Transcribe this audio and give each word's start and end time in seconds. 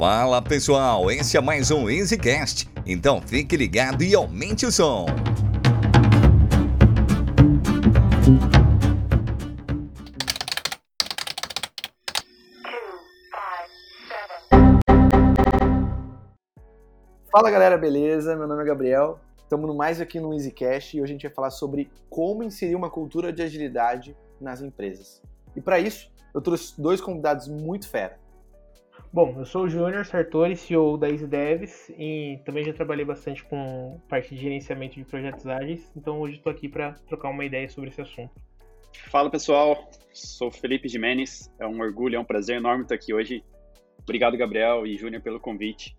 Fala 0.00 0.40
pessoal, 0.40 1.10
esse 1.10 1.36
é 1.36 1.42
mais 1.42 1.70
um 1.70 1.86
EasyCast, 1.86 2.66
então 2.86 3.20
fique 3.20 3.54
ligado 3.54 4.02
e 4.02 4.14
aumente 4.14 4.64
o 4.64 4.72
som. 4.72 5.04
Fala 17.30 17.50
galera, 17.50 17.76
beleza? 17.76 18.34
Meu 18.34 18.48
nome 18.48 18.62
é 18.62 18.64
Gabriel. 18.64 19.20
Estamos 19.42 19.76
mais 19.76 20.00
aqui 20.00 20.18
no 20.18 20.32
EasyCast 20.32 20.96
e 20.96 21.02
hoje 21.02 21.12
a 21.12 21.12
gente 21.12 21.26
vai 21.26 21.34
falar 21.34 21.50
sobre 21.50 21.90
como 22.08 22.42
inserir 22.42 22.74
uma 22.74 22.88
cultura 22.88 23.30
de 23.30 23.42
agilidade 23.42 24.16
nas 24.40 24.62
empresas. 24.62 25.20
E 25.54 25.60
para 25.60 25.78
isso, 25.78 26.10
eu 26.32 26.40
trouxe 26.40 26.80
dois 26.80 27.02
convidados 27.02 27.48
muito 27.48 27.86
fera. 27.86 28.18
Bom, 29.12 29.34
eu 29.36 29.44
sou 29.44 29.64
o 29.64 29.68
Júnior 29.68 30.06
Sartori, 30.06 30.56
CEO 30.56 30.96
da 30.96 31.10
Easy 31.10 31.26
Devs 31.26 31.90
e 31.98 32.38
também 32.44 32.64
já 32.64 32.72
trabalhei 32.72 33.04
bastante 33.04 33.42
com 33.42 34.00
parte 34.08 34.32
de 34.32 34.40
gerenciamento 34.40 34.94
de 34.94 35.04
projetos 35.04 35.44
ágeis, 35.48 35.90
então 35.96 36.20
hoje 36.20 36.36
estou 36.36 36.52
aqui 36.52 36.68
para 36.68 36.92
trocar 37.08 37.30
uma 37.30 37.44
ideia 37.44 37.68
sobre 37.68 37.90
esse 37.90 38.00
assunto. 38.00 38.30
Fala 39.10 39.28
pessoal, 39.28 39.90
sou 40.12 40.48
Felipe 40.52 40.88
Jimenez, 40.88 41.52
é 41.58 41.66
um 41.66 41.80
orgulho, 41.80 42.14
é 42.14 42.20
um 42.20 42.24
prazer 42.24 42.58
enorme 42.58 42.84
estar 42.84 42.94
aqui 42.94 43.12
hoje. 43.12 43.42
Obrigado, 44.00 44.36
Gabriel 44.36 44.86
e 44.86 44.96
Júnior, 44.96 45.20
pelo 45.20 45.40
convite. 45.40 45.96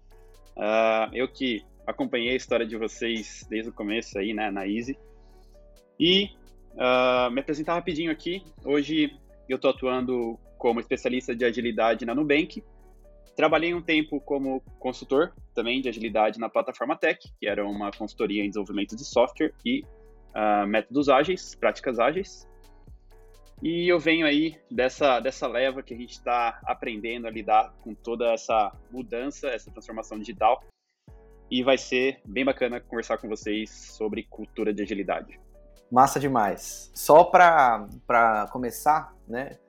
Uh, 0.55 1.13
eu 1.13 1.27
que 1.27 1.66
acompanhei 1.85 2.31
a 2.31 2.38
história 2.38 2.66
de 2.66 2.77
vocês 2.77 3.45
desde 3.49 3.71
o 3.71 3.73
começo 3.73 4.17
aí, 4.17 4.33
né, 4.33 4.49
na 4.49 4.66
Easy. 4.66 4.97
E 5.99 6.30
uh, 6.75 7.30
me 7.30 7.41
apresentar 7.41 7.73
rapidinho 7.73 8.09
aqui. 8.09 8.41
Hoje 8.63 9.13
eu 9.49 9.57
estou 9.57 9.71
atuando 9.71 10.39
como 10.57 10.80
especialista 10.80 11.35
de 11.35 11.43
agilidade 11.43 12.05
na 12.05 12.16
Nubank, 12.16 12.63
Trabalhei 13.35 13.73
um 13.73 13.81
tempo 13.81 14.20
como 14.20 14.62
consultor 14.80 15.33
também 15.53 15.81
de 15.81 15.89
agilidade 15.89 16.39
na 16.39 16.50
plataforma 16.50 16.95
Tech, 16.95 17.19
que 17.39 17.47
era 17.47 17.66
uma 17.66 17.92
consultoria 17.92 18.44
em 18.44 18.50
desenvolvimento 18.50 18.95
de 18.95 19.05
software 19.05 19.53
e 19.66 19.83
uh, 20.36 20.67
métodos 20.67 21.09
ágeis, 21.09 21.55
práticas 21.55 22.00
ágeis. 22.00 22.47
E 23.61 23.88
eu 23.88 24.00
venho 24.00 24.25
aí 24.25 24.59
dessa, 24.70 25.20
dessa 25.20 25.47
leva 25.47 25.83
que 25.83 25.94
a 25.94 25.97
gente 25.97 26.14
está 26.14 26.59
aprendendo 26.66 27.28
a 27.28 27.30
lidar 27.30 27.73
com 27.81 27.94
toda 27.94 28.33
essa 28.33 28.72
mudança, 28.89 29.50
essa 29.50 29.70
transformação 29.70 30.17
digital. 30.17 30.64
E 31.50 31.61
vai 31.64 31.77
ser 31.77 32.22
bem 32.25 32.44
bacana 32.44 32.80
conversar 32.80 33.17
com 33.17 33.27
vocês 33.27 33.70
sobre 33.70 34.23
cultura 34.23 34.73
de 34.73 34.81
agilidade. 34.81 35.39
Massa 35.92 36.20
demais. 36.20 36.89
Só 36.95 37.23
para 37.23 38.48
começar, 38.52 39.14
né? 39.27 39.59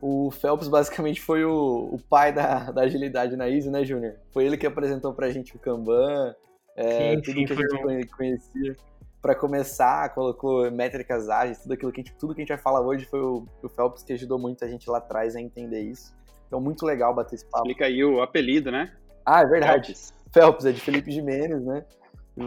O 0.00 0.30
Phelps 0.30 0.68
basicamente 0.68 1.20
foi 1.20 1.44
o, 1.44 1.90
o 1.92 1.98
pai 2.08 2.32
da, 2.32 2.70
da 2.70 2.82
agilidade 2.82 3.36
na 3.36 3.48
Easy, 3.48 3.70
né, 3.70 3.84
Júnior? 3.84 4.14
Foi 4.32 4.44
ele 4.44 4.56
que 4.56 4.66
apresentou 4.66 5.12
pra 5.12 5.30
gente 5.30 5.54
o 5.54 5.58
Kanban, 5.58 6.34
é, 6.76 7.14
sim, 7.14 7.22
tudo 7.22 7.38
sim, 7.40 7.46
que 7.46 7.52
a 7.52 7.56
gente 7.56 8.10
bom. 8.10 8.16
conhecia. 8.16 8.76
Para 9.20 9.34
começar, 9.34 10.14
colocou 10.14 10.70
métricas 10.70 11.28
ágeis, 11.28 11.58
tudo 11.58 11.72
aquilo 11.74 11.92
que 11.92 12.00
a 12.00 12.04
gente, 12.04 12.16
tudo 12.16 12.34
que 12.34 12.40
a 12.40 12.42
gente 12.42 12.48
vai 12.48 12.58
falar 12.58 12.80
hoje 12.80 13.04
foi 13.04 13.20
o, 13.20 13.46
o 13.62 13.68
Phelps 13.68 14.02
que 14.02 14.14
ajudou 14.14 14.38
muito 14.38 14.64
a 14.64 14.68
gente 14.68 14.88
lá 14.88 14.98
atrás 14.98 15.36
a 15.36 15.40
entender 15.40 15.82
isso. 15.82 16.14
Então, 16.46 16.60
muito 16.60 16.86
legal 16.86 17.14
bater 17.14 17.34
esse 17.34 17.44
papo. 17.44 17.58
Explica 17.58 17.84
aí 17.84 18.02
o 18.02 18.22
apelido, 18.22 18.70
né? 18.72 18.92
Ah, 19.24 19.42
é 19.42 19.46
verdade. 19.46 19.88
Phelps, 19.88 20.14
Phelps 20.32 20.64
é 20.64 20.72
de 20.72 20.80
Felipe 20.80 21.12
Jimenez, 21.12 21.62
né? 21.64 21.84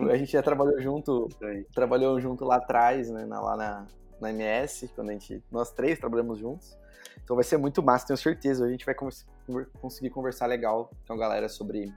A 0.10 0.18
gente 0.18 0.32
já 0.32 0.42
trabalhou 0.42 0.82
junto, 0.82 1.30
trabalhou 1.74 2.20
junto 2.20 2.44
lá 2.44 2.56
atrás, 2.56 3.12
né, 3.12 3.26
lá 3.26 3.56
na, 3.56 3.86
na 4.20 4.32
MS, 4.32 4.90
quando 4.96 5.10
a 5.10 5.14
gente, 5.14 5.44
nós 5.52 5.72
três 5.72 6.00
trabalhamos 6.00 6.40
juntos. 6.40 6.76
Então 7.24 7.36
vai 7.36 7.44
ser 7.44 7.58
muito 7.58 7.82
massa, 7.82 8.08
tenho 8.08 8.18
certeza. 8.18 8.66
A 8.66 8.70
gente 8.70 8.86
vai 8.86 8.96
conseguir 9.82 10.10
conversar 10.10 10.46
legal 10.46 10.92
com 11.08 11.14
a 11.14 11.18
galera 11.18 11.50
sobre 11.50 11.92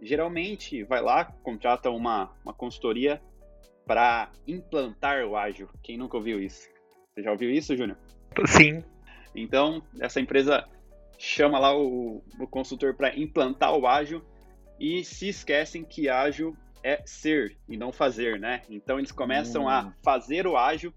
Geralmente, 0.00 0.84
vai 0.84 1.00
lá, 1.00 1.24
contrata 1.24 1.90
uma, 1.90 2.30
uma 2.44 2.54
consultoria 2.54 3.20
para 3.86 4.30
implantar 4.46 5.24
o 5.24 5.36
ágil. 5.36 5.68
Quem 5.82 5.96
nunca 5.96 6.16
ouviu 6.16 6.40
isso? 6.40 6.68
Você 7.14 7.22
já 7.22 7.32
ouviu 7.32 7.50
isso, 7.50 7.76
Júnior? 7.76 7.98
Sim. 8.46 8.84
Então, 9.34 9.82
essa 10.00 10.20
empresa 10.20 10.68
chama 11.18 11.58
lá 11.58 11.76
o, 11.76 12.22
o 12.38 12.46
consultor 12.46 12.94
para 12.94 13.16
implantar 13.18 13.74
o 13.74 13.86
ágil 13.86 14.22
e 14.78 15.02
se 15.04 15.28
esquecem 15.28 15.84
que 15.84 16.08
ágil 16.08 16.56
é 16.82 17.02
ser 17.04 17.56
e 17.68 17.76
não 17.76 17.92
fazer, 17.92 18.38
né? 18.38 18.62
Então 18.68 18.98
eles 18.98 19.12
começam 19.12 19.64
hum. 19.64 19.68
a 19.68 19.92
fazer 20.02 20.46
o 20.46 20.56
ágil 20.56 20.92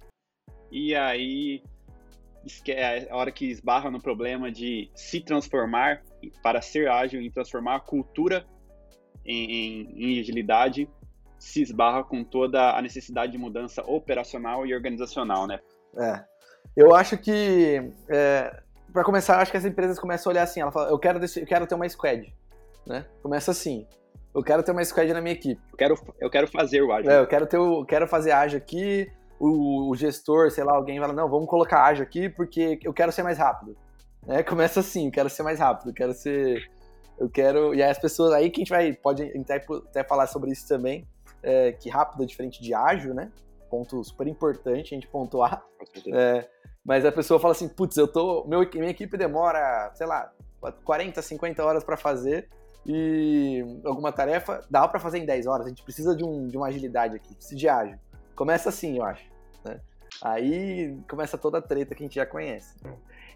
e 0.71 0.95
aí 0.95 1.63
é 2.67 3.07
a 3.11 3.15
hora 3.15 3.31
que 3.31 3.45
esbarra 3.45 3.91
no 3.91 4.01
problema 4.01 4.51
de 4.51 4.89
se 4.95 5.21
transformar 5.21 6.01
para 6.41 6.61
ser 6.61 6.89
ágil 6.89 7.21
e 7.21 7.29
transformar 7.29 7.75
a 7.75 7.79
cultura 7.79 8.45
em, 9.23 9.51
em, 9.51 10.15
em, 10.15 10.19
agilidade, 10.19 10.89
se 11.37 11.61
esbarra 11.61 12.03
com 12.03 12.23
toda 12.23 12.75
a 12.75 12.81
necessidade 12.81 13.31
de 13.31 13.37
mudança 13.37 13.83
operacional 13.83 14.65
e 14.65 14.73
organizacional, 14.73 15.45
né? 15.45 15.59
É. 15.95 16.23
Eu 16.75 16.95
acho 16.95 17.17
que, 17.17 17.91
é, 18.09 18.61
para 18.91 19.03
começar, 19.03 19.39
acho 19.39 19.51
que 19.51 19.57
as 19.57 19.65
empresas 19.65 19.99
começam 19.99 20.29
a 20.29 20.33
olhar 20.33 20.43
assim, 20.43 20.61
ela 20.61 20.71
fala, 20.71 20.89
eu 20.89 20.97
quero, 20.97 21.19
eu 21.23 21.45
quero 21.45 21.67
ter 21.67 21.75
uma 21.75 21.87
squad, 21.87 22.33
né? 22.87 23.05
Começa 23.21 23.51
assim, 23.51 23.85
eu 24.33 24.43
quero 24.43 24.63
ter 24.63 24.71
uma 24.71 24.83
squad 24.83 25.11
na 25.13 25.21
minha 25.21 25.33
equipe. 25.33 25.61
Eu 25.71 25.77
quero, 25.77 25.95
eu 26.19 26.29
quero 26.29 26.47
fazer 26.47 26.81
o 26.81 26.91
ágil. 26.91 27.11
É, 27.11 27.19
eu 27.19 27.28
quero, 27.28 27.45
ter 27.45 27.57
o, 27.57 27.85
quero 27.85 28.07
fazer 28.07 28.31
ágil 28.31 28.57
aqui, 28.57 29.11
o, 29.39 29.89
o, 29.89 29.95
gestor, 29.95 30.49
sei 30.51 30.63
lá, 30.63 30.73
alguém 30.73 30.99
fala, 30.99 31.13
não, 31.13 31.29
vamos 31.29 31.49
colocar 31.49 31.83
ágil 31.83 32.03
aqui 32.03 32.29
porque 32.29 32.79
eu 32.83 32.93
quero 32.93 33.11
ser 33.11 33.23
mais 33.23 33.37
rápido. 33.37 33.75
É, 34.28 34.41
começa 34.43 34.79
assim, 34.79 35.07
eu 35.07 35.11
quero 35.11 35.29
ser 35.29 35.43
mais 35.43 35.59
rápido, 35.59 35.89
eu 35.89 35.93
quero 35.93 36.13
ser... 36.13 36.69
Eu 37.19 37.29
quero... 37.29 37.75
E 37.75 37.83
aí 37.83 37.89
as 37.89 37.99
pessoas... 37.99 38.31
Aí 38.33 38.49
que 38.49 38.61
a 38.61 38.63
gente 38.63 38.69
vai... 38.69 38.93
Pode 38.93 39.23
até, 39.23 39.55
até 39.89 40.03
falar 40.03 40.28
sobre 40.28 40.51
isso 40.51 40.67
também, 40.67 41.05
é, 41.43 41.73
que 41.73 41.89
rápido 41.89 42.23
é 42.23 42.25
diferente 42.25 42.61
de 42.61 42.73
ágil, 42.73 43.13
né? 43.13 43.31
Ponto 43.69 44.03
super 44.03 44.27
importante 44.27 44.93
a 44.93 44.97
gente 44.97 45.07
pontuar. 45.07 45.63
É, 46.07 46.47
mas 46.84 47.05
a 47.05 47.11
pessoa 47.11 47.39
fala 47.39 47.51
assim, 47.51 47.67
putz, 47.67 47.97
eu 47.97 48.07
tô... 48.07 48.45
Meu, 48.45 48.67
minha 48.73 48.89
equipe 48.89 49.17
demora, 49.17 49.91
sei 49.93 50.07
lá, 50.07 50.31
40, 50.84 51.22
50 51.22 51.63
horas 51.63 51.84
para 51.84 51.97
fazer 51.97 52.47
e 52.85 53.63
alguma 53.85 54.11
tarefa 54.11 54.66
dá 54.69 54.87
para 54.87 54.99
fazer 54.99 55.19
em 55.19 55.25
10 55.25 55.47
horas. 55.47 55.66
A 55.66 55.69
gente 55.69 55.83
precisa 55.83 56.16
de, 56.16 56.23
um, 56.23 56.47
de 56.47 56.57
uma 56.57 56.67
agilidade 56.67 57.16
aqui, 57.16 57.35
precisa 57.35 57.55
de 57.55 57.69
ágil. 57.69 57.97
Começa 58.35 58.69
assim, 58.69 58.97
eu 58.97 59.03
acho. 59.03 59.25
Né? 59.63 59.79
Aí 60.22 60.97
começa 61.07 61.37
toda 61.37 61.59
a 61.59 61.61
treta 61.61 61.93
que 61.93 62.03
a 62.03 62.05
gente 62.05 62.16
já 62.16 62.25
conhece. 62.25 62.75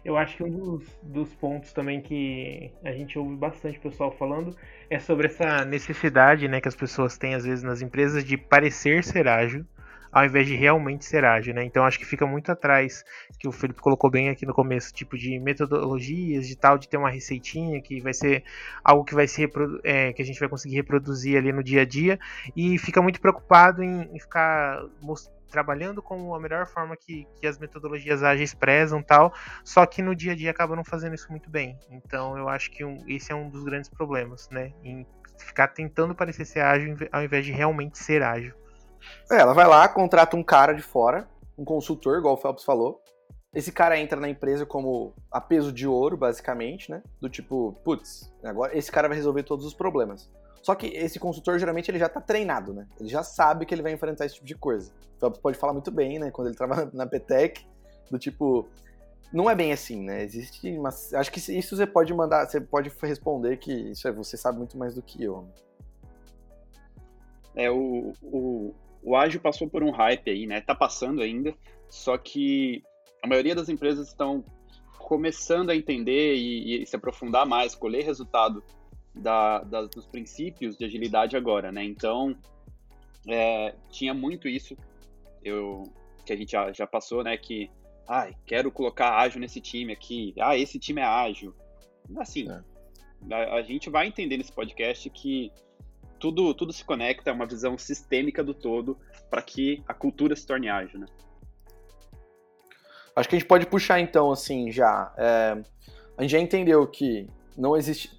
Eu 0.04 0.16
acho 0.16 0.36
que 0.36 0.44
um 0.44 0.50
dos, 0.50 0.98
dos, 1.02 1.34
pontos 1.34 1.72
também 1.72 2.00
que 2.00 2.72
a 2.84 2.92
gente 2.92 3.18
ouve 3.18 3.34
bastante 3.34 3.78
pessoal 3.80 4.12
falando 4.12 4.56
é 4.88 5.00
sobre 5.00 5.26
essa 5.26 5.64
necessidade 5.64 6.46
né, 6.46 6.60
que 6.60 6.68
as 6.68 6.76
pessoas 6.76 7.18
têm, 7.18 7.34
às 7.34 7.44
vezes, 7.44 7.64
nas 7.64 7.82
empresas 7.82 8.24
de 8.24 8.36
parecer 8.36 9.02
ser 9.02 9.26
ágil, 9.26 9.66
ao 10.16 10.24
invés 10.24 10.46
de 10.46 10.56
realmente 10.56 11.04
ser 11.04 11.26
ágil, 11.26 11.52
né? 11.52 11.62
Então 11.62 11.84
acho 11.84 11.98
que 11.98 12.04
fica 12.06 12.26
muito 12.26 12.50
atrás, 12.50 13.04
que 13.38 13.46
o 13.46 13.52
Felipe 13.52 13.82
colocou 13.82 14.10
bem 14.10 14.30
aqui 14.30 14.46
no 14.46 14.54
começo, 14.54 14.90
tipo 14.90 15.14
de 15.14 15.38
metodologias, 15.38 16.48
de 16.48 16.56
tal, 16.56 16.78
de 16.78 16.88
ter 16.88 16.96
uma 16.96 17.10
receitinha 17.10 17.82
que 17.82 18.00
vai 18.00 18.14
ser 18.14 18.42
algo 18.82 19.04
que 19.04 19.14
vai 19.14 19.28
ser 19.28 19.50
é, 19.84 20.14
que 20.14 20.22
a 20.22 20.24
gente 20.24 20.40
vai 20.40 20.48
conseguir 20.48 20.76
reproduzir 20.76 21.36
ali 21.36 21.52
no 21.52 21.62
dia 21.62 21.82
a 21.82 21.84
dia, 21.84 22.18
e 22.56 22.78
fica 22.78 23.02
muito 23.02 23.20
preocupado 23.20 23.82
em, 23.82 24.08
em 24.10 24.18
ficar 24.18 24.86
trabalhando 25.50 26.00
com 26.00 26.34
a 26.34 26.40
melhor 26.40 26.66
forma 26.66 26.96
que, 26.96 27.28
que 27.38 27.46
as 27.46 27.58
metodologias 27.58 28.22
ágeis 28.22 28.54
prezam 28.54 29.02
tal, 29.02 29.34
só 29.62 29.84
que 29.84 30.00
no 30.00 30.14
dia 30.14 30.32
a 30.32 30.34
dia 30.34 30.50
acaba 30.50 30.74
não 30.74 30.82
fazendo 30.82 31.14
isso 31.14 31.30
muito 31.30 31.50
bem. 31.50 31.78
Então 31.90 32.38
eu 32.38 32.48
acho 32.48 32.70
que 32.70 32.82
um, 32.82 33.04
esse 33.06 33.32
é 33.32 33.34
um 33.34 33.50
dos 33.50 33.62
grandes 33.64 33.90
problemas, 33.90 34.48
né? 34.48 34.72
Em 34.82 35.06
ficar 35.38 35.68
tentando 35.68 36.14
parecer 36.14 36.46
ser 36.46 36.60
ágil 36.60 36.96
ao 37.12 37.22
invés 37.22 37.44
de 37.44 37.52
realmente 37.52 37.98
ser 37.98 38.22
ágil. 38.22 38.54
É, 39.30 39.36
ela 39.36 39.52
vai 39.52 39.66
lá, 39.66 39.88
contrata 39.88 40.36
um 40.36 40.42
cara 40.42 40.72
de 40.72 40.82
fora, 40.82 41.28
um 41.58 41.64
consultor, 41.64 42.18
igual 42.18 42.34
o 42.34 42.36
Phelps 42.36 42.64
falou. 42.64 43.02
Esse 43.54 43.72
cara 43.72 43.98
entra 43.98 44.20
na 44.20 44.28
empresa 44.28 44.66
como 44.66 45.14
a 45.30 45.40
peso 45.40 45.72
de 45.72 45.86
ouro, 45.86 46.16
basicamente, 46.16 46.90
né? 46.90 47.02
Do 47.20 47.28
tipo, 47.28 47.74
putz, 47.82 48.32
agora 48.44 48.76
esse 48.76 48.92
cara 48.92 49.08
vai 49.08 49.16
resolver 49.16 49.42
todos 49.44 49.64
os 49.64 49.72
problemas. 49.72 50.30
Só 50.62 50.74
que 50.74 50.88
esse 50.88 51.18
consultor, 51.18 51.58
geralmente, 51.58 51.90
ele 51.90 51.98
já 51.98 52.08
tá 52.08 52.20
treinado, 52.20 52.74
né? 52.74 52.86
Ele 53.00 53.08
já 53.08 53.22
sabe 53.22 53.64
que 53.64 53.72
ele 53.72 53.82
vai 53.82 53.92
enfrentar 53.92 54.26
esse 54.26 54.34
tipo 54.34 54.46
de 54.46 54.56
coisa. 54.56 54.92
O 55.16 55.20
Phelps 55.20 55.40
pode 55.40 55.56
falar 55.56 55.72
muito 55.72 55.90
bem, 55.90 56.18
né? 56.18 56.30
Quando 56.30 56.48
ele 56.48 56.56
trabalha 56.56 56.90
na 56.92 57.06
PTEC, 57.06 57.64
do 58.10 58.18
tipo, 58.18 58.68
não 59.32 59.48
é 59.48 59.54
bem 59.54 59.72
assim, 59.72 60.02
né? 60.02 60.22
Existe 60.22 60.76
mas 60.78 61.14
Acho 61.14 61.30
que 61.30 61.38
isso 61.38 61.76
você 61.76 61.86
pode 61.86 62.12
mandar, 62.12 62.46
você 62.46 62.60
pode 62.60 62.92
responder 63.00 63.56
que 63.58 63.72
isso 63.72 64.06
é, 64.08 64.12
você 64.12 64.36
sabe 64.36 64.58
muito 64.58 64.76
mais 64.76 64.94
do 64.94 65.02
que 65.02 65.22
eu. 65.22 65.46
É, 67.54 67.70
o, 67.70 68.12
o, 68.22 68.74
o 69.06 69.14
ágil 69.14 69.40
passou 69.40 69.70
por 69.70 69.84
um 69.84 69.90
hype 69.90 70.28
aí, 70.28 70.46
né? 70.48 70.60
Tá 70.60 70.74
passando 70.74 71.22
ainda, 71.22 71.54
só 71.88 72.18
que 72.18 72.82
a 73.22 73.28
maioria 73.28 73.54
das 73.54 73.68
empresas 73.68 74.08
estão 74.08 74.44
começando 74.98 75.70
a 75.70 75.76
entender 75.76 76.34
e, 76.34 76.82
e 76.82 76.86
se 76.86 76.96
aprofundar 76.96 77.46
mais, 77.46 77.72
colher 77.72 78.04
resultado 78.04 78.64
da, 79.14 79.60
das, 79.60 79.88
dos 79.90 80.06
princípios 80.08 80.76
de 80.76 80.84
agilidade 80.84 81.36
agora, 81.36 81.70
né? 81.70 81.84
Então, 81.84 82.36
é, 83.28 83.76
tinha 83.92 84.12
muito 84.12 84.48
isso 84.48 84.76
eu, 85.44 85.84
que 86.24 86.32
a 86.32 86.36
gente 86.36 86.50
já, 86.50 86.72
já 86.72 86.84
passou, 86.84 87.22
né? 87.22 87.36
Que 87.36 87.70
ai, 88.08 88.34
quero 88.44 88.72
colocar 88.72 89.18
ágil 89.18 89.40
nesse 89.40 89.60
time 89.60 89.92
aqui, 89.92 90.34
ah, 90.40 90.58
esse 90.58 90.80
time 90.80 91.00
é 91.00 91.04
ágil. 91.04 91.54
Assim, 92.18 92.48
é. 92.50 93.32
a, 93.32 93.54
a, 93.54 93.62
gente 93.62 93.88
vai 93.88 94.08
entender 94.08 94.36
nesse 94.36 94.52
podcast 94.52 95.08
que 95.10 95.52
tudo, 96.18 96.54
tudo 96.54 96.72
se 96.72 96.84
conecta, 96.84 97.30
é 97.30 97.32
uma 97.32 97.46
visão 97.46 97.76
sistêmica 97.78 98.42
do 98.42 98.54
todo 98.54 98.98
para 99.30 99.42
que 99.42 99.82
a 99.86 99.94
cultura 99.94 100.34
se 100.34 100.46
torne 100.46 100.68
ágil, 100.68 101.00
né? 101.00 101.06
Acho 103.14 103.28
que 103.28 103.36
a 103.36 103.38
gente 103.38 103.48
pode 103.48 103.66
puxar 103.66 103.98
então, 103.98 104.30
assim, 104.30 104.70
já. 104.70 105.12
É, 105.16 105.62
a 106.18 106.22
gente 106.22 106.32
já 106.32 106.38
entendeu 106.38 106.86
que 106.86 107.28
não 107.56 107.76
existe. 107.76 108.14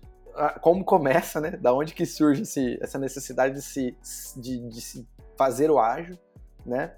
Como 0.62 0.84
começa, 0.84 1.40
né? 1.40 1.52
Da 1.52 1.74
onde 1.74 1.94
que 1.94 2.06
surge 2.06 2.44
esse, 2.44 2.78
essa 2.82 2.98
necessidade 2.98 3.56
de 3.56 3.62
se, 3.62 3.96
de, 4.36 4.70
de 4.70 4.82
se 4.82 5.08
fazer 5.36 5.70
o 5.70 5.80
ágil, 5.80 6.18
né? 6.66 6.96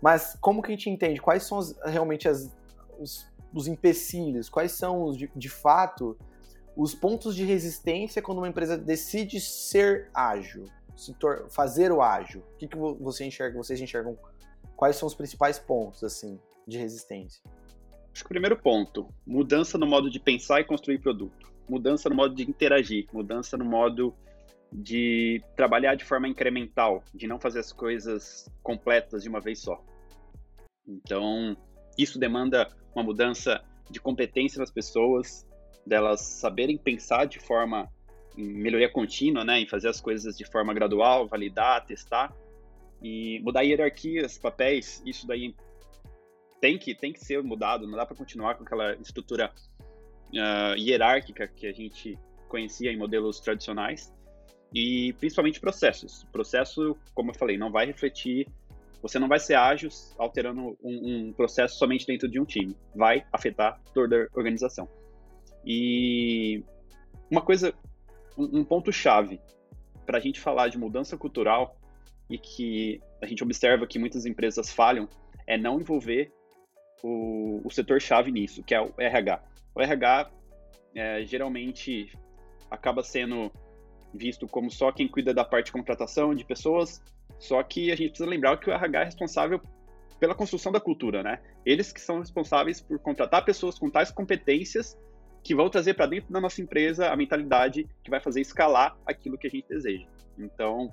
Mas 0.00 0.36
como 0.40 0.62
que 0.62 0.68
a 0.68 0.74
gente 0.74 0.88
entende? 0.88 1.20
Quais 1.20 1.42
são 1.42 1.58
as, 1.58 1.74
realmente 1.84 2.28
as, 2.28 2.54
os, 2.98 3.26
os 3.54 3.66
empecilhos? 3.66 4.48
Quais 4.48 4.72
são, 4.72 5.04
os, 5.04 5.16
de, 5.16 5.30
de 5.34 5.48
fato, 5.48 6.16
os 6.78 6.94
pontos 6.94 7.34
de 7.34 7.44
resistência 7.44 8.22
quando 8.22 8.38
uma 8.38 8.46
empresa 8.48 8.78
decide 8.78 9.40
ser 9.40 10.08
ágil, 10.14 10.64
se 10.96 11.12
fazer 11.50 11.90
o 11.90 12.00
ágil? 12.00 12.40
O 12.54 12.56
que, 12.56 12.68
que 12.68 12.76
você 12.76 13.24
enxerga, 13.24 13.58
vocês 13.58 13.80
enxergam? 13.80 14.16
Quais 14.76 14.94
são 14.94 15.08
os 15.08 15.14
principais 15.14 15.58
pontos 15.58 16.04
assim 16.04 16.38
de 16.68 16.78
resistência? 16.78 17.42
Acho 18.12 18.22
que 18.22 18.26
o 18.26 18.28
primeiro 18.28 18.56
ponto, 18.56 19.12
mudança 19.26 19.76
no 19.76 19.88
modo 19.88 20.08
de 20.08 20.20
pensar 20.20 20.60
e 20.60 20.64
construir 20.64 21.00
produto, 21.00 21.52
mudança 21.68 22.08
no 22.08 22.14
modo 22.14 22.32
de 22.32 22.48
interagir, 22.48 23.08
mudança 23.12 23.56
no 23.56 23.64
modo 23.64 24.14
de 24.72 25.42
trabalhar 25.56 25.96
de 25.96 26.04
forma 26.04 26.28
incremental, 26.28 27.02
de 27.12 27.26
não 27.26 27.40
fazer 27.40 27.58
as 27.58 27.72
coisas 27.72 28.48
completas 28.62 29.24
de 29.24 29.28
uma 29.28 29.40
vez 29.40 29.58
só. 29.58 29.82
Então, 30.86 31.56
isso 31.98 32.20
demanda 32.20 32.68
uma 32.94 33.02
mudança 33.02 33.64
de 33.90 34.00
competência 34.00 34.60
das 34.60 34.70
pessoas, 34.70 35.47
delas 35.88 36.20
saberem 36.20 36.76
pensar 36.76 37.24
de 37.26 37.38
forma 37.38 37.90
em 38.36 38.44
melhoria 38.44 38.88
contínua, 38.88 39.44
né, 39.44 39.58
em 39.58 39.66
fazer 39.66 39.88
as 39.88 40.00
coisas 40.00 40.36
de 40.36 40.44
forma 40.44 40.72
gradual, 40.72 41.26
validar, 41.26 41.84
testar 41.84 42.32
e 43.02 43.40
mudar 43.40 43.62
hierarquias, 43.62 44.38
papéis, 44.38 45.02
isso 45.04 45.26
daí 45.26 45.54
tem 46.60 46.78
que 46.78 46.94
tem 46.94 47.12
que 47.12 47.20
ser 47.20 47.42
mudado, 47.42 47.86
não 47.86 47.96
dá 47.96 48.04
para 48.04 48.16
continuar 48.16 48.56
com 48.56 48.64
aquela 48.64 48.94
estrutura 48.96 49.52
uh, 50.32 50.76
hierárquica 50.76 51.48
que 51.48 51.66
a 51.66 51.72
gente 51.72 52.18
conhecia 52.48 52.92
em 52.92 52.96
modelos 52.96 53.40
tradicionais 53.40 54.12
e 54.74 55.12
principalmente 55.14 55.60
processos. 55.60 56.24
Processo, 56.32 56.96
como 57.14 57.30
eu 57.30 57.34
falei, 57.34 57.56
não 57.56 57.70
vai 57.70 57.86
refletir, 57.86 58.46
você 59.00 59.18
não 59.18 59.28
vai 59.28 59.38
ser 59.38 59.54
ágil 59.54 59.88
alterando 60.18 60.76
um, 60.82 61.28
um 61.28 61.32
processo 61.32 61.78
somente 61.78 62.06
dentro 62.06 62.28
de 62.28 62.40
um 62.40 62.44
time, 62.44 62.76
vai 62.94 63.24
afetar 63.32 63.80
toda 63.94 64.24
a 64.24 64.38
organização. 64.38 64.88
E 65.64 66.64
uma 67.30 67.42
coisa, 67.42 67.74
um, 68.36 68.60
um 68.60 68.64
ponto-chave 68.64 69.40
para 70.06 70.18
a 70.18 70.20
gente 70.20 70.40
falar 70.40 70.68
de 70.68 70.78
mudança 70.78 71.16
cultural 71.16 71.76
e 72.30 72.38
que 72.38 73.00
a 73.22 73.26
gente 73.26 73.42
observa 73.42 73.86
que 73.86 73.98
muitas 73.98 74.26
empresas 74.26 74.72
falham 74.72 75.08
é 75.46 75.56
não 75.56 75.80
envolver 75.80 76.32
o, 77.02 77.60
o 77.64 77.70
setor-chave 77.70 78.30
nisso, 78.30 78.62
que 78.62 78.74
é 78.74 78.80
o 78.80 78.92
RH. 78.98 79.42
O 79.74 79.80
RH 79.80 80.30
é, 80.94 81.24
geralmente 81.24 82.12
acaba 82.70 83.02
sendo 83.02 83.50
visto 84.12 84.46
como 84.46 84.70
só 84.70 84.90
quem 84.90 85.06
cuida 85.06 85.34
da 85.34 85.44
parte 85.44 85.66
de 85.66 85.72
contratação 85.72 86.34
de 86.34 86.44
pessoas, 86.44 87.02
só 87.38 87.62
que 87.62 87.90
a 87.90 87.96
gente 87.96 88.10
precisa 88.10 88.28
lembrar 88.28 88.58
que 88.58 88.68
o 88.68 88.72
RH 88.72 89.00
é 89.00 89.04
responsável 89.04 89.60
pela 90.18 90.34
construção 90.34 90.72
da 90.72 90.80
cultura, 90.80 91.22
né? 91.22 91.40
Eles 91.64 91.92
que 91.92 92.00
são 92.00 92.18
responsáveis 92.18 92.80
por 92.80 92.98
contratar 92.98 93.44
pessoas 93.44 93.78
com 93.78 93.88
tais 93.88 94.10
competências 94.10 94.98
que 95.42 95.54
vão 95.54 95.70
trazer 95.70 95.94
para 95.94 96.06
dentro 96.06 96.32
da 96.32 96.40
nossa 96.40 96.60
empresa 96.60 97.10
a 97.10 97.16
mentalidade 97.16 97.88
que 98.02 98.10
vai 98.10 98.20
fazer 98.20 98.40
escalar 98.40 98.96
aquilo 99.06 99.38
que 99.38 99.46
a 99.46 99.50
gente 99.50 99.68
deseja. 99.68 100.06
Então, 100.38 100.92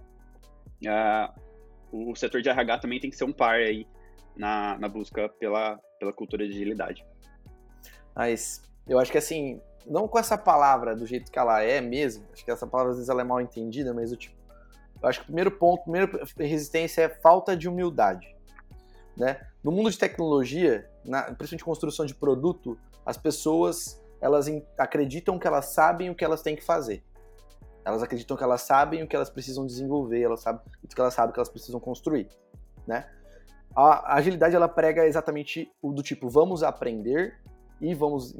uh, 0.84 1.42
o 1.92 2.16
setor 2.16 2.42
de 2.42 2.50
RH 2.50 2.80
também 2.80 3.00
tem 3.00 3.10
que 3.10 3.16
ser 3.16 3.24
um 3.24 3.34
par 3.34 3.56
aí 3.56 3.88
na, 4.36 4.78
na 4.78 4.88
busca 4.88 5.30
pela, 5.30 5.78
pela 6.00 6.14
cultura 6.14 6.48
de 6.48 6.54
agilidade. 6.54 7.06
Mas 8.16 8.64
eu 8.88 9.00
acho 9.00 9.12
que 9.12 9.18
assim, 9.18 9.62
não 9.86 10.08
com 10.08 10.20
essa 10.20 10.38
palavra 10.38 10.96
do 10.96 11.06
jeito 11.06 11.32
que 11.32 11.40
ela 11.40 11.62
é 11.62 11.82
mesmo, 11.82 12.26
acho 12.34 12.44
que 12.44 12.52
essa 12.52 12.68
palavra 12.68 12.92
às 12.92 12.98
vezes 12.98 13.10
ela 13.10 13.22
é 13.22 13.26
mal 13.26 13.42
entendida, 13.42 13.94
mas 13.94 14.12
eu, 14.12 14.18
tipo, 14.18 14.36
eu 15.02 15.10
acho 15.10 15.20
que 15.20 15.24
o 15.24 15.28
primeiro 15.28 15.52
ponto, 15.52 15.82
a 15.82 15.84
primeira 15.84 16.28
resistência 16.40 17.04
é 17.04 17.10
falta 17.10 17.56
de 17.56 17.68
humildade. 17.68 18.36
Né? 19.16 19.40
No 19.64 19.72
mundo 19.72 19.90
de 19.90 19.98
tecnologia, 19.98 20.90
na, 21.06 21.24
principalmente 21.24 21.64
construção 21.64 22.06
de 22.06 22.14
produto, 22.14 22.78
as 23.06 23.18
pessoas 23.18 24.02
elas 24.22 24.48
acreditam 24.78 25.38
que 25.38 25.48
elas 25.48 25.66
sabem 25.66 26.10
o 26.10 26.16
que 26.16 26.24
elas 26.24 26.42
têm 26.42 26.56
que 26.56 26.64
fazer. 26.64 27.04
Elas 27.84 28.02
acreditam 28.02 28.36
que 28.36 28.44
elas 28.44 28.62
sabem 28.62 29.04
o 29.04 29.08
que 29.08 29.16
elas 29.16 29.30
precisam 29.30 29.66
desenvolver, 29.66 30.22
elas 30.22 30.42
sabem 30.42 30.62
o 30.84 30.88
que 30.88 31.00
elas 31.00 31.14
sabem 31.14 31.34
que 31.34 31.40
elas 31.40 31.50
precisam 31.50 31.80
construir, 31.80 32.28
né? 32.88 33.08
A 33.76 34.16
agilidade 34.16 34.56
ela 34.56 34.70
prega 34.70 35.06
exatamente 35.06 35.72
o 35.82 35.92
do 35.92 36.02
tipo 36.02 36.30
vamos 36.30 36.64
aprender 36.64 37.38
e 37.82 37.94
vamos 37.94 38.34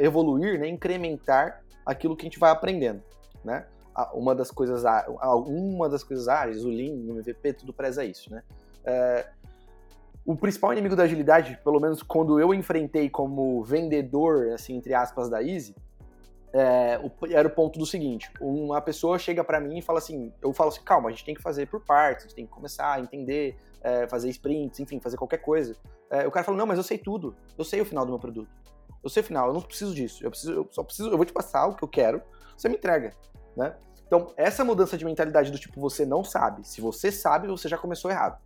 evoluir, 0.00 0.58
né, 0.58 0.66
incrementar 0.66 1.62
aquilo 1.84 2.16
que 2.16 2.22
a 2.22 2.28
gente 2.28 2.38
vai 2.38 2.50
aprendendo, 2.50 3.02
né? 3.44 3.66
Uma 4.14 4.34
das 4.34 4.50
coisas, 4.50 4.84
uma 5.46 5.88
das 5.88 6.02
coisas 6.02 6.28
ágeis, 6.28 6.64
o 6.64 6.68
Lean, 6.68 6.94
o 6.94 7.18
MVP, 7.18 7.52
tudo 7.52 7.72
preza 7.72 8.04
isso, 8.04 8.30
né? 8.30 8.42
É, 8.84 9.28
o 10.28 10.36
principal 10.36 10.74
inimigo 10.74 10.94
da 10.94 11.04
agilidade, 11.04 11.58
pelo 11.64 11.80
menos 11.80 12.02
quando 12.02 12.38
eu 12.38 12.52
enfrentei 12.52 13.08
como 13.08 13.64
vendedor, 13.64 14.50
assim, 14.52 14.76
entre 14.76 14.92
aspas, 14.92 15.30
da 15.30 15.42
Easy, 15.42 15.74
é, 16.52 17.00
era 17.30 17.48
o 17.48 17.50
ponto 17.50 17.78
do 17.78 17.86
seguinte: 17.86 18.30
uma 18.38 18.78
pessoa 18.82 19.18
chega 19.18 19.42
para 19.42 19.58
mim 19.58 19.78
e 19.78 19.82
fala 19.82 20.00
assim, 20.00 20.30
eu 20.42 20.52
falo 20.52 20.68
assim, 20.68 20.82
calma, 20.82 21.08
a 21.08 21.12
gente 21.12 21.24
tem 21.24 21.34
que 21.34 21.40
fazer 21.40 21.64
por 21.66 21.80
partes, 21.80 22.26
a 22.26 22.28
gente 22.28 22.36
tem 22.36 22.44
que 22.44 22.52
começar 22.52 22.92
a 22.92 23.00
entender, 23.00 23.56
é, 23.80 24.06
fazer 24.06 24.28
sprints, 24.28 24.78
enfim, 24.80 25.00
fazer 25.00 25.16
qualquer 25.16 25.38
coisa. 25.38 25.74
É, 26.10 26.26
o 26.26 26.30
cara 26.30 26.44
fala, 26.44 26.58
não, 26.58 26.66
mas 26.66 26.76
eu 26.76 26.84
sei 26.84 26.98
tudo, 26.98 27.34
eu 27.56 27.64
sei 27.64 27.80
o 27.80 27.86
final 27.86 28.04
do 28.04 28.10
meu 28.10 28.18
produto, 28.18 28.50
eu 29.02 29.08
sei 29.08 29.22
o 29.22 29.24
final, 29.24 29.48
eu 29.48 29.54
não 29.54 29.62
preciso 29.62 29.94
disso, 29.94 30.22
eu 30.22 30.28
preciso, 30.28 30.52
eu 30.52 30.68
só 30.70 30.84
preciso, 30.84 31.08
eu 31.08 31.16
vou 31.16 31.24
te 31.24 31.32
passar 31.32 31.66
o 31.68 31.74
que 31.74 31.82
eu 31.82 31.88
quero, 31.88 32.20
você 32.54 32.68
me 32.68 32.76
entrega, 32.76 33.14
né? 33.56 33.74
Então, 34.06 34.26
essa 34.36 34.62
mudança 34.62 34.98
de 34.98 35.06
mentalidade 35.06 35.50
do 35.50 35.58
tipo 35.58 35.80
você 35.80 36.04
não 36.04 36.22
sabe, 36.22 36.68
se 36.68 36.82
você 36.82 37.10
sabe, 37.10 37.48
você 37.48 37.66
já 37.66 37.78
começou 37.78 38.10
errado. 38.10 38.38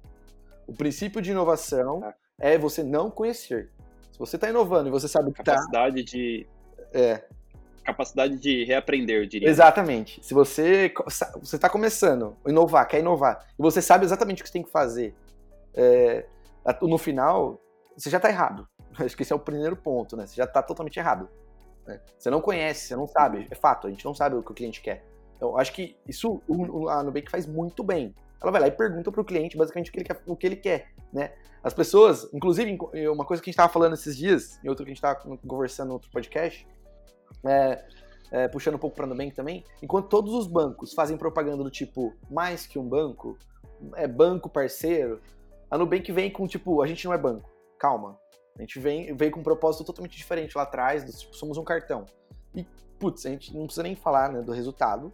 O 0.67 0.73
princípio 0.73 1.21
de 1.21 1.31
inovação 1.31 2.05
é, 2.41 2.55
é 2.55 2.59
você 2.59 2.83
não 2.83 3.11
conhecer. 3.11 3.71
Se 4.11 4.19
você 4.19 4.37
está 4.37 4.49
inovando 4.49 4.89
e 4.89 4.91
você 4.91 5.09
sabe 5.09 5.31
o 5.31 5.33
que 5.33 5.41
está... 5.41 5.55
Capacidade 5.55 6.03
de... 6.05 6.47
É, 6.93 7.23
capacidade 7.83 8.39
de 8.39 8.65
reaprender, 8.65 9.23
eu 9.23 9.27
diria. 9.27 9.49
Exatamente. 9.49 10.25
Se 10.25 10.33
você 10.33 10.93
você 11.41 11.57
está 11.57 11.69
começando 11.69 12.37
a 12.45 12.51
inovar, 12.51 12.87
quer 12.87 13.01
inovar, 13.01 13.47
e 13.59 13.63
você 13.63 13.83
sabe 13.83 14.05
exatamente 14.05 14.41
o 14.41 14.45
que 14.45 14.49
você 14.49 14.53
tem 14.53 14.63
que 14.63 14.71
fazer, 14.71 15.15
é, 15.75 16.27
no 16.81 16.99
final, 16.99 17.61
você 17.97 18.09
já 18.11 18.19
está 18.19 18.29
errado. 18.29 18.69
Acho 18.99 19.17
que 19.17 19.23
esse 19.23 19.33
é 19.33 19.37
o 19.37 19.41
primeiro 19.41 19.77
ponto, 19.77 20.17
né? 20.17 20.27
Você 20.27 20.37
já 20.37 20.45
está 20.45 20.63
totalmente 20.63 20.99
errado. 20.99 21.29
Né? 21.87 22.01
Você 22.19 22.31
não 22.31 22.41
conhece, 22.41 22.89
você 22.89 22.97
não 22.97 23.07
sabe. 23.07 23.47
É 23.51 23.55
fato, 23.55 23.87
a 23.87 23.91
gente 23.91 24.05
não 24.05 24.15
sabe 24.15 24.37
o 24.37 24.43
que 24.43 24.53
o 24.53 24.55
cliente 24.55 24.81
quer. 24.81 25.05
Então, 25.43 25.59
acho 25.59 25.73
que 25.73 25.97
isso 26.07 26.41
a 26.89 27.03
Nubank 27.03 27.29
faz 27.29 27.49
muito 27.49 27.83
bem. 27.83 28.15
Ela 28.41 28.53
vai 28.53 28.61
lá 28.61 28.69
e 28.69 28.71
pergunta 28.71 29.11
para 29.11 29.21
o 29.21 29.25
cliente 29.25 29.57
basicamente 29.57 29.91
o 29.91 29.93
que 29.93 29.99
ele 29.99 30.05
quer, 30.05 30.23
o 30.25 30.37
que 30.37 30.47
ele 30.47 30.55
quer, 30.55 30.93
né? 31.13 31.33
As 31.65 31.75
pessoas, 31.75 32.33
inclusive, 32.33 32.79
uma 33.09 33.25
coisa 33.25 33.43
que 33.43 33.51
a 33.51 33.51
gente 33.51 33.55
estava 33.55 33.73
falando 33.73 33.95
esses 33.95 34.17
dias, 34.17 34.61
em 34.63 34.69
outro 34.69 34.85
que 34.85 34.93
a 34.93 34.95
gente 34.95 35.05
estava 35.05 35.17
conversando 35.39 35.89
no 35.89 35.95
outro 35.95 36.09
podcast, 36.13 36.65
é, 37.45 37.85
é, 38.31 38.47
puxando 38.47 38.77
um 38.77 38.79
pouco 38.79 38.95
para 38.95 39.05
a 39.05 39.09
Nubank 39.09 39.35
também, 39.35 39.65
enquanto 39.83 40.07
todos 40.07 40.33
os 40.33 40.47
bancos 40.47 40.95
fazem 40.95 41.17
propaganda 41.17 41.65
do 41.65 41.71
tipo 41.71 42.15
mais 42.31 42.65
que 42.65 42.79
um 42.79 42.89
banco, 42.89 43.37
é 43.97 44.07
banco 44.07 44.49
parceiro, 44.49 45.21
a 45.69 45.77
Nubank 45.77 46.13
vem 46.13 46.31
com 46.31 46.47
tipo, 46.47 46.83
a 46.83 46.87
gente 46.87 47.05
não 47.05 47.13
é 47.13 47.19
banco, 47.19 47.51
calma. 47.81 48.17
A 48.57 48.61
gente 48.61 48.79
vem, 48.79 49.13
vem 49.17 49.29
com 49.29 49.41
um 49.41 49.43
propósito 49.43 49.83
totalmente 49.83 50.17
diferente 50.17 50.57
lá 50.57 50.63
atrás, 50.63 51.03
do, 51.03 51.11
tipo, 51.11 51.35
somos 51.35 51.59
um 51.59 51.65
cartão. 51.65 52.07
E, 52.55 52.65
putz, 53.01 53.27
a 53.27 53.31
gente 53.31 53.53
não 53.53 53.65
precisa 53.65 53.83
nem 53.83 53.97
falar 53.97 54.31
né, 54.31 54.41
do 54.41 54.53
resultado. 54.53 55.13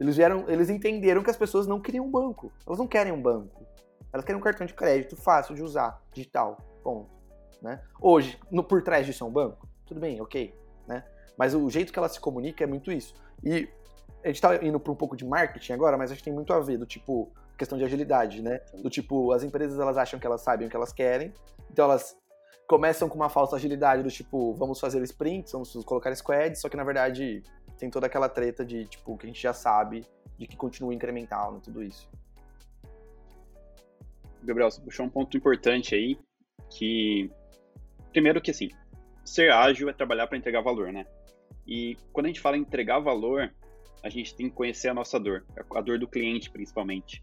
Eles 0.00 0.16
vieram, 0.16 0.44
eles 0.48 0.68
entenderam 0.68 1.22
que 1.22 1.30
as 1.30 1.36
pessoas 1.36 1.66
não 1.66 1.80
queriam 1.80 2.04
um 2.04 2.10
banco. 2.10 2.52
Elas 2.66 2.78
não 2.78 2.86
querem 2.86 3.12
um 3.12 3.20
banco. 3.20 3.66
Elas 4.12 4.24
querem 4.24 4.40
um 4.40 4.44
cartão 4.44 4.66
de 4.66 4.74
crédito 4.74 5.16
fácil 5.16 5.54
de 5.54 5.62
usar, 5.62 6.02
digital, 6.12 6.58
ponto. 6.82 7.10
Né? 7.62 7.80
Hoje, 8.00 8.38
no, 8.50 8.62
por 8.64 8.82
trás 8.82 9.06
disso 9.06 9.24
é 9.24 9.26
um 9.26 9.30
banco? 9.30 9.68
Tudo 9.86 10.00
bem, 10.00 10.20
ok. 10.20 10.54
Né? 10.86 11.04
Mas 11.38 11.54
o 11.54 11.70
jeito 11.70 11.92
que 11.92 11.98
ela 11.98 12.08
se 12.08 12.20
comunica 12.20 12.64
é 12.64 12.66
muito 12.66 12.90
isso. 12.90 13.14
E 13.42 13.68
a 14.24 14.28
gente 14.28 14.40
tá 14.40 14.56
indo 14.62 14.78
para 14.78 14.92
um 14.92 14.96
pouco 14.96 15.16
de 15.16 15.24
marketing 15.24 15.72
agora, 15.72 15.96
mas 15.96 16.10
acho 16.10 16.18
que 16.18 16.24
tem 16.24 16.32
muito 16.32 16.52
a 16.52 16.60
ver 16.60 16.78
do 16.78 16.86
tipo 16.86 17.32
questão 17.56 17.78
de 17.78 17.84
agilidade, 17.84 18.42
né? 18.42 18.60
Do 18.82 18.90
tipo, 18.90 19.32
as 19.32 19.42
empresas 19.42 19.78
elas 19.78 19.96
acham 19.96 20.18
que 20.18 20.26
elas 20.26 20.40
sabem 20.40 20.66
o 20.66 20.70
que 20.70 20.76
elas 20.76 20.92
querem, 20.92 21.32
então 21.70 21.84
elas 21.84 22.16
começam 22.66 23.08
com 23.08 23.16
uma 23.16 23.28
falsa 23.28 23.56
agilidade 23.56 24.02
do 24.02 24.10
tipo, 24.10 24.54
vamos 24.54 24.80
fazer 24.80 25.02
sprints, 25.02 25.52
vamos 25.52 25.72
colocar 25.84 26.14
squads, 26.14 26.60
só 26.60 26.68
que 26.68 26.76
na 26.76 26.84
verdade 26.84 27.42
tem 27.82 27.90
toda 27.90 28.06
aquela 28.06 28.28
treta 28.28 28.64
de 28.64 28.84
tipo 28.84 29.18
que 29.18 29.26
a 29.26 29.28
gente 29.28 29.42
já 29.42 29.52
sabe 29.52 30.06
de 30.38 30.46
que 30.46 30.56
continua 30.56 30.94
incremental, 30.94 31.50
né, 31.50 31.60
tudo 31.64 31.82
isso. 31.82 32.08
Gabriel, 34.40 34.70
você 34.70 34.80
puxou 34.80 35.04
um 35.04 35.08
ponto 35.08 35.36
importante 35.36 35.92
aí, 35.92 36.16
que 36.70 37.28
primeiro 38.12 38.40
que 38.40 38.52
assim, 38.52 38.70
ser 39.24 39.50
ágil 39.50 39.88
é 39.88 39.92
trabalhar 39.92 40.28
para 40.28 40.38
entregar 40.38 40.60
valor, 40.60 40.92
né? 40.92 41.04
E 41.66 41.96
quando 42.12 42.26
a 42.26 42.28
gente 42.28 42.40
fala 42.40 42.56
em 42.56 42.60
entregar 42.60 43.00
valor, 43.00 43.52
a 44.00 44.08
gente 44.08 44.32
tem 44.32 44.48
que 44.48 44.54
conhecer 44.54 44.88
a 44.88 44.94
nossa 44.94 45.18
dor, 45.18 45.44
a 45.74 45.80
dor 45.80 45.98
do 45.98 46.06
cliente 46.06 46.50
principalmente. 46.50 47.20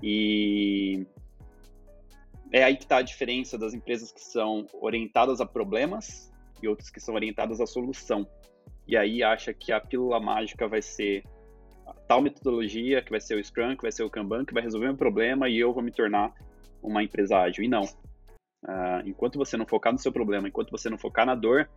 E 0.00 1.04
é 2.52 2.62
aí 2.62 2.76
que 2.76 2.84
está 2.84 2.98
a 2.98 3.02
diferença 3.02 3.58
das 3.58 3.74
empresas 3.74 4.12
que 4.12 4.20
são 4.20 4.64
orientadas 4.74 5.40
a 5.40 5.46
problemas 5.46 6.32
e 6.62 6.68
outras 6.68 6.88
que 6.88 7.00
são 7.00 7.16
orientadas 7.16 7.60
à 7.60 7.66
solução. 7.66 8.28
E 8.88 8.96
aí 8.96 9.22
acha 9.22 9.52
que 9.52 9.70
a 9.70 9.78
pílula 9.78 10.18
mágica 10.18 10.66
vai 10.66 10.80
ser 10.80 11.22
tal 12.06 12.22
metodologia, 12.22 13.02
que 13.02 13.10
vai 13.10 13.20
ser 13.20 13.34
o 13.34 13.44
Scrum, 13.44 13.76
que 13.76 13.82
vai 13.82 13.92
ser 13.92 14.02
o 14.02 14.10
Kanban, 14.10 14.44
que 14.44 14.54
vai 14.54 14.62
resolver 14.62 14.88
um 14.88 14.96
problema 14.96 15.48
e 15.48 15.58
eu 15.58 15.72
vou 15.72 15.82
me 15.82 15.92
tornar 15.92 16.32
uma 16.82 17.02
empresa 17.02 17.38
ágil. 17.38 17.62
E 17.62 17.68
não. 17.68 17.84
Uh, 18.64 19.04
enquanto 19.04 19.38
você 19.38 19.56
não 19.56 19.66
focar 19.66 19.92
no 19.92 19.98
seu 19.98 20.10
problema, 20.10 20.48
enquanto 20.48 20.70
você 20.70 20.88
não 20.88 20.96
focar 20.96 21.26
na 21.26 21.34
dor, 21.34 21.68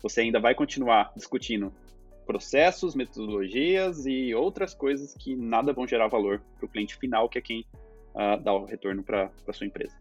você 0.00 0.20
ainda 0.20 0.38
vai 0.38 0.54
continuar 0.54 1.12
discutindo 1.16 1.72
processos, 2.24 2.94
metodologias 2.94 4.06
e 4.06 4.32
outras 4.32 4.72
coisas 4.72 5.14
que 5.14 5.34
nada 5.34 5.72
vão 5.72 5.86
gerar 5.86 6.06
valor 6.06 6.40
para 6.56 6.66
o 6.66 6.68
cliente 6.68 6.96
final, 6.96 7.28
que 7.28 7.38
é 7.38 7.42
quem 7.42 7.66
uh, 8.14 8.40
dá 8.40 8.52
o 8.52 8.64
retorno 8.64 9.02
para 9.02 9.30
a 9.46 9.52
sua 9.52 9.66
empresa. 9.66 9.94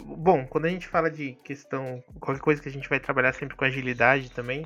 Bom, 0.00 0.46
quando 0.46 0.66
a 0.66 0.68
gente 0.68 0.86
fala 0.86 1.10
de 1.10 1.32
questão, 1.42 2.02
qualquer 2.20 2.40
coisa 2.40 2.62
que 2.62 2.68
a 2.68 2.72
gente 2.72 2.88
vai 2.88 3.00
trabalhar 3.00 3.32
sempre 3.32 3.56
com 3.56 3.64
agilidade 3.64 4.30
também, 4.30 4.64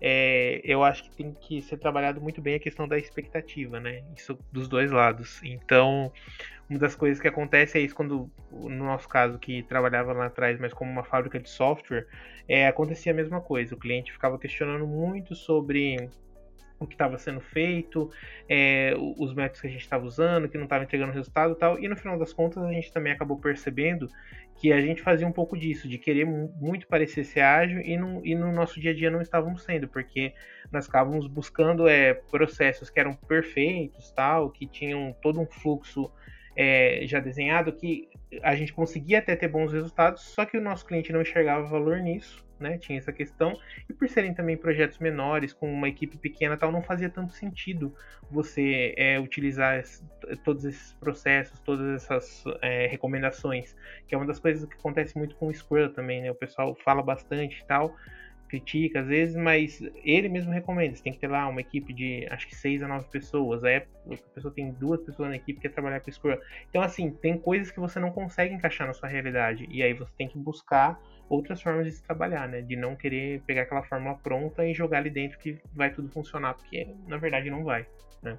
é, 0.00 0.60
eu 0.64 0.84
acho 0.84 1.04
que 1.04 1.16
tem 1.16 1.32
que 1.32 1.62
ser 1.62 1.78
trabalhado 1.78 2.20
muito 2.20 2.40
bem 2.40 2.54
a 2.54 2.60
questão 2.60 2.86
da 2.86 2.98
expectativa, 2.98 3.80
né? 3.80 4.04
Isso 4.16 4.38
dos 4.52 4.68
dois 4.68 4.90
lados. 4.90 5.40
Então, 5.42 6.12
uma 6.68 6.78
das 6.78 6.94
coisas 6.94 7.20
que 7.20 7.28
acontece 7.28 7.78
é 7.78 7.80
isso 7.80 7.94
quando, 7.94 8.30
no 8.50 8.84
nosso 8.84 9.08
caso, 9.08 9.38
que 9.38 9.62
trabalhava 9.62 10.12
lá 10.12 10.26
atrás, 10.26 10.58
mas 10.58 10.74
como 10.74 10.90
uma 10.90 11.04
fábrica 11.04 11.38
de 11.38 11.48
software, 11.48 12.06
é, 12.48 12.66
acontecia 12.66 13.12
a 13.12 13.14
mesma 13.14 13.40
coisa. 13.40 13.74
O 13.74 13.78
cliente 13.78 14.12
ficava 14.12 14.38
questionando 14.38 14.86
muito 14.86 15.34
sobre 15.34 16.08
o 16.78 16.86
que 16.86 16.94
estava 16.94 17.18
sendo 17.18 17.40
feito, 17.40 18.10
é, 18.48 18.94
os 19.18 19.34
métodos 19.34 19.60
que 19.60 19.66
a 19.66 19.70
gente 19.70 19.80
estava 19.80 20.04
usando, 20.04 20.48
que 20.48 20.56
não 20.56 20.64
estava 20.64 20.84
entregando 20.84 21.12
resultado 21.12 21.52
e 21.52 21.56
tal. 21.56 21.78
E 21.78 21.88
no 21.88 21.96
final 21.96 22.18
das 22.18 22.32
contas 22.32 22.62
a 22.62 22.72
gente 22.72 22.92
também 22.92 23.12
acabou 23.12 23.38
percebendo 23.38 24.08
que 24.56 24.72
a 24.72 24.80
gente 24.80 25.02
fazia 25.02 25.26
um 25.26 25.32
pouco 25.32 25.56
disso, 25.56 25.88
de 25.88 25.98
querer 25.98 26.24
muito 26.24 26.86
parecer 26.86 27.24
ser 27.24 27.40
ágil 27.40 27.80
e 27.80 27.96
no, 27.96 28.24
e 28.24 28.34
no 28.34 28.52
nosso 28.52 28.80
dia 28.80 28.90
a 28.90 28.94
dia 28.94 29.10
não 29.10 29.20
estávamos 29.20 29.62
sendo, 29.62 29.86
porque 29.88 30.32
nós 30.72 30.84
estávamos 30.84 31.26
buscando 31.26 31.86
é, 31.86 32.14
processos 32.14 32.88
que 32.88 32.98
eram 32.98 33.14
perfeitos, 33.14 34.10
tal, 34.12 34.50
que 34.50 34.66
tinham 34.66 35.14
todo 35.20 35.40
um 35.40 35.46
fluxo 35.46 36.10
é, 36.56 37.02
já 37.04 37.20
desenhado, 37.20 37.72
que 37.72 38.08
a 38.42 38.54
gente 38.56 38.72
conseguia 38.72 39.18
até 39.18 39.36
ter 39.36 39.48
bons 39.48 39.72
resultados, 39.72 40.22
só 40.22 40.46
que 40.46 40.56
o 40.56 40.60
nosso 40.60 40.86
cliente 40.86 41.12
não 41.12 41.20
enxergava 41.20 41.66
valor 41.66 41.98
nisso 41.98 42.45
né? 42.58 42.78
Tinha 42.78 42.98
essa 42.98 43.12
questão. 43.12 43.58
E 43.88 43.92
por 43.92 44.08
serem 44.08 44.34
também 44.34 44.56
projetos 44.56 44.98
menores, 44.98 45.52
com 45.52 45.72
uma 45.72 45.88
equipe 45.88 46.16
pequena 46.16 46.56
tal, 46.56 46.72
não 46.72 46.82
fazia 46.82 47.08
tanto 47.08 47.32
sentido 47.32 47.94
você 48.30 48.94
é, 48.96 49.18
utilizar 49.20 49.82
todos 50.44 50.64
esses 50.64 50.92
processos, 50.94 51.58
todas 51.60 52.02
essas 52.02 52.44
é, 52.62 52.86
recomendações, 52.86 53.76
que 54.06 54.14
é 54.14 54.18
uma 54.18 54.26
das 54.26 54.38
coisas 54.38 54.68
que 54.68 54.74
acontece 54.74 55.16
muito 55.16 55.36
com 55.36 55.48
o 55.48 55.54
Scrum 55.54 55.88
também, 55.90 56.22
né? 56.22 56.30
O 56.30 56.34
pessoal 56.34 56.74
fala 56.74 57.02
bastante 57.02 57.60
e 57.60 57.64
tal, 57.66 57.94
critica 58.48 59.00
às 59.00 59.06
vezes, 59.06 59.36
mas 59.36 59.80
ele 60.04 60.28
mesmo 60.28 60.52
recomenda. 60.52 60.94
Você 60.94 61.02
tem 61.02 61.12
que 61.12 61.18
ter 61.18 61.28
lá 61.28 61.48
uma 61.48 61.60
equipe 61.60 61.92
de 61.92 62.26
acho 62.30 62.46
que 62.46 62.54
seis 62.54 62.82
a 62.82 62.88
nove 62.88 63.06
pessoas. 63.10 63.64
Aí 63.64 63.76
a 63.76 63.84
pessoa 64.34 64.52
tem 64.52 64.72
duas 64.72 65.00
pessoas 65.00 65.28
na 65.28 65.36
equipe 65.36 65.60
que 65.60 65.68
quer 65.68 65.74
trabalhar 65.74 66.00
com 66.00 66.10
Scrum. 66.10 66.36
Então, 66.68 66.82
assim, 66.82 67.10
tem 67.10 67.38
coisas 67.38 67.70
que 67.70 67.80
você 67.80 67.98
não 67.98 68.10
consegue 68.10 68.54
encaixar 68.54 68.86
na 68.86 68.94
sua 68.94 69.08
realidade. 69.08 69.66
E 69.70 69.82
aí 69.82 69.92
você 69.92 70.12
tem 70.16 70.28
que 70.28 70.38
buscar 70.38 71.00
outras 71.28 71.60
formas 71.60 71.86
de 71.86 71.92
se 71.92 72.02
trabalhar, 72.02 72.48
né? 72.48 72.60
De 72.60 72.76
não 72.76 72.94
querer 72.94 73.42
pegar 73.42 73.62
aquela 73.62 73.82
fórmula 73.82 74.16
pronta 74.16 74.66
e 74.66 74.74
jogar 74.74 74.98
ali 74.98 75.10
dentro 75.10 75.38
que 75.38 75.58
vai 75.72 75.92
tudo 75.92 76.08
funcionar, 76.08 76.54
porque 76.54 76.88
na 77.06 77.16
verdade 77.16 77.50
não 77.50 77.64
vai, 77.64 77.86
né? 78.22 78.38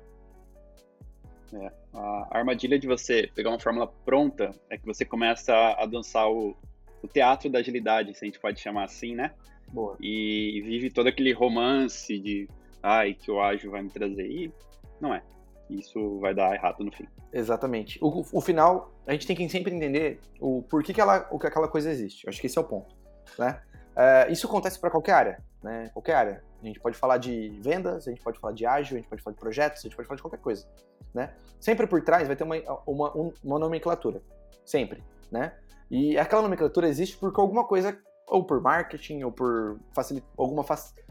É, 1.54 1.72
a 1.94 2.28
armadilha 2.32 2.78
de 2.78 2.88
você 2.88 3.30
pegar 3.34 3.50
uma 3.50 3.60
fórmula 3.60 3.88
pronta 3.88 4.52
é 4.70 4.78
que 4.78 4.86
você 4.86 5.06
começa 5.06 5.54
a 5.54 5.86
dançar 5.86 6.30
o, 6.30 6.56
o 7.02 7.08
teatro 7.08 7.50
da 7.50 7.60
agilidade, 7.60 8.14
se 8.14 8.26
a 8.26 8.28
gente 8.28 8.40
pode 8.40 8.60
chamar 8.60 8.84
assim, 8.84 9.16
né? 9.16 9.34
Boa. 9.72 9.98
E 10.02 10.62
vive 10.66 10.90
todo 10.90 11.08
aquele 11.08 11.32
romance 11.34 12.18
de 12.20 12.48
ai, 12.82 13.14
que 13.14 13.30
o 13.30 13.42
ágil 13.42 13.72
vai 13.72 13.82
me 13.82 13.90
trazer. 13.90 14.28
E 14.28 14.52
não 15.00 15.14
é. 15.14 15.22
Isso 15.70 16.20
vai 16.20 16.34
dar 16.34 16.54
errado 16.54 16.84
no 16.84 16.92
fim. 16.92 17.08
Exatamente. 17.32 18.00
O, 18.02 18.24
o 18.32 18.42
final, 18.42 18.92
a 19.06 19.12
gente 19.12 19.28
tem 19.28 19.36
que 19.36 19.48
sempre 19.50 19.74
entender 19.74 20.20
o 20.40 20.64
porquê 20.64 20.94
que, 20.94 21.02
ela, 21.02 21.28
o 21.30 21.38
que 21.38 21.48
aquela 21.48 21.68
coisa 21.68 21.92
existe. 21.92 22.26
Eu 22.26 22.30
acho 22.30 22.40
que 22.40 22.48
esse 22.48 22.58
é 22.58 22.62
o 22.62 22.64
ponto. 22.64 22.96
Né? 23.38 23.62
É, 23.96 24.32
isso 24.32 24.48
acontece 24.48 24.80
para 24.80 24.90
qualquer 24.90 25.14
área. 25.14 25.44
Né? 25.62 25.90
Qualquer 25.94 26.16
área. 26.16 26.44
A 26.62 26.66
gente 26.66 26.80
pode 26.80 26.98
falar 26.98 27.18
de 27.18 27.60
vendas, 27.62 28.08
a 28.08 28.12
gente 28.12 28.24
pode 28.24 28.40
falar 28.40 28.54
de 28.54 28.66
ágil, 28.66 28.96
a 28.96 29.00
gente 29.00 29.10
pode 29.10 29.22
falar 29.22 29.34
de 29.34 29.40
projetos, 29.40 29.80
a 29.80 29.84
gente 29.84 29.96
pode 29.96 30.08
falar 30.08 30.16
de 30.16 30.22
qualquer 30.22 30.40
coisa. 30.40 30.68
Né? 31.14 31.34
Sempre 31.60 31.86
por 31.86 32.02
trás 32.02 32.28
vai 32.28 32.36
ter 32.36 32.44
uma, 32.44 32.56
uma, 32.86 33.32
uma 33.44 33.60
nomenclatura. 33.60 34.22
Sempre. 34.66 35.04
Né? 35.32 35.54
E 35.92 36.18
aquela 36.18 36.42
nomenclatura 36.42 36.88
existe 36.88 37.18
porque 37.18 37.40
alguma 37.40 37.66
coisa 37.66 37.98
ou 38.28 38.44
por 38.44 38.62
marketing, 38.62 39.24
ou 39.24 39.32
por 39.32 39.80
facil... 39.94 40.22
alguma 40.38 40.64
facilidade 40.64 41.07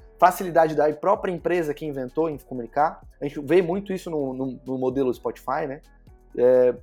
da 0.75 0.93
própria 0.95 1.33
empresa 1.33 1.75
que 1.75 1.85
inventou 1.85 2.29
em 2.29 2.39
comunicar. 2.39 3.01
A 3.21 3.25
gente 3.27 3.41
vê 3.41 3.61
muito 3.61 3.93
isso 3.93 4.11
no, 4.11 4.33
no, 4.33 4.61
no 4.65 4.79
modelo 4.79 5.13
Spotify, 5.13 5.67
né? 5.67 5.81
É, 6.37 6.75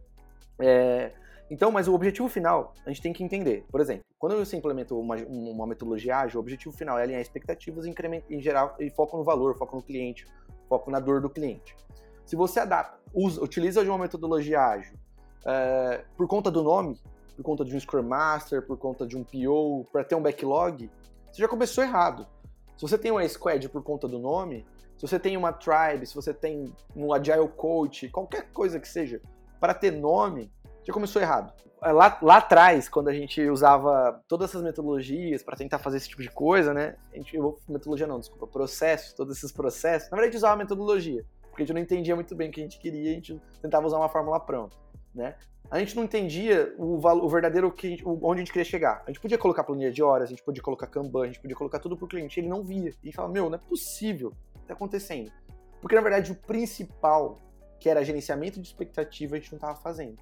é, 0.60 1.12
então, 1.50 1.72
mas 1.72 1.88
o 1.88 1.94
objetivo 1.94 2.28
final, 2.30 2.74
a 2.86 2.90
gente 2.90 3.02
tem 3.02 3.14
que 3.14 3.24
entender. 3.24 3.66
Por 3.72 3.82
exemplo, 3.82 4.04
quando 4.18 4.38
você 4.38 4.56
implementa 4.56 4.96
uma, 4.96 5.16
uma 5.18 5.68
metodologia 5.68 6.18
ágil, 6.18 6.40
o 6.40 6.42
objetivo 6.42 6.76
final 6.76 6.98
é 6.98 7.04
alinhar 7.04 7.22
expectativas 7.22 7.86
em, 7.86 7.94
em 8.30 8.42
geral 8.42 8.76
e 8.80 8.90
foco 8.90 9.18
no 9.18 9.24
valor, 9.24 9.58
foco 9.58 9.76
no 9.76 9.82
cliente, 9.82 10.26
foco 10.70 10.90
na 10.90 11.00
dor 11.00 11.22
do 11.22 11.30
cliente. 11.30 11.76
Se 12.26 12.36
você 12.36 12.62
adapta, 12.62 12.98
usa, 13.14 13.44
utiliza 13.44 13.84
de 13.84 13.90
uma 13.90 13.98
metodologia 13.98 14.62
ágil 14.62 14.98
é, 15.46 16.04
por 16.16 16.28
conta 16.28 16.50
do 16.50 16.64
nome, 16.64 17.00
por 17.36 17.44
conta 17.44 17.66
de 17.66 17.76
um 17.76 17.80
Scrum 17.80 18.04
Master, 18.04 18.66
por 18.66 18.78
conta 18.78 19.06
de 19.06 19.18
um 19.18 19.24
PO, 19.24 19.86
para 19.92 20.04
ter 20.04 20.16
um 20.16 20.22
backlog, 20.22 20.90
você 21.32 21.42
já 21.42 21.48
começou 21.48 21.84
errado. 21.84 22.26
Se 22.84 22.90
você 22.90 22.98
tem 22.98 23.12
uma 23.12 23.26
squad 23.30 23.70
por 23.70 23.82
conta 23.82 24.10
do 24.10 24.20
nome, 24.20 24.66
se 24.98 25.08
você 25.08 25.18
tem 25.18 25.38
uma 25.38 25.54
tribe, 25.54 26.06
se 26.06 26.14
você 26.14 26.34
tem 26.34 26.76
um 26.94 27.14
agile 27.14 27.48
coach, 27.48 28.10
qualquer 28.10 28.52
coisa 28.52 28.78
que 28.78 28.88
seja, 28.90 29.22
para 29.58 29.74
ter 29.74 29.92
nome, 29.92 30.52
já 30.84 30.92
começou 30.92 31.22
errado. 31.22 31.54
É, 31.82 31.94
lá, 31.94 32.20
lá 32.22 32.38
atrás, 32.40 32.90
quando 32.90 33.08
a 33.08 33.14
gente 33.14 33.42
usava 33.48 34.22
todas 34.28 34.50
essas 34.50 34.62
metodologias 34.62 35.42
para 35.42 35.56
tentar 35.56 35.80
fazer 35.80 35.96
esse 35.96 36.10
tipo 36.10 36.22
de 36.22 36.30
coisa, 36.30 36.74
né? 36.74 36.98
A 37.14 37.16
gente, 37.16 37.34
eu, 37.34 37.58
metodologia 37.70 38.06
não, 38.06 38.20
desculpa, 38.20 38.48
processo, 38.48 39.16
todos 39.16 39.38
esses 39.38 39.54
processos. 39.54 40.10
Na 40.10 40.18
verdade, 40.18 40.28
a 40.28 40.32
gente 40.32 40.40
usava 40.40 40.58
metodologia, 40.58 41.26
porque 41.50 41.64
a 41.64 41.66
gente 41.66 41.74
não 41.74 41.82
entendia 41.82 42.16
muito 42.16 42.36
bem 42.36 42.50
o 42.50 42.52
que 42.52 42.60
a 42.60 42.64
gente 42.64 42.80
queria, 42.80 43.12
a 43.12 43.14
gente 43.14 43.42
tentava 43.62 43.88
usar 43.88 43.98
uma 43.98 44.10
fórmula 44.10 44.42
pronta. 44.42 44.76
Né? 45.14 45.36
A 45.70 45.80
gente 45.80 45.96
não 45.96 46.04
entendia 46.04 46.74
o, 46.78 46.96
o 46.96 47.30
verdadeiro 47.30 47.72
que 47.72 47.88
a 47.88 47.90
gente, 47.90 48.04
onde 48.06 48.42
a 48.42 48.44
gente 48.44 48.52
queria 48.52 48.66
chegar. 48.66 49.02
A 49.06 49.10
gente 49.10 49.20
podia 49.20 49.38
colocar 49.38 49.64
planilha 49.64 49.92
de 49.92 50.04
horas, 50.04 50.28
a 50.28 50.30
gente 50.30 50.44
podia 50.44 50.62
colocar 50.62 50.88
Kanban, 50.88 51.24
a 51.24 51.28
gente 51.28 51.40
podia 51.40 51.56
colocar 51.56 51.80
tudo 51.80 51.98
pro 51.98 52.08
cliente, 52.08 52.40
ele 52.40 52.48
não 52.48 52.64
via. 52.64 52.94
E 53.04 53.12
falava, 53.12 53.34
meu, 53.34 53.50
não 53.50 53.56
é 53.56 53.62
possível, 53.62 54.34
o 54.56 54.60
que 54.60 54.68
tá 54.68 54.74
acontecendo? 54.74 55.32
Porque 55.82 55.96
na 55.96 56.02
verdade 56.02 56.32
o 56.32 56.36
principal, 56.36 57.40
que 57.80 57.90
era 57.90 58.04
gerenciamento 58.04 58.62
de 58.62 58.68
expectativa, 58.68 59.36
a 59.36 59.40
gente 59.40 59.52
não 59.52 59.58
estava 59.58 59.76
fazendo, 59.76 60.18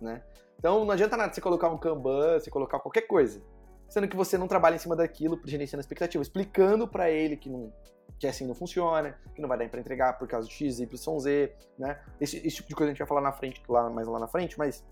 né? 0.00 0.22
Então 0.58 0.84
não 0.84 0.90
adianta 0.90 1.16
nada 1.16 1.32
você 1.32 1.40
colocar 1.40 1.70
um 1.70 1.78
Kanban, 1.78 2.38
você 2.38 2.50
colocar 2.50 2.78
qualquer 2.80 3.02
coisa, 3.02 3.40
sendo 3.88 4.08
que 4.08 4.16
você 4.16 4.36
não 4.36 4.46
trabalha 4.46 4.74
em 4.74 4.78
cima 4.78 4.94
daquilo, 4.94 5.40
gerenciando 5.44 5.80
a 5.80 5.84
expectativa, 5.84 6.22
explicando 6.22 6.86
para 6.86 7.10
ele 7.10 7.36
que 7.36 7.48
não 7.48 7.72
que 8.20 8.26
assim 8.26 8.46
não 8.46 8.54
funciona, 8.54 9.18
que 9.34 9.40
não 9.40 9.48
vai 9.48 9.56
dar 9.56 9.66
para 9.70 9.80
entregar 9.80 10.18
por 10.18 10.28
causa 10.28 10.46
de 10.46 10.52
X, 10.52 10.78
Y, 10.78 11.18
Z, 11.18 11.56
né? 11.78 11.98
Esse, 12.20 12.36
esse, 12.46 12.56
tipo 12.56 12.68
de 12.68 12.74
coisa 12.74 12.90
a 12.90 12.92
gente 12.92 12.98
vai 12.98 13.08
falar 13.08 13.22
na 13.22 13.32
frente, 13.32 13.62
lá, 13.66 13.88
mais 13.88 14.06
lá 14.06 14.18
na 14.18 14.28
frente, 14.28 14.58
mas 14.58 14.84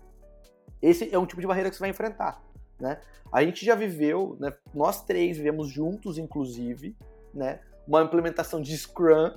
esse 0.81 1.13
é 1.13 1.17
um 1.17 1.27
tipo 1.27 1.39
de 1.39 1.45
barreira 1.45 1.69
que 1.69 1.75
você 1.75 1.81
vai 1.81 1.91
enfrentar, 1.91 2.41
né? 2.79 2.99
A 3.31 3.43
gente 3.43 3.63
já 3.63 3.75
viveu, 3.75 4.35
né? 4.39 4.51
Nós 4.73 5.03
três 5.03 5.37
vivemos 5.37 5.69
juntos, 5.69 6.17
inclusive, 6.17 6.97
né? 7.31 7.59
Uma 7.87 8.01
implementação 8.01 8.59
de 8.59 8.75
Scrum 8.75 9.31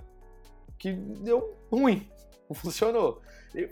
que 0.78 0.94
deu 0.94 1.54
ruim, 1.70 2.10
não 2.48 2.56
funcionou. 2.56 3.20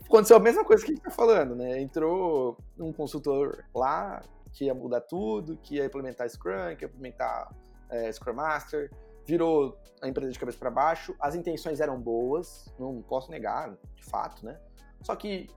Aconteceu 0.04 0.36
a 0.36 0.40
mesma 0.40 0.66
coisa 0.66 0.84
que 0.84 0.92
a 0.92 0.94
gente 0.94 1.02
tá 1.02 1.10
falando, 1.10 1.56
né? 1.56 1.80
Entrou 1.80 2.58
um 2.78 2.92
consultor 2.92 3.64
lá 3.74 4.22
que 4.52 4.66
ia 4.66 4.74
mudar 4.74 5.00
tudo, 5.00 5.56
que 5.62 5.76
ia 5.76 5.86
implementar 5.86 6.28
Scrum, 6.28 6.76
que 6.76 6.84
ia 6.84 6.88
implementar 6.88 7.50
é, 7.88 8.12
Scrum 8.12 8.34
Master, 8.34 8.90
virou 9.30 9.78
a 10.02 10.08
empresa 10.08 10.32
de 10.32 10.38
cabeça 10.38 10.58
para 10.58 10.70
baixo. 10.70 11.14
As 11.20 11.36
intenções 11.36 11.80
eram 11.80 12.00
boas, 12.00 12.72
não 12.78 13.00
posso 13.00 13.30
negar, 13.30 13.76
de 13.94 14.04
fato, 14.04 14.44
né? 14.44 14.58
Só 15.02 15.14
que 15.14 15.48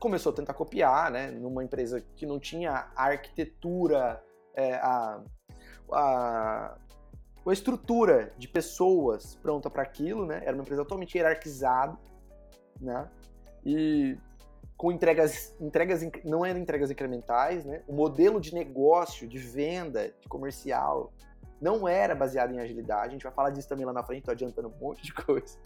começou 0.00 0.32
a 0.32 0.34
tentar 0.34 0.54
copiar, 0.54 1.10
né? 1.10 1.30
Numa 1.30 1.62
empresa 1.62 2.00
que 2.16 2.26
não 2.26 2.40
tinha 2.40 2.90
a 2.96 3.04
arquitetura, 3.04 4.20
é, 4.54 4.74
a, 4.74 5.22
a, 5.92 6.78
a 7.46 7.52
estrutura 7.52 8.32
de 8.36 8.48
pessoas 8.48 9.36
pronta 9.36 9.70
para 9.70 9.82
aquilo, 9.82 10.26
né? 10.26 10.42
Era 10.44 10.54
uma 10.54 10.62
empresa 10.62 10.82
totalmente 10.82 11.16
hierarquizada, 11.16 11.96
né? 12.80 13.08
E 13.64 14.18
com 14.76 14.90
entregas, 14.90 15.54
entregas 15.60 16.04
não 16.24 16.44
eram 16.44 16.58
entregas 16.58 16.90
incrementais, 16.90 17.64
né? 17.64 17.84
O 17.86 17.92
modelo 17.92 18.40
de 18.40 18.52
negócio, 18.52 19.28
de 19.28 19.38
venda, 19.38 20.12
de 20.20 20.28
comercial 20.28 21.12
não 21.62 21.86
era 21.86 22.14
baseado 22.14 22.52
em 22.52 22.58
agilidade. 22.58 23.08
A 23.08 23.10
gente 23.10 23.22
vai 23.22 23.32
falar 23.32 23.50
disso 23.50 23.68
também 23.68 23.86
lá 23.86 23.92
na 23.92 24.02
frente, 24.02 24.24
tô 24.24 24.32
adiantando 24.32 24.68
um 24.68 24.78
monte 24.78 25.02
de 25.02 25.14
coisa. 25.14 25.56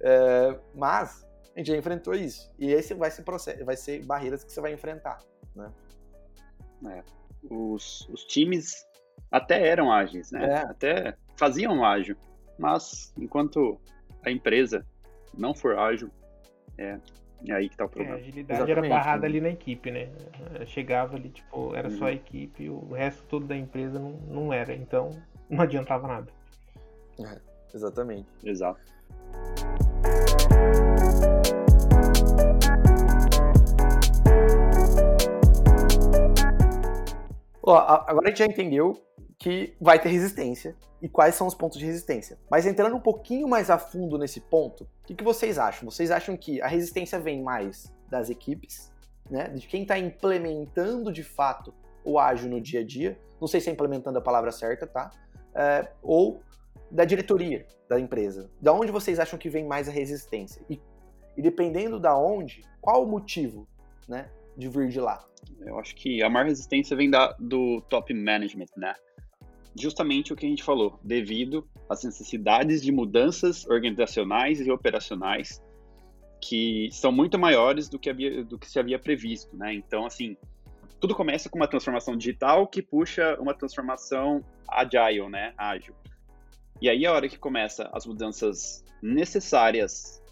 É, 0.00 0.58
mas 0.74 1.24
a 1.54 1.58
gente 1.60 1.68
já 1.68 1.76
enfrentou 1.76 2.12
isso. 2.14 2.52
E 2.58 2.72
esse 2.72 2.92
vai 2.92 3.10
ser 3.10 3.22
processo, 3.22 3.64
vai 3.64 3.76
ser 3.76 4.04
barreiras 4.04 4.42
que 4.42 4.52
você 4.52 4.60
vai 4.60 4.72
enfrentar, 4.72 5.18
né? 5.54 5.72
É, 6.90 7.02
os, 7.48 8.06
os 8.08 8.24
times 8.24 8.84
até 9.30 9.66
eram 9.66 9.92
ágeis, 9.92 10.32
né? 10.32 10.44
É. 10.44 10.56
Até 10.58 11.16
faziam 11.36 11.84
ágil. 11.84 12.16
Mas 12.58 13.14
enquanto 13.16 13.80
a 14.24 14.30
empresa 14.30 14.84
não 15.32 15.54
for 15.54 15.78
ágil, 15.78 16.10
é, 16.76 16.98
é 17.46 17.52
aí 17.52 17.68
que 17.68 17.76
tá 17.76 17.84
o 17.84 17.88
problema. 17.88 18.16
É, 18.16 18.18
a 18.18 18.22
agilidade 18.22 18.62
Exatamente. 18.62 18.92
era 18.92 18.96
barrada 18.96 19.26
ali 19.26 19.40
na 19.40 19.50
equipe, 19.50 19.90
né? 19.90 20.08
Chegava 20.66 21.16
ali, 21.16 21.28
tipo, 21.28 21.74
era 21.76 21.88
uhum. 21.88 21.98
só 21.98 22.06
a 22.06 22.12
equipe, 22.12 22.68
o 22.68 22.92
resto 22.92 23.22
todo 23.28 23.46
da 23.46 23.56
empresa 23.56 24.00
não, 24.00 24.12
não 24.28 24.52
era. 24.52 24.74
Então, 24.74 25.10
não 25.48 25.62
adiantava 25.62 26.06
nada. 26.06 26.32
É, 27.20 27.40
exatamente. 27.74 28.28
Exato. 28.42 28.80
Ó, 37.66 37.78
agora 37.78 38.26
a 38.26 38.28
gente 38.28 38.38
já 38.38 38.46
entendeu 38.46 38.92
que 39.38 39.74
vai 39.80 39.98
ter 39.98 40.10
resistência 40.10 40.76
e 41.00 41.08
quais 41.08 41.34
são 41.34 41.46
os 41.46 41.54
pontos 41.54 41.78
de 41.78 41.86
resistência. 41.86 42.38
Mas 42.50 42.66
entrando 42.66 42.96
um 42.96 43.00
pouquinho 43.00 43.48
mais 43.48 43.70
a 43.70 43.78
fundo 43.78 44.18
nesse 44.18 44.40
ponto, 44.40 44.84
o 44.84 45.06
que, 45.06 45.14
que 45.14 45.24
vocês 45.24 45.58
acham? 45.58 45.90
Vocês 45.90 46.10
acham 46.10 46.36
que 46.36 46.60
a 46.60 46.66
resistência 46.66 47.18
vem 47.18 47.42
mais 47.42 47.92
das 48.10 48.30
equipes, 48.30 48.92
né? 49.30 49.48
De 49.48 49.66
quem 49.66 49.82
está 49.82 49.98
implementando 49.98 51.12
de 51.12 51.22
fato 51.22 51.74
o 52.04 52.18
ágil 52.18 52.50
no 52.50 52.60
dia 52.60 52.80
a 52.80 52.84
dia? 52.84 53.18
Não 53.40 53.48
sei 53.48 53.60
se 53.60 53.70
é 53.70 53.72
implementando 53.72 54.18
a 54.18 54.22
palavra 54.22 54.52
certa, 54.52 54.86
tá? 54.86 55.10
É, 55.54 55.88
ou 56.02 56.42
da 56.90 57.04
diretoria 57.04 57.66
da 57.88 57.98
empresa? 57.98 58.50
Da 58.60 58.72
onde 58.72 58.92
vocês 58.92 59.18
acham 59.18 59.38
que 59.38 59.48
vem 59.48 59.64
mais 59.64 59.88
a 59.88 59.92
resistência? 59.92 60.62
E, 60.68 60.80
e 61.36 61.42
dependendo 61.42 61.98
da 61.98 62.16
onde, 62.16 62.64
qual 62.80 63.04
o 63.04 63.06
motivo 63.06 63.66
né, 64.08 64.30
de 64.56 64.68
vir 64.68 64.88
de 64.88 65.00
lá? 65.00 65.24
Eu 65.60 65.78
acho 65.78 65.94
que 65.94 66.22
a 66.22 66.30
maior 66.30 66.46
resistência 66.46 66.96
vem 66.96 67.10
da, 67.10 67.32
do 67.38 67.80
top 67.82 68.12
management, 68.14 68.68
né? 68.76 68.94
Justamente 69.78 70.32
o 70.32 70.36
que 70.36 70.46
a 70.46 70.48
gente 70.48 70.62
falou, 70.62 70.98
devido 71.02 71.68
às 71.88 72.04
necessidades 72.04 72.80
de 72.80 72.92
mudanças 72.92 73.66
organizacionais 73.66 74.60
e 74.60 74.70
operacionais 74.70 75.62
que 76.40 76.88
são 76.92 77.10
muito 77.10 77.38
maiores 77.38 77.88
do 77.88 77.98
que, 77.98 78.10
havia, 78.10 78.44
do 78.44 78.58
que 78.58 78.70
se 78.70 78.78
havia 78.78 78.98
previsto, 78.98 79.56
né? 79.56 79.74
Então, 79.74 80.06
assim, 80.06 80.36
tudo 81.04 81.14
começa 81.14 81.50
com 81.50 81.58
uma 81.58 81.68
transformação 81.68 82.16
digital 82.16 82.66
que 82.66 82.80
puxa 82.80 83.38
uma 83.38 83.52
transformação 83.52 84.42
agile, 84.66 85.28
né? 85.28 85.52
Ágil. 85.54 85.94
E 86.80 86.88
aí 86.88 87.04
a 87.04 87.12
hora 87.12 87.28
que 87.28 87.38
começa 87.38 87.90
as 87.92 88.06
mudanças 88.06 88.82
necessárias 89.02 90.22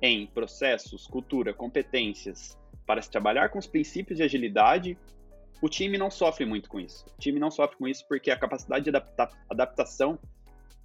em 0.00 0.28
processos, 0.28 1.08
cultura, 1.08 1.52
competências 1.52 2.56
para 2.86 3.02
se 3.02 3.10
trabalhar 3.10 3.48
com 3.48 3.58
os 3.58 3.66
princípios 3.66 4.16
de 4.16 4.22
agilidade, 4.22 4.96
o 5.60 5.68
time 5.68 5.98
não 5.98 6.08
sofre 6.08 6.44
muito 6.44 6.68
com 6.68 6.78
isso. 6.78 7.04
O 7.18 7.20
time 7.20 7.40
não 7.40 7.50
sofre 7.50 7.76
com 7.76 7.88
isso 7.88 8.06
porque 8.06 8.30
a 8.30 8.38
capacidade 8.38 8.84
de 8.84 8.90
adapta 8.90 9.28
adaptação 9.50 10.16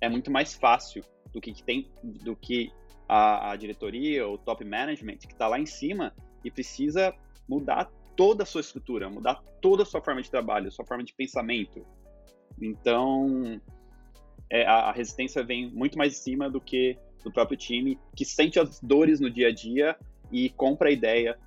é 0.01 0.09
muito 0.09 0.31
mais 0.31 0.55
fácil 0.55 1.03
do 1.31 1.39
que, 1.39 1.53
tem 1.61 1.87
do 2.03 2.35
que 2.35 2.71
a, 3.07 3.51
a 3.51 3.55
diretoria, 3.55 4.27
o 4.27 4.35
top 4.35 4.65
management 4.65 5.17
que 5.17 5.31
está 5.31 5.47
lá 5.47 5.59
em 5.59 5.67
cima 5.67 6.11
e 6.43 6.49
precisa 6.49 7.13
mudar 7.47 7.87
toda 8.17 8.43
a 8.43 8.45
sua 8.45 8.61
estrutura, 8.61 9.09
mudar 9.09 9.35
toda 9.61 9.83
a 9.83 9.85
sua 9.85 10.01
forma 10.01 10.21
de 10.21 10.29
trabalho, 10.29 10.71
sua 10.71 10.83
forma 10.83 11.03
de 11.03 11.13
pensamento. 11.13 11.85
Então, 12.59 13.61
é, 14.49 14.65
a, 14.65 14.91
resistência 14.91 15.43
vem 15.43 15.69
muito 15.69 15.97
mais 15.97 16.13
em 16.13 16.21
cima 16.21 16.49
do 16.49 16.59
que 16.59 16.97
do 17.23 17.31
próprio 17.31 17.57
time, 17.57 17.99
que 18.15 18.25
sente 18.25 18.59
as 18.59 18.79
dores 18.81 19.19
no 19.19 19.29
dia 19.29 19.49
a 19.49 19.53
dia 19.53 19.95
e 20.31 20.49
compra 20.49 20.89
a 20.89 20.91
ideia 20.91 21.37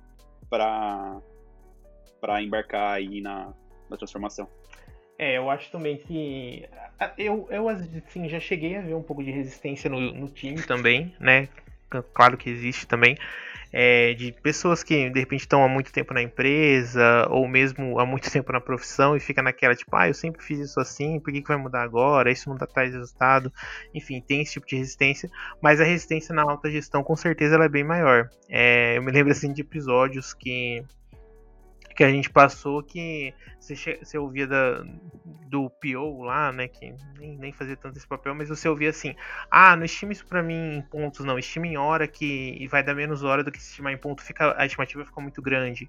para 0.49 1.21
embarcar 2.41 2.93
aí 2.93 3.19
na, 3.19 3.53
na 3.89 3.97
transformação. 3.97 4.47
É, 5.19 5.37
eu 5.37 5.49
acho 5.49 5.69
também 5.71 5.97
que. 5.97 6.67
Eu, 7.17 7.47
eu 7.51 7.67
assim, 7.67 8.29
já 8.29 8.39
cheguei 8.39 8.77
a 8.77 8.81
ver 8.81 8.95
um 8.95 9.03
pouco 9.03 9.23
de 9.23 9.31
resistência 9.31 9.89
no, 9.89 9.99
no 9.99 10.27
time 10.29 10.61
também, 10.63 11.13
né? 11.19 11.47
Claro 12.13 12.37
que 12.37 12.49
existe 12.49 12.87
também 12.87 13.17
é, 13.71 14.13
de 14.13 14.31
pessoas 14.31 14.83
que 14.83 15.09
de 15.09 15.19
repente 15.19 15.41
estão 15.41 15.63
há 15.63 15.67
muito 15.67 15.91
tempo 15.91 16.13
na 16.13 16.21
empresa 16.21 17.27
ou 17.29 17.47
mesmo 17.47 17.99
há 17.99 18.05
muito 18.05 18.29
tempo 18.31 18.51
na 18.51 18.59
profissão 18.59 19.15
e 19.15 19.19
fica 19.19 19.41
naquela 19.41 19.75
tipo, 19.75 19.95
ah, 19.95 20.07
eu 20.07 20.13
sempre 20.13 20.43
fiz 20.43 20.59
isso 20.59 20.79
assim, 20.79 21.19
por 21.19 21.31
que, 21.31 21.41
que 21.41 21.47
vai 21.47 21.57
mudar 21.57 21.81
agora? 21.83 22.31
Isso 22.31 22.49
não 22.49 22.57
traz 22.57 22.93
resultado. 22.93 23.51
Enfim, 23.93 24.21
tem 24.21 24.41
esse 24.41 24.53
tipo 24.53 24.67
de 24.67 24.75
resistência, 24.75 25.29
mas 25.61 25.79
a 25.79 25.83
resistência 25.83 26.33
na 26.33 26.43
alta 26.43 26.69
gestão 26.69 27.03
com 27.03 27.15
certeza 27.15 27.55
ela 27.55 27.65
é 27.65 27.69
bem 27.69 27.83
maior. 27.83 28.29
É, 28.49 28.97
eu 28.97 29.03
me 29.03 29.11
lembro 29.11 29.31
assim 29.31 29.53
de 29.53 29.61
episódios 29.61 30.33
que 30.33 30.83
que 31.95 32.03
a 32.03 32.09
gente 32.09 32.29
passou 32.29 32.81
que 32.83 33.33
você, 33.59 33.99
você 34.01 34.17
ouvia 34.17 34.47
da, 34.47 34.83
do 35.47 35.69
PO 35.69 36.23
lá, 36.23 36.51
né, 36.51 36.67
que 36.67 36.93
nem, 37.17 37.37
nem 37.37 37.53
fazia 37.53 37.75
tanto 37.75 37.97
esse 37.97 38.07
papel, 38.07 38.33
mas 38.33 38.49
você 38.49 38.67
ouvia 38.67 38.89
assim, 38.89 39.15
ah, 39.49 39.75
não 39.75 39.85
estime 39.85 40.13
isso 40.13 40.25
pra 40.25 40.41
mim 40.41 40.77
em 40.77 40.81
pontos, 40.81 41.25
não, 41.25 41.37
estime 41.37 41.69
em 41.69 41.77
hora 41.77 42.07
que 42.07 42.67
vai 42.69 42.83
dar 42.83 42.95
menos 42.95 43.23
hora 43.23 43.43
do 43.43 43.51
que 43.51 43.61
se 43.61 43.69
estimar 43.69 43.93
em 43.93 43.97
ponto, 43.97 44.23
fica, 44.23 44.55
a 44.57 44.65
estimativa 44.65 45.05
fica 45.05 45.21
muito 45.21 45.41
grande. 45.41 45.87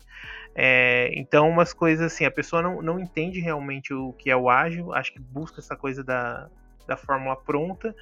É, 0.55 1.11
então, 1.15 1.49
umas 1.49 1.73
coisas 1.73 2.12
assim, 2.12 2.25
a 2.25 2.31
pessoa 2.31 2.61
não, 2.61 2.83
não 2.83 2.99
entende 2.99 3.41
realmente 3.41 3.95
o 3.95 4.12
que 4.12 4.31
é 4.31 4.37
o 4.37 4.51
ágil, 4.51 4.93
acho 4.93 5.12
que 5.12 5.21
busca 5.21 5.61
essa 5.61 5.77
coisa 5.77 6.03
da, 6.03 6.49
da 6.87 6.97
fórmula 6.97 7.37
pronta, 7.37 7.95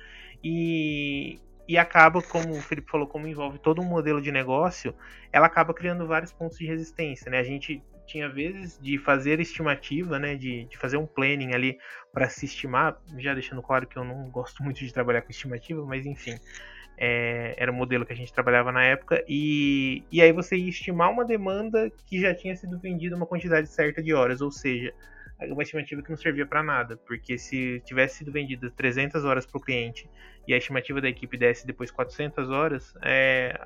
e, 0.42 1.38
e 1.68 1.78
acaba, 1.78 2.22
como 2.22 2.50
o 2.52 2.60
Felipe 2.60 2.90
falou, 2.90 3.06
como 3.06 3.26
envolve 3.26 3.58
todo 3.58 3.80
um 3.80 3.84
modelo 3.84 4.20
de 4.20 4.32
negócio, 4.32 4.94
ela 5.32 5.46
acaba 5.46 5.72
criando 5.72 6.06
vários 6.06 6.32
pontos 6.32 6.58
de 6.58 6.66
resistência, 6.66 7.30
né? 7.30 7.38
A 7.38 7.44
gente 7.44 7.82
tinha 8.10 8.28
vezes 8.28 8.76
de 8.80 8.98
fazer 8.98 9.38
estimativa, 9.38 10.18
né, 10.18 10.34
de, 10.34 10.64
de 10.64 10.76
fazer 10.76 10.96
um 10.96 11.06
planning 11.06 11.54
ali 11.54 11.78
para 12.12 12.28
se 12.28 12.44
estimar, 12.44 13.00
já 13.18 13.34
deixando 13.34 13.62
claro 13.62 13.86
que 13.86 13.96
eu 13.96 14.02
não 14.02 14.28
gosto 14.30 14.64
muito 14.64 14.80
de 14.80 14.92
trabalhar 14.92 15.22
com 15.22 15.30
estimativa, 15.30 15.84
mas 15.86 16.04
enfim, 16.04 16.34
é, 16.98 17.54
era 17.56 17.70
o 17.70 17.74
modelo 17.74 18.04
que 18.04 18.12
a 18.12 18.16
gente 18.16 18.32
trabalhava 18.32 18.72
na 18.72 18.82
época, 18.82 19.24
e, 19.28 20.02
e 20.10 20.20
aí 20.20 20.32
você 20.32 20.56
ia 20.56 20.68
estimar 20.68 21.08
uma 21.08 21.24
demanda 21.24 21.88
que 22.04 22.20
já 22.20 22.34
tinha 22.34 22.56
sido 22.56 22.80
vendida 22.80 23.14
uma 23.14 23.26
quantidade 23.26 23.68
certa 23.68 24.02
de 24.02 24.12
horas, 24.12 24.40
ou 24.40 24.50
seja, 24.50 24.92
uma 25.48 25.62
estimativa 25.62 26.02
que 26.02 26.10
não 26.10 26.16
servia 26.16 26.46
para 26.46 26.62
nada, 26.62 26.96
porque 26.98 27.38
se 27.38 27.80
tivesse 27.84 28.18
sido 28.18 28.32
vendida 28.32 28.70
300 28.70 29.24
horas 29.24 29.46
para 29.46 29.58
o 29.58 29.60
cliente 29.60 30.08
e 30.46 30.52
a 30.52 30.56
estimativa 30.56 31.00
da 31.00 31.08
equipe 31.08 31.36
desse 31.36 31.66
depois 31.66 31.90
400 31.90 32.50
horas, 32.50 32.94
é, 33.02 33.58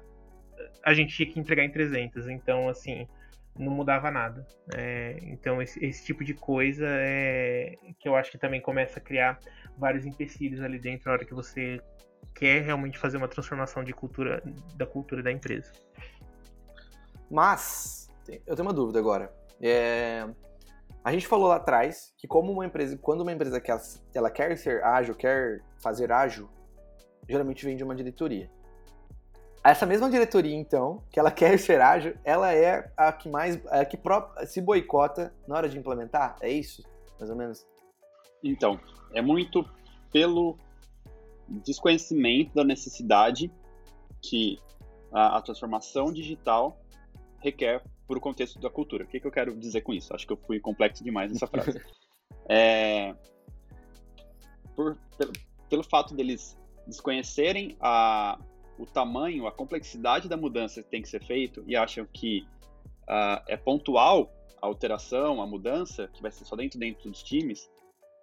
a 0.82 0.94
gente 0.94 1.14
tinha 1.14 1.30
que 1.30 1.40
entregar 1.40 1.64
em 1.64 1.70
300. 1.70 2.28
Então, 2.28 2.68
assim, 2.68 3.08
não 3.58 3.72
mudava 3.72 4.10
nada. 4.10 4.46
É, 4.74 5.18
então, 5.22 5.60
esse, 5.60 5.84
esse, 5.84 6.04
tipo 6.04 6.24
de 6.24 6.34
coisa 6.34 6.86
é 6.88 7.76
que 7.98 8.08
eu 8.08 8.14
acho 8.14 8.30
que 8.30 8.38
também 8.38 8.60
começa 8.60 8.98
a 8.98 9.02
criar 9.02 9.38
vários 9.76 10.04
empecilhos 10.04 10.60
ali 10.60 10.78
dentro 10.78 11.06
na 11.06 11.12
hora 11.12 11.24
que 11.24 11.34
você 11.34 11.80
quer 12.34 12.62
realmente 12.62 12.98
fazer 12.98 13.16
uma 13.16 13.28
transformação 13.28 13.84
de 13.84 13.92
cultura 13.92 14.42
da 14.76 14.86
cultura 14.86 15.22
da 15.22 15.30
empresa. 15.30 15.72
Mas, 17.30 18.08
eu 18.28 18.54
tenho 18.54 18.68
uma 18.68 18.74
dúvida 18.74 18.98
agora. 18.98 19.32
É, 19.60 20.26
a 21.04 21.12
gente 21.12 21.26
falou 21.26 21.48
lá 21.48 21.56
atrás 21.56 22.14
que 22.16 22.26
como 22.26 22.50
uma 22.50 22.64
empresa, 22.64 22.96
quando 22.96 23.20
uma 23.20 23.32
empresa 23.32 23.60
quer, 23.60 23.78
ela 24.14 24.30
quer 24.30 24.56
ser 24.56 24.82
ágil, 24.82 25.14
quer 25.14 25.62
fazer 25.76 26.10
ágil, 26.10 26.48
geralmente 27.28 27.62
vem 27.62 27.76
de 27.76 27.84
uma 27.84 27.94
diretoria. 27.94 28.50
Essa 29.62 29.84
mesma 29.84 30.10
diretoria, 30.10 30.54
então, 30.54 31.02
que 31.10 31.20
ela 31.20 31.30
quer 31.32 31.58
ser 31.58 31.80
ágil, 31.82 32.16
ela 32.24 32.54
é 32.54 32.90
a 32.96 33.12
que 33.12 33.28
mais, 33.28 33.60
a 33.66 33.84
que 33.84 33.98
se 34.46 34.62
boicota 34.62 35.34
na 35.46 35.56
hora 35.56 35.68
de 35.68 35.78
implementar? 35.78 36.36
É 36.40 36.50
isso? 36.50 36.82
Mais 37.18 37.28
ou 37.30 37.36
menos? 37.36 37.66
Então, 38.42 38.80
é 39.12 39.20
muito 39.20 39.62
pelo 40.10 40.58
desconhecimento 41.48 42.54
da 42.54 42.64
necessidade 42.64 43.52
que 44.22 44.58
a, 45.12 45.36
a 45.36 45.42
transformação 45.42 46.10
digital 46.10 46.80
requer 47.40 47.82
por 48.06 48.16
o 48.16 48.20
contexto 48.20 48.58
da 48.60 48.70
cultura. 48.70 49.04
O 49.04 49.06
que, 49.06 49.20
que 49.20 49.26
eu 49.26 49.30
quero 49.30 49.56
dizer 49.56 49.80
com 49.82 49.92
isso? 49.92 50.14
Acho 50.14 50.26
que 50.26 50.32
eu 50.32 50.36
fui 50.36 50.60
complexo 50.60 51.02
demais 51.02 51.30
nessa 51.32 51.46
frase. 51.48 51.80
é, 52.48 53.14
por, 54.74 54.96
pelo, 55.16 55.32
pelo 55.68 55.82
fato 55.82 56.14
deles 56.14 56.58
desconhecerem 56.86 57.76
a, 57.80 58.38
o 58.78 58.86
tamanho, 58.86 59.46
a 59.46 59.52
complexidade 59.52 60.28
da 60.28 60.36
mudança 60.36 60.82
que 60.82 60.90
tem 60.90 61.02
que 61.02 61.08
ser 61.08 61.22
feito 61.22 61.64
e 61.66 61.76
acham 61.76 62.06
que 62.12 62.46
uh, 63.02 63.42
é 63.48 63.56
pontual 63.56 64.30
a 64.60 64.66
alteração, 64.66 65.40
a 65.40 65.46
mudança, 65.46 66.08
que 66.08 66.22
vai 66.22 66.30
ser 66.30 66.44
só 66.44 66.56
dentro, 66.56 66.78
dentro 66.78 67.10
dos 67.10 67.22
times, 67.22 67.70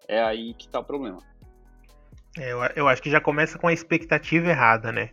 é 0.08 0.22
aí 0.22 0.54
que 0.54 0.66
está 0.66 0.80
o 0.80 0.84
problema. 0.84 1.20
É, 2.38 2.52
eu, 2.52 2.60
eu 2.76 2.88
acho 2.88 3.02
que 3.02 3.10
já 3.10 3.20
começa 3.20 3.58
com 3.58 3.68
a 3.68 3.74
expectativa 3.74 4.50
errada, 4.50 4.92
né? 4.92 5.12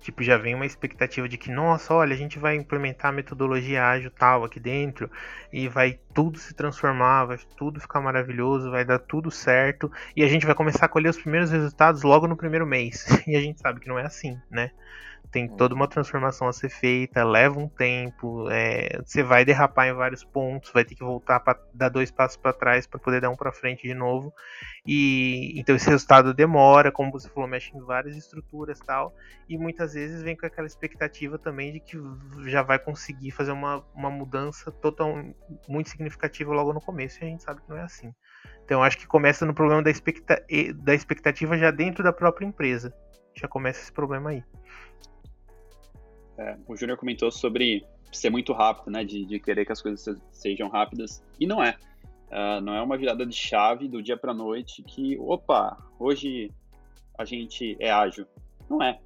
Tipo, 0.00 0.22
já 0.22 0.36
vem 0.38 0.54
uma 0.54 0.64
expectativa 0.64 1.28
de 1.28 1.36
que, 1.36 1.50
nossa, 1.50 1.92
olha, 1.92 2.14
a 2.14 2.16
gente 2.16 2.38
vai 2.38 2.54
implementar 2.56 3.10
a 3.10 3.12
metodologia 3.12 3.84
ágil 3.84 4.10
tal 4.10 4.44
aqui 4.44 4.60
dentro 4.60 5.10
e 5.52 5.68
vai 5.68 5.98
tudo 6.14 6.38
se 6.38 6.54
transformar, 6.54 7.26
vai 7.26 7.38
tudo 7.56 7.80
ficar 7.80 8.00
maravilhoso, 8.00 8.70
vai 8.70 8.84
dar 8.84 8.98
tudo 8.98 9.30
certo 9.30 9.90
e 10.16 10.22
a 10.22 10.28
gente 10.28 10.46
vai 10.46 10.54
começar 10.54 10.86
a 10.86 10.88
colher 10.88 11.10
os 11.10 11.18
primeiros 11.18 11.50
resultados 11.50 12.02
logo 12.02 12.26
no 12.26 12.36
primeiro 12.36 12.66
mês. 12.66 13.06
E 13.28 13.36
a 13.36 13.40
gente 13.40 13.60
sabe 13.60 13.80
que 13.80 13.88
não 13.88 13.98
é 13.98 14.06
assim, 14.06 14.40
né? 14.50 14.70
Tem 15.30 15.44
hum. 15.44 15.56
toda 15.56 15.74
uma 15.74 15.88
transformação 15.88 16.48
a 16.48 16.52
ser 16.52 16.68
feita, 16.68 17.24
leva 17.24 17.58
um 17.58 17.68
tempo, 17.68 18.48
é, 18.50 19.00
você 19.04 19.22
vai 19.22 19.44
derrapar 19.44 19.88
em 19.88 19.92
vários 19.92 20.24
pontos, 20.24 20.70
vai 20.72 20.84
ter 20.84 20.94
que 20.94 21.04
voltar 21.04 21.40
para 21.40 21.58
dar 21.72 21.88
dois 21.88 22.10
passos 22.10 22.36
para 22.36 22.52
trás 22.52 22.86
para 22.86 22.98
poder 22.98 23.20
dar 23.20 23.30
um 23.30 23.36
para 23.36 23.52
frente 23.52 23.86
de 23.86 23.94
novo. 23.94 24.32
E 24.86 25.58
então 25.58 25.76
esse 25.76 25.88
resultado 25.88 26.32
demora, 26.32 26.90
como 26.90 27.12
você 27.12 27.28
falou, 27.28 27.48
mexe 27.48 27.76
em 27.76 27.80
várias 27.80 28.16
estruturas 28.16 28.78
tal, 28.80 29.14
e 29.48 29.58
muitas 29.58 29.94
vezes 29.94 30.22
vem 30.22 30.36
com 30.36 30.46
aquela 30.46 30.66
expectativa 30.66 31.38
também 31.38 31.72
de 31.72 31.80
que 31.80 31.98
já 32.46 32.62
vai 32.62 32.78
conseguir 32.78 33.30
fazer 33.30 33.52
uma, 33.52 33.84
uma 33.94 34.10
mudança 34.10 34.70
total 34.70 35.14
muito 35.68 35.90
significativa 35.90 36.52
logo 36.52 36.72
no 36.72 36.80
começo, 36.80 37.22
e 37.22 37.26
a 37.26 37.28
gente 37.28 37.42
sabe 37.42 37.60
que 37.60 37.68
não 37.68 37.76
é 37.76 37.82
assim. 37.82 38.12
Então 38.64 38.82
acho 38.82 38.98
que 38.98 39.06
começa 39.06 39.46
no 39.46 39.54
problema 39.54 39.82
da, 39.82 39.90
expecta 39.90 40.44
da 40.76 40.94
expectativa 40.94 41.56
já 41.56 41.70
dentro 41.70 42.04
da 42.04 42.12
própria 42.12 42.46
empresa. 42.46 42.92
Já 43.34 43.48
começa 43.48 43.80
esse 43.80 43.92
problema 43.92 44.30
aí. 44.30 44.44
É, 46.38 46.56
o 46.68 46.76
Júnior 46.76 46.96
comentou 46.96 47.32
sobre 47.32 47.84
ser 48.12 48.30
muito 48.30 48.52
rápido, 48.52 48.90
né? 48.90 49.04
De, 49.04 49.24
de, 49.24 49.40
querer 49.40 49.66
que 49.66 49.72
as 49.72 49.82
coisas 49.82 50.16
sejam 50.30 50.68
rápidas. 50.68 51.22
E 51.38 51.46
não 51.46 51.62
é. 51.62 51.76
Uh, 52.28 52.60
não 52.62 52.74
é 52.74 52.82
uma 52.82 52.96
virada 52.96 53.26
de 53.26 53.34
chave 53.34 53.88
do 53.88 54.02
dia 54.02 54.16
para 54.16 54.32
noite 54.32 54.82
que, 54.82 55.18
opa, 55.18 55.76
hoje 55.98 56.52
a 57.18 57.24
gente 57.24 57.76
é 57.80 57.90
ágil. 57.90 58.26
Não 58.70 58.82
é. 58.82 59.00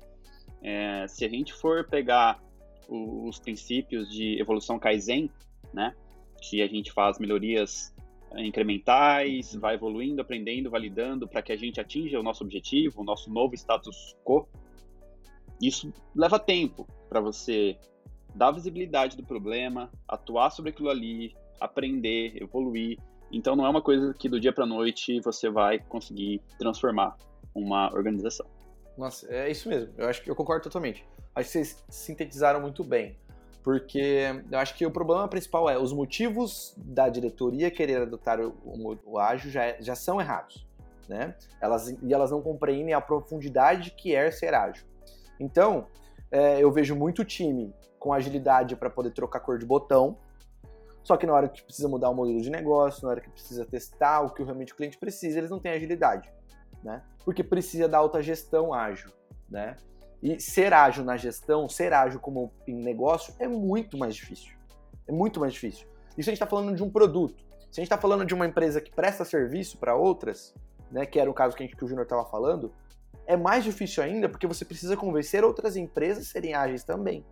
é 0.62 1.06
se 1.08 1.24
a 1.24 1.28
gente 1.28 1.54
for 1.54 1.88
pegar 1.88 2.38
o, 2.86 3.28
os 3.28 3.38
princípios 3.38 4.10
de 4.10 4.38
evolução 4.38 4.78
Kaizen, 4.78 5.30
né? 5.72 5.94
Que 6.42 6.60
a 6.60 6.66
gente 6.66 6.92
faz 6.92 7.18
melhorias 7.18 7.94
incrementais, 8.36 9.54
vai 9.54 9.74
evoluindo, 9.74 10.20
aprendendo, 10.20 10.70
validando 10.70 11.28
para 11.28 11.42
que 11.42 11.52
a 11.52 11.56
gente 11.56 11.80
atinja 11.80 12.18
o 12.18 12.22
nosso 12.22 12.44
objetivo, 12.44 13.00
o 13.00 13.04
nosso 13.04 13.30
novo 13.30 13.54
status 13.54 14.16
quo. 14.24 14.46
Isso 15.60 15.92
leva 16.14 16.38
tempo 16.38 16.86
para 17.12 17.20
você 17.20 17.76
dar 18.34 18.50
visibilidade 18.52 19.18
do 19.18 19.22
problema, 19.22 19.90
atuar 20.08 20.48
sobre 20.48 20.70
aquilo 20.70 20.88
ali, 20.88 21.36
aprender, 21.60 22.42
evoluir. 22.42 22.98
Então 23.30 23.54
não 23.54 23.66
é 23.66 23.68
uma 23.68 23.82
coisa 23.82 24.14
que 24.14 24.30
do 24.30 24.40
dia 24.40 24.52
para 24.52 24.64
noite 24.64 25.20
você 25.20 25.50
vai 25.50 25.78
conseguir 25.78 26.40
transformar 26.58 27.18
uma 27.54 27.92
organização. 27.92 28.46
Nossa, 28.96 29.30
é 29.30 29.50
isso 29.50 29.68
mesmo. 29.68 29.92
Eu 29.98 30.08
acho 30.08 30.22
que 30.22 30.30
eu 30.30 30.34
concordo 30.34 30.64
totalmente. 30.64 31.06
Acho 31.34 31.46
que 31.46 31.52
vocês 31.52 31.84
sintetizaram 31.90 32.62
muito 32.62 32.82
bem, 32.82 33.18
porque 33.62 34.42
eu 34.50 34.58
acho 34.58 34.74
que 34.74 34.86
o 34.86 34.90
problema 34.90 35.28
principal 35.28 35.68
é 35.68 35.78
os 35.78 35.92
motivos 35.92 36.74
da 36.78 37.10
diretoria 37.10 37.70
querer 37.70 38.02
adotar 38.02 38.40
o, 38.40 38.54
o, 38.64 38.98
o 39.04 39.18
ágil 39.18 39.50
já, 39.50 39.78
já 39.80 39.94
são 39.94 40.18
errados, 40.18 40.66
né? 41.08 41.34
Elas 41.60 41.90
e 41.90 42.12
elas 42.14 42.30
não 42.30 42.40
compreendem 42.40 42.94
a 42.94 43.00
profundidade 43.02 43.90
que 43.90 44.14
é 44.14 44.30
ser 44.30 44.54
ágil. 44.54 44.86
Então, 45.38 45.86
é, 46.32 46.60
eu 46.60 46.72
vejo 46.72 46.96
muito 46.96 47.24
time 47.24 47.72
com 47.98 48.12
agilidade 48.12 48.74
para 48.74 48.90
poder 48.90 49.12
trocar 49.12 49.40
cor 49.40 49.58
de 49.58 49.66
botão, 49.66 50.18
só 51.04 51.16
que 51.16 51.26
na 51.26 51.34
hora 51.34 51.48
que 51.48 51.62
precisa 51.62 51.88
mudar 51.88 52.10
o 52.10 52.14
modelo 52.14 52.40
de 52.40 52.50
negócio, 52.50 53.04
na 53.04 53.10
hora 53.10 53.20
que 53.20 53.28
precisa 53.28 53.66
testar 53.66 54.22
o 54.22 54.30
que 54.30 54.42
realmente 54.42 54.72
o 54.72 54.76
cliente 54.76 54.98
precisa, 54.98 55.38
eles 55.38 55.50
não 55.50 55.58
têm 55.58 55.72
agilidade, 55.72 56.32
né? 56.82 57.02
Porque 57.24 57.44
precisa 57.44 57.88
da 57.88 57.98
alta 57.98 58.22
gestão 58.22 58.72
ágil, 58.72 59.10
né? 59.48 59.76
E 60.22 60.40
ser 60.40 60.72
ágil 60.72 61.04
na 61.04 61.16
gestão, 61.16 61.68
ser 61.68 61.92
ágil 61.92 62.20
como 62.20 62.52
em 62.66 62.76
negócio 62.76 63.34
é 63.38 63.48
muito 63.48 63.98
mais 63.98 64.14
difícil. 64.14 64.56
É 65.06 65.12
muito 65.12 65.40
mais 65.40 65.52
difícil. 65.52 65.86
Isso 66.16 66.30
a 66.30 66.32
gente 66.32 66.34
está 66.34 66.46
falando 66.46 66.74
de 66.74 66.82
um 66.82 66.90
produto. 66.90 67.44
Se 67.70 67.80
a 67.80 67.82
gente 67.82 67.92
está 67.92 67.98
falando 67.98 68.24
de 68.24 68.32
uma 68.32 68.46
empresa 68.46 68.80
que 68.80 68.90
presta 68.92 69.24
serviço 69.24 69.78
para 69.78 69.96
outras, 69.96 70.54
né, 70.90 71.04
que 71.04 71.18
era 71.18 71.28
o 71.28 71.34
caso 71.34 71.56
que, 71.56 71.66
que 71.66 71.84
o 71.84 71.88
Júnior 71.88 72.04
estava 72.04 72.24
falando, 72.24 72.72
é 73.32 73.36
mais 73.36 73.64
difícil 73.64 74.02
ainda 74.02 74.28
porque 74.28 74.46
você 74.46 74.64
precisa 74.64 74.96
convencer 74.96 75.42
outras 75.42 75.76
empresas 75.76 76.26
a 76.26 76.30
serem 76.30 76.54
ágeis 76.54 76.84
também. 76.84 77.24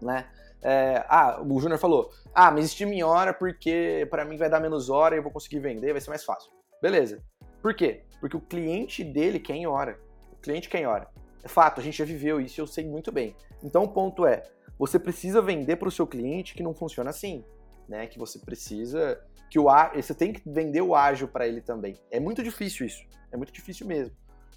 Né? 0.00 0.26
É, 0.62 1.04
ah, 1.08 1.42
o 1.42 1.60
Júnior 1.60 1.78
falou: 1.78 2.10
ah, 2.34 2.50
mas 2.50 2.66
estime 2.66 2.96
em 2.96 3.02
hora 3.02 3.34
porque 3.34 4.06
para 4.10 4.24
mim 4.24 4.36
vai 4.36 4.48
dar 4.48 4.60
menos 4.60 4.88
hora 4.88 5.14
e 5.14 5.18
eu 5.18 5.22
vou 5.22 5.32
conseguir 5.32 5.58
vender, 5.58 5.92
vai 5.92 6.00
ser 6.00 6.10
mais 6.10 6.24
fácil. 6.24 6.50
Beleza. 6.80 7.22
Por 7.60 7.74
quê? 7.74 8.04
Porque 8.20 8.36
o 8.36 8.40
cliente 8.40 9.02
dele 9.02 9.40
quer 9.40 9.54
em 9.54 9.66
hora. 9.66 9.98
O 10.32 10.36
cliente 10.36 10.68
quer 10.68 10.80
em 10.80 10.86
hora. 10.86 11.08
É 11.42 11.48
fato, 11.48 11.80
a 11.80 11.84
gente 11.84 11.98
já 11.98 12.04
viveu 12.04 12.40
isso 12.40 12.60
eu 12.60 12.66
sei 12.66 12.86
muito 12.86 13.10
bem. 13.10 13.36
Então 13.62 13.82
o 13.82 13.88
ponto 13.88 14.24
é: 14.26 14.44
você 14.78 14.98
precisa 14.98 15.42
vender 15.42 15.76
para 15.76 15.88
o 15.88 15.92
seu 15.92 16.06
cliente 16.06 16.54
que 16.54 16.62
não 16.62 16.74
funciona 16.74 17.10
assim. 17.10 17.44
Né? 17.88 18.06
Que 18.06 18.18
você 18.18 18.38
precisa. 18.38 19.20
que 19.50 19.58
o 19.58 19.66
Você 19.94 20.14
tem 20.14 20.32
que 20.32 20.42
vender 20.48 20.82
o 20.82 20.94
ágil 20.94 21.26
para 21.26 21.48
ele 21.48 21.60
também. 21.60 21.96
É 22.10 22.20
muito 22.20 22.42
difícil 22.42 22.86
isso. 22.86 23.02
É 23.32 23.36
muito 23.36 23.52
difícil 23.52 23.86
mesmo. 23.86 24.14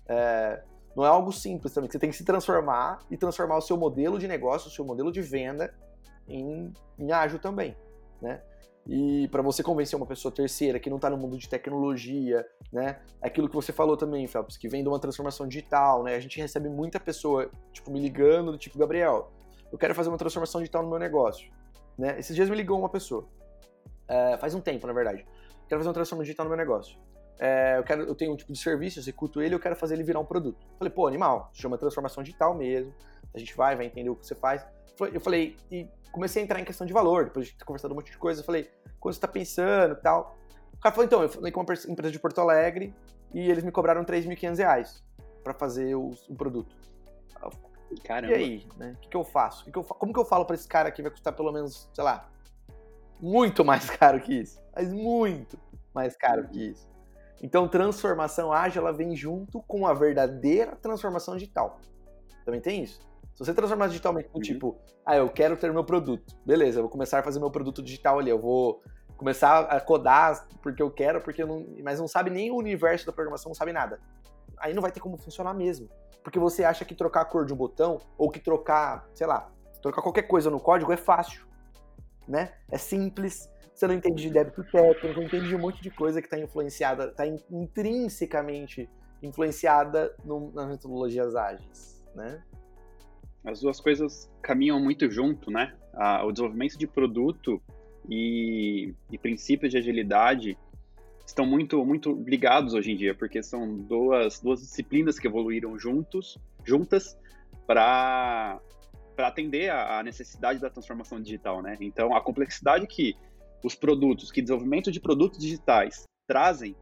É, 0.08 0.63
não 0.98 1.06
é 1.06 1.10
algo 1.10 1.32
simples 1.32 1.74
também, 1.74 1.91
você 1.91 2.00
tem 2.00 2.10
que 2.10 2.15
se 2.15 2.26
transformar 2.26 3.00
e 3.12 3.15
transformar 3.15 3.58
o 3.58 3.62
seu 3.62 3.78
modelo 3.78 4.17
de 4.17 4.28
negócio, 4.28 4.67
o 4.67 4.72
seu 4.72 4.84
modelo 4.84 5.12
de 5.12 5.22
venda 5.22 5.72
em, 6.28 6.74
em 6.98 7.12
ágil 7.12 7.38
também, 7.38 7.78
né? 8.20 8.41
E 8.89 9.28
para 9.28 9.43
você 9.43 9.62
convencer 9.62 9.96
uma 9.96 10.06
pessoa 10.06 10.34
terceira 10.34 10.80
que 10.80 10.89
não 10.89 10.96
está 10.96 11.10
no 11.10 11.17
mundo 11.17 11.38
de 11.38 11.48
tecnologia, 11.48 12.48
né? 12.72 13.00
Aquilo 13.22 13.48
que 13.48 13.54
você 13.54 13.72
falou 13.72 13.96
também, 13.96 14.26
Phelps, 14.28 14.58
que 14.58 14.67
vem 14.67 14.82
de 14.82 14.89
uma 14.89 14.98
transformação 14.98 15.48
digital, 15.48 16.04
né? 16.04 16.15
A 16.15 16.20
gente 16.20 16.39
recebe 16.39 16.67
muita 16.67 17.00
pessoa, 17.00 17.52
tipo, 17.72 17.91
me 17.91 18.00
ligando, 18.00 18.54
do 18.54 18.58
tipo, 18.58 18.80
Gabriel, 18.80 19.32
eu 19.72 19.78
quero 19.78 19.93
fazer 19.93 20.10
uma 20.10 20.17
transformação 20.17 20.62
digital 20.62 20.82
no 20.82 20.89
meu 20.89 20.98
negócio, 20.98 21.52
né? 21.98 22.17
Esses 22.17 22.36
dias 22.36 22.50
me 22.50 22.56
ligou 22.56 22.80
uma 22.80 22.89
pessoa, 22.89 23.28
é, 24.08 24.36
faz 24.38 24.56
um 24.56 24.62
tempo, 24.62 24.88
na 24.88 24.93
verdade, 24.93 25.28
quero 25.67 25.80
fazer 25.80 25.89
uma 25.89 25.93
transformação 25.93 26.24
digital 26.24 26.46
no 26.46 26.50
meu 26.50 26.58
negócio 26.58 26.98
é, 27.39 27.78
eu, 27.78 27.84
quero, 27.84 28.04
eu 28.04 28.15
tenho 28.15 28.34
um 28.34 28.36
tipo 28.36 28.52
de 28.52 28.60
serviço, 28.60 29.00
eu 29.00 29.02
executo 29.02 29.41
ele, 29.41 29.54
eu 29.54 29.60
quero 29.60 29.76
fazer 29.76 29.95
ele 29.95 30.04
virar 30.04 30.19
um 30.19 30.26
produto. 30.26 30.65
Falei, 30.78 30.91
pô, 30.91 31.08
animal, 31.08 31.52
chama 31.54 31.78
transformação 31.78 32.23
digital 32.23 32.56
mesmo, 32.56 32.93
a 33.34 33.39
gente 33.39 33.56
vai, 33.56 33.76
vai 33.76 33.86
entender 33.86 34.10
o 34.10 34.15
que 34.15 34.26
você 34.26 34.36
faz. 34.36 34.65
Eu 35.13 35.21
falei, 35.21 35.56
e 35.71 35.88
comecei 36.12 36.41
a 36.41 36.45
entrar 36.45 36.60
em 36.60 36.65
questão 36.65 36.88
de 36.88 36.93
valor, 36.93 37.26
depois 37.26 37.47
de 37.47 37.54
ter 37.54 37.63
conversado 37.63 37.93
um 37.93 37.97
monte 37.97 38.12
de 38.12 38.17
coisa, 38.17 38.41
eu 38.41 38.45
falei, 38.45 38.69
quando 39.00 39.13
você 39.13 39.21
tá 39.21 39.28
pensando 39.28 39.93
e 39.93 40.02
tal. 40.02 40.36
O 40.73 40.80
cara 40.80 40.93
falou, 40.93 41.06
então, 41.06 41.21
eu 41.21 41.30
falei 41.30 41.52
com 41.52 41.62
uma 41.62 41.73
empresa 41.73 42.12
de 42.12 42.19
Porto 42.19 42.39
Alegre 42.39 42.93
e 43.34 43.50
eles 43.50 43.63
me 43.63 43.71
cobraram 43.71 44.04
3.500 44.04 44.58
reais 44.58 45.04
pra 45.43 45.54
fazer 45.54 45.95
o, 45.95 46.12
o 46.30 46.36
produto. 46.36 46.76
Caramba. 48.04 48.34
E 48.34 48.36
aí, 48.36 48.67
né? 48.78 48.95
O 48.97 49.02
que, 49.02 49.10
que 49.10 49.17
eu 49.17 49.23
faço? 49.23 49.63
Que 49.63 49.71
que 49.71 49.78
eu, 49.78 49.84
como 49.84 50.13
que 50.13 50.19
eu 50.19 50.26
falo 50.26 50.45
pra 50.45 50.56
esse 50.56 50.67
cara 50.67 50.91
que 50.91 51.02
vai 51.02 51.12
custar 51.12 51.34
pelo 51.34 51.52
menos, 51.52 51.89
sei 51.93 52.04
lá, 52.04 52.30
muito 53.19 53.63
mais 53.63 53.89
caro 53.91 54.19
que 54.19 54.34
isso? 54.41 54.60
Mas 54.76 54.91
muito 54.91 55.58
mais 55.93 56.15
caro 56.15 56.47
que 56.47 56.71
isso. 56.71 56.88
Então, 57.41 57.67
transformação 57.67 58.52
ágil 58.52 58.82
ela 58.82 58.91
vem 58.91 59.15
junto 59.15 59.62
com 59.63 59.86
a 59.86 59.93
verdadeira 59.93 60.76
transformação 60.76 61.36
digital. 61.36 61.80
Também 62.43 62.62
tem 62.62 62.84
isso. 62.84 63.00
Se 63.36 63.45
você 63.45 63.54
transformar 63.54 63.88
digitalmente 63.88 64.30
Uhum. 64.34 64.41
tipo, 64.41 64.78
ah, 65.06 65.15
eu 65.15 65.30
quero 65.30 65.56
ter 65.56 65.71
meu 65.71 65.84
produto. 65.84 66.36
Beleza, 66.43 66.80
eu 66.80 66.84
vou 66.84 66.89
começar 66.89 67.19
a 67.19 67.23
fazer 67.23 67.39
meu 67.39 67.52
produto 67.52 67.84
digital 67.84 68.17
ali. 68.17 68.32
Eu 68.32 68.39
vou 68.39 68.82
começar 69.15 69.60
a 69.60 69.80
codar 69.80 70.47
porque 70.62 70.82
eu 70.82 70.89
quero, 70.89 71.21
porque 71.21 71.43
eu 71.43 71.47
não. 71.47 71.65
Mas 71.84 72.00
não 72.00 72.08
sabe 72.08 72.32
nem 72.32 72.50
o 72.50 72.56
universo 72.56 73.06
da 73.06 73.12
programação, 73.13 73.50
não 73.50 73.56
sabe 73.56 73.71
nada. 73.71 74.00
Aí 74.58 74.73
não 74.73 74.82
vai 74.82 74.91
ter 74.91 75.00
como 75.00 75.17
funcionar 75.17 75.54
mesmo. 75.54 75.88
Porque 76.23 76.39
você 76.39 76.63
acha 76.63 76.84
que 76.84 76.95
trocar 76.95 77.21
a 77.21 77.26
cor 77.26 77.45
de 77.45 77.54
um 77.54 77.56
botão, 77.56 78.00
ou 78.17 78.30
que 78.30 78.39
trocar, 78.39 79.08
sei 79.13 79.28
lá, 79.28 79.52
trocar 79.82 80.02
qualquer 80.02 80.23
coisa 80.23 80.50
no 80.50 80.60
código 80.60 80.91
é 80.91 80.97
fácil. 80.97 81.45
Né? 82.28 82.54
É 82.71 82.78
simples. 82.78 83.50
Você 83.78 83.86
não 83.86 83.94
entende 83.94 84.24
de 84.24 84.32
débito 84.32 84.63
técnico, 84.63 85.20
não 85.20 85.28
entende 85.28 85.50
de 85.50 85.56
um 85.56 85.60
monte 85.60 85.84
de 85.84 85.92
coisa 85.92 86.20
que 86.20 86.26
está 86.26 86.40
influenciada, 86.40 87.10
está 87.10 87.28
intrinsecamente 87.28 88.90
influenciada 89.22 90.16
no, 90.26 90.52
nas 90.52 90.68
metodologias 90.68 91.36
ágeis, 91.36 92.04
né? 92.16 92.42
As 93.46 93.62
duas 93.62 93.80
coisas 93.80 94.32
caminham 94.42 94.80
muito 94.80 95.12
junto, 95.12 95.52
né? 95.52 95.76
Ah, 95.94 96.26
o 96.26 96.32
desenvolvimento 96.32 96.76
de 96.76 96.88
produto 96.88 97.62
e, 98.10 98.96
e 99.12 99.18
princípios 99.20 99.72
de 99.72 99.78
agilidade 99.78 100.58
estão 101.24 101.46
muito, 101.46 101.86
muito 101.86 102.13
ligados 102.26 102.74
hoje 102.74 102.94
em 102.94 102.98
dia, 102.98 103.13
porque 103.13 103.44
são 103.44 103.78
duas, 103.78 104.40
duas 104.40 104.60
disciplinas 104.60 105.20
que 105.20 105.28
evoluíram 105.28 105.78
juntos, 105.78 106.40
juntas 106.66 107.16
para 107.68 108.60
atender 109.20 109.70
a, 109.70 110.00
a 110.00 110.04
necessidade 110.04 110.60
da 110.60 110.68
transformação 110.68 111.22
digital, 111.22 111.62
né? 111.62 111.78
Então, 111.80 112.16
a 112.16 112.22
complexidade 112.22 112.88
que 112.88 113.16
os 113.63 113.76
produtos, 113.76 114.32
que 114.32 114.41
desenvolvimento 114.41 114.91
de 114.91 115.00
produtos 115.00 115.39
digitais 115.39 116.04
trazem, 116.28 116.76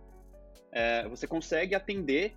é, 0.72 1.08
você 1.08 1.26
consegue 1.26 1.74
atender 1.76 2.34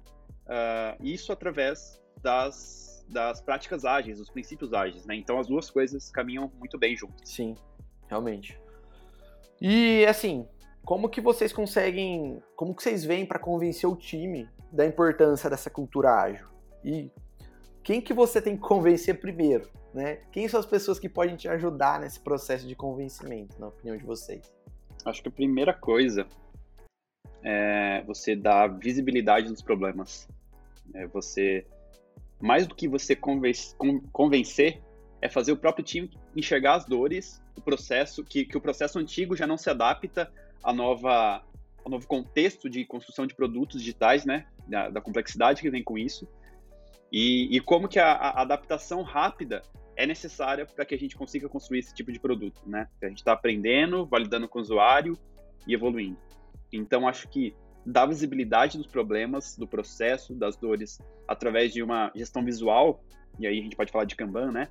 uh, 0.47 1.03
isso 1.03 1.33
através 1.33 2.01
das, 2.23 3.05
das 3.09 3.41
práticas 3.41 3.85
ágeis, 3.85 4.19
dos 4.19 4.31
princípios 4.31 4.73
ágeis, 4.73 5.05
né? 5.07 5.15
Então, 5.17 5.39
as 5.39 5.47
duas 5.47 5.71
coisas 5.71 6.11
caminham 6.11 6.51
muito 6.59 6.79
bem 6.79 6.97
juntas. 6.97 7.29
Sim, 7.29 7.57
realmente. 8.09 8.61
E 9.61 10.07
assim, 10.07 10.47
como 10.85 11.09
que 11.09 11.21
vocês 11.21 11.53
conseguem, 11.53 12.43
como 12.55 12.75
que 12.75 12.83
vocês 12.83 13.05
veem 13.05 13.27
para 13.27 13.39
convencer 13.39 13.89
o 13.89 13.97
time 13.97 14.49
da 14.71 14.87
importância 14.87 15.51
dessa 15.51 15.69
cultura 15.69 16.15
ágil? 16.15 16.47
E 16.85 17.11
quem 17.83 18.01
que 18.01 18.15
você 18.15 18.41
tem 18.41 18.55
que 18.57 18.63
convencer 18.63 19.21
primeiro, 19.21 19.69
né? 19.99 20.21
Quem 20.31 20.47
são 20.47 20.61
as 20.61 20.67
pessoas 20.67 20.97
que 21.01 21.09
podem 21.09 21.35
te 21.35 21.49
ajudar 21.49 21.99
nesse 21.99 22.21
processo 22.21 22.67
de 22.69 22.77
convencimento, 22.77 23.59
na 23.59 23.67
opinião 23.67 23.97
de 23.97 24.05
vocês? 24.05 24.55
Acho 25.05 25.21
que 25.21 25.29
a 25.29 25.33
primeira 25.33 25.75
coisa 25.75 26.25
é 27.43 28.05
você 28.07 28.37
dar 28.37 28.69
visibilidade 28.69 29.51
nos 29.51 29.61
problemas. 29.61 30.29
É 30.95 31.05
você, 31.09 31.67
mais 32.41 32.65
do 32.65 32.77
que 32.77 32.87
você 32.87 33.17
convencer, 34.13 34.81
é 35.21 35.29
fazer 35.29 35.51
o 35.51 35.57
próprio 35.57 35.85
time 35.85 36.09
enxergar 36.37 36.77
as 36.77 36.85
dores, 36.85 37.43
o 37.57 37.61
processo, 37.61 38.23
que, 38.23 38.45
que 38.45 38.57
o 38.57 38.61
processo 38.61 39.01
antigo 39.01 39.35
já 39.35 39.49
não 39.49 39.57
se 39.57 39.69
adapta 39.69 40.33
à 40.63 40.73
nova, 40.73 41.43
ao 41.85 41.91
novo 41.91 42.07
contexto 42.07 42.71
de 42.71 42.85
construção 42.85 43.27
de 43.27 43.35
produtos 43.35 43.81
digitais, 43.81 44.25
né? 44.25 44.47
Da, 44.69 44.91
da 44.91 45.01
complexidade 45.01 45.61
que 45.61 45.71
vem 45.71 45.83
com 45.83 45.99
isso. 45.99 46.29
E, 47.11 47.57
e 47.57 47.61
como 47.61 47.89
que 47.89 47.99
a, 47.99 48.13
a, 48.13 48.43
adaptação 48.43 49.03
rápida 49.03 49.63
é 49.99 50.07
necessária 50.07 50.65
para 50.65 50.85
que 50.85 50.95
a 50.95 50.99
gente 50.99 51.17
consiga 51.17 51.49
construir 51.49 51.81
esse 51.81 51.93
tipo 51.93 52.13
de 52.13 52.21
produto, 52.21 52.63
né? 52.65 52.89
A 53.03 53.09
gente 53.09 53.19
está 53.19 53.33
aprendendo, 53.33 54.07
validando 54.07 54.49
com 54.49 54.61
o 54.61 54.63
usuário 54.63 55.19
e 55.67 55.75
evoluindo. 55.75 56.17
Então, 56.73 57.09
acho 57.09 57.29
que 57.29 57.53
dar 57.85 58.07
visibilidade 58.07 58.79
dos 58.79 58.87
problemas, 58.87 59.57
do 59.57 59.67
processo, 59.67 60.37
das 60.37 60.57
dores, 60.57 61.01
através 61.27 61.73
de 61.73 61.83
uma 61.83 62.13
gestão 62.15 62.45
visual, 62.45 63.03
e 63.41 63.47
aí 63.47 63.59
a 63.59 63.63
gente 63.63 63.75
pode 63.75 63.91
falar 63.91 64.05
de 64.05 64.15
Kanban, 64.15 64.53
né? 64.53 64.69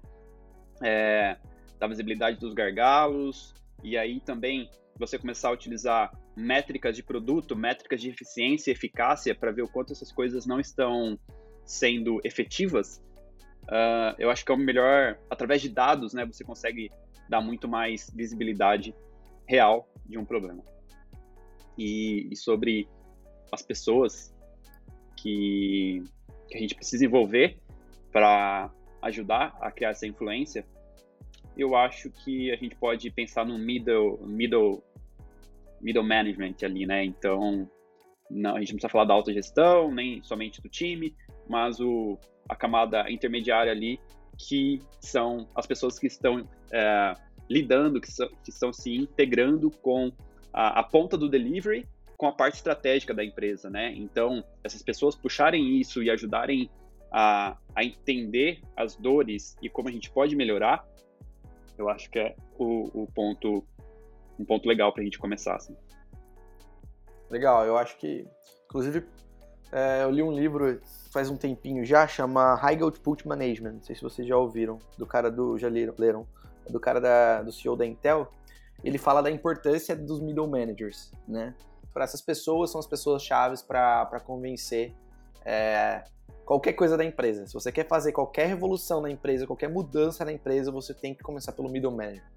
É, 0.82 1.36
da 1.78 1.88
visibilidade 1.88 2.40
dos 2.40 2.54
gargalos, 2.54 3.54
e 3.84 3.98
aí 3.98 4.22
também 4.22 4.70
você 4.98 5.20
começar 5.20 5.50
a 5.50 5.52
utilizar 5.52 6.10
métricas 6.38 6.96
de 6.96 7.04
produto, 7.04 7.54
métricas 7.54 8.00
de 8.00 8.10
eficiência 8.10 8.72
e 8.72 8.74
eficácia 8.74 9.36
para 9.36 9.52
ver 9.52 9.64
o 9.64 9.68
quanto 9.68 9.92
essas 9.92 10.10
coisas 10.10 10.46
não 10.46 10.58
estão 10.58 11.20
sendo 11.66 12.22
efetivas, 12.24 13.04
uh, 13.70 14.16
eu 14.18 14.30
acho 14.30 14.46
que 14.46 14.52
é 14.52 14.56
o 14.56 14.58
melhor, 14.58 15.18
através 15.30 15.62
de 15.62 15.70
dados, 15.70 16.14
né, 16.14 16.26
você 16.26 16.44
consegue 16.44 16.92
dar 17.30 17.42
muito 17.42 17.68
mais 17.68 18.10
visibilidade 18.14 18.96
real 19.46 19.88
de 20.06 20.18
um 20.18 20.26
problema. 20.26 20.64
E, 21.78 22.28
e 22.32 22.36
sobre 22.36 22.88
as 23.52 23.62
pessoas 23.62 24.34
que, 25.16 26.04
que 26.48 26.58
a 26.58 26.60
gente 26.60 26.76
precisa 26.76 27.06
envolver 27.06 27.58
para 28.12 28.72
ajudar 29.02 29.58
a 29.62 29.72
criar 29.72 29.92
essa 29.92 30.08
influência, 30.08 30.66
eu 31.58 31.76
acho 31.76 32.10
que 32.10 32.52
a 32.52 32.56
gente 32.56 32.76
pode 32.76 33.10
pensar 33.12 33.46
no 33.46 33.58
middle, 33.58 34.20
middle, 34.26 34.84
middle 35.82 36.04
management 36.04 36.56
ali, 36.64 36.86
né? 36.86 37.04
Então, 37.04 37.70
não, 38.30 38.56
a 38.56 38.60
gente 38.60 38.70
não 38.70 38.76
precisa 38.76 38.90
falar 38.90 39.06
da 39.06 39.14
autogestão, 39.14 39.92
nem 39.92 40.22
somente 40.24 40.62
do 40.62 40.70
time, 40.70 41.16
mas 41.50 41.80
o, 41.80 42.18
a 42.48 42.56
camada 42.56 43.10
intermediária 43.10 43.72
ali, 43.72 44.00
que 44.38 44.82
são 45.00 45.48
as 45.56 45.66
pessoas 45.66 45.98
que 45.98 46.08
estão 46.08 46.48
é, 46.72 47.14
lidando, 47.50 48.00
que, 48.00 48.12
são, 48.12 48.28
que 48.44 48.50
estão 48.50 48.72
se 48.72 48.96
integrando 48.96 49.72
com 49.72 50.12
a, 50.54 50.80
a, 50.80 50.84
ponta 50.84 51.18
do 51.18 51.30
delivery 51.30 51.88
com 52.18 52.28
a 52.28 52.32
parte 52.32 52.56
estratégica 52.56 53.14
da 53.14 53.24
empresa, 53.24 53.70
né? 53.70 53.94
Então, 53.96 54.44
essas 54.64 54.82
pessoas 54.82 55.16
puxarem 55.16 55.80
isso 55.80 56.02
e 56.02 56.10
ajudarem 56.10 56.70
a, 57.12 57.58
a 57.76 57.84
entender 57.84 58.62
as 58.76 58.96
dores 58.96 59.56
e 59.62 59.70
como 59.70 59.88
a 59.88 59.92
gente 59.92 60.10
pode 60.10 60.36
melhorar, 60.36 60.86
eu 61.78 61.90
acho 61.90 62.10
que 62.10 62.20
é 62.20 62.36
o, 62.58 63.04
o 63.04 63.08
ponto, 63.14 63.64
um 64.40 64.46
ponto 64.46 64.68
legal 64.68 64.92
para 64.92 65.02
a 65.02 65.06
gente 65.06 65.20
começar. 65.20 65.56
Assim. 65.56 65.76
Legal, 67.30 67.66
eu 67.66 67.78
acho 67.78 67.98
que, 67.98 68.26
inclusive, 68.66 69.06
é, 69.72 70.04
eu 70.04 70.12
li 70.12 70.24
um 70.24 70.32
livro 70.32 70.82
faz 71.18 71.32
um 71.32 71.36
tempinho 71.36 71.84
já, 71.84 72.08
chama 72.08 72.54
High 72.54 72.84
Output 72.84 73.28
Management, 73.28 73.72
não 73.72 73.82
sei 73.82 73.96
se 73.96 74.04
vocês 74.04 74.28
já 74.28 74.38
ouviram, 74.38 74.78
do 75.00 75.06
cara 75.08 75.32
do, 75.32 75.58
já 75.58 75.68
leram, 75.68 75.96
leram 75.98 76.28
do 76.70 76.80
cara 76.80 77.02
da, 77.02 77.42
do 77.42 77.52
CEO 77.52 77.76
da 77.76 77.88
Intel, 77.88 78.32
ele 78.84 79.00
fala 79.00 79.24
da 79.24 79.32
importância 79.32 79.96
dos 79.96 80.22
middle 80.22 80.48
managers, 80.48 81.12
né? 81.28 81.56
Para 81.92 82.04
essas 82.04 82.22
pessoas, 82.22 82.70
são 82.70 82.78
as 82.78 82.86
pessoas 82.86 83.24
chaves 83.24 83.64
para 83.64 84.20
convencer 84.24 84.94
é, 85.44 86.04
qualquer 86.46 86.74
coisa 86.74 86.96
da 86.96 87.04
empresa. 87.04 87.48
Se 87.48 87.54
você 87.56 87.72
quer 87.72 87.88
fazer 87.88 88.12
qualquer 88.12 88.46
revolução 88.46 89.02
na 89.02 89.10
empresa, 89.10 89.48
qualquer 89.48 89.70
mudança 89.70 90.24
na 90.24 90.32
empresa, 90.32 90.72
você 90.72 90.94
tem 90.94 91.16
que 91.16 91.24
começar 91.24 91.52
pelo 91.52 91.68
middle 91.68 91.92
manager. 91.92 92.30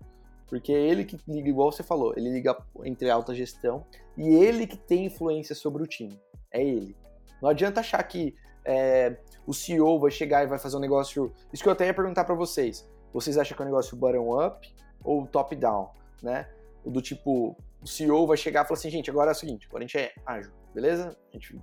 Porque 0.47 0.73
é 0.73 0.81
ele 0.81 1.05
que 1.05 1.21
liga, 1.29 1.51
igual 1.51 1.71
você 1.71 1.83
falou, 1.83 2.15
ele 2.17 2.31
liga 2.31 2.57
entre 2.83 3.11
alta 3.11 3.35
gestão 3.35 3.85
e 4.17 4.27
ele 4.37 4.67
que 4.67 4.79
tem 4.79 5.05
influência 5.05 5.55
sobre 5.55 5.83
o 5.83 5.87
time. 5.87 6.19
É 6.51 6.65
ele. 6.65 6.97
Não 7.43 7.51
adianta 7.51 7.81
achar 7.81 8.03
que 8.03 8.35
é, 8.65 9.17
o 9.47 9.53
CEO 9.53 9.99
vai 9.99 10.11
chegar 10.11 10.45
e 10.45 10.47
vai 10.47 10.59
fazer 10.59 10.77
um 10.77 10.81
negócio. 10.81 11.33
Isso 11.53 11.63
que 11.63 11.69
eu 11.69 11.73
até 11.73 11.87
ia 11.87 11.95
perguntar 11.95 12.25
para 12.25 12.35
vocês. 12.35 12.89
Vocês 13.13 13.37
acham 13.37 13.57
que 13.57 13.63
é 13.63 13.65
um 13.65 13.69
negócio 13.69 13.97
bottom-up 13.97 14.73
ou 15.03 15.27
top-down? 15.27 15.91
Né? 16.23 16.49
Do 16.85 17.01
tipo, 17.01 17.57
o 17.83 17.87
CEO 17.87 18.27
vai 18.27 18.37
chegar 18.37 18.65
e 18.65 18.69
falar 18.69 18.79
assim: 18.79 18.91
gente, 18.91 19.11
agora 19.11 19.31
é 19.31 19.33
o 19.33 19.37
seguinte, 19.37 19.67
agora 19.69 19.85
a 19.85 19.87
gente 19.87 19.99
é 19.99 20.13
ágil, 20.25 20.53
beleza? 20.75 21.17
A 21.31 21.33
gente 21.33 21.61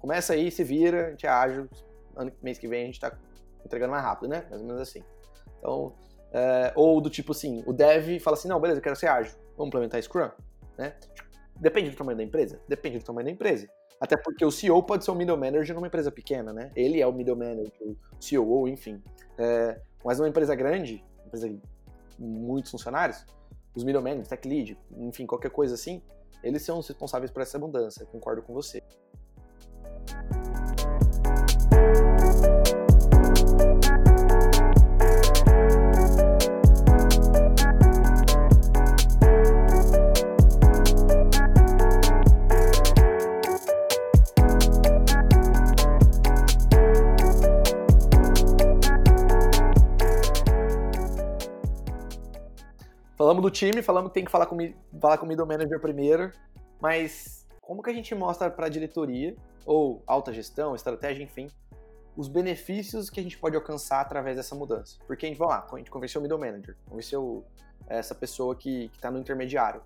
começa 0.00 0.32
aí, 0.32 0.50
se 0.50 0.64
vira, 0.64 1.08
a 1.08 1.10
gente 1.10 1.26
é 1.26 1.30
ágil. 1.30 1.68
Ano, 2.16 2.32
mês 2.42 2.58
que 2.58 2.66
vem 2.66 2.82
a 2.82 2.86
gente 2.86 2.98
tá 2.98 3.16
entregando 3.64 3.92
mais 3.92 4.02
rápido, 4.02 4.28
né? 4.28 4.44
Mais 4.50 4.60
ou 4.60 4.66
menos 4.66 4.82
assim. 4.82 5.02
Então, 5.58 5.94
é, 6.32 6.72
ou 6.74 7.00
do 7.00 7.08
tipo 7.08 7.32
assim, 7.32 7.62
o 7.66 7.72
dev 7.72 8.18
fala 8.20 8.36
assim: 8.36 8.48
não, 8.48 8.60
beleza, 8.60 8.80
eu 8.80 8.82
quero 8.82 8.96
ser 8.96 9.06
ágil, 9.06 9.34
vamos 9.56 9.68
implementar 9.68 10.02
Scrum, 10.02 10.30
né? 10.76 10.96
Depende 11.56 11.90
do 11.90 11.96
tamanho 11.96 12.16
da 12.16 12.24
empresa? 12.24 12.60
Depende 12.66 12.98
do 12.98 13.04
tamanho 13.04 13.26
da 13.26 13.30
empresa. 13.30 13.68
Até 14.00 14.16
porque 14.16 14.44
o 14.44 14.50
CEO 14.50 14.82
pode 14.82 15.04
ser 15.04 15.10
um 15.10 15.14
middle 15.14 15.36
manager 15.36 15.74
numa 15.74 15.86
empresa 15.86 16.10
pequena, 16.10 16.52
né? 16.52 16.72
Ele 16.74 17.00
é 17.02 17.06
o 17.06 17.12
middle 17.12 17.36
manager, 17.36 17.72
o 17.82 17.96
CEO, 18.18 18.66
enfim. 18.66 19.02
É, 19.36 19.78
mas 20.02 20.18
numa 20.18 20.28
empresa 20.28 20.54
grande, 20.54 21.04
empresa 21.26 21.50
de 21.50 21.60
muitos 22.18 22.70
funcionários, 22.70 23.26
os 23.74 23.84
middle 23.84 24.02
managers, 24.02 24.28
tech 24.28 24.48
lead, 24.48 24.78
enfim, 24.96 25.26
qualquer 25.26 25.50
coisa 25.50 25.74
assim, 25.74 26.02
eles 26.42 26.62
são 26.62 26.78
os 26.78 26.88
responsáveis 26.88 27.30
por 27.30 27.42
essa 27.42 27.58
mudança. 27.58 28.06
Concordo 28.06 28.42
com 28.42 28.54
você. 28.54 28.82
Falamos 53.30 53.48
do 53.48 53.50
time, 53.52 53.80
falamos 53.80 54.10
que 54.10 54.14
tem 54.14 54.24
que 54.24 54.30
falar 54.30 54.46
com, 54.46 54.56
falar 55.00 55.16
com 55.16 55.24
o 55.24 55.28
middle 55.28 55.46
manager 55.46 55.78
primeiro, 55.78 56.32
mas 56.80 57.46
como 57.60 57.80
que 57.80 57.88
a 57.88 57.92
gente 57.92 58.12
mostra 58.12 58.50
para 58.50 58.66
a 58.66 58.68
diretoria, 58.68 59.36
ou 59.64 60.02
alta 60.04 60.32
gestão, 60.32 60.74
estratégia, 60.74 61.22
enfim, 61.22 61.48
os 62.16 62.26
benefícios 62.26 63.08
que 63.08 63.20
a 63.20 63.22
gente 63.22 63.38
pode 63.38 63.54
alcançar 63.54 64.00
através 64.00 64.36
dessa 64.36 64.56
mudança. 64.56 64.98
Porque 65.06 65.26
a 65.26 65.28
gente, 65.28 65.38
vamos 65.38 65.54
lá, 65.54 65.64
a 65.72 65.76
gente 65.78 65.92
convenceu 65.92 66.18
o 66.18 66.22
middle 66.22 66.40
manager, 66.40 66.76
convenceu 66.88 67.46
essa 67.86 68.16
pessoa 68.16 68.56
que 68.56 68.90
está 68.92 69.12
no 69.12 69.20
intermediário. 69.20 69.80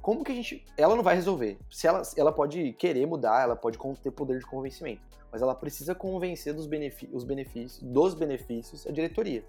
Como 0.00 0.24
que 0.24 0.32
a 0.32 0.34
gente. 0.34 0.64
Ela 0.78 0.96
não 0.96 1.02
vai 1.02 1.16
resolver. 1.16 1.58
Se 1.70 1.86
ela, 1.86 2.00
ela 2.16 2.32
pode 2.32 2.72
querer 2.78 3.04
mudar, 3.06 3.42
ela 3.42 3.56
pode 3.56 3.76
ter 4.02 4.10
poder 4.10 4.38
de 4.38 4.46
convencimento. 4.46 5.02
Mas 5.30 5.42
ela 5.42 5.54
precisa 5.54 5.94
convencer 5.94 6.54
dos 6.54 6.66
os 7.12 7.24
benefícios, 7.24 7.82
dos 7.82 8.14
benefícios 8.14 8.86
a 8.86 8.90
diretoria. 8.90 9.44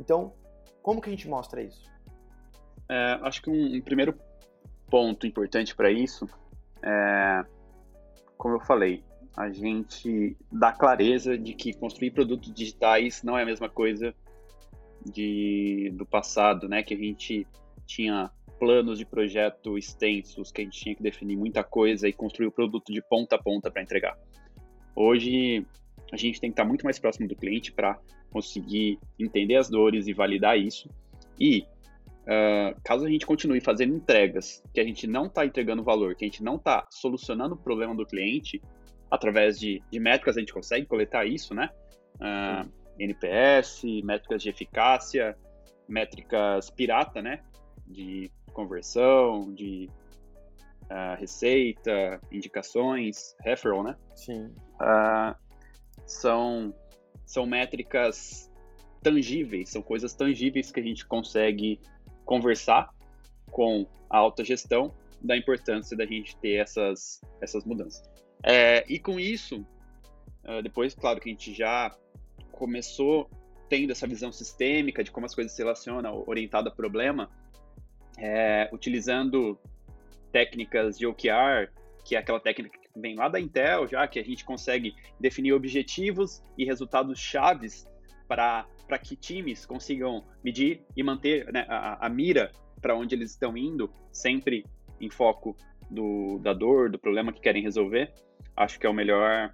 Então, 0.00 0.32
como 0.80 1.02
que 1.02 1.10
a 1.10 1.12
gente 1.12 1.28
mostra 1.28 1.60
isso? 1.60 1.94
É, 2.88 3.18
acho 3.22 3.42
que 3.42 3.50
um, 3.50 3.76
um 3.76 3.80
primeiro 3.80 4.14
ponto 4.88 5.26
importante 5.26 5.74
para 5.74 5.90
isso 5.90 6.28
é, 6.82 7.44
como 8.36 8.54
eu 8.54 8.60
falei, 8.60 9.02
a 9.36 9.50
gente 9.50 10.36
dá 10.50 10.72
clareza 10.72 11.36
de 11.36 11.52
que 11.52 11.74
construir 11.74 12.10
produtos 12.12 12.52
digitais 12.52 13.22
não 13.22 13.36
é 13.36 13.42
a 13.42 13.46
mesma 13.46 13.68
coisa 13.68 14.14
de, 15.04 15.92
do 15.94 16.06
passado, 16.06 16.68
né? 16.68 16.82
Que 16.82 16.94
a 16.94 16.96
gente 16.96 17.46
tinha 17.86 18.30
planos 18.58 18.98
de 18.98 19.04
projeto 19.04 19.76
extensos, 19.76 20.50
que 20.50 20.62
a 20.62 20.64
gente 20.64 20.80
tinha 20.80 20.94
que 20.94 21.02
definir 21.02 21.36
muita 21.36 21.62
coisa 21.62 22.08
e 22.08 22.12
construir 22.12 22.46
o 22.46 22.52
produto 22.52 22.92
de 22.92 23.02
ponta 23.02 23.36
a 23.36 23.42
ponta 23.42 23.70
para 23.70 23.82
entregar. 23.82 24.16
Hoje 24.94 25.66
a 26.12 26.16
gente 26.16 26.40
tem 26.40 26.50
que 26.50 26.54
estar 26.54 26.64
muito 26.64 26.84
mais 26.84 26.98
próximo 26.98 27.28
do 27.28 27.36
cliente 27.36 27.72
para 27.72 27.98
conseguir 28.30 28.98
entender 29.18 29.56
as 29.56 29.68
dores 29.68 30.06
e 30.06 30.14
validar 30.14 30.58
isso. 30.58 30.88
E 31.38 31.66
uh, 32.26 32.80
caso 32.84 33.04
a 33.04 33.10
gente 33.10 33.26
continue 33.26 33.60
fazendo 33.60 33.94
entregas 33.94 34.62
que 34.72 34.80
a 34.80 34.84
gente 34.84 35.06
não 35.06 35.26
está 35.26 35.44
entregando 35.46 35.82
valor, 35.82 36.14
que 36.14 36.24
a 36.24 36.28
gente 36.28 36.42
não 36.42 36.56
está 36.56 36.86
solucionando 36.90 37.54
o 37.54 37.58
problema 37.58 37.94
do 37.94 38.04
cliente, 38.04 38.60
através 39.10 39.58
de, 39.58 39.82
de 39.90 39.98
métricas 39.98 40.36
a 40.36 40.40
gente 40.40 40.52
consegue 40.52 40.86
coletar 40.86 41.24
isso, 41.26 41.54
né? 41.54 41.70
Uh, 42.16 42.70
NPS, 42.98 43.82
métricas 44.02 44.42
de 44.42 44.48
eficácia, 44.48 45.36
métricas 45.88 46.70
pirata, 46.70 47.22
né? 47.22 47.40
De 47.86 48.30
conversão, 48.52 49.52
de 49.54 49.88
uh, 50.84 51.18
receita, 51.18 52.20
indicações, 52.32 53.36
referral, 53.40 53.84
né? 53.84 53.96
Sim. 54.14 54.52
Uh, 54.80 55.34
são, 56.06 56.74
são 57.24 57.46
métricas 57.46 58.50
tangíveis, 59.02 59.70
são 59.70 59.82
coisas 59.82 60.14
tangíveis 60.14 60.72
que 60.72 60.80
a 60.80 60.82
gente 60.82 61.06
consegue 61.06 61.80
conversar 62.26 62.90
com 63.50 63.86
a 64.10 64.18
alta 64.18 64.44
gestão 64.44 64.92
da 65.22 65.36
importância 65.36 65.96
da 65.96 66.04
gente 66.04 66.36
ter 66.36 66.56
essas, 66.56 67.22
essas 67.40 67.64
mudanças. 67.64 68.02
É, 68.42 68.84
e 68.86 68.98
com 68.98 69.18
isso, 69.18 69.64
uh, 70.44 70.62
depois, 70.62 70.94
claro 70.94 71.18
que 71.20 71.30
a 71.30 71.32
gente 71.32 71.54
já 71.54 71.96
começou 72.52 73.30
tendo 73.68 73.92
essa 73.92 74.06
visão 74.06 74.30
sistêmica 74.30 75.02
de 75.02 75.10
como 75.10 75.26
as 75.26 75.34
coisas 75.34 75.52
se 75.52 75.62
relacionam, 75.62 76.22
orientada 76.26 76.68
a 76.68 76.72
problema, 76.72 77.30
é, 78.18 78.68
utilizando 78.72 79.58
técnicas 80.30 80.98
de 80.98 81.06
OKR, 81.06 81.70
que 82.04 82.14
é 82.14 82.18
aquela 82.18 82.38
técnica 82.38 82.78
que 82.78 83.00
vem 83.00 83.16
lá 83.16 83.28
da 83.28 83.40
Intel, 83.40 83.86
já 83.88 84.06
que 84.06 84.18
a 84.18 84.24
gente 84.24 84.44
consegue 84.44 84.94
definir 85.18 85.52
objetivos 85.52 86.42
e 86.56 86.64
resultados 86.64 87.18
chaves 87.18 87.86
para 88.28 88.66
que 88.98 89.16
times 89.16 89.66
consigam 89.66 90.24
medir 90.42 90.84
e 90.96 91.02
manter 91.02 91.52
né, 91.52 91.66
a, 91.68 92.06
a 92.06 92.08
mira 92.08 92.52
para 92.80 92.94
onde 92.96 93.14
eles 93.14 93.30
estão 93.30 93.56
indo, 93.56 93.90
sempre 94.12 94.64
em 95.00 95.10
foco 95.10 95.56
do, 95.90 96.38
da 96.38 96.52
dor, 96.52 96.90
do 96.90 96.98
problema 96.98 97.32
que 97.32 97.40
querem 97.40 97.62
resolver. 97.62 98.12
Acho 98.56 98.78
que 98.78 98.86
é 98.86 98.90
o 98.90 98.94
melhor 98.94 99.52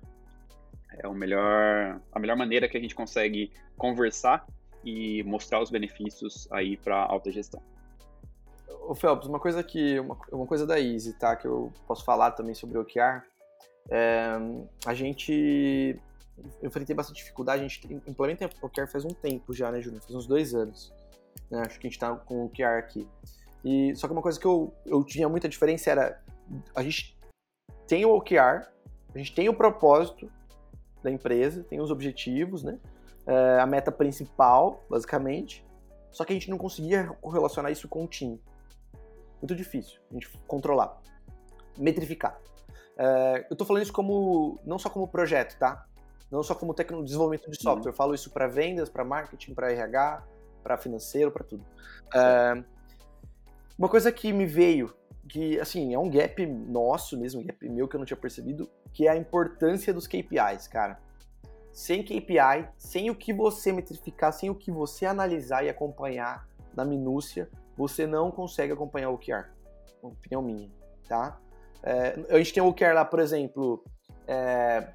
é 0.98 1.08
o 1.08 1.14
melhor 1.14 2.00
a 2.12 2.18
melhor 2.18 2.36
maneira 2.36 2.68
que 2.68 2.76
a 2.76 2.80
gente 2.80 2.94
consegue 2.94 3.50
conversar 3.78 4.46
e 4.84 5.22
mostrar 5.22 5.62
os 5.62 5.70
benefícios 5.70 6.46
aí 6.50 6.76
para 6.76 6.96
alta 6.96 7.30
gestão. 7.30 7.62
O 8.88 8.94
Phelps, 8.94 9.28
uma 9.28 9.38
coisa 9.38 9.62
que 9.62 9.98
uma, 10.00 10.18
uma, 10.30 10.46
coisa 10.46 10.66
da 10.66 10.80
Easy, 10.80 11.14
tá, 11.14 11.36
que 11.36 11.46
eu 11.46 11.72
posso 11.86 12.04
falar 12.04 12.32
também 12.32 12.54
sobre 12.54 12.76
o 12.76 12.82
OKR, 12.82 13.22
é, 13.88 14.32
a 14.84 14.92
gente 14.92 15.98
enfrentei 16.62 16.94
bastante 16.94 17.16
dificuldade, 17.16 17.64
a 17.64 17.68
gente 17.68 17.94
implementa 18.06 18.48
o 18.60 18.66
OKR 18.66 18.86
faz 18.86 19.04
um 19.04 19.10
tempo 19.10 19.52
já, 19.52 19.70
né, 19.70 19.80
Júnior? 19.80 20.02
Faz 20.02 20.14
uns 20.14 20.26
dois 20.26 20.54
anos. 20.54 20.92
Né? 21.50 21.62
Acho 21.66 21.78
que 21.78 21.86
a 21.86 21.90
gente 21.90 21.98
tá 21.98 22.14
com 22.14 22.42
o 22.42 22.46
OKR 22.46 22.78
aqui. 22.78 23.08
E, 23.64 23.94
só 23.94 24.06
que 24.06 24.12
uma 24.12 24.22
coisa 24.22 24.38
que 24.38 24.46
eu, 24.46 24.74
eu 24.84 25.04
tinha 25.04 25.28
muita 25.28 25.48
diferença 25.48 25.90
era 25.90 26.22
a 26.74 26.82
gente 26.82 27.16
tem 27.86 28.04
o 28.04 28.14
OKR, 28.14 28.68
a 29.14 29.18
gente 29.18 29.34
tem 29.34 29.48
o 29.48 29.54
propósito 29.54 30.30
da 31.02 31.10
empresa, 31.10 31.64
tem 31.64 31.80
os 31.80 31.90
objetivos, 31.90 32.62
né? 32.62 32.78
É, 33.26 33.60
a 33.60 33.66
meta 33.66 33.92
principal, 33.92 34.84
basicamente. 34.88 35.64
Só 36.10 36.24
que 36.24 36.32
a 36.32 36.34
gente 36.34 36.50
não 36.50 36.58
conseguia 36.58 37.06
correlacionar 37.20 37.70
isso 37.70 37.88
com 37.88 38.04
o 38.04 38.08
time. 38.08 38.40
Muito 39.40 39.54
difícil 39.54 40.00
a 40.10 40.14
gente 40.14 40.28
controlar, 40.46 41.00
metrificar. 41.78 42.38
É, 42.96 43.46
eu 43.48 43.54
estou 43.54 43.66
falando 43.66 43.82
isso 43.82 43.92
como 43.92 44.60
não 44.64 44.78
só 44.78 44.90
como 44.90 45.08
projeto, 45.08 45.58
tá? 45.58 45.86
Não 46.32 46.42
só 46.42 46.54
como 46.54 46.72
tecno, 46.72 47.04
desenvolvimento 47.04 47.50
de 47.50 47.62
software. 47.62 47.90
Eu 47.90 47.94
falo 47.94 48.14
isso 48.14 48.30
para 48.30 48.48
vendas, 48.48 48.88
para 48.88 49.04
marketing, 49.04 49.52
para 49.52 49.70
RH, 49.70 50.24
para 50.62 50.78
financeiro, 50.78 51.30
para 51.30 51.44
tudo. 51.44 51.62
É, 52.14 52.64
uma 53.78 53.86
coisa 53.86 54.10
que 54.10 54.32
me 54.32 54.46
veio, 54.46 54.94
que 55.28 55.60
assim, 55.60 55.92
é 55.92 55.98
um 55.98 56.08
gap 56.08 56.46
nosso 56.46 57.18
mesmo, 57.18 57.42
um 57.42 57.44
gap 57.44 57.68
meu 57.68 57.86
que 57.86 57.96
eu 57.96 57.98
não 57.98 58.06
tinha 58.06 58.16
percebido, 58.16 58.66
que 58.94 59.06
é 59.06 59.10
a 59.10 59.16
importância 59.16 59.92
dos 59.92 60.06
KPIs, 60.06 60.66
cara. 60.68 60.98
Sem 61.70 62.02
KPI, 62.02 62.66
sem 62.78 63.10
o 63.10 63.14
que 63.14 63.34
você 63.34 63.70
metrificar, 63.70 64.32
sem 64.32 64.48
o 64.48 64.54
que 64.54 64.70
você 64.70 65.04
analisar 65.04 65.64
e 65.64 65.68
acompanhar 65.68 66.48
na 66.74 66.82
minúcia, 66.82 67.50
você 67.76 68.06
não 68.06 68.30
consegue 68.30 68.72
acompanhar 68.72 69.10
o 69.10 69.14
OKR. 69.14 69.50
Opinião 70.00 70.40
minha, 70.40 70.70
tá? 71.06 71.38
É, 71.82 72.18
a 72.30 72.38
gente 72.38 72.54
tem 72.54 72.62
o 72.62 72.68
OKR 72.68 72.94
lá, 72.94 73.04
por 73.04 73.20
exemplo, 73.20 73.84
é, 74.26 74.92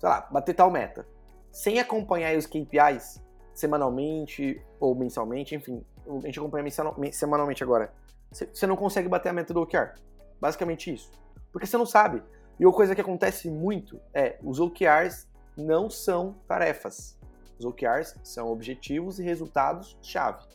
sei 0.00 0.08
lá, 0.08 0.26
bater 0.30 0.54
tal 0.54 0.70
meta. 0.70 1.06
Sem 1.52 1.78
acompanhar 1.78 2.36
os 2.36 2.46
KPIs 2.46 3.22
semanalmente 3.52 4.60
ou 4.80 4.94
mensalmente, 4.94 5.54
enfim, 5.54 5.84
a 6.06 6.26
gente 6.26 6.38
acompanha 6.38 6.66
semanalmente 7.12 7.62
agora. 7.62 7.92
Você 8.32 8.66
não 8.66 8.76
consegue 8.76 9.08
bater 9.08 9.28
a 9.28 9.32
meta 9.32 9.52
do 9.52 9.60
OKR. 9.60 9.94
Basicamente 10.40 10.92
isso. 10.92 11.10
Porque 11.52 11.66
você 11.66 11.76
não 11.76 11.84
sabe. 11.84 12.22
E 12.58 12.64
uma 12.64 12.72
coisa 12.72 12.94
que 12.94 13.00
acontece 13.00 13.50
muito 13.50 14.00
é 14.14 14.38
os 14.42 14.58
OKRs 14.58 15.28
não 15.56 15.90
são 15.90 16.36
tarefas. 16.46 17.18
Os 17.58 17.64
OKRs 17.66 18.14
são 18.22 18.50
objetivos 18.50 19.18
e 19.18 19.22
resultados-chave. 19.22 20.46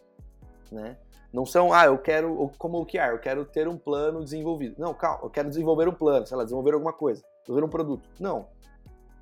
Né? 0.71 0.97
Não 1.31 1.45
são, 1.45 1.73
ah, 1.73 1.85
eu 1.85 1.97
quero, 1.97 2.49
como 2.57 2.79
OKR, 2.79 3.09
eu 3.11 3.19
quero 3.19 3.45
ter 3.45 3.67
um 3.67 3.77
plano 3.77 4.23
desenvolvido. 4.23 4.75
Não, 4.79 4.93
calma, 4.93 5.19
eu 5.23 5.29
quero 5.29 5.49
desenvolver 5.49 5.87
um 5.87 5.93
plano, 5.93 6.25
sei 6.25 6.37
lá, 6.37 6.43
desenvolver 6.43 6.73
alguma 6.73 6.93
coisa, 6.93 7.23
desenvolver 7.41 7.65
um 7.65 7.69
produto. 7.69 8.09
Não, 8.19 8.47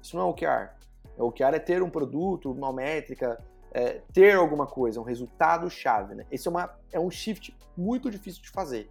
isso 0.03 0.17
não 0.17 0.27
é 0.27 0.29
OKR. 0.29 0.69
O 1.17 1.27
OKR 1.27 1.55
é 1.55 1.59
ter 1.59 1.81
um 1.81 1.89
produto, 1.89 2.51
uma 2.51 2.73
métrica, 2.73 3.41
é, 3.71 4.01
ter 4.13 4.35
alguma 4.35 4.67
coisa, 4.67 4.99
um 4.99 5.03
resultado-chave, 5.03 6.13
né? 6.13 6.25
Esse 6.31 6.47
é, 6.47 6.51
uma, 6.51 6.77
é 6.91 6.99
um 6.99 7.09
shift 7.09 7.55
muito 7.75 8.11
difícil 8.11 8.41
de 8.41 8.49
fazer, 8.49 8.89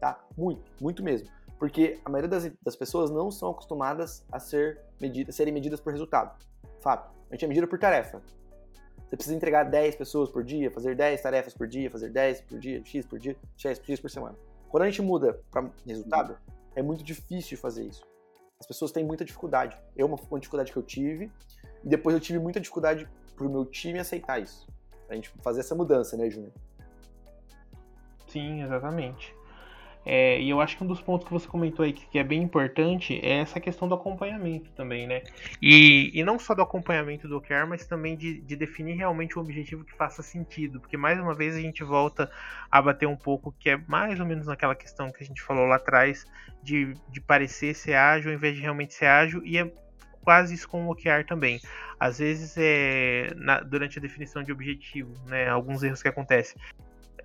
tá? 0.00 0.24
Muito, 0.36 0.70
muito 0.80 1.02
mesmo. 1.02 1.28
Porque 1.58 2.00
a 2.04 2.10
maioria 2.10 2.28
das, 2.28 2.50
das 2.62 2.76
pessoas 2.76 3.10
não 3.10 3.30
são 3.30 3.50
acostumadas 3.50 4.24
a 4.30 4.38
ser 4.38 4.80
medidas, 5.00 5.34
serem 5.34 5.52
medidas 5.52 5.80
por 5.80 5.92
resultado. 5.92 6.36
Fato. 6.80 7.12
A 7.30 7.34
gente 7.34 7.44
é 7.44 7.48
medida 7.48 7.66
por 7.66 7.78
tarefa. 7.78 8.22
Você 9.08 9.16
precisa 9.16 9.36
entregar 9.36 9.64
10 9.64 9.96
pessoas 9.96 10.30
por 10.30 10.42
dia, 10.42 10.70
fazer 10.70 10.96
10 10.96 11.20
tarefas 11.20 11.54
por 11.54 11.66
dia, 11.66 11.90
fazer 11.90 12.08
10 12.08 12.40
por 12.42 12.58
dia, 12.58 12.82
X 12.84 13.04
por 13.04 13.18
dia, 13.18 13.36
X, 13.56 13.80
X 13.84 14.00
por 14.00 14.10
semana. 14.10 14.36
Quando 14.70 14.84
a 14.84 14.86
gente 14.86 15.02
muda 15.02 15.38
para 15.50 15.70
resultado, 15.86 16.38
é 16.74 16.82
muito 16.82 17.04
difícil 17.04 17.58
fazer 17.58 17.84
isso. 17.84 18.02
As 18.62 18.66
pessoas 18.66 18.92
têm 18.92 19.04
muita 19.04 19.24
dificuldade. 19.24 19.76
Eu, 19.96 20.06
uma, 20.06 20.16
uma 20.30 20.38
dificuldade 20.38 20.70
que 20.70 20.78
eu 20.78 20.84
tive, 20.84 21.32
e 21.82 21.88
depois 21.88 22.14
eu 22.14 22.20
tive 22.20 22.38
muita 22.38 22.60
dificuldade 22.60 23.08
pro 23.34 23.50
meu 23.50 23.66
time 23.66 23.98
aceitar 23.98 24.40
isso. 24.40 24.68
A 25.08 25.16
gente 25.16 25.30
fazer 25.42 25.60
essa 25.60 25.74
mudança, 25.74 26.16
né, 26.16 26.30
Júnior? 26.30 26.52
Sim, 28.28 28.62
exatamente. 28.62 29.34
É, 30.04 30.40
e 30.40 30.50
eu 30.50 30.60
acho 30.60 30.76
que 30.76 30.82
um 30.82 30.86
dos 30.86 31.00
pontos 31.00 31.26
que 31.26 31.32
você 31.32 31.46
comentou 31.46 31.84
aí 31.84 31.92
que, 31.92 32.06
que, 32.06 32.18
é 32.18 32.24
bem 32.24 32.42
importante 32.42 33.20
é 33.22 33.38
essa 33.38 33.60
questão 33.60 33.86
do 33.86 33.94
acompanhamento 33.94 34.70
também, 34.72 35.06
né? 35.06 35.22
E, 35.60 36.10
e 36.12 36.24
não 36.24 36.38
só 36.38 36.54
do 36.54 36.62
acompanhamento 36.62 37.28
do 37.28 37.36
OKR, 37.36 37.66
mas 37.68 37.86
também 37.86 38.16
de, 38.16 38.40
de, 38.40 38.56
definir 38.56 38.94
realmente 38.94 39.38
um 39.38 39.42
objetivo 39.42 39.84
que 39.84 39.94
faça 39.94 40.22
sentido. 40.22 40.80
Porque 40.80 40.96
mais 40.96 41.20
uma 41.20 41.34
vez 41.34 41.54
a 41.54 41.60
gente 41.60 41.84
volta 41.84 42.30
a 42.70 42.82
bater 42.82 43.06
um 43.06 43.16
pouco 43.16 43.54
que 43.58 43.70
é 43.70 43.76
mais 43.86 44.18
ou 44.18 44.26
menos 44.26 44.46
naquela 44.46 44.74
questão 44.74 45.10
que 45.10 45.22
a 45.22 45.26
gente 45.26 45.40
falou 45.40 45.66
lá 45.66 45.76
atrás 45.76 46.24
de, 46.62 46.94
de 47.08 47.20
parecer 47.20 47.74
ser 47.74 47.94
ágil 47.94 48.30
ao 48.30 48.36
invés 48.36 48.56
de 48.56 48.60
realmente 48.60 48.94
ser 48.94 49.06
ágil. 49.06 49.40
E 49.44 49.56
é 49.56 49.70
quase 50.22 50.54
isso 50.54 50.68
com 50.68 50.86
o 50.86 50.90
OKR 50.90 51.24
também. 51.26 51.60
Às 51.98 52.18
vezes, 52.18 52.56
é, 52.56 53.32
na, 53.36 53.60
durante 53.60 53.98
a 53.98 54.02
definição 54.02 54.42
de 54.42 54.50
objetivo, 54.50 55.14
né, 55.28 55.48
alguns 55.48 55.82
erros 55.84 56.02
que 56.02 56.08
acontecem. 56.08 56.60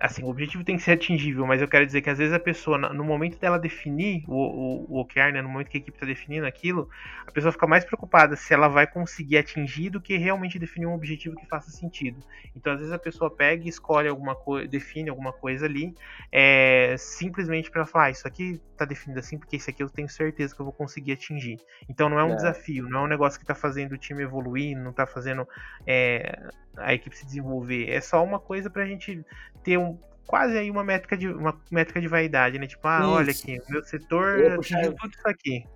Assim, 0.00 0.22
o 0.22 0.28
objetivo 0.28 0.64
tem 0.64 0.76
que 0.76 0.82
ser 0.82 0.92
atingível, 0.92 1.46
mas 1.46 1.60
eu 1.60 1.68
quero 1.68 1.84
dizer 1.84 2.02
que 2.02 2.10
às 2.10 2.18
vezes 2.18 2.32
a 2.32 2.38
pessoa, 2.38 2.78
no 2.78 3.04
momento 3.04 3.38
dela 3.38 3.58
definir 3.58 4.24
o, 4.28 4.34
o, 4.34 4.96
o 4.96 5.00
OKR, 5.00 5.32
né, 5.32 5.42
no 5.42 5.48
momento 5.48 5.68
que 5.68 5.76
a 5.76 5.80
equipe 5.80 5.96
está 5.96 6.06
definindo 6.06 6.46
aquilo, 6.46 6.88
a 7.26 7.32
pessoa 7.32 7.52
fica 7.52 7.66
mais 7.66 7.84
preocupada 7.84 8.36
se 8.36 8.54
ela 8.54 8.68
vai 8.68 8.86
conseguir 8.86 9.38
atingir 9.38 9.90
do 9.90 10.00
que 10.00 10.16
realmente 10.16 10.58
definir 10.58 10.86
um 10.86 10.94
objetivo 10.94 11.36
que 11.36 11.46
faça 11.46 11.70
sentido. 11.70 12.20
Então, 12.54 12.72
às 12.72 12.78
vezes 12.78 12.92
a 12.92 12.98
pessoa 12.98 13.30
pega 13.30 13.64
e 13.64 13.68
escolhe 13.68 14.08
alguma 14.08 14.34
coisa, 14.34 14.68
define 14.68 15.10
alguma 15.10 15.32
coisa 15.32 15.66
ali, 15.66 15.94
é, 16.30 16.94
simplesmente 16.98 17.70
para 17.70 17.84
falar, 17.84 18.06
ah, 18.06 18.10
isso 18.10 18.26
aqui 18.26 18.60
está 18.72 18.84
definido 18.84 19.18
assim, 19.18 19.36
porque 19.36 19.56
isso 19.56 19.68
aqui 19.68 19.82
eu 19.82 19.90
tenho 19.90 20.08
certeza 20.08 20.54
que 20.54 20.60
eu 20.60 20.64
vou 20.64 20.72
conseguir 20.72 21.12
atingir. 21.12 21.58
Então, 21.88 22.08
não 22.08 22.18
é 22.18 22.24
um 22.24 22.32
é. 22.32 22.36
desafio, 22.36 22.88
não 22.88 23.00
é 23.00 23.02
um 23.04 23.08
negócio 23.08 23.38
que 23.38 23.44
está 23.44 23.54
fazendo 23.54 23.92
o 23.92 23.98
time 23.98 24.22
evoluir, 24.22 24.76
não 24.76 24.90
está 24.90 25.06
fazendo 25.06 25.46
é, 25.86 26.38
a 26.76 26.94
equipe 26.94 27.16
se 27.16 27.26
desenvolver. 27.26 27.90
É 27.90 28.00
só 28.00 28.22
uma 28.22 28.38
coisa 28.38 28.70
para 28.70 28.82
a 28.82 28.86
gente 28.86 29.24
ter 29.62 29.76
um, 29.76 29.87
quase 30.28 30.56
aí 30.56 30.70
uma 30.70 30.84
métrica 30.84 31.16
de 31.16 31.26
uma 31.26 31.58
métrica 31.72 32.00
de 32.00 32.06
vaidade, 32.06 32.58
né? 32.58 32.66
Tipo, 32.66 32.86
ah, 32.86 33.00
isso. 33.00 33.10
olha 33.10 33.30
aqui, 33.32 33.58
o 33.66 33.72
meu 33.72 33.84
setor 33.84 34.52
atingiu 34.52 34.94
tudo 34.94 35.10
isso 35.10 35.26
aqui. 35.26 35.66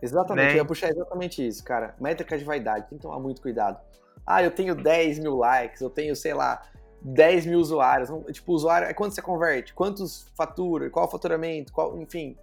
Exatamente, 0.00 0.44
né? 0.44 0.52
eu 0.52 0.56
ia 0.58 0.64
puxar 0.64 0.90
exatamente 0.90 1.44
isso, 1.44 1.64
cara. 1.64 1.96
Métrica 1.98 2.38
de 2.38 2.44
vaidade, 2.44 2.88
tem 2.88 2.98
que 2.98 3.02
tomar 3.02 3.18
muito 3.18 3.40
cuidado. 3.40 3.80
Ah, 4.24 4.42
eu 4.42 4.50
tenho 4.50 4.74
10 4.74 5.18
mil 5.18 5.36
likes, 5.36 5.80
eu 5.80 5.88
tenho, 5.88 6.14
sei 6.14 6.34
lá, 6.34 6.62
10 7.00 7.46
mil 7.46 7.58
usuários. 7.58 8.10
Tipo, 8.30 8.52
usuário 8.52 8.86
é 8.86 8.92
quanto 8.92 9.14
você 9.14 9.22
converte, 9.22 9.72
quantos 9.72 10.30
fatura, 10.36 10.90
qual 10.90 11.06
o 11.06 11.10
faturamento, 11.10 11.72
qual, 11.72 11.98
enfim. 12.00 12.36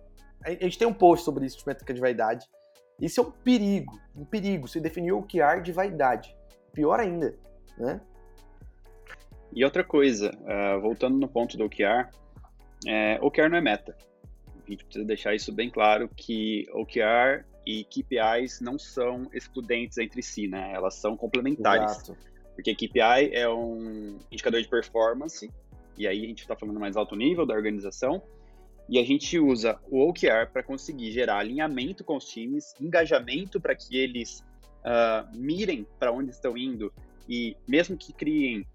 A 0.44 0.50
gente 0.50 0.78
tem 0.78 0.88
um 0.88 0.94
post 0.94 1.24
sobre 1.24 1.46
isso 1.46 1.60
de 1.60 1.66
métrica 1.66 1.94
de 1.94 2.02
vaidade. 2.02 2.48
Isso 3.00 3.22
é 3.22 3.24
um 3.24 3.32
perigo, 3.32 4.00
um 4.16 4.26
perigo. 4.26 4.68
Você 4.68 4.80
definiu 4.80 5.18
o 5.18 5.20
OKR 5.20 5.62
de 5.62 5.72
vaidade. 5.72 6.36
Pior 6.74 7.00
ainda, 7.00 7.36
né? 7.78 8.02
E 9.56 9.64
outra 9.64 9.86
coisa, 9.86 10.38
uh, 10.42 10.82
voltando 10.82 11.18
no 11.18 11.30
ponto 11.30 11.58
do 11.58 11.64
OKR, 11.64 12.10
é, 12.86 13.18
OKR 13.22 13.50
não 13.50 13.58
é 13.58 13.62
meta. 13.62 13.96
A 14.66 14.70
gente 14.70 14.84
precisa 14.84 15.06
deixar 15.06 15.34
isso 15.34 15.54
bem 15.54 15.70
claro 15.70 16.10
que 16.14 16.66
OKR 16.74 17.46
e 17.66 17.86
KPIs 17.86 18.60
não 18.60 18.78
são 18.78 19.30
excludentes 19.34 19.98
entre 19.98 20.22
si, 20.22 20.48
né? 20.48 20.74
Elas 20.74 20.96
são 20.96 21.16
complementares. 21.16 21.92
Exato. 21.92 22.18
Porque 22.54 22.76
KPI 22.76 23.32
é 23.34 23.50
um 23.50 24.18
indicador 24.32 24.62
de 24.62 24.68
performance, 24.68 25.50
e 25.98 26.06
aí 26.06 26.26
a 26.26 26.28
gente 26.28 26.42
está 26.42 26.56
falando 26.56 26.80
mais 26.80 26.98
alto 26.98 27.16
nível 27.16 27.46
da 27.46 27.54
organização, 27.54 28.22
e 28.90 29.00
a 29.00 29.04
gente 29.04 29.40
usa 29.40 29.80
o 29.90 30.08
OKR 30.10 30.52
para 30.52 30.64
conseguir 30.64 31.12
gerar 31.12 31.40
alinhamento 31.40 32.04
com 32.04 32.18
os 32.18 32.26
times, 32.26 32.74
engajamento 32.80 33.60
para 33.60 33.76
que 33.76 33.98
eles 33.98 34.44
uh, 34.82 35.36
mirem 35.36 35.88
para 35.98 36.12
onde 36.12 36.32
estão 36.32 36.58
indo 36.58 36.94
e 37.28 37.58
mesmo 37.68 37.98
que 37.98 38.14
criem 38.14 38.66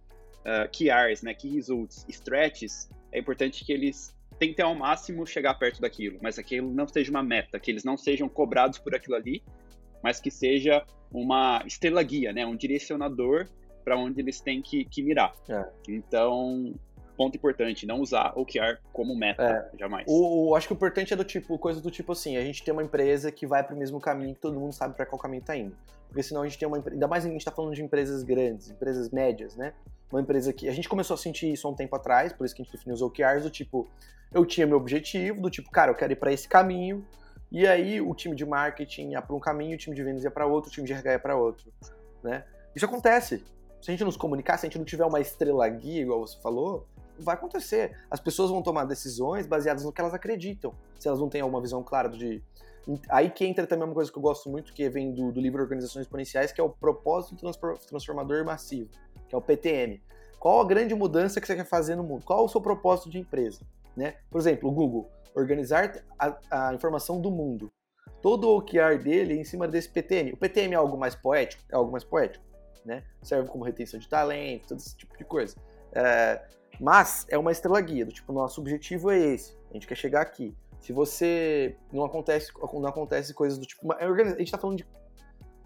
uh, 0.40 1.24
né, 1.24 1.34
Key 1.34 1.48
Results, 1.50 2.04
stretches, 2.08 2.90
é 3.12 3.18
importante 3.18 3.64
que 3.64 3.72
eles 3.72 4.14
tentem 4.38 4.64
ao 4.64 4.74
máximo 4.74 5.26
chegar 5.26 5.54
perto 5.54 5.80
daquilo, 5.80 6.18
mas 6.22 6.38
aquilo 6.38 6.72
não 6.72 6.88
seja 6.88 7.10
uma 7.10 7.22
meta, 7.22 7.58
que 7.60 7.70
eles 7.70 7.84
não 7.84 7.96
sejam 7.96 8.28
cobrados 8.28 8.78
por 8.78 8.94
aquilo 8.94 9.16
ali, 9.16 9.42
mas 10.02 10.18
que 10.18 10.30
seja 10.30 10.84
uma 11.12 11.62
estrela 11.66 12.02
guia, 12.02 12.32
né, 12.32 12.46
um 12.46 12.56
direcionador 12.56 13.46
para 13.84 13.96
onde 13.96 14.20
eles 14.20 14.40
têm 14.40 14.62
que, 14.62 14.84
que 14.84 15.02
mirar. 15.02 15.32
É. 15.48 15.64
Então, 15.88 16.72
ponto 17.16 17.36
importante, 17.36 17.86
não 17.86 18.00
usar 18.00 18.32
OKR 18.34 18.78
como 18.92 19.14
meta, 19.14 19.70
é. 19.74 19.78
jamais. 19.78 20.06
O, 20.08 20.48
o, 20.48 20.54
acho 20.54 20.66
que 20.66 20.72
o 20.72 20.76
importante 20.76 21.12
é 21.12 21.16
do 21.16 21.24
tipo, 21.24 21.58
coisa 21.58 21.78
do 21.78 21.90
tipo 21.90 22.12
assim, 22.12 22.38
a 22.38 22.40
gente 22.42 22.62
tem 22.62 22.72
uma 22.72 22.82
empresa 22.82 23.30
que 23.30 23.46
vai 23.46 23.62
para 23.62 23.74
o 23.74 23.78
mesmo 23.78 24.00
caminho 24.00 24.34
que 24.34 24.40
todo 24.40 24.58
mundo 24.58 24.72
sabe 24.72 24.94
para 24.96 25.04
qual 25.04 25.20
caminho 25.20 25.40
está 25.40 25.54
indo. 25.54 25.76
Porque 26.08 26.22
senão 26.22 26.42
a 26.42 26.46
gente 26.46 26.58
tem 26.58 26.66
uma 26.66 26.78
ainda 26.78 27.06
mais 27.06 27.26
a 27.26 27.28
gente 27.28 27.40
está 27.40 27.52
falando 27.52 27.74
de 27.74 27.82
empresas 27.82 28.22
grandes, 28.22 28.70
empresas 28.70 29.10
médias, 29.10 29.54
né? 29.54 29.74
Uma 30.10 30.20
empresa 30.20 30.52
que 30.52 30.68
a 30.68 30.72
gente 30.72 30.88
começou 30.88 31.14
a 31.14 31.18
sentir 31.18 31.52
isso 31.52 31.66
há 31.66 31.70
um 31.70 31.74
tempo 31.74 31.94
atrás, 31.94 32.32
por 32.32 32.44
isso 32.44 32.54
que 32.54 32.62
a 32.62 32.64
gente 32.64 32.72
definiu 32.72 32.94
os 32.94 33.02
OKRs 33.02 33.42
do 33.42 33.50
tipo, 33.50 33.88
eu 34.32 34.44
tinha 34.44 34.66
meu 34.66 34.76
objetivo, 34.76 35.40
do 35.40 35.50
tipo, 35.50 35.70
cara, 35.70 35.90
eu 35.90 35.94
quero 35.94 36.12
ir 36.12 36.16
para 36.16 36.32
esse 36.32 36.48
caminho, 36.48 37.06
e 37.50 37.66
aí 37.66 38.00
o 38.00 38.14
time 38.14 38.34
de 38.34 38.44
marketing 38.44 39.10
ia 39.10 39.22
para 39.22 39.34
um 39.34 39.40
caminho, 39.40 39.74
o 39.74 39.78
time 39.78 39.94
de 39.94 40.02
vendas 40.02 40.24
ia 40.24 40.30
para 40.30 40.46
outro, 40.46 40.70
o 40.70 40.72
time 40.72 40.86
de 40.86 40.92
RH 40.92 41.12
ia 41.12 41.18
para 41.18 41.36
outro, 41.36 41.72
né? 42.22 42.44
Isso 42.74 42.84
acontece. 42.84 43.44
Se 43.80 43.90
a 43.90 43.92
gente 43.92 44.04
nos 44.04 44.16
comunicar, 44.16 44.58
se 44.58 44.66
a 44.66 44.68
gente 44.68 44.78
não 44.78 44.84
tiver 44.84 45.04
uma 45.04 45.20
estrela 45.20 45.68
guia, 45.68 46.02
igual 46.02 46.20
você 46.20 46.38
falou, 46.40 46.86
vai 47.18 47.34
acontecer. 47.34 47.96
As 48.10 48.20
pessoas 48.20 48.50
vão 48.50 48.62
tomar 48.62 48.84
decisões 48.84 49.46
baseadas 49.46 49.84
no 49.84 49.92
que 49.92 50.00
elas 50.00 50.14
acreditam. 50.14 50.74
Se 50.98 51.08
elas 51.08 51.20
não 51.20 51.28
têm 51.28 51.40
alguma 51.40 51.60
visão 51.60 51.82
clara 51.82 52.08
de. 52.08 52.42
Aí 53.08 53.30
que 53.30 53.44
entra 53.44 53.66
também 53.66 53.84
uma 53.84 53.94
coisa 53.94 54.10
que 54.10 54.18
eu 54.18 54.22
gosto 54.22 54.48
muito, 54.48 54.72
que 54.72 54.88
vem 54.88 55.12
do, 55.12 55.30
do 55.30 55.40
livro 55.40 55.62
Organizações 55.62 56.06
Exponenciais, 56.06 56.50
que 56.50 56.60
é 56.60 56.64
o 56.64 56.70
propósito 56.70 57.36
transformador 57.88 58.44
massivo, 58.44 58.90
que 59.30 59.34
é 59.34 59.38
o 59.38 59.40
PTM. 59.40 60.02
Qual 60.38 60.60
a 60.60 60.66
grande 60.66 60.94
mudança 60.94 61.40
que 61.40 61.46
você 61.46 61.54
quer 61.54 61.64
fazer 61.64 61.94
no 61.94 62.02
mundo? 62.02 62.24
Qual 62.24 62.44
o 62.44 62.48
seu 62.48 62.60
propósito 62.60 63.08
de 63.08 63.18
empresa? 63.18 63.60
Né? 63.96 64.16
Por 64.30 64.40
exemplo, 64.40 64.68
o 64.68 64.72
Google, 64.72 65.10
organizar 65.34 66.02
a, 66.18 66.36
a 66.50 66.74
informação 66.74 67.20
do 67.20 67.30
mundo. 67.30 67.70
Todo 68.20 68.48
o 68.48 68.58
OKR 68.58 68.98
dele 69.02 69.34
é 69.34 69.36
em 69.36 69.44
cima 69.44 69.66
desse 69.66 69.88
PTM. 69.88 70.32
O 70.32 70.36
PTM 70.36 70.74
é 70.74 70.76
algo 70.76 70.98
mais 70.98 71.14
poético? 71.14 71.62
É 71.70 71.76
algo 71.76 71.90
mais 71.90 72.04
poético, 72.04 72.44
né? 72.84 73.04
Serve 73.22 73.48
como 73.48 73.64
retenção 73.64 73.98
de 73.98 74.08
talento, 74.08 74.68
todo 74.68 74.78
esse 74.78 74.96
tipo 74.96 75.16
de 75.16 75.24
coisa. 75.24 75.56
É, 75.92 76.42
mas 76.80 77.26
é 77.28 77.38
uma 77.38 77.52
estrela 77.52 77.80
guia, 77.80 78.04
do 78.04 78.12
tipo, 78.12 78.32
nosso 78.32 78.60
objetivo 78.60 79.10
é 79.10 79.18
esse. 79.18 79.56
A 79.70 79.74
gente 79.74 79.86
quer 79.86 79.94
chegar 79.94 80.20
aqui. 80.20 80.54
Se 80.80 80.92
você 80.92 81.76
não 81.92 82.04
acontece, 82.04 82.50
não 82.72 82.86
acontece 82.86 83.34
coisas 83.34 83.58
do 83.58 83.66
tipo. 83.66 83.92
A 83.92 84.06
gente 84.30 84.42
está 84.42 84.58
falando 84.58 84.78
de, 84.78 84.86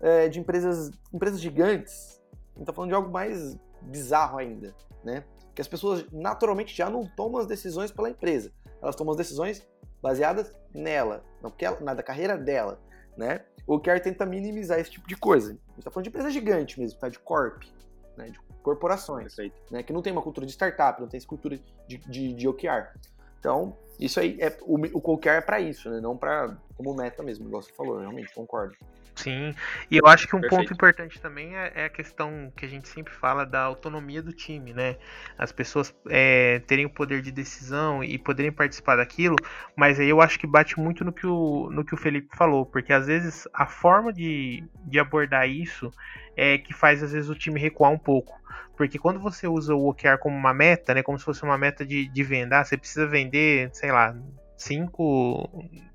é, 0.00 0.28
de 0.28 0.40
empresas, 0.40 0.90
empresas 1.12 1.40
gigantes. 1.40 2.20
A 2.54 2.58
gente 2.58 2.62
está 2.62 2.72
falando 2.72 2.90
de 2.90 2.94
algo 2.94 3.10
mais 3.10 3.56
bizarro 3.82 4.38
ainda, 4.38 4.74
né? 5.02 5.24
Que 5.54 5.60
as 5.60 5.68
pessoas 5.68 6.04
naturalmente 6.12 6.74
já 6.74 6.88
não 6.88 7.06
tomam 7.06 7.40
as 7.40 7.46
decisões 7.46 7.90
pela 7.90 8.10
empresa. 8.10 8.52
Elas 8.82 8.96
tomam 8.96 9.12
as 9.12 9.18
decisões 9.18 9.66
baseadas 10.02 10.54
nela, 10.72 11.24
não 11.42 11.50
porque 11.50 11.64
ela, 11.64 11.80
na 11.80 11.94
da 11.94 12.02
carreira 12.02 12.36
dela, 12.36 12.80
né? 13.16 13.44
O 13.66 13.76
OKR 13.76 14.00
tenta 14.02 14.26
minimizar 14.26 14.78
esse 14.78 14.90
tipo 14.90 15.08
de 15.08 15.16
coisa. 15.16 15.52
A 15.52 15.52
gente 15.52 15.78
está 15.78 15.90
falando 15.90 16.04
de 16.04 16.10
empresa 16.10 16.30
gigante 16.30 16.78
mesmo, 16.78 16.98
tá? 16.98 17.08
De 17.08 17.18
corp, 17.18 17.62
né? 18.16 18.28
De 18.28 18.38
corporações, 18.64 19.36
né, 19.70 19.82
que 19.82 19.92
não 19.92 20.00
tem 20.00 20.10
uma 20.10 20.22
cultura 20.22 20.46
de 20.46 20.52
startup, 20.52 20.98
não 20.98 21.06
tem 21.06 21.18
essa 21.18 21.26
cultura 21.26 21.60
de, 21.86 21.98
de, 21.98 22.32
de 22.32 22.48
OKR. 22.48 22.98
Então, 23.38 23.76
isso 24.00 24.18
aí, 24.18 24.38
é, 24.40 24.56
o, 24.62 24.76
o 24.76 25.12
OKR 25.12 25.28
é 25.28 25.40
para 25.42 25.60
isso, 25.60 25.90
né, 25.90 26.00
não 26.00 26.16
para 26.16 26.56
como 26.74 26.94
meta 26.94 27.22
mesmo, 27.22 27.46
igual 27.46 27.60
você 27.60 27.70
falou, 27.74 27.98
realmente, 27.98 28.34
concordo. 28.34 28.74
Sim, 29.16 29.54
e 29.88 29.96
eu 29.96 30.06
acho 30.06 30.26
que 30.26 30.34
um 30.34 30.40
Perfeito. 30.40 30.62
ponto 30.62 30.72
importante 30.72 31.20
também 31.20 31.56
é, 31.56 31.72
é, 31.74 31.84
a 31.84 31.88
questão 31.88 32.52
que 32.56 32.66
a 32.66 32.68
gente 32.68 32.88
sempre 32.88 33.14
fala 33.14 33.46
da 33.46 33.62
autonomia 33.62 34.20
do 34.20 34.32
time, 34.32 34.72
né? 34.72 34.96
As 35.38 35.52
pessoas 35.52 35.94
é, 36.08 36.58
terem 36.66 36.84
o 36.84 36.90
poder 36.90 37.22
de 37.22 37.30
decisão 37.30 38.02
e 38.02 38.18
poderem 38.18 38.50
participar 38.50 38.96
daquilo, 38.96 39.36
mas 39.76 40.00
aí 40.00 40.08
eu 40.08 40.20
acho 40.20 40.38
que 40.38 40.48
bate 40.48 40.78
muito 40.80 41.04
no 41.04 41.12
que 41.12 41.26
o, 41.26 41.70
no 41.70 41.84
que 41.84 41.94
o 41.94 41.96
Felipe 41.96 42.36
falou, 42.36 42.66
porque 42.66 42.92
às 42.92 43.06
vezes 43.06 43.46
a 43.54 43.66
forma 43.66 44.12
de, 44.12 44.64
de 44.84 44.98
abordar 44.98 45.48
isso 45.48 45.92
é 46.36 46.58
que 46.58 46.74
faz 46.74 47.00
às 47.00 47.12
vezes 47.12 47.30
o 47.30 47.36
time 47.36 47.60
recuar 47.60 47.92
um 47.92 47.98
pouco. 47.98 48.42
Porque 48.76 48.98
quando 48.98 49.20
você 49.20 49.46
usa 49.46 49.76
o 49.76 49.88
OKR 49.88 50.18
como 50.20 50.36
uma 50.36 50.52
meta, 50.52 50.92
né, 50.92 51.02
como 51.04 51.16
se 51.16 51.24
fosse 51.24 51.44
uma 51.44 51.56
meta 51.56 51.86
de, 51.86 52.08
de 52.08 52.22
venda, 52.24 52.58
ah, 52.58 52.64
você 52.64 52.76
precisa 52.76 53.06
vender, 53.06 53.70
sei 53.72 53.92
lá, 53.92 54.12
cinco, 54.56 55.48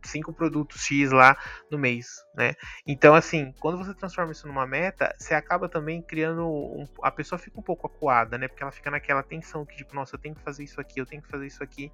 cinco 0.03 0.33
produtos 0.33 0.81
X 0.81 1.11
lá 1.11 1.37
no 1.71 1.77
mês, 1.77 2.23
né? 2.35 2.53
Então, 2.85 3.15
assim, 3.15 3.53
quando 3.59 3.77
você 3.77 3.93
transforma 3.93 4.31
isso 4.31 4.47
numa 4.47 4.65
meta, 4.65 5.13
você 5.17 5.33
acaba 5.33 5.69
também 5.69 6.01
criando. 6.01 6.47
Um, 6.47 6.85
a 7.01 7.11
pessoa 7.11 7.39
fica 7.39 7.59
um 7.59 7.63
pouco 7.63 7.87
acuada, 7.87 8.37
né? 8.37 8.47
Porque 8.47 8.63
ela 8.63 8.71
fica 8.71 8.91
naquela 8.91 9.23
tensão 9.23 9.65
que, 9.65 9.75
tipo, 9.75 9.95
nossa, 9.95 10.15
eu 10.15 10.19
tenho 10.19 10.35
que 10.35 10.41
fazer 10.41 10.63
isso 10.63 10.79
aqui, 10.79 10.99
eu 10.99 11.05
tenho 11.05 11.21
que 11.21 11.29
fazer 11.29 11.47
isso 11.47 11.63
aqui. 11.63 11.91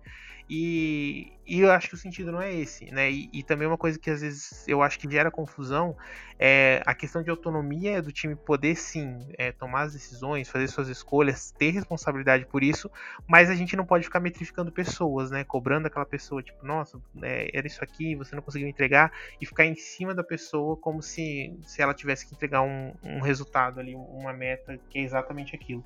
E, 0.47 1.33
e 1.45 1.61
eu 1.61 1.71
acho 1.71 1.89
que 1.89 1.95
o 1.95 1.97
sentido 1.97 2.31
não 2.31 2.41
é 2.41 2.53
esse, 2.53 2.85
né? 2.91 3.09
E, 3.09 3.29
e 3.33 3.43
também 3.43 3.67
uma 3.67 3.77
coisa 3.77 3.97
que 3.97 4.11
às 4.11 4.21
vezes 4.21 4.67
eu 4.67 4.81
acho 4.83 4.99
que 4.99 5.09
gera 5.09 5.31
confusão 5.31 5.97
é 6.37 6.83
a 6.85 6.93
questão 6.93 7.23
de 7.23 7.29
autonomia 7.31 8.01
do 8.01 8.11
time 8.11 8.35
poder 8.35 8.75
sim 8.75 9.17
é, 9.37 9.51
tomar 9.51 9.83
as 9.83 9.93
decisões, 9.93 10.49
fazer 10.49 10.67
suas 10.67 10.87
escolhas, 10.87 11.51
ter 11.57 11.71
responsabilidade 11.71 12.45
por 12.45 12.63
isso, 12.63 12.91
mas 13.27 13.49
a 13.49 13.55
gente 13.55 13.75
não 13.75 13.85
pode 13.85 14.03
ficar 14.03 14.19
metrificando 14.19 14.71
pessoas, 14.71 15.31
né? 15.31 15.43
Cobrando 15.43 15.87
aquela 15.87 16.05
pessoa, 16.05 16.43
tipo, 16.43 16.54
nossa, 16.61 16.99
é, 17.21 17.49
era 17.53 17.67
isso 17.67 17.83
aqui, 17.83 18.15
você 18.15 18.35
não 18.35 18.41
conseguiu 18.41 18.67
entregar, 18.67 19.11
e 19.39 19.45
ficar 19.45 19.65
em 19.65 19.75
cima 19.75 20.13
da 20.13 20.23
pessoa 20.23 20.75
como 20.75 21.01
se, 21.01 21.57
se 21.63 21.81
ela 21.81 21.93
tivesse 21.93 22.27
que 22.27 22.33
entregar 22.33 22.61
um, 22.61 22.93
um 23.03 23.19
resultado 23.19 23.79
ali, 23.79 23.95
uma 23.95 24.33
meta 24.33 24.79
que 24.89 24.99
é 24.99 25.01
exatamente 25.01 25.55
aquilo. 25.55 25.83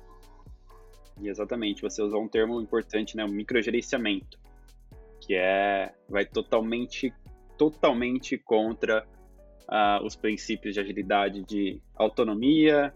E 1.20 1.28
exatamente, 1.28 1.82
você 1.82 2.02
usou 2.02 2.22
um 2.22 2.28
termo 2.28 2.60
importante, 2.60 3.16
né, 3.16 3.24
o 3.24 3.28
microgerenciamento, 3.28 4.38
que 5.20 5.34
é 5.34 5.92
vai 6.08 6.24
totalmente 6.24 7.12
totalmente 7.58 8.38
contra 8.38 9.06
uh, 9.68 10.02
os 10.04 10.16
princípios 10.16 10.72
de 10.72 10.80
agilidade 10.80 11.44
de 11.44 11.78
autonomia, 11.94 12.94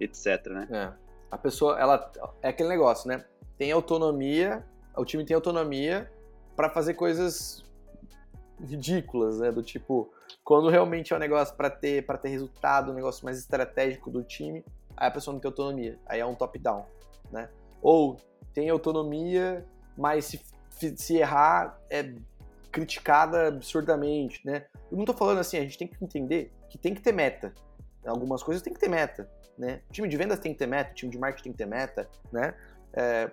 etc, 0.00 0.46
né? 0.46 0.68
É. 0.70 1.08
A 1.30 1.36
pessoa, 1.36 1.78
ela 1.78 2.10
é 2.40 2.48
aquele 2.48 2.70
negócio, 2.70 3.06
né? 3.06 3.22
Tem 3.58 3.70
autonomia, 3.70 4.64
o 4.96 5.04
time 5.04 5.22
tem 5.22 5.34
autonomia 5.34 6.10
para 6.58 6.68
fazer 6.68 6.94
coisas 6.94 7.64
ridículas, 8.60 9.38
né? 9.38 9.52
Do 9.52 9.62
tipo, 9.62 10.12
quando 10.42 10.68
realmente 10.68 11.12
é 11.12 11.16
um 11.16 11.20
negócio 11.20 11.54
para 11.54 11.70
ter 11.70 12.04
para 12.04 12.18
ter 12.18 12.30
resultado, 12.30 12.90
um 12.90 12.94
negócio 12.94 13.24
mais 13.24 13.38
estratégico 13.38 14.10
do 14.10 14.24
time, 14.24 14.64
aí 14.96 15.06
a 15.06 15.10
pessoa 15.12 15.32
não 15.32 15.40
tem 15.40 15.48
autonomia, 15.48 15.96
aí 16.04 16.18
é 16.18 16.26
um 16.26 16.34
top-down, 16.34 16.84
né? 17.30 17.48
Ou 17.80 18.16
tem 18.52 18.68
autonomia, 18.70 19.64
mas 19.96 20.36
se, 20.70 20.96
se 20.96 21.16
errar 21.18 21.78
é 21.88 22.12
criticada 22.72 23.46
absurdamente, 23.46 24.44
né? 24.44 24.66
Eu 24.90 24.98
não 24.98 25.04
tô 25.04 25.14
falando 25.14 25.38
assim, 25.38 25.58
a 25.58 25.62
gente 25.62 25.78
tem 25.78 25.86
que 25.86 26.04
entender 26.04 26.52
que 26.68 26.76
tem 26.76 26.92
que 26.92 27.00
ter 27.00 27.12
meta. 27.12 27.54
Algumas 28.04 28.42
coisas 28.42 28.64
tem 28.64 28.74
que 28.74 28.80
ter 28.80 28.88
meta, 28.88 29.30
né? 29.56 29.80
O 29.88 29.92
time 29.92 30.08
de 30.08 30.16
vendas 30.16 30.40
tem 30.40 30.52
que 30.52 30.58
ter 30.58 30.66
meta, 30.66 30.90
o 30.90 30.94
time 30.94 31.12
de 31.12 31.18
marketing 31.18 31.44
tem 31.44 31.52
que 31.52 31.58
ter 31.58 31.66
meta, 31.66 32.10
né? 32.32 32.52
É, 32.94 33.30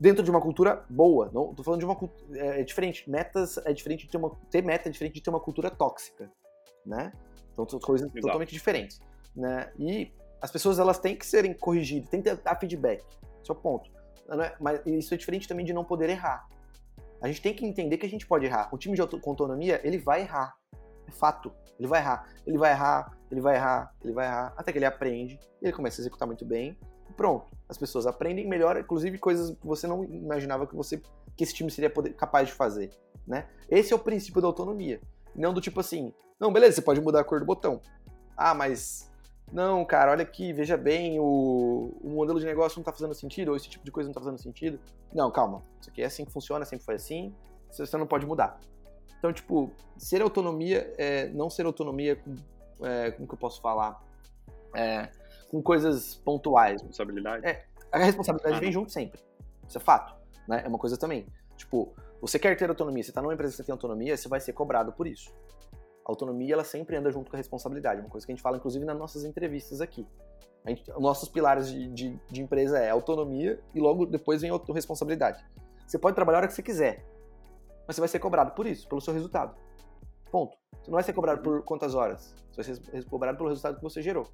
dentro 0.00 0.22
de 0.22 0.30
uma 0.30 0.40
cultura 0.40 0.84
boa. 0.88 1.30
Não, 1.32 1.54
tô 1.54 1.62
falando 1.62 1.80
de 1.80 1.86
uma 1.86 1.96
cultura. 1.96 2.38
É, 2.38 2.60
é, 2.60 2.64
diferente. 2.64 3.08
Metas 3.08 3.58
é 3.58 3.72
diferente 3.72 4.04
de 4.04 4.10
ter 4.10 4.16
uma. 4.16 4.30
Ter 4.50 4.62
meta 4.62 4.88
é 4.88 4.92
diferente 4.92 5.14
de 5.14 5.22
ter 5.22 5.30
uma 5.30 5.40
cultura 5.40 5.70
tóxica. 5.70 6.30
Né? 6.84 7.12
Então 7.52 7.68
são 7.68 7.80
coisas 7.80 8.06
Exato. 8.06 8.20
totalmente 8.20 8.52
diferentes. 8.52 9.00
Né? 9.34 9.72
E 9.78 10.12
as 10.40 10.50
pessoas 10.50 10.78
elas 10.78 10.98
têm 10.98 11.16
que 11.16 11.26
serem 11.26 11.54
corrigidas, 11.54 12.08
tem 12.08 12.22
que 12.22 12.34
dar 12.34 12.56
feedback. 12.58 13.04
Esse 13.42 13.50
é 13.50 13.52
o 13.52 13.56
ponto. 13.56 13.90
É, 14.28 14.56
mas 14.60 14.80
isso 14.86 15.14
é 15.14 15.16
diferente 15.16 15.48
também 15.48 15.64
de 15.64 15.72
não 15.72 15.84
poder 15.84 16.10
errar. 16.10 16.48
A 17.20 17.28
gente 17.28 17.40
tem 17.40 17.54
que 17.54 17.64
entender 17.64 17.96
que 17.96 18.06
a 18.06 18.08
gente 18.08 18.26
pode 18.26 18.44
errar. 18.44 18.68
O 18.72 18.78
time 18.78 18.94
de 18.94 19.00
autonomia, 19.00 19.80
ele 19.82 19.98
vai 19.98 20.20
errar. 20.22 20.54
É 21.06 21.10
fato. 21.10 21.52
Ele 21.78 21.88
vai 21.88 22.00
errar. 22.00 22.28
Ele 22.46 22.58
vai 22.58 22.72
errar, 22.72 23.16
ele 23.30 23.40
vai 23.40 23.56
errar, 23.56 23.94
ele 24.02 24.12
vai 24.12 24.26
errar, 24.26 24.54
até 24.56 24.72
que 24.72 24.78
ele 24.78 24.84
aprende, 24.84 25.38
ele 25.60 25.72
começa 25.72 26.00
a 26.00 26.02
executar 26.02 26.26
muito 26.26 26.44
bem, 26.44 26.78
pronto. 27.16 27.55
As 27.68 27.76
pessoas 27.76 28.06
aprendem 28.06 28.46
melhor, 28.46 28.76
inclusive 28.76 29.18
coisas 29.18 29.50
que 29.50 29.66
você 29.66 29.86
não 29.86 30.04
imaginava 30.04 30.66
que 30.66 30.74
você 30.74 31.00
que 31.36 31.44
esse 31.44 31.52
time 31.52 31.70
seria 31.70 31.90
poder, 31.90 32.14
capaz 32.14 32.48
de 32.48 32.54
fazer, 32.54 32.90
né? 33.26 33.48
Esse 33.68 33.92
é 33.92 33.96
o 33.96 33.98
princípio 33.98 34.40
da 34.40 34.46
autonomia. 34.46 35.00
Não 35.34 35.52
do 35.52 35.60
tipo 35.60 35.80
assim, 35.80 36.14
não, 36.40 36.52
beleza, 36.52 36.76
você 36.76 36.82
pode 36.82 37.00
mudar 37.00 37.20
a 37.20 37.24
cor 37.24 37.40
do 37.40 37.46
botão. 37.46 37.80
Ah, 38.36 38.54
mas 38.54 39.10
não, 39.52 39.84
cara, 39.84 40.10
olha 40.10 40.22
aqui, 40.22 40.52
veja 40.52 40.76
bem, 40.76 41.20
o, 41.20 41.94
o 42.02 42.08
modelo 42.10 42.40
de 42.40 42.46
negócio 42.46 42.78
não 42.78 42.82
está 42.82 42.92
fazendo 42.92 43.14
sentido, 43.14 43.50
ou 43.50 43.56
esse 43.56 43.68
tipo 43.68 43.84
de 43.84 43.92
coisa 43.92 44.08
não 44.08 44.12
está 44.12 44.20
fazendo 44.20 44.40
sentido. 44.40 44.80
Não, 45.12 45.30
calma, 45.30 45.62
isso 45.80 45.90
aqui 45.90 46.02
é 46.02 46.06
assim 46.06 46.24
que 46.24 46.32
funciona, 46.32 46.64
sempre 46.64 46.84
foi 46.84 46.94
assim, 46.94 47.34
você 47.70 47.96
não 47.96 48.06
pode 48.06 48.26
mudar. 48.26 48.58
Então, 49.18 49.32
tipo, 49.32 49.70
ser 49.96 50.20
autonomia, 50.20 50.92
é, 50.98 51.28
não 51.28 51.48
ser 51.48 51.66
autonomia, 51.66 52.18
é, 52.82 53.10
como 53.12 53.26
que 53.26 53.34
eu 53.34 53.38
posso 53.38 53.60
falar? 53.60 54.02
É, 54.74 55.10
com 55.48 55.62
coisas 55.62 56.16
pontuais. 56.16 56.82
Responsabilidade? 56.82 57.46
É, 57.46 57.64
a 57.92 57.98
responsabilidade 57.98 58.56
ah. 58.56 58.60
vem 58.60 58.72
junto 58.72 58.90
sempre. 58.90 59.20
Isso 59.68 59.78
é 59.78 59.80
fato. 59.80 60.14
Né? 60.48 60.62
É 60.64 60.68
uma 60.68 60.78
coisa 60.78 60.96
também. 60.96 61.26
Tipo, 61.56 61.94
você 62.20 62.38
quer 62.38 62.56
ter 62.56 62.68
autonomia, 62.68 63.02
você 63.02 63.10
está 63.10 63.22
numa 63.22 63.34
empresa 63.34 63.52
que 63.52 63.56
você 63.56 63.64
tem 63.64 63.72
autonomia, 63.72 64.16
você 64.16 64.28
vai 64.28 64.40
ser 64.40 64.52
cobrado 64.52 64.92
por 64.92 65.06
isso. 65.06 65.32
A 66.04 66.10
autonomia, 66.10 66.54
ela 66.54 66.64
sempre 66.64 66.96
anda 66.96 67.10
junto 67.10 67.30
com 67.30 67.36
a 67.36 67.38
responsabilidade. 67.38 68.00
Uma 68.00 68.10
coisa 68.10 68.24
que 68.24 68.32
a 68.32 68.34
gente 68.34 68.42
fala, 68.42 68.56
inclusive, 68.56 68.84
nas 68.84 68.96
nossas 68.96 69.24
entrevistas 69.24 69.80
aqui. 69.80 70.06
Gente, 70.66 70.90
nossos 70.98 71.28
pilares 71.28 71.68
de, 71.68 71.88
de, 71.88 72.20
de, 72.28 72.42
empresa 72.42 72.78
é 72.78 72.90
autonomia 72.90 73.60
e 73.72 73.78
logo 73.78 74.04
depois 74.04 74.42
vem 74.42 74.50
a 74.50 74.72
responsabilidade. 74.72 75.44
Você 75.86 75.98
pode 75.98 76.16
trabalhar 76.16 76.38
a 76.38 76.40
hora 76.40 76.48
que 76.48 76.54
você 76.54 76.62
quiser, 76.62 77.04
mas 77.86 77.94
você 77.94 78.00
vai 78.00 78.08
ser 78.08 78.18
cobrado 78.18 78.50
por 78.52 78.66
isso, 78.66 78.88
pelo 78.88 79.00
seu 79.00 79.14
resultado. 79.14 79.56
Ponto. 80.30 80.56
Você 80.82 80.90
não 80.90 80.96
vai 80.96 81.04
ser 81.04 81.12
cobrado 81.12 81.40
por 81.40 81.62
quantas 81.62 81.94
horas. 81.94 82.34
Você 82.52 82.74
vai 82.74 83.00
ser 83.00 83.08
cobrado 83.08 83.36
pelo 83.36 83.48
resultado 83.48 83.76
que 83.76 83.82
você 83.82 84.02
gerou, 84.02 84.26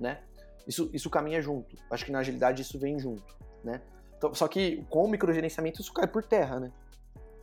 né? 0.00 0.22
Isso, 0.66 0.90
isso 0.92 1.10
caminha 1.10 1.40
junto. 1.42 1.76
Acho 1.90 2.04
que 2.04 2.12
na 2.12 2.20
agilidade 2.20 2.62
isso 2.62 2.78
vem 2.78 2.98
junto, 2.98 3.36
né? 3.62 3.82
Então, 4.16 4.34
só 4.34 4.48
que 4.48 4.84
com 4.88 5.04
o 5.04 5.08
microgerenciamento 5.08 5.80
isso 5.80 5.92
cai 5.92 6.06
por 6.06 6.24
terra, 6.24 6.60
né? 6.60 6.72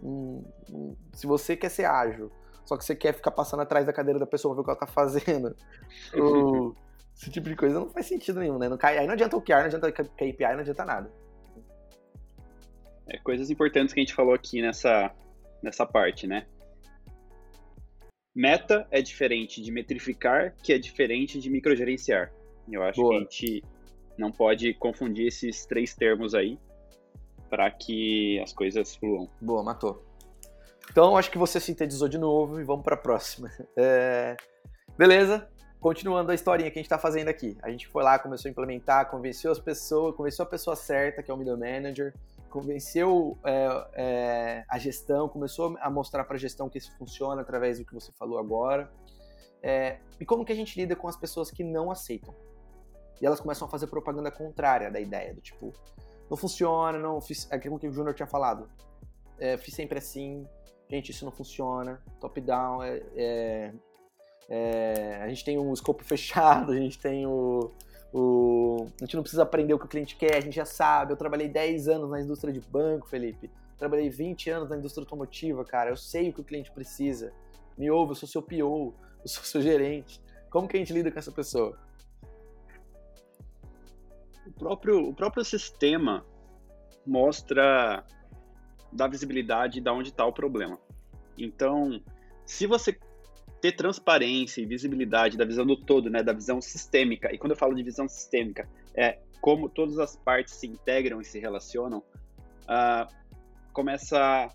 Hum, 0.02 0.44
hum, 0.72 0.96
se 1.14 1.28
você 1.28 1.56
quer 1.56 1.70
ser 1.70 1.86
ágil, 1.86 2.32
só 2.66 2.76
que 2.76 2.84
você 2.84 2.96
quer 2.96 3.14
ficar 3.14 3.32
passando 3.32 3.62
atrás 3.62 3.86
da 3.86 3.94
cadeira 3.94 4.20
da 4.20 4.26
pessoa 4.26 4.56
ver 4.56 4.62
o 4.62 4.64
que 4.64 4.70
ela 4.72 4.80
tá 4.80 4.88
fazendo, 4.88 5.56
ou, 6.16 6.76
esse 7.16 7.30
tipo 7.30 7.48
de 7.48 7.56
coisa 7.56 7.80
não 7.80 7.90
faz 7.90 8.08
sentido 8.08 8.40
nenhum, 8.40 8.58
né? 8.58 8.68
Não 8.68 8.78
cai, 8.78 8.98
aí 8.98 9.06
não 9.06 9.14
adianta 9.14 9.38
o 9.38 9.42
QR, 9.42 9.60
não 9.60 9.66
adianta 9.66 9.92
KPI, 9.92 10.54
não 10.54 10.60
adianta 10.60 10.86
nada. 10.86 11.12
É, 13.08 13.18
coisas 13.20 13.50
importantes 13.50 13.94
que 13.94 14.00
a 14.00 14.04
gente 14.04 14.16
falou 14.16 14.34
aqui 14.34 14.62
nessa, 14.62 15.14
nessa 15.62 15.86
parte, 15.86 16.26
né? 16.26 16.48
Meta 18.34 18.88
é 18.90 19.02
diferente 19.02 19.62
de 19.62 19.72
metrificar, 19.72 20.56
que 20.64 20.72
é 20.72 20.80
diferente 20.80 21.40
de 21.40 21.50
microgerenciar. 21.50 22.32
Eu 22.72 22.84
acho 22.84 23.02
Boa. 23.02 23.12
que 23.12 23.18
a 23.18 23.20
gente 23.20 23.64
não 24.18 24.32
pode 24.32 24.74
confundir 24.76 25.28
esses 25.28 25.66
três 25.66 25.94
termos 25.94 26.34
aí 26.34 26.60
para 27.50 27.70
que 27.70 28.40
as 28.40 28.54
coisas 28.54 28.96
fluam. 28.96 29.30
Boa, 29.42 29.62
matou. 29.62 30.06
Então, 30.90 31.18
acho 31.18 31.30
que 31.30 31.38
você 31.38 31.60
sintetizou 31.60 32.08
de 32.08 32.18
novo 32.18 32.60
e 32.60 32.64
vamos 32.64 32.84
para 32.84 32.96
a 32.96 32.98
próxima. 32.98 33.52
É... 33.76 34.36
Beleza? 34.98 35.50
Continuando 35.80 36.32
a 36.32 36.36
historinha 36.36 36.70
que 36.70 36.78
a 36.78 36.82
gente 36.82 36.86
está 36.86 36.98
fazendo 36.98 37.30
aqui. 37.30 37.58
A 37.64 37.72
gente 37.72 37.88
foi 37.88 38.04
lá, 38.04 38.20
começou 38.20 38.50
a 38.50 38.52
implementar, 38.52 39.10
convenceu 39.10 39.52
as 39.52 39.60
pessoas, 39.60 40.16
convenceu 40.16 40.44
a 40.44 40.48
pessoa 40.48 40.76
certa, 40.76 41.24
que 41.24 41.32
é 41.32 41.34
o 41.34 41.38
middle 41.38 41.58
manager, 41.58 42.14
convenceu 42.50 43.38
é, 43.44 43.88
é, 43.94 44.66
a 44.70 44.78
gestão, 44.78 45.28
começou 45.28 45.76
a 45.82 45.90
mostrar 45.90 46.24
para 46.26 46.36
a 46.36 46.40
gestão 46.40 46.70
que 46.70 46.78
isso 46.78 46.96
funciona 46.98 47.42
através 47.42 47.80
do 47.80 47.86
que 47.86 47.94
você 47.94 48.12
falou 48.12 48.38
agora. 48.38 48.92
É, 49.64 49.98
e 50.20 50.26
como 50.26 50.46
que 50.46 50.52
a 50.52 50.56
gente 50.56 50.80
lida 50.80 50.96
com 50.96 51.08
as 51.08 51.16
pessoas 51.16 51.50
que 51.50 51.64
não 51.64 51.90
aceitam? 51.90 52.36
E 53.22 53.26
elas 53.26 53.40
começam 53.40 53.68
a 53.68 53.72
fazer 53.72 53.88
propaganda 53.88 54.32
contrária 54.32 54.90
da 54.90 55.00
ideia, 55.00 55.34
do 55.34 55.42
tipo, 55.42 55.72
não 56.30 56.36
funciona, 56.36 56.98
não 56.98 57.22
fiz. 57.22 57.48
Aquilo 57.52 57.78
que 57.78 57.88
o 57.88 57.92
Júnior 57.92 58.16
tinha 58.16 58.26
falado. 58.26 58.68
É, 59.38 59.58
fiz 59.58 59.76
sempre 59.76 60.00
assim, 60.00 60.48
gente, 60.90 61.12
isso 61.12 61.24
não 61.24 61.32
funciona. 61.32 62.02
Top-down 62.20 62.82
é, 62.82 63.04
é, 63.16 63.74
é, 64.50 65.20
A 65.22 65.28
gente 65.30 65.46
tem 65.46 65.60
um 65.60 65.74
escopo 65.74 66.04
fechado, 66.06 66.72
a 66.72 66.76
gente 66.76 66.98
tem 66.98 67.28
o, 67.28 67.72
o. 68.12 68.88
A 69.00 69.06
gente 69.06 69.16
não 69.16 69.24
precisa 69.24 69.44
aprender 69.44 69.74
o 69.74 69.80
que 69.80 69.86
o 69.86 69.90
cliente 69.90 70.16
quer, 70.16 70.38
a 70.38 70.42
gente 70.42 70.56
já 70.56 70.66
sabe. 70.66 71.14
Eu 71.14 71.18
trabalhei 71.18 71.48
10 71.48 71.90
anos 71.90 72.10
na 72.10 72.20
indústria 72.20 72.52
de 72.52 72.60
banco, 72.60 73.08
Felipe. 73.08 73.52
Trabalhei 73.78 74.10
20 74.10 74.50
anos 74.50 74.70
na 74.70 74.78
indústria 74.78 75.04
automotiva, 75.04 75.64
cara. 75.64 75.90
Eu 75.90 75.98
sei 75.98 76.30
o 76.30 76.34
que 76.34 76.42
o 76.42 76.44
cliente 76.44 76.72
precisa. 76.72 77.34
Me 77.78 77.90
ouve, 77.92 78.12
eu 78.12 78.16
sou 78.16 78.30
seu 78.30 78.42
PO, 78.42 78.94
eu 79.24 79.28
sou 79.28 79.44
seu 79.44 79.62
gerente. 79.62 80.22
Como 80.50 80.68
que 80.68 80.76
a 80.76 80.80
gente 80.80 80.94
lida 80.94 81.12
com 81.12 81.20
essa 81.20 81.32
pessoa? 81.32 81.78
O 84.46 84.52
próprio, 84.52 85.10
o 85.10 85.14
próprio 85.14 85.44
sistema 85.44 86.26
mostra 87.06 88.06
da 88.92 89.08
visibilidade 89.08 89.80
de 89.80 89.90
onde 89.90 90.10
está 90.10 90.26
o 90.26 90.34
problema. 90.34 90.78
Então, 91.38 92.02
se 92.46 92.68
você 92.68 92.98
ter 93.62 93.72
transparência 93.74 94.62
e 94.62 94.66
visibilidade 94.66 95.38
da 95.38 95.46
visão 95.46 95.66
do 95.66 95.78
todo, 95.78 96.10
né, 96.10 96.22
da 96.24 96.34
visão 96.34 96.60
sistêmica, 96.60 97.34
e 97.34 97.38
quando 97.38 97.52
eu 97.52 97.58
falo 97.58 97.76
de 97.76 97.84
visão 97.84 98.08
sistêmica, 98.08 98.68
é 98.96 99.20
como 99.40 99.70
todas 99.70 100.00
as 100.00 100.16
partes 100.16 100.56
se 100.56 100.66
integram 100.68 101.22
e 101.22 101.26
se 101.26 101.40
relacionam, 101.40 102.00
uh, 102.00 103.08
começa 103.72 104.50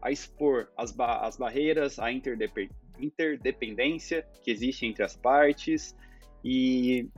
a 0.00 0.10
expor 0.10 0.68
as, 0.76 0.92
ba 0.92 1.26
as 1.26 1.36
barreiras, 1.36 1.98
a 1.98 2.12
interdependência 2.12 4.24
que 4.42 4.50
existe 4.50 4.86
entre 4.86 5.02
as 5.02 5.16
partes, 5.16 5.96
e 6.44 7.08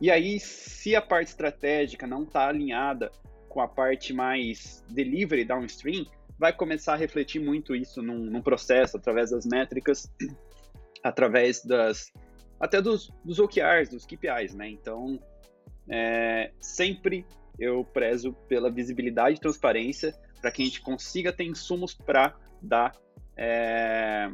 e 0.00 0.10
aí, 0.10 0.38
se 0.38 0.94
a 0.94 1.02
parte 1.02 1.28
estratégica 1.28 2.06
não 2.06 2.22
está 2.22 2.48
alinhada 2.48 3.10
com 3.48 3.60
a 3.60 3.66
parte 3.66 4.12
mais 4.12 4.84
delivery 4.88 5.44
downstream, 5.44 6.06
vai 6.38 6.52
começar 6.52 6.94
a 6.94 6.96
refletir 6.96 7.40
muito 7.40 7.74
isso 7.74 8.00
num, 8.00 8.18
num 8.18 8.40
processo, 8.40 8.96
através 8.96 9.30
das 9.30 9.44
métricas, 9.44 10.08
através 11.02 11.64
das 11.64 12.12
até 12.60 12.80
dos, 12.80 13.10
dos 13.24 13.38
OKRs, 13.38 13.88
dos 13.90 14.04
KPIs, 14.04 14.54
né? 14.54 14.68
Então, 14.68 15.20
é, 15.88 16.52
sempre 16.60 17.24
eu 17.58 17.84
prezo 17.84 18.32
pela 18.48 18.70
visibilidade 18.70 19.36
e 19.36 19.40
transparência 19.40 20.14
para 20.40 20.50
que 20.52 20.62
a 20.62 20.64
gente 20.64 20.80
consiga 20.80 21.32
ter 21.32 21.44
insumos 21.44 21.94
para 21.94 22.36
dar, 22.62 22.94
é, 23.36 24.30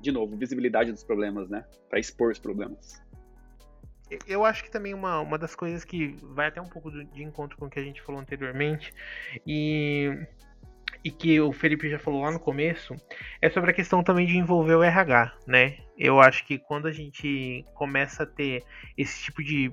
de 0.00 0.12
novo, 0.12 0.36
visibilidade 0.36 0.92
dos 0.92 1.02
problemas, 1.02 1.48
né? 1.48 1.64
Para 1.88 1.98
expor 1.98 2.30
os 2.30 2.38
problemas 2.38 3.01
eu 4.26 4.44
acho 4.44 4.64
que 4.64 4.70
também 4.70 4.94
uma, 4.94 5.20
uma 5.20 5.38
das 5.38 5.54
coisas 5.54 5.84
que 5.84 6.16
vai 6.22 6.48
até 6.48 6.60
um 6.60 6.68
pouco 6.68 6.90
de 6.90 7.22
encontro 7.22 7.56
com 7.56 7.66
o 7.66 7.70
que 7.70 7.78
a 7.78 7.84
gente 7.84 8.02
falou 8.02 8.20
anteriormente 8.20 8.92
e, 9.46 10.10
e 11.04 11.10
que 11.10 11.40
o 11.40 11.52
Felipe 11.52 11.88
já 11.88 11.98
falou 11.98 12.22
lá 12.22 12.30
no 12.30 12.40
começo 12.40 12.94
é 13.40 13.48
sobre 13.50 13.70
a 13.70 13.74
questão 13.74 14.02
também 14.02 14.26
de 14.26 14.36
envolver 14.36 14.74
o 14.74 14.82
RH, 14.82 15.36
né? 15.46 15.78
Eu 15.96 16.20
acho 16.20 16.44
que 16.46 16.58
quando 16.58 16.86
a 16.86 16.92
gente 16.92 17.64
começa 17.74 18.24
a 18.24 18.26
ter 18.26 18.64
esse 18.96 19.22
tipo 19.22 19.42
de 19.42 19.72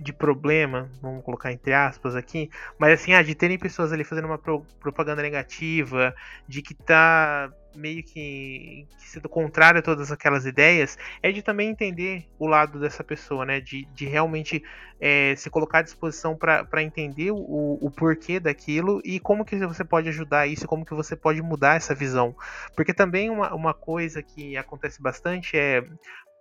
de 0.00 0.12
problema, 0.12 0.90
vamos 1.02 1.24
colocar 1.24 1.52
entre 1.52 1.72
aspas 1.72 2.14
aqui, 2.14 2.50
mas 2.78 3.00
assim, 3.00 3.12
ah, 3.12 3.22
de 3.22 3.34
terem 3.34 3.58
pessoas 3.58 3.92
ali 3.92 4.04
fazendo 4.04 4.26
uma 4.26 4.38
pro, 4.38 4.64
propaganda 4.80 5.22
negativa, 5.22 6.14
de 6.46 6.62
que 6.62 6.74
tá 6.74 7.50
meio 7.74 8.02
que, 8.02 8.86
que 8.98 9.08
sendo 9.08 9.28
contrário 9.28 9.78
a 9.78 9.82
todas 9.82 10.10
aquelas 10.10 10.46
ideias, 10.46 10.98
é 11.22 11.30
de 11.30 11.42
também 11.42 11.70
entender 11.70 12.26
o 12.38 12.46
lado 12.46 12.78
dessa 12.80 13.04
pessoa, 13.04 13.44
né? 13.44 13.60
De, 13.60 13.86
de 13.94 14.06
realmente 14.06 14.62
é, 15.00 15.34
se 15.36 15.48
colocar 15.50 15.78
à 15.78 15.82
disposição 15.82 16.36
para 16.36 16.82
entender 16.82 17.30
o, 17.30 17.78
o 17.80 17.90
porquê 17.90 18.40
daquilo 18.40 19.00
e 19.04 19.20
como 19.20 19.44
que 19.44 19.56
você 19.56 19.84
pode 19.84 20.08
ajudar 20.08 20.46
isso, 20.46 20.66
como 20.66 20.84
que 20.84 20.94
você 20.94 21.14
pode 21.14 21.40
mudar 21.42 21.76
essa 21.76 21.94
visão. 21.94 22.34
Porque 22.74 22.92
também 22.92 23.30
uma, 23.30 23.54
uma 23.54 23.74
coisa 23.74 24.22
que 24.22 24.56
acontece 24.56 25.00
bastante 25.00 25.56
é, 25.56 25.84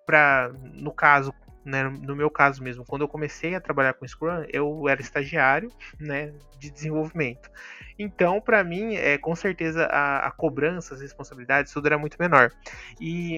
para 0.05 0.51
no 0.73 0.91
caso 0.91 1.33
né, 1.67 1.83
no 1.83 2.15
meu 2.15 2.29
caso 2.29 2.63
mesmo, 2.63 2.85
quando 2.85 3.01
eu 3.01 3.09
comecei 3.09 3.53
a 3.53 3.59
trabalhar 3.59 3.93
com 3.93 4.07
Scrum, 4.07 4.45
eu 4.49 4.87
era 4.87 5.01
estagiário, 5.01 5.69
né, 5.99 6.33
de 6.57 6.71
desenvolvimento. 6.71 7.51
Então, 7.99 8.39
para 8.39 8.63
mim, 8.63 8.95
é, 8.95 9.17
com 9.17 9.35
certeza 9.35 9.85
a, 9.85 10.27
a, 10.27 10.31
cobrança, 10.31 10.93
as 10.93 11.01
responsabilidades, 11.01 11.73
tudo 11.73 11.87
era 11.87 11.97
muito 11.97 12.15
menor. 12.17 12.53
E, 13.01 13.37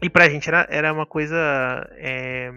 e 0.00 0.08
pra 0.08 0.28
gente 0.28 0.48
era, 0.48 0.64
era 0.70 0.92
uma 0.92 1.06
coisa 1.06 1.36
é, 1.96 2.52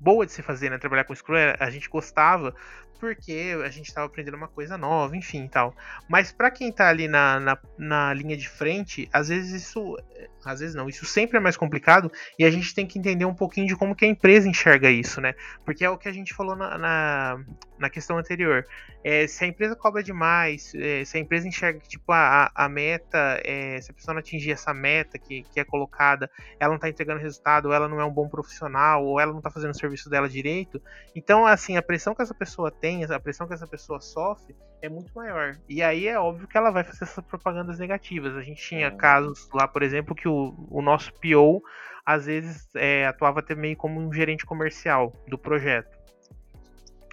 boa 0.00 0.24
de 0.24 0.32
se 0.32 0.40
fazer, 0.40 0.70
né? 0.70 0.78
Trabalhar 0.78 1.04
com 1.04 1.14
Scrum, 1.14 1.36
a 1.58 1.68
gente 1.68 1.88
gostava 1.90 2.54
porque 3.02 3.52
a 3.64 3.68
gente 3.68 3.88
estava 3.88 4.06
aprendendo 4.06 4.36
uma 4.36 4.46
coisa 4.46 4.78
nova, 4.78 5.16
enfim 5.16 5.48
tal. 5.48 5.74
Mas 6.08 6.30
para 6.30 6.52
quem 6.52 6.68
está 6.68 6.88
ali 6.88 7.08
na, 7.08 7.40
na, 7.40 7.58
na, 7.76 8.14
linha 8.14 8.36
de 8.36 8.48
frente, 8.48 9.08
às 9.12 9.28
vezes 9.28 9.64
isso. 9.64 9.96
Às 10.44 10.60
vezes 10.60 10.74
não, 10.74 10.88
isso 10.88 11.04
sempre 11.04 11.36
é 11.36 11.40
mais 11.40 11.56
complicado 11.56 12.10
e 12.36 12.44
a 12.44 12.50
gente 12.50 12.74
tem 12.74 12.84
que 12.84 12.98
entender 12.98 13.24
um 13.24 13.34
pouquinho 13.34 13.66
de 13.66 13.76
como 13.76 13.94
que 13.94 14.04
a 14.04 14.08
empresa 14.08 14.48
enxerga 14.48 14.90
isso, 14.90 15.20
né? 15.20 15.34
Porque 15.64 15.84
é 15.84 15.90
o 15.90 15.96
que 15.96 16.08
a 16.08 16.12
gente 16.12 16.34
falou 16.34 16.56
na, 16.56 16.76
na, 16.78 17.44
na 17.78 17.90
questão 17.90 18.18
anterior. 18.18 18.64
É, 19.04 19.26
se 19.28 19.44
a 19.44 19.46
empresa 19.46 19.76
cobra 19.76 20.02
demais, 20.02 20.72
é, 20.74 21.04
se 21.04 21.16
a 21.16 21.20
empresa 21.20 21.46
enxerga 21.46 21.78
que 21.78 21.88
tipo, 21.88 22.10
a, 22.12 22.50
a 22.54 22.68
meta, 22.68 23.40
é, 23.44 23.80
se 23.80 23.92
a 23.92 23.94
pessoa 23.94 24.14
não 24.14 24.20
atingir 24.20 24.50
essa 24.50 24.74
meta 24.74 25.16
que, 25.16 25.42
que 25.42 25.60
é 25.60 25.64
colocada, 25.64 26.28
ela 26.58 26.70
não 26.70 26.76
está 26.76 26.88
entregando 26.88 27.20
resultado, 27.20 27.66
ou 27.66 27.72
ela 27.72 27.88
não 27.88 28.00
é 28.00 28.04
um 28.04 28.12
bom 28.12 28.28
profissional, 28.28 29.04
ou 29.04 29.20
ela 29.20 29.30
não 29.30 29.38
está 29.38 29.50
fazendo 29.50 29.70
o 29.72 29.78
serviço 29.78 30.10
dela 30.10 30.28
direito. 30.28 30.82
Então, 31.14 31.46
assim, 31.46 31.76
a 31.76 31.82
pressão 31.82 32.14
que 32.14 32.22
essa 32.22 32.34
pessoa 32.34 32.70
tem 32.70 32.91
tem, 32.92 33.04
a 33.04 33.20
pressão 33.20 33.46
que 33.46 33.54
essa 33.54 33.66
pessoa 33.66 34.00
sofre 34.00 34.54
é 34.80 34.88
muito 34.88 35.12
maior. 35.14 35.56
E 35.68 35.82
aí 35.82 36.06
é 36.06 36.18
óbvio 36.18 36.46
que 36.46 36.56
ela 36.56 36.70
vai 36.70 36.84
fazer 36.84 37.04
essas 37.04 37.24
propagandas 37.24 37.78
negativas. 37.78 38.36
A 38.36 38.42
gente 38.42 38.62
tinha 38.62 38.88
é. 38.88 38.90
casos 38.90 39.48
lá, 39.52 39.66
por 39.66 39.82
exemplo, 39.82 40.14
que 40.14 40.28
o, 40.28 40.54
o 40.70 40.82
nosso 40.82 41.12
PO 41.14 41.62
às 42.04 42.26
vezes 42.26 42.68
é, 42.74 43.06
atuava 43.06 43.40
até 43.40 43.54
meio 43.54 43.76
como 43.76 44.00
um 44.00 44.12
gerente 44.12 44.44
comercial 44.44 45.12
do 45.28 45.38
projeto. 45.38 45.96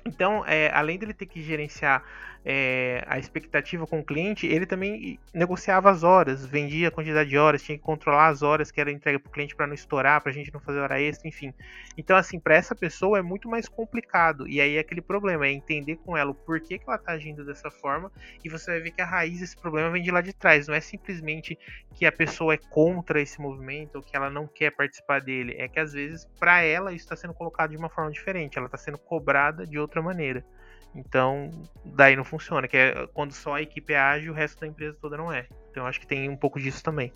Então, 0.06 0.44
é, 0.46 0.72
além 0.74 0.98
dele 0.98 1.14
ter 1.14 1.28
que 1.28 1.42
gerenciar 1.42 2.04
é, 2.46 3.04
a 3.08 3.20
expectativa 3.20 3.86
com 3.86 4.00
o 4.00 4.04
cliente, 4.04 4.48
ele 4.48 4.66
também 4.66 5.20
negociava 5.34 5.90
as 5.92 6.04
horas, 6.04 6.46
vendia 6.46 6.88
a 6.88 6.92
quantidade 6.92 7.30
de 7.30 7.38
horas, 7.38 7.62
tinha 7.62 7.78
que 7.78 7.84
controlar 7.84 8.28
as 8.28 8.42
horas 8.42 8.72
que 8.72 8.80
era 8.80 8.92
entregue 8.92 9.20
para 9.20 9.30
o 9.30 9.32
cliente 9.32 9.56
para 9.56 9.68
não 9.68 9.74
estourar, 9.74 10.22
para 10.22 10.32
a 10.32 10.34
gente 10.34 10.54
não 10.54 10.60
fazer 10.60 10.80
hora 10.80 11.02
extra, 11.02 11.28
enfim. 11.28 11.54
Então, 11.98 12.16
assim, 12.16 12.40
para 12.40 12.56
essa 12.56 12.74
pessoa 12.74 13.20
é 13.20 13.22
muito 13.22 13.50
mais 13.50 13.68
complicado. 13.68 14.48
E 14.48 14.62
aí 14.62 14.78
é 14.78 14.80
aquele 14.80 15.02
problema, 15.02 15.46
é 15.46 15.52
entender 15.52 15.98
com 15.98 16.16
ela 16.16 16.32
o 16.32 16.36
porquê 16.36 16.78
que 16.78 16.86
ela 16.88 16.96
está 16.96 17.12
agindo 17.12 17.46
dessa 17.46 17.70
forma, 17.70 18.12
e 18.44 18.50
você 18.50 18.72
vai 18.72 18.80
ver 18.80 18.92
que 18.92 19.02
a 19.02 19.06
raiz 19.06 19.40
desse 19.40 19.58
problema 19.58 19.90
vem 19.90 20.02
de 20.02 20.12
lá 20.12 20.22
de 20.22 20.34
trás. 20.34 20.68
Não 20.68 20.76
é 20.76 20.82
simplesmente 20.82 21.58
que 21.94 22.06
a 22.06 22.12
pessoa 22.12 22.54
é 22.54 22.58
contra 22.58 23.22
esse 23.22 23.42
movimento 23.42 23.96
ou 23.96 24.02
que 24.02 24.16
ela 24.16 24.30
não 24.30 24.48
quer 24.48 24.72
participar 24.72 25.20
dele. 25.22 25.56
É 25.58 25.68
que 25.68 25.80
às 25.80 25.94
vezes, 25.94 26.26
para 26.40 26.62
ela, 26.62 26.94
isso 26.94 27.06
está 27.06 27.16
sendo 27.16 27.34
colocado 27.34 27.72
de 27.72 27.78
uma 27.78 27.90
forma 27.90 28.12
diferente, 28.12 28.58
ela 28.58 28.68
está 28.68 28.78
sendo 28.78 28.98
cobrada 28.98 29.68
de 29.68 29.78
outra 29.78 30.02
maneira. 30.02 30.46
Então, 30.96 31.52
daí 31.86 32.16
não 32.16 32.24
funciona, 32.24 32.68
que 32.68 32.76
é 32.76 33.08
quando 33.14 33.32
só 33.32 33.56
a 33.56 33.62
equipe 33.62 33.94
é 33.94 33.98
ágil, 33.98 34.34
o 34.34 34.36
resto 34.36 34.60
da 34.60 34.68
empresa 34.68 34.98
toda 35.00 35.18
não 35.18 35.32
é. 35.32 35.48
Então, 35.70 35.86
acho 35.86 36.00
que 36.00 36.08
tem 36.08 36.30
um 36.30 36.38
pouco 36.38 36.60
disso 36.60 36.84
também. 36.84 37.14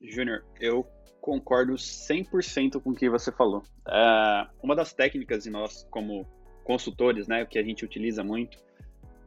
Júnior, 0.00 0.44
eu 0.60 0.86
concordo 1.20 1.74
100% 1.74 2.80
com 2.80 2.90
o 2.90 2.94
que 2.94 3.10
você 3.10 3.32
falou. 3.32 3.62
Uh, 3.86 4.48
uma 4.62 4.76
das 4.76 4.92
técnicas 4.92 5.44
de 5.44 5.50
nós, 5.50 5.86
como 5.90 6.26
consultores, 6.64 7.28
né, 7.28 7.44
que 7.44 7.58
a 7.58 7.62
gente 7.62 7.84
utiliza 7.84 8.24
muito, 8.24 8.58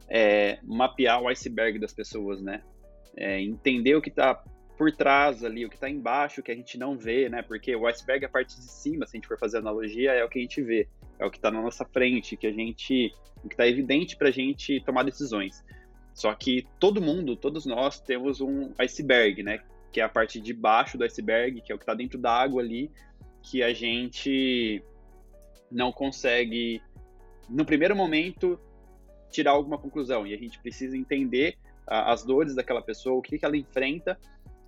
é 0.08 0.58
mapear 0.62 1.22
o 1.22 1.28
iceberg 1.28 1.78
das 1.78 1.92
pessoas, 1.92 2.42
né? 2.42 2.62
É 3.16 3.40
entender 3.40 3.94
o 3.94 4.02
que 4.02 4.10
está 4.10 4.42
por 4.80 4.90
trás 4.90 5.44
ali, 5.44 5.66
o 5.66 5.68
que 5.68 5.74
está 5.74 5.90
embaixo, 5.90 6.42
que 6.42 6.50
a 6.50 6.54
gente 6.54 6.78
não 6.78 6.96
vê, 6.96 7.28
né? 7.28 7.42
Porque 7.42 7.76
o 7.76 7.86
iceberg, 7.86 8.24
a 8.24 8.30
parte 8.30 8.56
de 8.56 8.64
cima, 8.64 9.04
se 9.04 9.14
a 9.14 9.18
gente 9.18 9.28
for 9.28 9.38
fazer 9.38 9.58
analogia, 9.58 10.12
é 10.12 10.24
o 10.24 10.28
que 10.30 10.38
a 10.38 10.40
gente 10.40 10.62
vê, 10.62 10.88
é 11.18 11.26
o 11.26 11.30
que 11.30 11.36
está 11.36 11.50
na 11.50 11.60
nossa 11.60 11.84
frente, 11.84 12.34
que 12.34 12.46
a 12.46 12.50
gente, 12.50 13.12
o 13.44 13.48
que 13.48 13.52
está 13.52 13.68
evidente 13.68 14.16
para 14.16 14.28
a 14.28 14.30
gente 14.30 14.82
tomar 14.82 15.02
decisões. 15.02 15.62
Só 16.14 16.32
que 16.34 16.66
todo 16.78 16.98
mundo, 16.98 17.36
todos 17.36 17.66
nós 17.66 18.00
temos 18.00 18.40
um 18.40 18.72
iceberg, 18.78 19.42
né? 19.42 19.60
Que 19.92 20.00
é 20.00 20.04
a 20.04 20.08
parte 20.08 20.40
de 20.40 20.54
baixo 20.54 20.96
do 20.96 21.04
iceberg, 21.04 21.60
que 21.60 21.70
é 21.70 21.74
o 21.74 21.78
que 21.78 21.84
está 21.84 21.92
dentro 21.92 22.18
da 22.18 22.32
água 22.32 22.62
ali, 22.62 22.90
que 23.42 23.62
a 23.62 23.74
gente 23.74 24.82
não 25.70 25.92
consegue, 25.92 26.80
no 27.50 27.66
primeiro 27.66 27.94
momento, 27.94 28.58
tirar 29.30 29.50
alguma 29.50 29.76
conclusão. 29.76 30.26
E 30.26 30.32
a 30.32 30.38
gente 30.38 30.58
precisa 30.58 30.96
entender 30.96 31.58
as 31.86 32.24
dores 32.24 32.54
daquela 32.54 32.80
pessoa, 32.80 33.18
o 33.18 33.20
que, 33.20 33.38
que 33.38 33.44
ela 33.44 33.58
enfrenta 33.58 34.18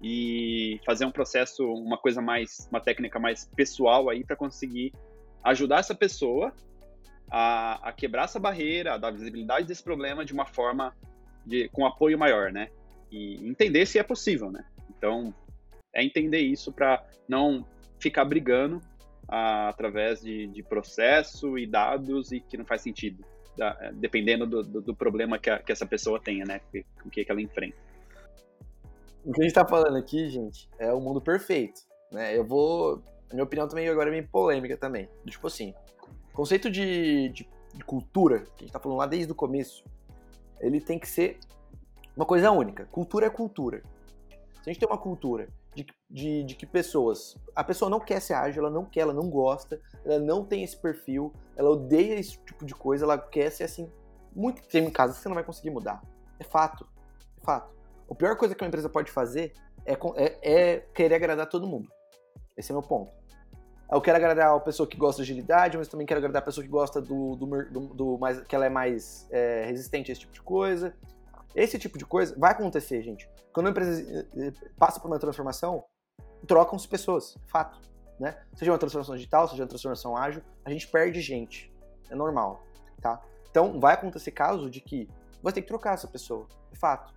e 0.02 0.80
fazer 0.84 1.04
um 1.04 1.12
processo, 1.12 1.64
uma 1.64 1.96
coisa 1.96 2.20
mais, 2.20 2.68
uma 2.70 2.80
técnica 2.80 3.20
mais 3.20 3.48
pessoal 3.54 4.10
aí 4.10 4.24
para 4.24 4.34
conseguir 4.34 4.92
ajudar 5.44 5.78
essa 5.78 5.94
pessoa 5.94 6.52
a, 7.30 7.88
a, 7.88 7.92
quebrar 7.92 8.24
essa 8.24 8.40
barreira, 8.40 8.94
a 8.94 8.98
dar 8.98 9.12
visibilidade 9.12 9.66
desse 9.66 9.82
problema 9.82 10.24
de 10.24 10.32
uma 10.32 10.44
forma 10.44 10.94
de, 11.46 11.68
com 11.68 11.86
apoio 11.86 12.18
maior, 12.18 12.52
né? 12.52 12.68
E 13.10 13.36
entender 13.46 13.86
se 13.86 13.98
é 13.98 14.02
possível, 14.02 14.50
né? 14.50 14.64
Então, 14.90 15.32
é 15.94 16.02
entender 16.02 16.40
isso 16.40 16.72
para 16.72 17.04
não 17.28 17.66
ficar 17.98 18.24
brigando 18.24 18.80
a, 19.28 19.68
através 19.68 20.20
de, 20.20 20.48
de, 20.48 20.62
processo 20.62 21.56
e 21.56 21.66
dados 21.66 22.32
e 22.32 22.40
que 22.40 22.56
não 22.56 22.64
faz 22.64 22.82
sentido, 22.82 23.24
da, 23.56 23.72
dependendo 23.94 24.46
do, 24.46 24.62
do, 24.62 24.80
do 24.80 24.94
problema 24.94 25.38
que, 25.38 25.48
a, 25.48 25.58
que, 25.58 25.70
essa 25.70 25.86
pessoa 25.86 26.20
tenha, 26.20 26.44
né? 26.44 26.60
O 27.04 27.08
que, 27.08 27.24
que 27.24 27.30
ela 27.30 27.40
enfrenta. 27.40 27.91
O 29.24 29.32
que 29.32 29.40
a 29.40 29.44
gente 29.44 29.54
tá 29.54 29.66
falando 29.66 29.96
aqui, 29.96 30.28
gente, 30.28 30.68
é 30.78 30.92
o 30.92 31.00
mundo 31.00 31.20
perfeito, 31.20 31.82
né? 32.10 32.36
Eu 32.36 32.44
vou... 32.44 33.02
A 33.30 33.34
minha 33.34 33.44
opinião 33.44 33.68
também 33.68 33.88
agora 33.88 34.10
é 34.10 34.12
meio 34.12 34.28
polêmica 34.28 34.76
também. 34.76 35.08
Tipo 35.26 35.46
assim, 35.46 35.72
conceito 36.32 36.70
de, 36.70 37.28
de, 37.30 37.48
de 37.74 37.84
cultura, 37.84 38.40
que 38.40 38.64
a 38.64 38.66
gente 38.66 38.72
tá 38.72 38.80
falando 38.80 38.98
lá 38.98 39.06
desde 39.06 39.32
o 39.32 39.34
começo, 39.34 39.84
ele 40.60 40.80
tem 40.80 40.98
que 40.98 41.08
ser 41.08 41.38
uma 42.16 42.26
coisa 42.26 42.50
única. 42.50 42.84
Cultura 42.86 43.26
é 43.26 43.30
cultura. 43.30 43.82
Se 44.62 44.70
a 44.70 44.72
gente 44.72 44.80
tem 44.80 44.88
uma 44.88 44.98
cultura 44.98 45.48
de, 45.74 45.86
de, 46.10 46.44
de, 46.44 46.54
que 46.54 46.66
pessoas. 46.66 47.36
A 47.54 47.64
pessoa 47.64 47.90
não 47.90 48.00
quer 48.00 48.20
ser 48.20 48.34
ágil, 48.34 48.62
ela 48.62 48.70
não 48.70 48.84
quer, 48.84 49.00
ela 49.00 49.14
não 49.14 49.28
gosta, 49.28 49.80
ela 50.04 50.18
não 50.18 50.44
tem 50.44 50.62
esse 50.62 50.76
perfil, 50.76 51.32
ela 51.56 51.70
odeia 51.70 52.18
esse 52.18 52.38
tipo 52.38 52.64
de 52.64 52.74
coisa, 52.74 53.04
ela 53.04 53.18
quer 53.18 53.50
ser 53.50 53.64
assim. 53.64 53.90
Muito 54.34 54.62
tempo 54.62 54.88
em 54.88 54.92
casa 54.92 55.12
você 55.12 55.28
não 55.28 55.34
vai 55.34 55.44
conseguir 55.44 55.70
mudar. 55.70 56.02
É 56.38 56.44
fato. 56.44 56.86
É 57.40 57.44
fato. 57.44 57.81
A 58.12 58.14
pior 58.14 58.36
coisa 58.36 58.54
que 58.54 58.62
uma 58.62 58.68
empresa 58.68 58.90
pode 58.90 59.10
fazer 59.10 59.54
é, 59.86 59.94
é, 59.94 60.38
é 60.42 60.80
querer 60.94 61.14
agradar 61.14 61.48
todo 61.48 61.66
mundo. 61.66 61.88
Esse 62.54 62.70
é 62.70 62.74
meu 62.74 62.82
ponto. 62.82 63.10
Eu 63.90 64.00
quero 64.02 64.18
agradar 64.18 64.54
a 64.54 64.60
pessoa 64.60 64.86
que 64.86 64.98
gosta 64.98 65.22
de 65.22 65.30
agilidade, 65.30 65.78
mas 65.78 65.88
também 65.88 66.06
quero 66.06 66.18
agradar 66.18 66.42
a 66.42 66.44
pessoa 66.44 66.62
que 66.62 66.70
gosta 66.70 67.00
do, 67.00 67.36
do, 67.36 67.46
do, 67.46 67.80
do 67.94 68.18
mais, 68.18 68.40
que 68.42 68.54
ela 68.54 68.66
é 68.66 68.68
mais 68.68 69.26
é, 69.30 69.64
resistente 69.64 70.10
a 70.10 70.12
esse 70.12 70.20
tipo 70.20 70.32
de 70.34 70.42
coisa. 70.42 70.94
Esse 71.54 71.78
tipo 71.78 71.96
de 71.96 72.04
coisa 72.04 72.34
vai 72.38 72.52
acontecer, 72.52 73.02
gente. 73.02 73.28
Quando 73.50 73.66
uma 73.66 73.70
empresa 73.70 74.02
eh, 74.02 74.26
eh, 74.36 74.52
passa 74.78 75.00
por 75.00 75.08
uma 75.08 75.18
transformação, 75.18 75.84
trocam-se 76.46 76.88
pessoas, 76.88 77.36
fato. 77.46 77.78
Né? 78.20 78.38
Seja 78.54 78.72
uma 78.72 78.78
transformação 78.78 79.14
digital, 79.14 79.48
seja 79.48 79.62
uma 79.62 79.68
transformação 79.68 80.16
ágil, 80.16 80.42
a 80.64 80.70
gente 80.70 80.86
perde 80.88 81.20
gente. 81.20 81.70
É 82.10 82.14
normal, 82.14 82.62
tá? 83.00 83.22
Então, 83.50 83.78
vai 83.80 83.94
acontecer 83.94 84.30
caso 84.30 84.70
de 84.70 84.80
que 84.80 85.08
você 85.42 85.54
tem 85.54 85.62
que 85.62 85.68
trocar 85.68 85.94
essa 85.94 86.08
pessoa, 86.08 86.46
é 86.70 86.76
fato, 86.76 87.12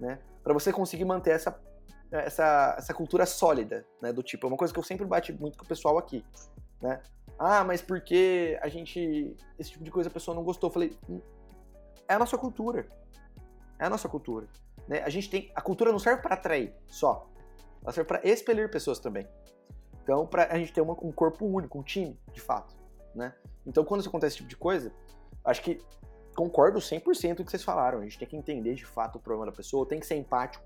né? 0.00 0.18
Para 0.46 0.54
você 0.54 0.72
conseguir 0.72 1.04
manter 1.04 1.32
essa, 1.32 1.60
essa, 2.08 2.76
essa 2.78 2.94
cultura 2.94 3.26
sólida, 3.26 3.84
né, 4.00 4.12
do 4.12 4.22
tipo, 4.22 4.46
é 4.46 4.48
uma 4.48 4.56
coisa 4.56 4.72
que 4.72 4.78
eu 4.78 4.84
sempre 4.84 5.04
bati 5.04 5.32
muito 5.32 5.58
com 5.58 5.64
o 5.64 5.66
pessoal 5.66 5.98
aqui, 5.98 6.24
né? 6.80 7.02
Ah, 7.36 7.64
mas 7.64 7.82
porque 7.82 8.56
a 8.62 8.68
gente, 8.68 9.36
esse 9.58 9.72
tipo 9.72 9.82
de 9.82 9.90
coisa 9.90 10.08
a 10.08 10.12
pessoa 10.12 10.36
não 10.36 10.44
gostou? 10.44 10.68
Eu 10.68 10.72
falei, 10.72 10.96
hum, 11.10 11.20
é 12.06 12.14
a 12.14 12.18
nossa 12.20 12.38
cultura, 12.38 12.86
é 13.76 13.86
a 13.86 13.90
nossa 13.90 14.08
cultura, 14.08 14.46
né? 14.86 15.02
A 15.02 15.08
gente 15.08 15.28
tem, 15.28 15.50
a 15.52 15.60
cultura 15.60 15.90
não 15.90 15.98
serve 15.98 16.22
para 16.22 16.34
atrair 16.34 16.72
só, 16.86 17.28
ela 17.82 17.92
serve 17.92 18.06
para 18.06 18.20
expelir 18.24 18.70
pessoas 18.70 19.00
também. 19.00 19.26
Então, 20.00 20.28
para 20.28 20.44
a 20.44 20.58
gente 20.58 20.72
ter 20.72 20.80
uma, 20.80 20.92
um 21.02 21.10
corpo 21.10 21.44
único, 21.44 21.76
um 21.76 21.82
time, 21.82 22.16
de 22.32 22.40
fato, 22.40 22.72
né? 23.16 23.34
Então, 23.66 23.84
quando 23.84 23.98
isso 23.98 24.08
acontece 24.08 24.34
esse 24.34 24.36
tipo 24.36 24.48
de 24.48 24.56
coisa, 24.56 24.92
acho 25.44 25.60
que 25.60 25.84
concordo 26.36 26.78
100% 26.78 27.36
com 27.36 27.42
o 27.42 27.44
que 27.44 27.50
vocês 27.50 27.64
falaram. 27.64 28.00
A 28.00 28.02
gente 28.02 28.18
tem 28.18 28.28
que 28.28 28.36
entender 28.36 28.74
de 28.74 28.84
fato 28.84 29.16
o 29.16 29.20
problema 29.20 29.50
da 29.50 29.56
pessoa, 29.56 29.86
tem 29.86 29.98
que 29.98 30.06
ser 30.06 30.16
empático, 30.16 30.64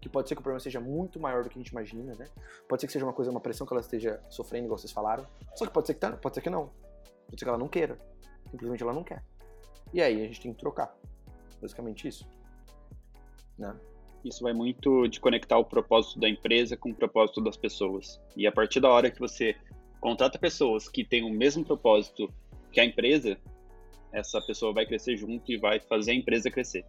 que 0.00 0.08
pode 0.08 0.28
ser 0.28 0.34
que 0.34 0.40
o 0.40 0.42
problema 0.42 0.60
seja 0.60 0.80
muito 0.80 1.20
maior 1.20 1.44
do 1.44 1.50
que 1.50 1.58
a 1.58 1.62
gente 1.62 1.68
imagina, 1.68 2.14
né? 2.14 2.26
Pode 2.66 2.80
ser 2.80 2.86
que 2.86 2.92
seja 2.92 3.04
uma 3.04 3.12
coisa, 3.12 3.30
uma 3.30 3.40
pressão 3.40 3.66
que 3.66 3.72
ela 3.72 3.82
esteja 3.82 4.20
sofrendo, 4.30 4.64
igual 4.64 4.78
vocês 4.78 4.90
falaram. 4.90 5.26
Só 5.54 5.66
que 5.66 5.72
pode 5.72 5.86
ser 5.86 5.94
que, 5.94 6.00
tá, 6.00 6.12
pode 6.12 6.34
ser 6.34 6.40
que 6.40 6.48
não. 6.48 6.70
Pode 7.26 7.38
ser 7.38 7.44
que 7.44 7.48
ela 7.48 7.58
não 7.58 7.68
queira. 7.68 7.98
Simplesmente 8.50 8.82
ela 8.82 8.94
não 8.94 9.04
quer. 9.04 9.22
E 9.92 10.00
aí 10.00 10.22
a 10.22 10.26
gente 10.26 10.40
tem 10.40 10.52
que 10.54 10.58
trocar. 10.58 10.96
Basicamente 11.60 12.08
isso. 12.08 12.26
Né? 13.58 13.76
Isso 14.24 14.42
vai 14.42 14.54
muito 14.54 15.06
de 15.06 15.20
conectar 15.20 15.58
o 15.58 15.64
propósito 15.64 16.18
da 16.18 16.28
empresa 16.28 16.76
com 16.76 16.90
o 16.90 16.94
propósito 16.94 17.42
das 17.42 17.56
pessoas. 17.56 18.18
E 18.34 18.46
a 18.46 18.52
partir 18.52 18.80
da 18.80 18.88
hora 18.88 19.10
que 19.10 19.20
você 19.20 19.54
contrata 20.00 20.38
pessoas 20.38 20.88
que 20.88 21.04
têm 21.04 21.22
o 21.22 21.30
mesmo 21.30 21.64
propósito 21.64 22.32
que 22.72 22.80
a 22.80 22.84
empresa, 22.84 23.36
essa 24.12 24.40
pessoa 24.40 24.72
vai 24.72 24.86
crescer 24.86 25.16
junto 25.16 25.50
e 25.50 25.56
vai 25.56 25.80
fazer 25.80 26.12
a 26.12 26.14
empresa 26.14 26.50
crescer. 26.50 26.84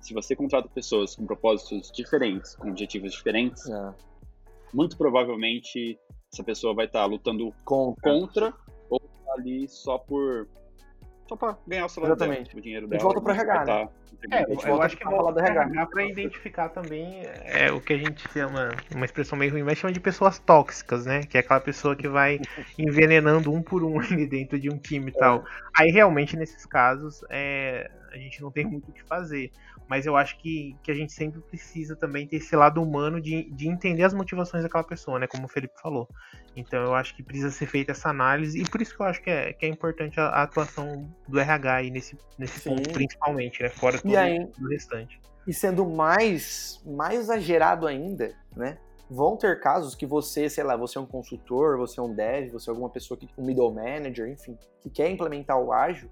Se 0.00 0.12
você 0.14 0.36
contrata 0.36 0.68
pessoas 0.68 1.16
com 1.16 1.26
propósitos 1.26 1.90
diferentes, 1.90 2.54
com 2.56 2.68
objetivos 2.68 3.12
diferentes, 3.12 3.68
é. 3.68 3.94
muito 4.72 4.96
provavelmente 4.96 5.98
essa 6.32 6.44
pessoa 6.44 6.74
vai 6.74 6.86
estar 6.86 7.00
tá 7.00 7.06
lutando 7.06 7.52
contra. 7.64 8.12
contra 8.12 8.54
ou 8.90 9.00
tá 9.00 9.32
ali 9.34 9.68
só 9.68 9.98
por 9.98 10.48
só 11.28 11.36
para 11.36 11.56
ganhar 11.66 11.86
o 11.86 11.88
salário 11.88 12.14
Exatamente. 12.16 12.48
dela, 12.48 12.58
o 12.58 12.62
dinheiro 12.62 12.86
A 12.86 12.88
dela. 12.88 13.00
gente 13.00 13.04
volta 13.04 13.20
pro 13.20 13.34
vai 13.34 13.44
RH, 13.44 13.64
tá 13.64 13.74
né? 13.74 13.88
É, 14.30 14.36
A 14.36 14.38
gente 14.48 14.50
eu 14.64 14.70
volta 14.70 14.86
acho 14.86 14.96
que 14.96 15.02
pra 15.02 15.12
falar 15.12 15.30
do 15.30 15.34
pra 15.34 15.46
RH. 15.48 15.86
Para 15.86 16.04
identificar 16.04 16.68
também 16.70 17.22
é, 17.44 17.70
o 17.70 17.80
que 17.80 17.92
a 17.92 17.98
gente 17.98 18.22
chama, 18.32 18.70
uma 18.94 19.04
expressão 19.04 19.38
meio 19.38 19.52
ruim, 19.52 19.62
mas 19.62 19.78
chama 19.78 19.92
de 19.92 20.00
pessoas 20.00 20.38
tóxicas, 20.38 21.04
né? 21.06 21.20
Que 21.22 21.36
é 21.36 21.40
aquela 21.40 21.60
pessoa 21.60 21.94
que 21.94 22.08
vai 22.08 22.40
envenenando 22.78 23.52
um 23.52 23.62
por 23.62 23.84
um 23.84 24.00
ali 24.00 24.26
dentro 24.26 24.58
de 24.58 24.70
um 24.70 24.78
time 24.78 25.10
e 25.10 25.14
tal. 25.14 25.44
Aí 25.76 25.90
realmente 25.90 26.36
nesses 26.36 26.64
casos 26.64 27.20
é, 27.30 27.90
a 28.16 28.20
gente 28.20 28.40
não 28.42 28.50
tem 28.50 28.64
muito 28.64 28.90
o 28.90 28.92
que 28.92 29.04
fazer. 29.04 29.50
Mas 29.88 30.06
eu 30.06 30.16
acho 30.16 30.38
que, 30.38 30.76
que 30.82 30.90
a 30.90 30.94
gente 30.94 31.12
sempre 31.12 31.40
precisa 31.40 31.94
também 31.94 32.26
ter 32.26 32.36
esse 32.36 32.56
lado 32.56 32.82
humano 32.82 33.20
de, 33.20 33.50
de 33.50 33.68
entender 33.68 34.02
as 34.02 34.12
motivações 34.12 34.62
daquela 34.62 34.82
pessoa, 34.82 35.18
né? 35.18 35.26
Como 35.26 35.44
o 35.44 35.48
Felipe 35.48 35.74
falou. 35.80 36.08
Então 36.56 36.82
eu 36.82 36.94
acho 36.94 37.14
que 37.14 37.22
precisa 37.22 37.50
ser 37.50 37.66
feita 37.66 37.92
essa 37.92 38.08
análise, 38.08 38.60
e 38.60 38.64
por 38.68 38.80
isso 38.80 38.96
que 38.96 39.02
eu 39.02 39.06
acho 39.06 39.22
que 39.22 39.30
é, 39.30 39.52
que 39.52 39.66
é 39.66 39.68
importante 39.68 40.18
a, 40.18 40.28
a 40.28 40.42
atuação 40.42 41.08
do 41.28 41.38
RH 41.38 41.74
aí 41.74 41.90
nesse, 41.90 42.18
nesse 42.38 42.60
Sim. 42.60 42.70
ponto, 42.70 42.92
principalmente, 42.92 43.62
né? 43.62 43.68
Fora 43.68 43.98
tudo 43.98 44.16
aí- 44.16 44.38
o 44.60 44.68
restante. 44.68 45.20
E 45.46 45.52
sendo 45.52 45.86
mais, 45.86 46.82
mais 46.84 47.20
exagerado 47.20 47.86
ainda, 47.86 48.34
né? 48.56 48.78
Vão 49.08 49.36
ter 49.36 49.60
casos 49.60 49.94
que 49.94 50.04
você, 50.04 50.50
sei 50.50 50.64
lá, 50.64 50.76
você 50.76 50.98
é 50.98 51.00
um 51.00 51.06
consultor, 51.06 51.78
você 51.78 52.00
é 52.00 52.02
um 52.02 52.12
dev, 52.12 52.50
você 52.50 52.68
é 52.68 52.72
alguma 52.72 52.90
pessoa 52.90 53.16
que, 53.16 53.28
um 53.38 53.44
middle 53.44 53.72
manager, 53.72 54.26
enfim, 54.28 54.58
que 54.82 54.90
quer 54.90 55.08
implementar 55.08 55.60
o 55.60 55.72
ágil, 55.72 56.10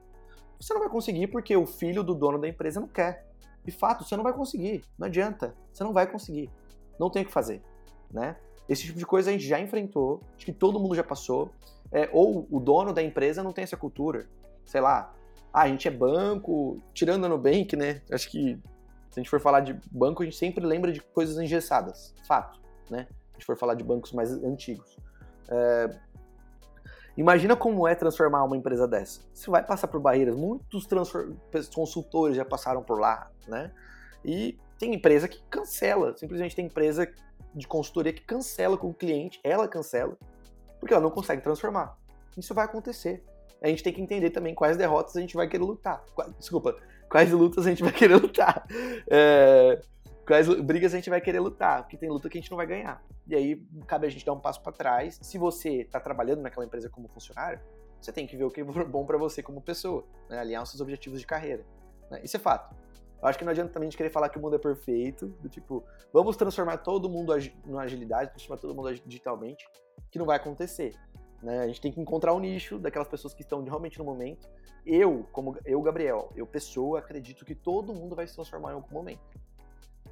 você 0.61 0.73
não 0.73 0.81
vai 0.81 0.91
conseguir 0.91 1.29
porque 1.29 1.57
o 1.57 1.67
filho 1.67 2.03
do 2.03 2.15
dono 2.15 2.39
da 2.39 2.49
empresa 2.49 2.81
não 2.81 2.89
quer. 2.89 3.27
De 3.65 3.73
fato, 3.73 4.05
você 4.05 4.17
não 4.17 4.23
vai 4.23 4.33
conseguir. 4.33 4.85
Não 4.99 5.07
adianta. 5.07 5.55
Você 5.73 5.83
não 5.83 5.93
vai 5.93 6.11
conseguir. 6.11 6.51
Não 6.99 7.11
tem 7.11 7.23
o 7.23 7.27
que 7.27 7.33
fazer, 7.33 7.63
né? 8.11 8.37
Esse 8.69 8.85
tipo 8.85 8.99
de 8.99 9.07
coisa 9.07 9.31
a 9.31 9.33
gente 9.33 9.47
já 9.47 9.61
enfrentou, 9.61 10.23
acho 10.37 10.47
que 10.47 10.53
todo 10.53 10.81
mundo 10.81 10.95
já 10.95 11.05
passou. 11.05 11.51
É, 11.93 12.09
ou 12.13 12.47
o 12.51 12.59
dono 12.59 12.93
da 12.93 13.03
empresa 13.03 13.43
não 13.43 13.53
tem 13.53 13.63
essa 13.63 13.77
cultura. 13.77 14.27
Sei 14.65 14.81
lá, 14.81 15.15
ah, 15.53 15.63
a 15.63 15.69
gente 15.69 15.87
é 15.87 15.91
banco, 15.91 16.81
tirando 16.93 17.27
a 17.27 17.29
Nubank, 17.29 17.77
né? 17.77 18.03
Acho 18.11 18.31
que 18.31 18.59
se 19.11 19.21
a 19.21 19.23
gente 19.23 19.31
for 19.31 19.41
falar 19.41 19.61
de 19.61 19.79
banco, 19.91 20.23
a 20.23 20.25
gente 20.25 20.37
sempre 20.37 20.65
lembra 20.65 20.91
de 20.91 21.01
coisas 21.01 21.39
engessadas. 21.39 22.15
Fato, 22.27 22.61
né? 22.91 23.07
Se 23.09 23.31
a 23.31 23.33
gente 23.35 23.47
for 23.47 23.57
falar 23.57 23.75
de 23.75 23.85
bancos 23.85 24.13
mais 24.13 24.33
antigos. 24.33 24.99
É, 25.49 25.91
Imagina 27.17 27.55
como 27.55 27.87
é 27.87 27.95
transformar 27.95 28.43
uma 28.45 28.57
empresa 28.57 28.89
dessa. 28.89 29.21
Você 29.33 29.51
vai 29.51 29.65
passar 29.65 29.89
por 29.89 30.01
barreiras. 30.01 30.35
Muitos 30.35 30.87
consultores 31.73 32.37
já 32.37 32.45
passaram 32.45 32.83
por 32.83 32.99
lá, 32.99 33.31
né? 33.47 33.73
E 34.25 34.59
tem 34.79 34.95
empresa 34.95 35.29
que 35.29 35.43
cancela. 35.49 36.17
Simplesmente 36.17 36.57
tem 36.57 36.67
empresa 36.67 37.09
de 37.55 37.69
consultoria 37.69 38.13
que 38.13 38.23
cancela 38.23 38.77
com 38.77 38.89
o 38.89 38.95
cliente. 38.95 39.41
Ela 39.45 39.69
cancela. 39.69 40.17
Porque 40.81 40.93
ela 40.93 41.03
não 41.03 41.11
consegue 41.11 41.43
transformar. 41.43 41.97
Isso 42.37 42.53
vai 42.53 42.65
acontecer. 42.65 43.25
A 43.63 43.69
gente 43.69 43.83
tem 43.83 43.93
que 43.93 44.03
entender 44.03 44.31
também 44.31 44.55
quais 44.55 44.77
derrotas 44.77 45.17
a 45.17 45.21
gente 45.21 45.37
vai 45.37 45.49
querer 45.49 45.63
lutar. 45.63 46.05
Desculpa, 46.39 46.77
quais 47.09 47.31
lutas 47.31 47.67
a 47.67 47.71
gente 47.71 47.83
vai 47.83 47.93
querer 47.93 48.17
lutar. 48.17 48.67
É, 49.09 49.81
quais 50.27 50.49
brigas 50.63 50.93
a 50.93 50.97
gente 50.97 51.11
vai 51.11 51.21
querer 51.21 51.41
lutar, 51.41 51.83
porque 51.83 51.97
tem 51.97 52.09
luta 52.09 52.29
que 52.29 52.39
a 52.39 52.41
gente 52.41 52.51
não 52.51 52.57
vai 52.57 52.67
ganhar. 52.67 53.03
E 53.27 53.35
aí 53.35 53.57
cabe 53.87 54.07
a 54.07 54.11
gente 54.11 54.25
dar 54.25 54.33
um 54.33 54.41
passo 54.41 54.63
para 54.63 54.73
trás. 54.73 55.19
Se 55.23 55.39
você 55.39 55.83
está 55.83 56.01
trabalhando 56.01 56.43
naquela 56.43 56.65
empresa 56.65 56.89
como 56.89 57.09
funcionário, 57.09 57.61
você 58.01 58.13
tem 58.13 58.27
que 58.27 58.37
ver 58.37 58.45
o 58.45 58.51
que 58.51 58.61
é 58.61 58.65
bom 58.65 59.07
para 59.07 59.17
você 59.17 59.43
como 59.43 59.61
pessoa, 59.61 60.05
né? 60.29 60.39
alinhar 60.39 60.63
os 60.63 60.71
seus 60.71 60.81
objetivos 60.81 61.21
de 61.21 61.27
carreira. 61.27 61.65
né? 62.11 62.21
Isso 62.23 62.37
é 62.37 62.41
fato. 62.41 62.75
Eu 63.23 63.29
acho 63.29 63.39
que 63.39 63.45
não 63.45 63.53
adianta 63.53 63.73
também 63.73 63.87
a 63.87 63.91
gente 63.91 63.97
querer 63.97 64.11
falar 64.11 64.29
que 64.29 64.37
o 64.37 64.43
mundo 64.43 64.57
é 64.57 64.59
perfeito, 64.59 65.29
do 65.41 65.49
tipo, 65.49 65.83
vamos 66.13 66.37
transformar 66.37 66.79
todo 66.79 67.09
mundo 67.09 67.33
na 67.65 67.81
agilidade, 67.81 68.31
transformar 68.31 68.61
todo 68.61 68.75
mundo 68.75 68.93
digitalmente, 69.07 69.67
que 70.11 70.19
não 70.19 70.27
vai 70.27 70.37
acontecer. 70.37 70.95
Né? 71.43 71.61
A 71.61 71.67
gente 71.67 71.81
tem 71.81 71.91
que 71.91 72.01
encontrar 72.01 72.35
o 72.35 72.41
nicho 72.41 72.79
daquelas 72.79 73.09
pessoas 73.09 73.33
que 73.33 73.43
estão 73.43 73.63
realmente 73.65 73.99
no 73.99 74.05
momento. 74.05 74.47
Eu, 74.85 75.27
como 75.33 75.57
eu, 75.65 75.81
Gabriel, 75.81 76.31
eu, 76.37 76.47
pessoa, 76.47 76.99
acredito 76.99 77.45
que 77.45 77.55
todo 77.55 77.95
mundo 77.95 78.15
vai 78.15 78.27
se 78.27 78.35
transformar 78.35 78.73
em 78.73 78.75
algum 78.75 78.93
momento. 78.93 79.23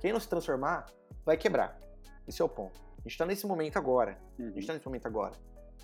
Quem 0.02 0.12
não 0.12 0.18
se 0.18 0.28
transformar, 0.28 0.86
vai 1.24 1.36
quebrar. 1.36 1.78
Esse 2.26 2.42
é 2.42 2.44
o 2.44 2.48
ponto. 2.48 2.80
A 2.98 3.08
gente 3.08 3.16
tá 3.16 3.24
nesse 3.24 3.46
momento 3.46 3.76
agora. 3.76 4.18
A 4.38 4.42
Uhum. 4.42 4.52
gente 4.52 4.66
tá 4.66 4.72
nesse 4.72 4.84
momento 4.84 5.06
agora. 5.06 5.32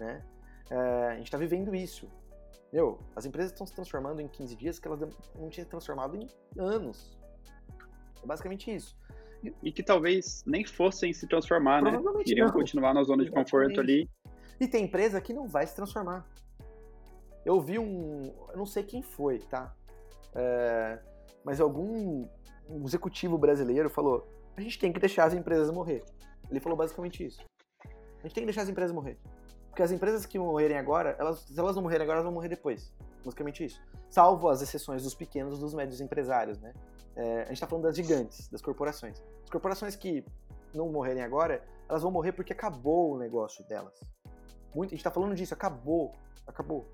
Né? 0.01 0.25
É, 0.71 0.77
a 1.13 1.17
gente 1.17 1.31
tá 1.31 1.39
vivendo 1.39 1.73
isso. 1.73 2.11
Meu, 2.73 2.99
as 3.15 3.25
empresas 3.25 3.53
estão 3.53 3.65
se 3.65 3.73
transformando 3.73 4.21
em 4.21 4.27
15 4.27 4.57
dias 4.57 4.79
que 4.81 4.89
elas 4.89 5.01
não 5.01 5.49
tinham 5.49 5.65
se 5.65 5.65
transformado 5.67 6.17
em 6.17 6.29
anos. 6.59 7.17
É 8.21 8.27
basicamente 8.27 8.75
isso. 8.75 8.99
E 9.63 9.71
que 9.71 9.85
talvez 9.85 10.43
nem 10.45 10.65
fossem 10.67 11.13
se 11.13 11.29
transformar, 11.29 11.81
né? 11.81 11.93
Iriam 12.27 12.49
não. 12.49 12.53
continuar 12.53 12.93
na 12.93 13.05
zona 13.05 13.25
de 13.25 13.31
conforto 13.31 13.79
ali. 13.81 14.11
E 14.59 14.67
tem 14.67 14.85
empresa 14.87 15.21
que 15.21 15.33
não 15.33 15.47
vai 15.47 15.65
se 15.65 15.77
transformar. 15.77 16.27
Eu 17.45 17.61
vi 17.61 17.79
um. 17.79 18.35
Eu 18.51 18.57
não 18.57 18.67
sei 18.67 18.83
quem 18.83 19.01
foi, 19.01 19.39
tá? 19.39 19.73
É, 20.35 20.99
mas 21.45 21.61
algum 21.61 22.27
um 22.69 22.85
executivo 22.85 23.39
brasileiro 23.39 23.89
falou: 23.89 24.29
a 24.57 24.61
gente 24.61 24.79
tem 24.79 24.93
que 24.93 25.01
deixar 25.01 25.25
as 25.25 25.35
empresas 25.35 25.71
morrer. 25.71 26.05
Ele 26.51 26.61
falou 26.61 26.77
basicamente 26.77 27.25
isso. 27.25 27.41
A 27.85 28.23
gente 28.23 28.35
tem 28.35 28.43
que 28.43 28.47
deixar 28.47 28.63
as 28.63 28.69
empresas 28.69 28.93
morrer. 28.93 29.19
Porque 29.69 29.83
as 29.83 29.93
empresas 29.93 30.27
que 30.27 30.39
morrerem 30.39 30.77
agora, 30.77 31.15
elas, 31.19 31.41
se 31.41 31.59
elas 31.59 31.77
não 31.77 31.83
morrerem 31.83 32.03
agora, 32.03 32.17
elas 32.17 32.25
vão 32.25 32.33
morrer 32.33 32.49
depois. 32.49 32.93
Basicamente 33.25 33.65
isso. 33.65 33.81
Salvo 34.11 34.49
as 34.49 34.61
exceções 34.61 35.03
dos 35.03 35.15
pequenos, 35.15 35.59
dos 35.59 35.75
médios 35.75 36.01
empresários, 36.01 36.59
né? 36.59 36.73
É, 37.15 37.43
a 37.43 37.47
gente 37.47 37.61
tá 37.61 37.67
falando 37.67 37.85
das 37.85 37.97
gigantes, 37.97 38.49
das 38.49 38.61
corporações. 38.63 39.23
As 39.45 39.51
corporações 39.51 39.95
que 39.95 40.25
não 40.75 40.91
morrerem 40.91 41.23
agora, 41.23 41.65
elas 41.89 42.03
vão 42.03 42.11
morrer 42.11 42.33
porque 42.33 42.53
acabou 42.53 43.15
o 43.15 43.19
negócio 43.19 43.65
delas. 43.69 44.01
Muito, 44.75 44.91
a 44.91 44.97
gente 44.97 45.05
tá 45.05 45.11
falando 45.11 45.35
disso, 45.35 45.55
acabou. 45.55 46.13
Acabou. 46.47 46.89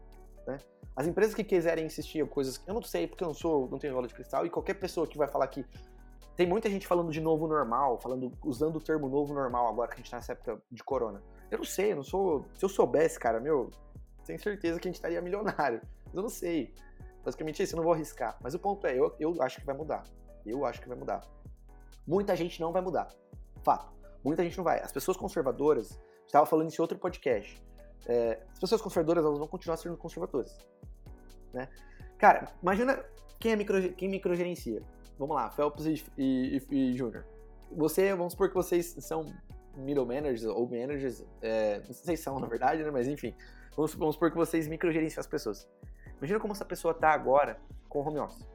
Né? 0.46 0.58
As 0.96 1.06
empresas 1.06 1.34
que 1.34 1.42
quiserem 1.42 1.86
insistir 1.86 2.20
em 2.20 2.26
coisas. 2.26 2.62
Eu 2.66 2.74
não 2.74 2.82
sei, 2.82 3.06
porque 3.06 3.24
eu 3.24 3.28
não 3.28 3.34
sou, 3.34 3.68
não 3.68 3.78
tenho 3.78 3.94
bola 3.94 4.06
de 4.06 4.14
cristal, 4.14 4.46
e 4.46 4.50
qualquer 4.50 4.74
pessoa 4.74 5.06
que 5.06 5.18
vai 5.18 5.28
falar 5.28 5.46
que. 5.48 5.64
Tem 6.36 6.48
muita 6.48 6.68
gente 6.68 6.84
falando 6.84 7.12
de 7.12 7.20
novo 7.20 7.46
normal, 7.46 8.00
falando, 8.00 8.32
usando 8.44 8.76
o 8.76 8.80
termo 8.80 9.08
novo 9.08 9.32
normal 9.32 9.68
agora 9.68 9.88
que 9.88 9.94
a 9.94 9.96
gente 9.98 10.10
tá 10.10 10.16
nessa 10.16 10.32
época 10.32 10.60
de 10.68 10.82
corona. 10.82 11.22
Eu 11.48 11.58
não 11.58 11.64
sei, 11.64 11.92
eu 11.92 11.96
não 11.96 12.02
sou. 12.02 12.44
Se 12.56 12.64
eu 12.64 12.68
soubesse, 12.68 13.20
cara, 13.20 13.38
meu, 13.38 13.70
tenho 14.24 14.40
certeza 14.40 14.80
que 14.80 14.88
a 14.88 14.90
gente 14.90 14.96
estaria 14.96 15.22
milionário. 15.22 15.80
Mas 16.06 16.14
eu 16.14 16.22
não 16.22 16.28
sei. 16.28 16.74
Basicamente 17.24 17.62
é 17.62 17.64
isso, 17.64 17.74
eu 17.74 17.76
não 17.76 17.84
vou 17.84 17.92
arriscar. 17.92 18.36
Mas 18.42 18.52
o 18.52 18.58
ponto 18.58 18.84
é, 18.86 18.98
eu, 18.98 19.14
eu 19.20 19.40
acho 19.42 19.60
que 19.60 19.66
vai 19.66 19.76
mudar. 19.76 20.02
Eu 20.44 20.64
acho 20.64 20.80
que 20.80 20.88
vai 20.88 20.96
mudar. 20.96 21.22
Muita 22.06 22.34
gente 22.36 22.60
não 22.60 22.72
vai 22.72 22.82
mudar. 22.82 23.08
Fato. 23.62 23.92
Muita 24.22 24.42
gente 24.42 24.56
não 24.56 24.64
vai. 24.64 24.80
As 24.80 24.92
pessoas 24.92 25.16
conservadoras, 25.16 25.98
estava 26.26 26.46
falando 26.46 26.68
isso 26.68 26.80
em 26.80 26.82
outro 26.82 26.98
podcast. 26.98 27.62
É, 28.06 28.38
as 28.52 28.58
pessoas 28.58 28.80
conservadoras 28.82 29.24
elas 29.24 29.38
vão 29.38 29.48
continuar 29.48 29.76
sendo 29.76 29.96
conservadoras. 29.96 30.56
Né? 31.52 31.68
Cara, 32.18 32.52
imagina 32.62 33.02
quem, 33.40 33.52
é 33.52 33.56
micro, 33.56 33.92
quem 33.94 34.08
microgerencia. 34.08 34.82
Vamos 35.18 35.36
lá, 35.36 35.50
Phelps 35.50 35.86
e, 35.86 36.04
e, 36.18 36.62
e, 36.70 36.90
e 36.90 36.96
Júnior. 36.96 37.24
Você, 37.76 38.14
vamos 38.14 38.32
supor 38.32 38.48
que 38.48 38.54
vocês 38.54 38.94
são 39.00 39.24
middle 39.76 40.06
managers 40.06 40.44
ou 40.44 40.68
managers, 40.68 41.24
é, 41.42 41.78
não 41.86 41.92
sei 41.94 42.16
se 42.16 42.22
são 42.22 42.38
na 42.38 42.46
verdade, 42.46 42.82
né? 42.82 42.90
Mas 42.90 43.08
enfim, 43.08 43.34
vamos, 43.76 43.94
vamos 43.94 44.14
supor 44.14 44.30
que 44.30 44.36
vocês 44.36 44.68
microgerenciam 44.68 45.20
as 45.20 45.26
pessoas. 45.26 45.68
Imagina 46.18 46.38
como 46.40 46.52
essa 46.52 46.64
pessoa 46.64 46.94
tá 46.94 47.10
agora 47.10 47.58
com 47.88 48.00
o 48.00 48.06
home 48.08 48.18
office. 48.18 48.46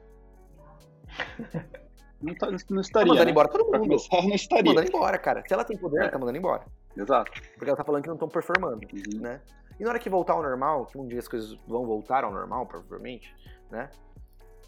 Não, 2.22 2.34
tá, 2.34 2.50
não 2.50 2.58
Tá 2.58 2.80
estaria. 2.82 3.08
mandando 3.08 3.24
né? 3.24 3.30
embora 3.30 3.48
todo 3.48 3.64
mundo. 3.64 3.78
começar, 3.80 4.20
não 4.20 4.28
Tá 4.28 4.34
estaria. 4.34 4.64
mandando 4.74 4.88
embora, 4.88 5.18
cara. 5.18 5.42
Se 5.48 5.54
ela 5.54 5.64
tem 5.64 5.78
poder, 5.78 6.00
ela 6.02 6.10
tá 6.10 6.18
mandando 6.18 6.36
embora. 6.36 6.66
Exato. 6.96 7.30
Porque 7.54 7.68
ela 7.70 7.76
tá 7.76 7.84
falando 7.84 8.02
que 8.02 8.08
não 8.08 8.16
estão 8.16 8.28
performando. 8.28 8.86
Uhum. 8.92 9.20
né? 9.20 9.40
E 9.78 9.84
na 9.84 9.90
hora 9.90 9.98
que 9.98 10.10
voltar 10.10 10.34
ao 10.34 10.42
normal, 10.42 10.86
que 10.86 10.98
um 10.98 11.06
dia 11.06 11.18
as 11.18 11.28
coisas 11.28 11.54
vão 11.66 11.86
voltar 11.86 12.24
ao 12.24 12.32
normal, 12.32 12.66
provavelmente, 12.66 13.34
né? 13.70 13.90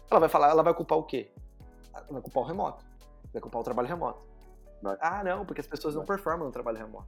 Ela 0.09 0.19
vai 0.19 0.29
falar, 0.29 0.49
ela 0.49 0.63
vai 0.63 0.73
culpar 0.73 0.97
o 0.97 1.03
quê? 1.03 1.31
Ela 1.93 2.05
vai 2.09 2.21
culpar 2.21 2.43
o 2.43 2.45
remoto. 2.47 2.83
Vai 3.31 3.41
culpar 3.41 3.61
o 3.61 3.63
trabalho 3.63 3.87
remoto. 3.87 4.23
Vai. 4.81 4.97
Ah, 4.99 5.23
não, 5.23 5.45
porque 5.45 5.61
as 5.61 5.67
pessoas 5.67 5.95
não 5.95 6.03
performam 6.05 6.45
no 6.45 6.51
trabalho 6.51 6.77
remoto, 6.77 7.07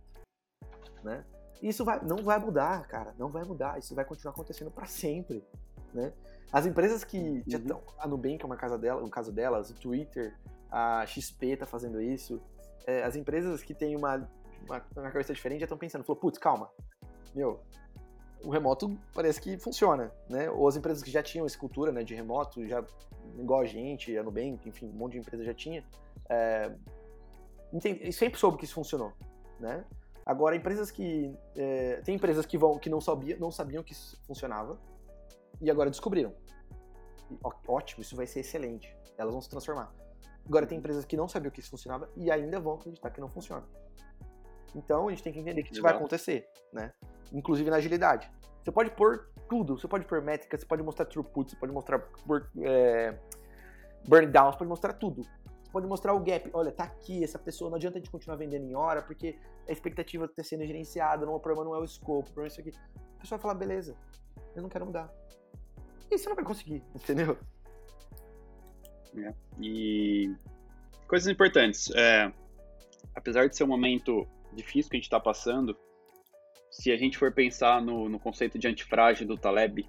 né? 1.03 1.23
Isso 1.61 1.83
vai, 1.83 1.99
não 2.03 2.17
vai 2.17 2.37
mudar, 2.37 2.87
cara, 2.87 3.13
não 3.17 3.29
vai 3.29 3.43
mudar. 3.43 3.79
Isso 3.79 3.95
vai 3.95 4.05
continuar 4.05 4.33
acontecendo 4.33 4.69
para 4.69 4.85
sempre, 4.85 5.43
né? 5.93 6.13
As 6.51 6.65
empresas 6.65 7.03
que 7.03 7.43
já 7.47 7.57
Uhum. 7.57 7.63
estão, 7.63 7.81
a 7.97 8.07
Nubank 8.07 8.41
é 8.41 8.45
uma 8.45 8.55
casa 8.55 8.77
dela, 8.77 9.03
um 9.03 9.09
caso 9.09 9.31
delas, 9.31 9.69
o 9.71 9.73
Twitter, 9.73 10.37
a 10.71 11.05
XP 11.07 11.57
tá 11.57 11.65
fazendo 11.65 11.99
isso. 12.01 12.41
É, 12.85 13.03
as 13.03 13.15
empresas 13.15 13.63
que 13.63 13.73
têm 13.73 13.95
uma, 13.95 14.29
uma, 14.65 14.85
uma 14.95 15.11
cabeça 15.11 15.33
diferente 15.33 15.59
já 15.61 15.65
estão 15.65 15.77
pensando, 15.77 16.03
falou, 16.03 16.19
putz, 16.19 16.37
calma, 16.37 16.69
meu, 17.33 17.59
o 18.43 18.49
remoto 18.49 18.97
parece 19.13 19.41
que 19.41 19.57
funciona, 19.57 20.11
né? 20.29 20.49
Ou 20.49 20.67
as 20.67 20.75
empresas 20.75 21.01
que 21.01 21.09
já 21.09 21.23
tinham 21.23 21.45
essa 21.45 21.57
cultura, 21.57 21.91
né, 21.91 22.03
de 22.03 22.13
remoto, 22.13 22.65
já 22.67 22.83
igual 23.37 23.61
a 23.61 23.65
gente, 23.65 24.15
a 24.17 24.23
Nubank, 24.23 24.67
enfim, 24.69 24.87
um 24.87 24.93
monte 24.93 25.13
de 25.13 25.19
empresa 25.19 25.43
já 25.43 25.53
tinha, 25.53 25.83
é, 26.29 26.71
entende- 27.73 28.11
sempre 28.11 28.39
soube 28.39 28.57
que 28.57 28.65
isso 28.65 28.75
funcionou, 28.75 29.11
né? 29.59 29.83
Agora, 30.25 30.55
empresas 30.55 30.89
que 30.89 31.35
é, 31.55 32.01
tem 32.01 32.15
empresas 32.15 32.45
que 32.45 32.57
vão 32.57 32.79
que 32.79 32.89
não 32.89 32.99
sabiam, 32.99 33.39
não 33.39 33.51
sabiam 33.51 33.83
que 33.83 33.93
isso 33.93 34.19
funcionava 34.25 34.79
e 35.61 35.69
agora 35.69 35.89
descobriram. 35.89 36.33
E, 37.29 37.37
ó- 37.43 37.53
ótimo, 37.67 38.01
isso 38.01 38.15
vai 38.15 38.25
ser 38.25 38.39
excelente. 38.39 38.95
Elas 39.17 39.31
vão 39.33 39.41
se 39.41 39.49
transformar. 39.49 39.93
Agora 40.47 40.65
tem 40.65 40.77
empresas 40.77 41.05
que 41.05 41.15
não 41.15 41.27
sabiam 41.27 41.51
que 41.51 41.59
isso 41.59 41.69
funcionava 41.69 42.09
e 42.15 42.31
ainda 42.31 42.59
vão 42.59 42.73
acreditar 42.73 43.09
que 43.11 43.21
não 43.21 43.29
funciona. 43.29 43.63
Então 44.75 45.07
a 45.07 45.09
gente 45.11 45.23
tem 45.23 45.33
que 45.33 45.39
entender 45.39 45.63
que 45.63 45.71
isso 45.71 45.81
vai 45.81 45.93
acontecer, 45.93 46.47
né? 46.71 46.91
Inclusive 47.33 47.69
na 47.69 47.77
agilidade. 47.77 48.29
Você 48.63 48.71
pode 48.71 48.91
pôr 48.91 49.29
tudo, 49.47 49.77
você 49.77 49.87
pode 49.87 50.05
pôr 50.05 50.21
métrica, 50.21 50.57
você 50.57 50.65
pode 50.65 50.83
mostrar 50.83 51.05
throughput, 51.05 51.51
você 51.51 51.55
pode 51.55 51.71
mostrar 51.71 52.03
é, 52.61 53.17
burn 54.07 54.27
down, 54.27 54.51
você 54.51 54.57
pode 54.57 54.69
mostrar 54.69 54.93
tudo. 54.93 55.21
Você 55.21 55.71
pode 55.71 55.87
mostrar 55.87 56.13
o 56.13 56.19
gap. 56.19 56.49
Olha, 56.53 56.71
tá 56.71 56.83
aqui, 56.83 57.23
essa 57.23 57.39
pessoa, 57.39 57.69
não 57.69 57.77
adianta 57.77 57.97
a 57.97 57.99
gente 57.99 58.11
continuar 58.11 58.37
vendendo 58.37 58.65
em 58.65 58.75
hora, 58.75 59.01
porque 59.01 59.37
a 59.67 59.71
expectativa 59.71 60.25
está 60.25 60.43
sendo 60.43 60.65
gerenciada, 60.65 61.25
não, 61.25 61.35
o 61.35 61.39
problema 61.39 61.69
não 61.69 61.75
é 61.75 61.79
o 61.79 61.83
escopo, 61.83 62.29
o 62.29 62.33
problema 62.33 62.47
é 62.47 62.51
isso 62.51 62.59
aqui. 62.59 62.71
A 63.17 63.21
pessoa 63.21 63.37
vai 63.37 63.41
falar, 63.41 63.55
beleza, 63.55 63.95
eu 64.55 64.61
não 64.61 64.69
quero 64.69 64.85
mudar. 64.85 65.13
E 66.11 66.17
você 66.17 66.27
não 66.27 66.35
vai 66.35 66.45
conseguir, 66.45 66.83
entendeu? 66.93 67.37
É. 69.17 69.33
E 69.59 70.35
coisas 71.07 71.27
importantes. 71.27 71.89
É, 71.95 72.31
apesar 73.13 73.47
de 73.47 73.55
ser 73.55 73.63
um 73.63 73.67
momento 73.67 74.27
difícil 74.55 74.89
que 74.89 74.97
a 74.97 74.99
gente 74.99 75.05
está 75.05 75.19
passando, 75.19 75.77
se 76.71 76.91
a 76.91 76.97
gente 76.97 77.17
for 77.17 77.31
pensar 77.31 77.81
no, 77.81 78.09
no 78.09 78.19
conceito 78.19 78.59
de 78.59 78.67
antifrágil 78.67 79.27
do 79.27 79.37
Taleb, 79.37 79.87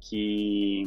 que, 0.00 0.84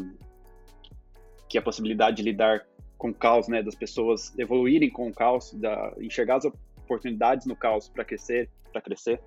que 1.50 1.58
é 1.58 1.62
a 1.62 1.64
possibilidade 1.64 2.18
de 2.18 2.24
lidar 2.24 2.68
com 2.98 3.10
o 3.10 3.14
caos, 3.14 3.48
né, 3.48 3.62
das 3.62 3.76
pessoas 3.76 4.38
evoluírem 4.38 4.90
com 4.90 5.08
o 5.08 5.14
caos, 5.14 5.54
da, 5.54 5.94
enxergar 6.00 6.38
as 6.38 6.46
oportunidades 6.46 7.46
no 7.46 7.56
caos 7.56 7.90
para 7.90 8.06
crescer, 8.06 8.50
para 8.72 8.82
crescer. 8.82 9.22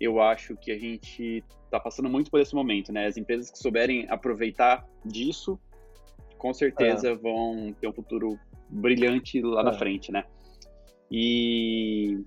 Eu 0.00 0.20
acho 0.20 0.56
que 0.56 0.72
a 0.72 0.78
gente 0.78 1.44
está 1.64 1.78
passando 1.78 2.08
muito 2.08 2.30
por 2.30 2.40
esse 2.40 2.54
momento, 2.54 2.92
né? 2.92 3.06
As 3.06 3.16
empresas 3.16 3.50
que 3.50 3.58
souberem 3.58 4.06
aproveitar 4.10 4.84
disso, 5.04 5.58
com 6.36 6.52
certeza 6.52 7.10
é. 7.10 7.14
vão 7.14 7.72
ter 7.80 7.88
um 7.88 7.92
futuro 7.92 8.38
brilhante 8.68 9.40
lá 9.40 9.60
é. 9.60 9.64
na 9.64 9.72
frente, 9.72 10.10
né? 10.10 10.24
E 11.10 12.24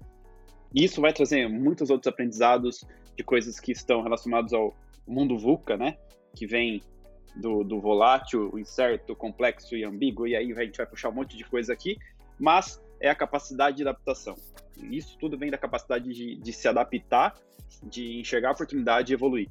isso 0.83 0.99
vai 0.99 1.13
trazer 1.13 1.47
muitos 1.47 1.89
outros 1.89 2.11
aprendizados 2.11 2.83
de 3.15 3.23
coisas 3.23 3.59
que 3.59 3.71
estão 3.71 4.01
relacionados 4.01 4.53
ao 4.53 4.75
mundo 5.07 5.37
VUCA, 5.37 5.77
né? 5.77 5.97
Que 6.35 6.45
vem 6.45 6.81
do, 7.35 7.63
do 7.63 7.79
volátil, 7.79 8.49
o 8.53 8.59
incerto, 8.59 9.15
complexo 9.15 9.75
e 9.75 9.83
ambíguo, 9.83 10.27
e 10.27 10.35
aí 10.35 10.51
a 10.51 10.63
gente 10.63 10.77
vai 10.77 10.85
puxar 10.85 11.09
um 11.09 11.13
monte 11.13 11.37
de 11.37 11.43
coisa 11.43 11.73
aqui, 11.73 11.97
mas 12.39 12.81
é 12.99 13.09
a 13.09 13.15
capacidade 13.15 13.77
de 13.77 13.83
adaptação. 13.83 14.35
Isso 14.91 15.17
tudo 15.17 15.37
vem 15.37 15.51
da 15.51 15.57
capacidade 15.57 16.11
de, 16.13 16.35
de 16.35 16.53
se 16.53 16.67
adaptar, 16.67 17.35
de 17.83 18.19
enxergar 18.19 18.49
a 18.49 18.51
oportunidade 18.51 19.11
e 19.11 19.15
evoluir. 19.15 19.49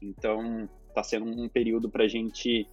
Então, 0.00 0.68
está 0.88 1.02
sendo 1.02 1.26
um 1.26 1.48
período 1.48 1.88
para 1.88 2.04
a 2.04 2.08
gente, 2.08 2.68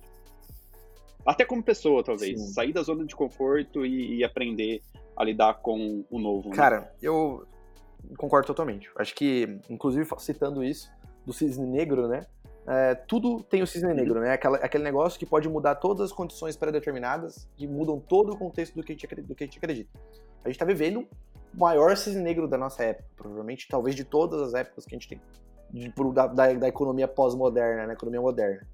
até 1.25 1.45
como 1.45 1.63
pessoa, 1.63 2.03
talvez, 2.03 2.39
Sim. 2.39 2.53
sair 2.53 2.73
da 2.73 2.81
zona 2.83 3.05
de 3.05 3.15
conforto 3.15 3.85
e, 3.85 4.17
e 4.17 4.23
aprender 4.23 4.81
a 5.15 5.23
lidar 5.23 5.55
com 5.55 6.03
o 6.09 6.19
novo. 6.19 6.49
Né? 6.49 6.55
Cara, 6.55 6.93
eu 7.01 7.45
concordo 8.17 8.47
totalmente. 8.47 8.89
Acho 8.95 9.13
que, 9.15 9.59
inclusive, 9.69 10.07
citando 10.19 10.63
isso, 10.63 10.91
do 11.25 11.33
cisne 11.33 11.65
negro, 11.65 12.07
né? 12.07 12.25
É, 12.65 12.95
tudo 12.95 13.43
tem 13.43 13.61
o 13.61 13.67
cisne 13.67 13.93
negro, 13.93 14.19
né? 14.21 14.31
Aquela, 14.31 14.57
aquele 14.57 14.83
negócio 14.83 15.19
que 15.19 15.25
pode 15.25 15.49
mudar 15.49 15.75
todas 15.75 16.05
as 16.05 16.11
condições 16.11 16.55
pré-determinadas, 16.55 17.47
que 17.55 17.67
mudam 17.67 17.99
todo 17.99 18.33
o 18.33 18.37
contexto 18.37 18.75
do 18.75 18.83
que, 18.83 18.93
a 18.93 18.95
gente, 18.95 19.21
do 19.21 19.35
que 19.35 19.43
a 19.43 19.47
gente 19.47 19.57
acredita. 19.57 19.89
A 20.43 20.47
gente 20.47 20.55
está 20.55 20.65
vivendo 20.65 21.07
o 21.53 21.59
maior 21.59 21.95
cisne 21.97 22.21
negro 22.21 22.47
da 22.47 22.57
nossa 22.57 22.83
época, 22.83 23.07
provavelmente, 23.15 23.67
talvez 23.69 23.95
de 23.95 24.03
todas 24.03 24.41
as 24.41 24.53
épocas 24.53 24.85
que 24.85 24.95
a 24.95 24.97
gente 24.97 25.09
tem, 25.09 25.21
de, 25.71 25.93
da, 26.13 26.27
da, 26.27 26.53
da, 26.53 26.67
economia 26.67 27.07
pós-moderna, 27.07 27.87
né? 27.87 27.93
Economia 27.93 28.21
moderna, 28.21 28.67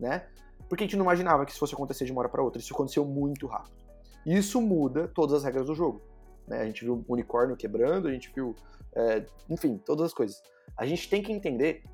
né? 0.00 0.26
Porque 0.68 0.84
a 0.84 0.86
gente 0.86 0.96
não 0.96 1.04
imaginava 1.04 1.44
que 1.44 1.50
isso 1.50 1.60
fosse 1.60 1.74
acontecer 1.74 2.04
de 2.06 2.12
uma 2.12 2.20
hora 2.20 2.28
para 2.28 2.42
outra. 2.42 2.60
Isso 2.60 2.72
aconteceu 2.72 3.04
muito 3.04 3.46
rápido. 3.46 3.74
Isso 4.24 4.60
muda 4.60 5.06
todas 5.06 5.34
as 5.34 5.44
regras 5.44 5.66
do 5.66 5.74
jogo. 5.74 6.00
Né? 6.46 6.60
A 6.60 6.64
gente 6.66 6.84
viu 6.84 7.04
unicórnio 7.08 7.56
quebrando, 7.56 8.08
a 8.08 8.12
gente 8.12 8.30
viu, 8.34 8.54
é, 8.94 9.24
enfim, 9.48 9.78
todas 9.78 10.06
as 10.06 10.14
coisas. 10.14 10.42
A 10.76 10.86
gente 10.86 11.08
tem 11.08 11.22
que 11.22 11.32
entender, 11.32 11.84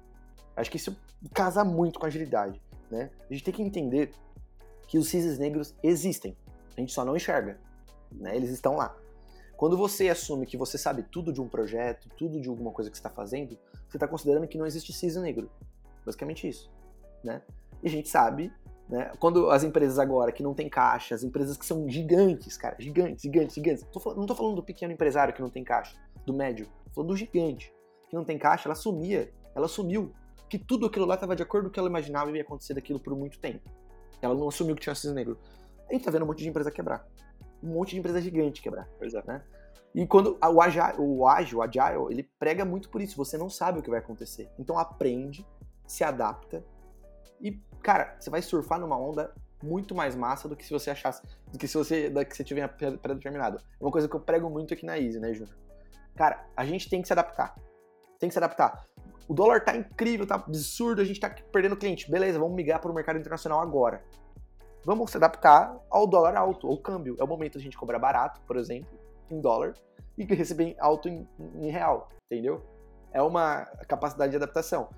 acho 0.57 0.71
que 0.71 0.77
isso 0.77 0.97
casa 1.35 1.65
muito 1.65 1.99
com 1.99 2.07
agilidade, 2.07 2.61
né? 2.91 3.11
A 3.29 3.33
gente 3.33 3.45
tem 3.45 3.55
que 3.55 3.63
entender 3.63 4.13
que 4.89 4.99
os 4.99 5.09
cisnes 5.09 5.39
negros 5.39 5.75
existem, 5.83 6.37
a 6.77 6.81
gente 6.81 6.93
só 6.93 7.05
não 7.05 7.15
enxerga, 7.15 7.61
né? 8.11 8.35
Eles 8.35 8.51
estão 8.51 8.77
lá. 8.77 8.97
Quando 9.57 9.77
você 9.77 10.09
assume 10.09 10.47
que 10.47 10.57
você 10.57 10.79
sabe 10.79 11.03
tudo 11.03 11.33
de 11.33 11.41
um 11.41 11.47
projeto, 11.47 12.09
tudo 12.17 12.41
de 12.41 12.49
alguma 12.49 12.73
coisa 12.73 12.91
que 12.91 12.97
você 12.97 13.01
está 13.01 13.11
fazendo, 13.11 13.59
você 13.87 13.99
está 13.99 14.09
considerando 14.09 14.49
que 14.49 14.57
não 14.57 14.65
existe 14.65 14.93
cisne 14.93 15.23
negro. 15.23 15.51
Basicamente 16.05 16.49
isso, 16.49 16.71
né? 17.23 17.43
E 17.83 17.89
a 17.89 17.91
gente 17.91 18.09
sabe 18.09 18.51
né? 18.91 19.13
Quando 19.21 19.51
as 19.51 19.63
empresas 19.63 19.99
agora 19.99 20.33
que 20.33 20.43
não 20.43 20.53
tem 20.53 20.69
caixa, 20.69 21.15
as 21.15 21.23
empresas 21.23 21.57
que 21.57 21.65
são 21.65 21.89
gigantes, 21.89 22.57
cara, 22.57 22.75
gigantes, 22.79 23.23
gigantes, 23.23 23.55
gigantes. 23.55 23.83
Não 23.83 24.23
estou 24.23 24.37
falando 24.37 24.57
do 24.57 24.63
pequeno 24.63 24.93
empresário 24.93 25.33
que 25.33 25.41
não 25.41 25.49
tem 25.49 25.63
caixa, 25.63 25.97
do 26.27 26.35
médio, 26.35 26.67
tô 26.87 26.91
falando 26.97 27.11
do 27.11 27.17
gigante 27.17 27.73
que 28.09 28.17
não 28.17 28.25
tem 28.25 28.37
caixa, 28.37 28.69
ela 28.69 28.75
sumia, 28.75 29.33
ela 29.55 29.67
assumiu 29.67 30.13
que 30.49 30.59
tudo 30.59 30.87
aquilo 30.87 31.07
lá 31.07 31.15
estava 31.15 31.37
de 31.37 31.45
acordo 31.45 31.67
com 31.67 31.71
o 31.71 31.73
que 31.73 31.79
ela 31.79 31.89
imaginava 31.89 32.29
e 32.33 32.35
ia 32.35 32.43
acontecer 32.43 32.75
daquilo 32.75 32.99
por 32.99 33.15
muito 33.15 33.39
tempo. 33.39 33.71
Ela 34.21 34.35
não 34.35 34.49
assumiu 34.49 34.75
que 34.75 34.83
tinha 34.83 34.95
cisne 34.97 35.15
negro. 35.15 35.39
A 35.89 35.93
gente 35.93 36.05
tá 36.05 36.11
vendo 36.11 36.25
um 36.25 36.27
monte 36.27 36.43
de 36.43 36.49
empresa 36.49 36.73
quebrar. 36.73 37.07
Um 37.63 37.69
monte 37.69 37.91
de 37.91 38.01
empresa 38.01 38.21
gigante 38.21 38.61
quebrar. 38.61 38.89
Pois 38.99 39.15
é. 39.15 39.23
Né? 39.25 39.43
E 39.95 40.05
quando 40.07 40.37
o, 40.43 40.61
agile, 40.61 40.95
o 40.99 41.27
ágil, 41.27 41.59
o 41.59 41.63
agile, 41.63 42.07
ele 42.11 42.29
prega 42.39 42.65
muito 42.65 42.91
por 42.91 43.01
isso. 43.01 43.17
Você 43.17 43.39
não 43.39 43.49
sabe 43.49 43.79
o 43.79 43.83
que 43.83 43.91
vai 43.91 44.01
acontecer. 44.01 44.51
Então 44.59 44.77
aprende, 44.77 45.47
se 45.87 46.03
adapta 46.03 46.65
e, 47.41 47.61
cara, 47.83 48.17
você 48.19 48.31
vai 48.31 48.43
surfar 48.43 48.79
numa 48.79 48.99
onda 48.99 49.33
muito 49.63 49.95
mais 49.95 50.17
massa 50.17 50.49
do 50.49 50.57
que 50.57 50.65
se 50.65 50.73
você 50.73 50.91
achasse, 50.91 51.23
do 51.53 51.59
que 51.59 51.69
se 51.69 51.77
você, 51.77 52.09
da 52.09 52.25
que 52.25 52.37
você 52.37 52.45
tiver 52.45 52.67
pré-determinado. 52.69 53.59
É 53.59 53.85
uma 53.85 53.91
coisa 53.91 54.09
que 54.09 54.15
eu 54.15 54.21
prego 54.21 54.49
muito 54.49 54.73
aqui 54.75 54.87
na 54.87 54.99
Easy, 54.99 55.21
né, 55.21 55.33
Júnior? 55.33 55.57
Cara, 56.17 56.47
a 56.57 56.65
gente 56.65 56.89
tem 56.89 57.01
que 57.01 57.09
se 57.09 57.13
adaptar. 57.13 57.55
Tem 58.19 58.29
que 58.29 58.33
se 58.33 58.39
adaptar. 58.39 58.87
O 59.29 59.35
dólar 59.35 59.65
tá 59.65 59.77
incrível, 59.77 60.27
tá 60.27 60.35
absurdo, 60.35 61.01
a 61.01 61.05
gente 61.05 61.21
tá 61.21 61.31
perdendo 61.53 61.77
cliente. 61.77 62.11
Beleza, 62.11 62.39
vamos 62.39 62.55
migrar 62.55 62.81
para 62.81 62.91
o 62.91 62.95
mercado 62.95 63.19
internacional 63.19 63.61
agora. 63.61 64.03
Vamos 64.85 65.11
se 65.11 65.17
adaptar 65.17 65.79
ao 65.91 66.07
dólar 66.07 66.37
alto, 66.37 66.67
ao 66.67 66.77
câmbio. 66.79 67.17
É 67.19 67.25
o 67.25 67.27
momento 67.27 67.59
a 67.59 67.61
gente 67.61 67.77
cobrar 67.77 67.99
barato, 67.99 68.41
por 68.43 68.57
exemplo, 68.57 68.99
em 69.31 69.41
dólar, 69.41 69.75
e 70.17 70.25
receber 70.25 70.75
alto 70.79 71.09
em, 71.09 71.29
em 71.55 71.71
real, 71.71 72.09
entendeu? 72.31 72.63
É 73.13 73.23
uma 73.23 73.67
capacidade 73.87 74.31
de 74.31 74.37
adaptação. 74.37 74.89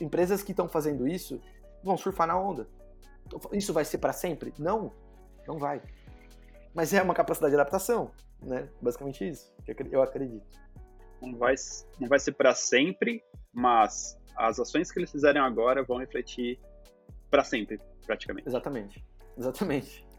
Empresas 0.00 0.42
que 0.42 0.52
estão 0.52 0.68
fazendo 0.68 1.08
isso 1.08 1.40
vão 1.82 1.96
surfar 1.96 2.26
na 2.26 2.38
onda. 2.38 2.68
Isso 3.52 3.72
vai 3.72 3.84
ser 3.84 3.98
para 3.98 4.12
sempre? 4.12 4.52
Não, 4.58 4.92
não 5.46 5.58
vai. 5.58 5.82
Mas 6.74 6.92
é 6.92 7.02
uma 7.02 7.14
capacidade 7.14 7.50
de 7.52 7.60
adaptação, 7.60 8.10
né? 8.40 8.68
Basicamente 8.80 9.28
isso, 9.28 9.52
eu 9.90 10.02
acredito. 10.02 10.46
Não 11.20 11.36
vai, 11.36 11.54
não 11.98 12.08
vai 12.08 12.18
ser 12.18 12.32
para 12.32 12.54
sempre, 12.54 13.22
mas 13.52 14.18
as 14.36 14.58
ações 14.58 14.90
que 14.90 14.98
eles 14.98 15.10
fizerem 15.10 15.40
agora 15.40 15.82
vão 15.82 15.98
refletir 15.98 16.58
para 17.30 17.44
sempre, 17.44 17.80
praticamente. 18.06 18.48
Exatamente, 18.48 19.04
exatamente. 19.36 20.09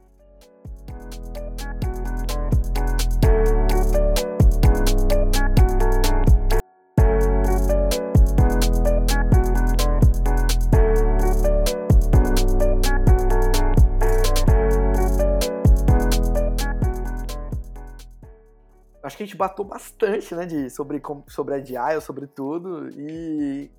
Que 19.21 19.23
a 19.23 19.25
gente 19.27 19.37
bateu 19.37 19.63
bastante, 19.63 20.33
né, 20.33 20.45
de, 20.45 20.69
sobre, 20.69 21.01
sobre 21.27 21.55
Agile, 21.55 22.01
sobre 22.01 22.25
tudo, 22.25 22.89
e 22.89 23.71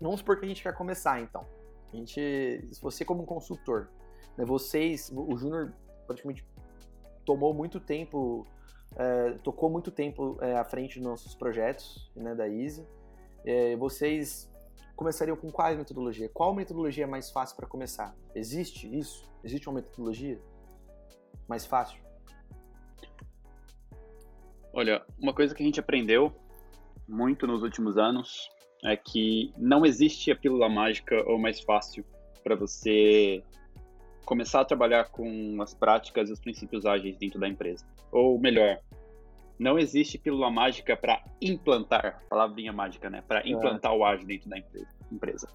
vamos 0.00 0.18
supor 0.18 0.38
que 0.38 0.44
a 0.44 0.48
gente 0.48 0.62
quer 0.62 0.74
começar, 0.74 1.20
então. 1.20 1.46
A 1.92 1.96
gente, 1.96 2.68
você 2.82 3.04
como 3.04 3.24
consultor, 3.24 3.88
né, 4.36 4.44
vocês, 4.44 5.10
o 5.14 5.36
Júnior 5.36 5.72
praticamente 6.06 6.44
tomou 7.24 7.54
muito 7.54 7.78
tempo, 7.78 8.46
é, 8.96 9.32
tocou 9.44 9.70
muito 9.70 9.90
tempo 9.90 10.36
é, 10.40 10.56
à 10.56 10.64
frente 10.64 10.98
dos 10.98 11.08
nossos 11.08 11.34
projetos, 11.34 12.10
né, 12.16 12.34
da 12.34 12.48
Easy. 12.48 12.84
É, 13.44 13.76
vocês 13.76 14.50
começariam 14.96 15.36
com 15.36 15.50
qual 15.50 15.74
metodologia? 15.76 16.28
Qual 16.28 16.52
metodologia 16.54 17.04
é 17.04 17.06
mais 17.06 17.30
fácil 17.30 17.56
para 17.56 17.66
começar? 17.66 18.14
Existe 18.34 18.86
isso? 18.98 19.30
Existe 19.44 19.68
uma 19.68 19.76
metodologia 19.76 20.40
mais 21.48 21.64
fácil? 21.64 22.09
Olha, 24.72 25.02
uma 25.18 25.34
coisa 25.34 25.54
que 25.54 25.62
a 25.62 25.66
gente 25.66 25.80
aprendeu 25.80 26.32
muito 27.08 27.46
nos 27.46 27.62
últimos 27.62 27.98
anos 27.98 28.48
é 28.84 28.96
que 28.96 29.52
não 29.58 29.84
existe 29.84 30.30
a 30.30 30.36
pílula 30.36 30.68
mágica 30.68 31.22
ou 31.28 31.38
mais 31.38 31.60
fácil 31.60 32.04
para 32.42 32.54
você 32.54 33.42
começar 34.24 34.60
a 34.60 34.64
trabalhar 34.64 35.10
com 35.10 35.60
as 35.60 35.74
práticas 35.74 36.30
e 36.30 36.32
os 36.32 36.40
princípios 36.40 36.86
ágeis 36.86 37.16
dentro 37.16 37.38
da 37.40 37.48
empresa. 37.48 37.84
Ou 38.12 38.38
melhor, 38.38 38.80
não 39.58 39.78
existe 39.78 40.16
pílula 40.16 40.50
mágica 40.50 40.96
para 40.96 41.22
implantar, 41.42 42.22
palavrinha 42.30 42.72
mágica, 42.72 43.10
né? 43.10 43.22
Para 43.26 43.40
é. 43.40 43.48
implantar 43.50 43.92
é. 43.92 43.94
o 43.94 44.04
ágil 44.04 44.26
dentro 44.26 44.48
da 44.48 44.56
empresa. 45.10 45.48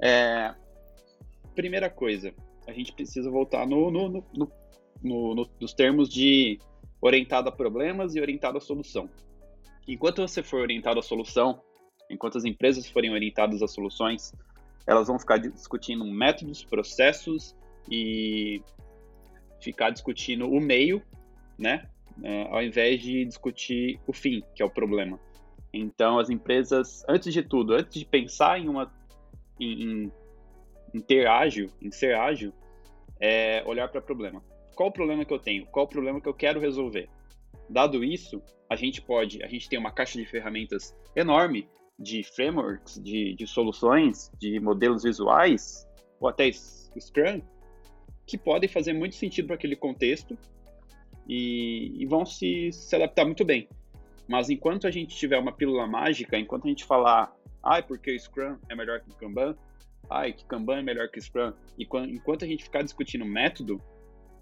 É, 0.00 0.54
primeira 1.54 1.88
coisa, 1.88 2.34
a 2.66 2.72
gente 2.72 2.92
precisa 2.92 3.30
voltar 3.30 3.66
no, 3.66 3.90
no, 3.90 4.08
no, 4.08 4.52
no, 5.02 5.50
nos 5.60 5.74
termos 5.74 6.08
de 6.08 6.58
orientado 7.02 7.48
a 7.48 7.52
problemas 7.52 8.14
e 8.14 8.20
orientado 8.20 8.56
à 8.56 8.60
solução. 8.60 9.10
enquanto 9.88 10.22
você 10.22 10.42
for 10.42 10.60
orientado 10.60 11.00
à 11.00 11.02
solução, 11.02 11.60
enquanto 12.08 12.38
as 12.38 12.44
empresas 12.44 12.88
forem 12.88 13.10
orientadas 13.10 13.60
às 13.60 13.72
soluções, 13.72 14.32
elas 14.86 15.08
vão 15.08 15.18
ficar 15.18 15.38
discutindo 15.38 16.04
métodos, 16.04 16.64
processos 16.64 17.56
e 17.90 18.62
ficar 19.60 19.90
discutindo 19.90 20.48
o 20.48 20.60
meio, 20.60 21.02
né? 21.58 21.88
É, 22.22 22.46
ao 22.48 22.62
invés 22.62 23.00
de 23.00 23.24
discutir 23.24 23.98
o 24.06 24.12
fim, 24.12 24.42
que 24.54 24.62
é 24.62 24.66
o 24.66 24.70
problema. 24.70 25.18
Então, 25.72 26.18
as 26.18 26.30
empresas, 26.30 27.04
antes 27.08 27.32
de 27.32 27.42
tudo, 27.42 27.74
antes 27.74 27.94
de 27.94 28.04
pensar 28.04 28.60
em 28.60 28.68
uma 28.68 28.92
em, 29.58 29.82
em, 29.82 30.12
em 30.94 31.00
ter 31.00 31.26
ágil, 31.26 31.70
em 31.80 31.90
ser 31.90 32.14
ágil, 32.14 32.52
é 33.18 33.62
olhar 33.66 33.88
para 33.88 34.00
o 34.00 34.02
problema. 34.02 34.42
Qual 34.74 34.88
o 34.88 34.92
problema 34.92 35.24
que 35.24 35.32
eu 35.32 35.38
tenho? 35.38 35.66
Qual 35.66 35.84
o 35.84 35.88
problema 35.88 36.20
que 36.20 36.28
eu 36.28 36.34
quero 36.34 36.60
resolver? 36.60 37.08
Dado 37.68 38.02
isso, 38.02 38.42
a 38.68 38.76
gente 38.76 39.00
pode, 39.00 39.42
a 39.42 39.48
gente 39.48 39.68
tem 39.68 39.78
uma 39.78 39.90
caixa 39.90 40.18
de 40.18 40.24
ferramentas 40.24 40.96
enorme 41.14 41.68
de 41.98 42.22
frameworks, 42.22 43.00
de, 43.02 43.34
de 43.34 43.46
soluções, 43.46 44.30
de 44.38 44.58
modelos 44.58 45.04
visuais, 45.04 45.86
ou 46.20 46.28
até 46.28 46.50
Scrum, 46.52 47.40
que 48.26 48.36
podem 48.36 48.68
fazer 48.68 48.92
muito 48.92 49.14
sentido 49.14 49.46
para 49.46 49.56
aquele 49.56 49.76
contexto 49.76 50.36
e, 51.28 52.02
e, 52.02 52.06
vão 52.06 52.24
se, 52.24 52.72
se 52.72 52.96
adaptar 52.96 53.24
muito 53.24 53.44
bem. 53.44 53.68
Mas 54.28 54.50
enquanto 54.50 54.86
a 54.86 54.90
gente 54.90 55.16
tiver 55.16 55.38
uma 55.38 55.52
pílula 55.52 55.86
mágica, 55.86 56.38
enquanto 56.38 56.66
a 56.66 56.68
gente 56.68 56.84
falar, 56.84 57.34
ah, 57.62 57.82
porque 57.82 58.14
o 58.14 58.18
Scrum 58.18 58.56
é 58.68 58.74
melhor 58.74 59.00
que 59.00 59.10
o 59.10 59.14
Kanban, 59.14 59.56
ah, 60.08 60.30
que 60.30 60.44
Kanban 60.44 60.78
é 60.78 60.82
melhor 60.82 61.08
que 61.08 61.18
o 61.18 61.22
Scrum, 61.22 61.52
e 61.78 61.84
quando, 61.84 62.10
enquanto 62.10 62.44
a 62.44 62.48
gente 62.48 62.64
ficar 62.64 62.82
discutindo 62.82 63.24
método, 63.24 63.80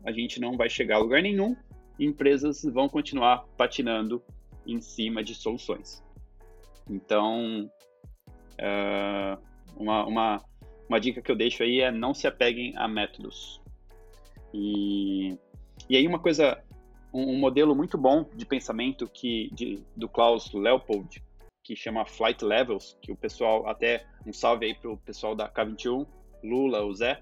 a 0.05 0.13
gente 0.13 0.41
não 0.41 0.57
vai 0.57 0.69
chegar 0.69 0.97
a 0.97 0.99
lugar 0.99 1.23
nenhum 1.23 1.57
e 1.99 2.07
empresas 2.07 2.63
vão 2.65 2.89
continuar 2.89 3.45
patinando 3.57 4.23
em 4.67 4.81
cima 4.81 5.23
de 5.23 5.35
soluções. 5.35 6.03
Então, 6.89 7.71
uh, 8.59 9.43
uma, 9.77 10.07
uma, 10.07 10.45
uma 10.89 11.01
dica 11.01 11.21
que 11.21 11.31
eu 11.31 11.37
deixo 11.37 11.63
aí 11.63 11.81
é 11.81 11.91
não 11.91 12.15
se 12.15 12.27
apeguem 12.27 12.75
a 12.77 12.89
métodos. 12.89 13.61
E, 14.53 15.39
e 15.89 15.97
aí 15.97 16.07
uma 16.07 16.19
coisa, 16.19 16.63
um, 17.13 17.35
um 17.35 17.39
modelo 17.39 17.75
muito 17.75 17.97
bom 17.97 18.25
de 18.35 18.45
pensamento 18.45 19.07
que 19.07 19.51
de, 19.53 19.83
do 19.97 20.09
Klaus 20.09 20.53
Leopold, 20.53 21.23
que 21.63 21.77
chama 21.77 22.05
Flight 22.05 22.45
Levels, 22.45 22.97
que 23.01 23.13
o 23.13 23.17
pessoal, 23.17 23.69
até 23.69 24.07
um 24.27 24.33
salve 24.33 24.67
aí 24.67 24.75
pro 24.75 24.97
pessoal 24.99 25.35
da 25.35 25.49
K21, 25.49 26.07
Lula, 26.43 26.83
o 26.83 26.93
Zé, 26.93 27.21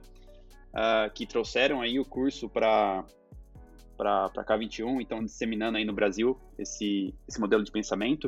uh, 0.74 1.10
que 1.12 1.26
trouxeram 1.26 1.80
aí 1.80 1.98
o 1.98 2.04
curso 2.04 2.48
para 2.48 3.04
para 3.96 4.30
K21, 4.30 5.02
então 5.02 5.24
disseminando 5.24 5.76
aí 5.76 5.84
no 5.84 5.92
Brasil 5.92 6.38
esse, 6.56 7.12
esse 7.26 7.40
modelo 7.40 7.64
de 7.64 7.72
pensamento. 7.72 8.26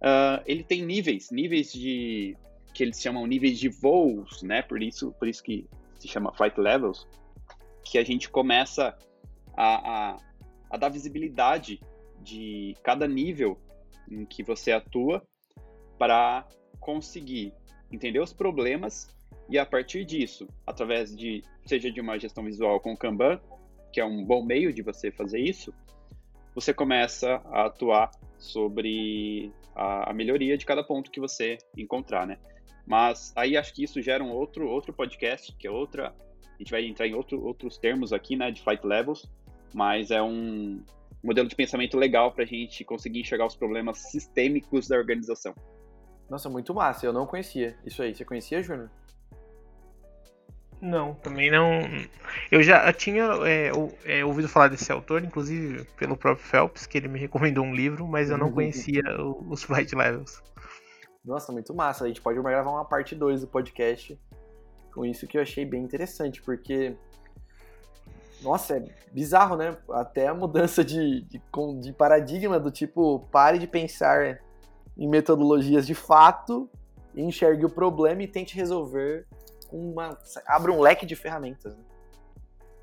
Uh, 0.00 0.42
ele 0.44 0.64
tem 0.64 0.84
níveis, 0.84 1.30
níveis 1.30 1.72
de 1.72 2.36
que 2.74 2.82
eles 2.82 3.00
chamam 3.00 3.24
níveis 3.24 3.58
de 3.58 3.68
voos, 3.68 4.42
né? 4.42 4.62
Por 4.62 4.82
isso, 4.82 5.12
por 5.12 5.28
isso 5.28 5.44
que 5.44 5.68
se 5.94 6.08
chama 6.08 6.32
flight 6.32 6.58
levels, 6.58 7.06
que 7.84 7.98
a 7.98 8.04
gente 8.04 8.28
começa 8.28 8.96
a, 9.56 10.14
a, 10.14 10.16
a 10.70 10.76
dar 10.76 10.88
visibilidade 10.88 11.80
de 12.20 12.76
cada 12.82 13.06
nível 13.06 13.60
em 14.10 14.24
que 14.24 14.42
você 14.42 14.72
atua 14.72 15.22
para 15.98 16.46
conseguir 16.80 17.52
entender 17.92 18.20
os 18.20 18.32
problemas 18.32 19.08
e 19.48 19.58
a 19.58 19.66
partir 19.66 20.04
disso, 20.04 20.46
através 20.66 21.14
de 21.14 21.42
seja 21.66 21.90
de 21.90 22.00
uma 22.00 22.18
gestão 22.18 22.44
visual 22.44 22.78
com 22.80 22.96
Kanban, 22.96 23.40
que 23.92 24.00
é 24.00 24.04
um 24.04 24.24
bom 24.24 24.44
meio 24.44 24.72
de 24.72 24.82
você 24.82 25.10
fazer 25.10 25.40
isso, 25.40 25.74
você 26.54 26.72
começa 26.72 27.42
a 27.46 27.66
atuar 27.66 28.10
sobre 28.38 29.52
a, 29.74 30.10
a, 30.10 30.12
melhoria 30.12 30.56
de 30.56 30.64
cada 30.64 30.82
ponto 30.82 31.10
que 31.10 31.20
você 31.20 31.58
encontrar, 31.76 32.26
né? 32.26 32.38
Mas 32.86 33.32
aí 33.36 33.56
acho 33.56 33.74
que 33.74 33.84
isso 33.84 34.00
gera 34.00 34.22
um 34.22 34.30
outro, 34.30 34.68
outro 34.68 34.92
podcast, 34.92 35.54
que 35.56 35.66
é 35.66 35.70
outra. 35.70 36.14
A 36.42 36.58
gente 36.58 36.70
vai 36.70 36.84
entrar 36.84 37.06
em 37.06 37.14
outro, 37.14 37.42
outros 37.44 37.78
termos 37.78 38.12
aqui, 38.12 38.36
né, 38.36 38.50
de 38.50 38.62
flight 38.62 38.86
levels, 38.86 39.30
mas 39.72 40.10
é 40.10 40.22
um 40.22 40.82
modelo 41.22 41.48
de 41.48 41.54
pensamento 41.54 41.96
legal 41.96 42.32
para 42.32 42.44
a 42.44 42.46
gente 42.46 42.84
conseguir 42.84 43.20
enxergar 43.20 43.46
os 43.46 43.56
problemas 43.56 43.98
sistêmicos 44.10 44.88
da 44.88 44.96
organização. 44.96 45.54
Nossa, 46.28 46.48
muito 46.48 46.74
massa. 46.74 47.06
Eu 47.06 47.12
não 47.12 47.26
conhecia 47.26 47.76
isso 47.84 48.02
aí. 48.02 48.14
Você 48.14 48.24
conhecia, 48.24 48.62
Júnior? 48.62 48.90
Não, 50.80 51.14
também 51.14 51.50
não. 51.50 51.82
Eu 52.50 52.62
já 52.62 52.90
tinha 52.92 53.24
é, 53.46 53.70
é, 54.04 54.24
ouvido 54.24 54.48
falar 54.48 54.68
desse 54.68 54.90
autor, 54.90 55.22
inclusive 55.22 55.84
pelo 55.96 56.16
próprio 56.16 56.46
Phelps, 56.46 56.86
que 56.86 56.96
ele 56.96 57.08
me 57.08 57.18
recomendou 57.18 57.64
um 57.64 57.74
livro, 57.74 58.06
mas 58.06 58.30
eu 58.30 58.38
não 58.38 58.50
conhecia 58.50 59.02
os 59.48 59.62
Flight 59.62 59.94
Levels. 59.94 60.42
Nossa, 61.22 61.52
muito 61.52 61.74
massa. 61.74 62.04
A 62.04 62.08
gente 62.08 62.22
pode 62.22 62.40
gravar 62.40 62.70
uma 62.70 62.84
parte 62.84 63.14
2 63.14 63.42
do 63.42 63.46
podcast 63.46 64.18
com 64.94 65.04
isso 65.04 65.26
que 65.26 65.36
eu 65.36 65.42
achei 65.42 65.64
bem 65.64 65.82
interessante, 65.82 66.40
porque. 66.42 66.96
Nossa, 68.42 68.78
é 68.78 68.84
bizarro, 69.12 69.56
né? 69.56 69.76
Até 69.90 70.28
a 70.28 70.34
mudança 70.34 70.82
de, 70.82 71.20
de, 71.22 71.42
de 71.80 71.92
paradigma 71.92 72.58
do 72.58 72.70
tipo, 72.70 73.20
pare 73.30 73.58
de 73.58 73.66
pensar 73.66 74.40
em 74.96 75.06
metodologias 75.06 75.86
de 75.86 75.94
fato, 75.94 76.70
enxergue 77.14 77.66
o 77.66 77.70
problema 77.70 78.22
e 78.22 78.26
tente 78.26 78.56
resolver 78.56 79.26
uma. 79.72 80.18
abre 80.46 80.70
um 80.70 80.80
leque 80.80 81.06
de 81.06 81.16
ferramentas. 81.16 81.76
Né? 81.76 81.84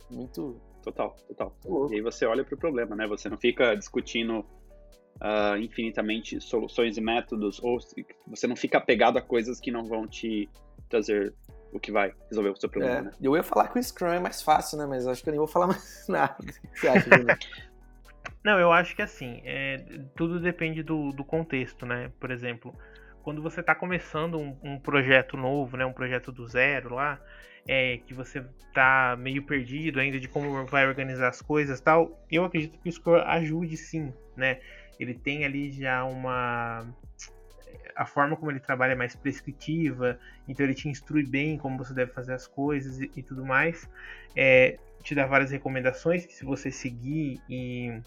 Muito. 0.09 0.59
Total, 0.83 1.15
total. 1.27 1.53
E 1.91 1.95
aí 1.95 2.01
você 2.01 2.25
olha 2.25 2.45
para 2.45 2.55
o 2.55 2.57
problema, 2.57 2.95
né? 2.95 3.05
Você 3.07 3.27
não 3.27 3.37
fica 3.37 3.75
discutindo 3.75 4.45
uh, 5.19 5.57
infinitamente 5.59 6.39
soluções 6.39 6.97
e 6.97 7.01
métodos, 7.01 7.61
ou 7.61 7.77
você 8.25 8.47
não 8.47 8.55
fica 8.55 8.77
apegado 8.77 9.17
a 9.17 9.21
coisas 9.21 9.59
que 9.59 9.71
não 9.71 9.83
vão 9.83 10.07
te 10.07 10.49
trazer 10.89 11.33
o 11.73 11.79
que 11.79 11.91
vai 11.91 12.13
resolver 12.29 12.49
o 12.51 12.55
seu 12.55 12.69
problema, 12.69 12.97
é, 12.97 13.01
né? 13.01 13.11
Eu 13.21 13.35
ia 13.35 13.43
falar 13.43 13.67
que 13.67 13.77
o 13.77 13.83
Scrum 13.83 14.07
é 14.07 14.19
mais 14.19 14.41
fácil, 14.41 14.77
né? 14.77 14.85
Mas 14.85 15.05
acho 15.05 15.21
que 15.21 15.29
eu 15.29 15.31
nem 15.31 15.39
vou 15.39 15.47
falar 15.47 15.67
mais 15.67 16.05
nada. 16.07 16.37
O 16.39 16.45
que 16.45 16.79
você 16.79 16.87
acha, 16.87 17.09
Não, 18.43 18.57
eu 18.59 18.71
acho 18.71 18.95
que 18.95 19.01
assim, 19.01 19.41
é, 19.43 19.77
tudo 20.15 20.39
depende 20.39 20.81
do, 20.81 21.11
do 21.11 21.25
contexto, 21.25 21.85
né? 21.85 22.11
Por 22.19 22.31
exemplo, 22.31 22.73
quando 23.27 23.41
você 23.41 23.59
está 23.59 23.75
começando 23.75 24.39
um, 24.39 24.55
um, 24.63 24.79
projeto 24.79 25.35
novo, 25.35 25.75
né, 25.75 25.85
um 25.85 25.91
projeto 25.91 26.31
do 26.31 26.47
zero 26.47 26.95
lá, 26.95 27.19
é, 27.67 27.97
que 27.97 28.13
você 28.13 28.41
está 28.69 29.17
meio 29.19 29.43
perdido 29.43 29.99
ainda 29.99 30.17
de 30.17 30.29
como 30.29 30.65
vai 30.65 30.87
organizar 30.87 31.27
as 31.27 31.41
coisas 31.41 31.81
tal, 31.81 32.17
eu 32.31 32.45
acredito 32.45 32.79
que 32.79 32.87
o 32.87 32.89
Scrum 32.89 33.15
ajude 33.15 33.75
sim, 33.75 34.13
né? 34.33 34.61
Ele 34.97 35.13
tem 35.13 35.43
ali 35.43 35.73
já 35.73 36.05
uma 36.05 36.87
a 37.97 38.05
forma 38.05 38.37
como 38.37 38.49
ele 38.49 38.61
trabalha 38.61 38.93
é 38.93 38.95
mais 38.95 39.13
prescritiva, 39.13 40.17
então 40.47 40.65
ele 40.65 40.73
te 40.73 40.87
instrui 40.87 41.25
bem 41.25 41.57
como 41.57 41.77
você 41.77 41.93
deve 41.93 42.13
fazer 42.13 42.31
as 42.31 42.47
coisas 42.47 43.01
e, 43.01 43.11
e 43.13 43.21
tudo 43.21 43.43
mais. 43.45 43.89
É, 44.37 44.79
te 45.03 45.13
dá 45.13 45.25
várias 45.25 45.51
recomendações 45.51 46.25
que 46.25 46.33
se 46.33 46.45
você 46.45 46.71
seguir 46.71 47.41
e 47.49 47.99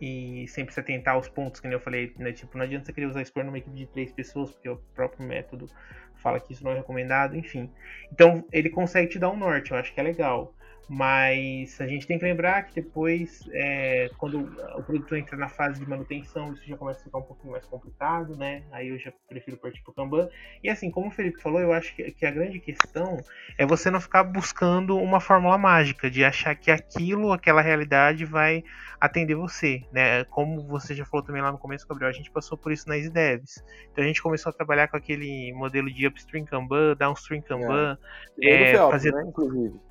e 0.00 0.46
sempre 0.48 0.72
se 0.72 0.80
atentar 0.80 1.14
aos 1.14 1.28
pontos 1.28 1.60
que 1.60 1.68
eu 1.68 1.80
falei, 1.80 2.12
né? 2.18 2.32
Tipo, 2.32 2.56
não 2.56 2.64
adianta 2.64 2.86
você 2.86 2.92
querer 2.92 3.06
usar 3.06 3.24
Scrum 3.24 3.44
numa 3.44 3.58
equipe 3.58 3.76
de 3.76 3.86
três 3.86 4.12
pessoas, 4.12 4.50
porque 4.50 4.68
o 4.68 4.76
próprio 4.94 5.26
método 5.26 5.68
fala 6.16 6.40
que 6.40 6.52
isso 6.52 6.64
não 6.64 6.72
é 6.72 6.76
recomendado, 6.76 7.36
enfim. 7.36 7.70
Então, 8.12 8.44
ele 8.52 8.70
consegue 8.70 9.10
te 9.10 9.18
dar 9.18 9.30
um 9.30 9.36
norte, 9.36 9.70
eu 9.70 9.76
acho 9.76 9.92
que 9.92 10.00
é 10.00 10.02
legal. 10.02 10.54
Mas 10.88 11.80
a 11.80 11.86
gente 11.86 12.04
tem 12.04 12.18
que 12.18 12.24
lembrar 12.24 12.64
que 12.64 12.74
depois, 12.74 13.48
é, 13.52 14.10
quando 14.18 14.40
o 14.76 14.82
produto 14.82 15.14
entra 15.14 15.36
na 15.36 15.48
fase 15.48 15.78
de 15.78 15.88
manutenção, 15.88 16.52
isso 16.52 16.66
já 16.66 16.76
começa 16.76 17.00
a 17.00 17.04
ficar 17.04 17.18
um 17.18 17.22
pouquinho 17.22 17.52
mais 17.52 17.64
complicado, 17.64 18.36
né? 18.36 18.64
Aí 18.72 18.88
eu 18.88 18.98
já 18.98 19.12
prefiro 19.28 19.56
partir 19.56 19.80
para 19.84 19.92
o 19.92 19.94
Kanban. 19.94 20.28
E 20.64 20.68
assim, 20.68 20.90
como 20.90 21.06
o 21.06 21.10
Felipe 21.12 21.40
falou, 21.40 21.60
eu 21.60 21.72
acho 21.72 21.94
que, 21.94 22.10
que, 22.10 22.26
a 22.26 22.30
grande 22.32 22.58
questão 22.58 23.18
é 23.56 23.64
você 23.64 23.88
não 23.88 24.00
ficar 24.00 24.24
buscando 24.24 24.96
uma 24.96 25.20
fórmula 25.20 25.56
mágica, 25.56 26.10
de 26.10 26.24
achar 26.24 26.56
que 26.56 26.72
aquilo, 26.72 27.32
aquela 27.32 27.62
realidade 27.62 28.24
vai 28.24 28.64
atender 29.00 29.36
você, 29.36 29.84
né? 29.92 30.24
Como 30.24 30.66
você 30.66 30.92
já 30.92 31.04
falou 31.04 31.24
também 31.24 31.40
lá 31.40 31.52
no 31.52 31.58
começo, 31.58 31.86
Gabriel, 31.86 32.10
a 32.10 32.12
gente 32.12 32.32
passou 32.32 32.58
por 32.58 32.72
isso 32.72 32.88
nas 32.88 33.08
devs. 33.08 33.64
Então 33.92 34.02
a 34.02 34.06
gente 34.08 34.20
começou 34.20 34.50
a 34.50 34.52
trabalhar 34.52 34.88
com 34.88 34.96
aquele 34.96 35.52
modelo 35.52 35.88
de 35.88 36.04
upstream 36.08 36.44
Kanban, 36.44 36.96
downstream 36.96 37.42
Kanban, 37.42 37.96
é. 38.42 38.72
É, 38.72 38.76
fazer... 38.76 39.12
né, 39.12 39.22
inclusive 39.28 39.89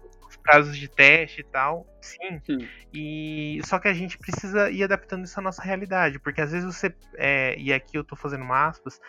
casos 0.50 0.78
de 0.78 0.88
teste 0.88 1.42
e 1.42 1.44
tal, 1.44 1.86
sim. 2.02 2.40
sim. 2.46 2.68
E 2.94 3.60
só 3.64 3.80
que 3.80 3.88
a 3.88 3.94
gente 3.94 4.18
precisa 4.18 4.70
ir 4.72 4.84
adaptando 4.84 5.26
isso 5.26 5.40
à 5.40 5.44
nossa 5.44 5.62
realidade, 5.62 6.20
porque 6.20 6.42
às 6.42 6.52
vezes 6.52 6.66
você 6.66 6.94
é, 7.18 7.56
e 7.58 7.72
aqui 7.72 7.98
eu 7.98 8.02
estou 8.02 8.18
fazendo 8.18 8.52
aspas, 8.52 9.00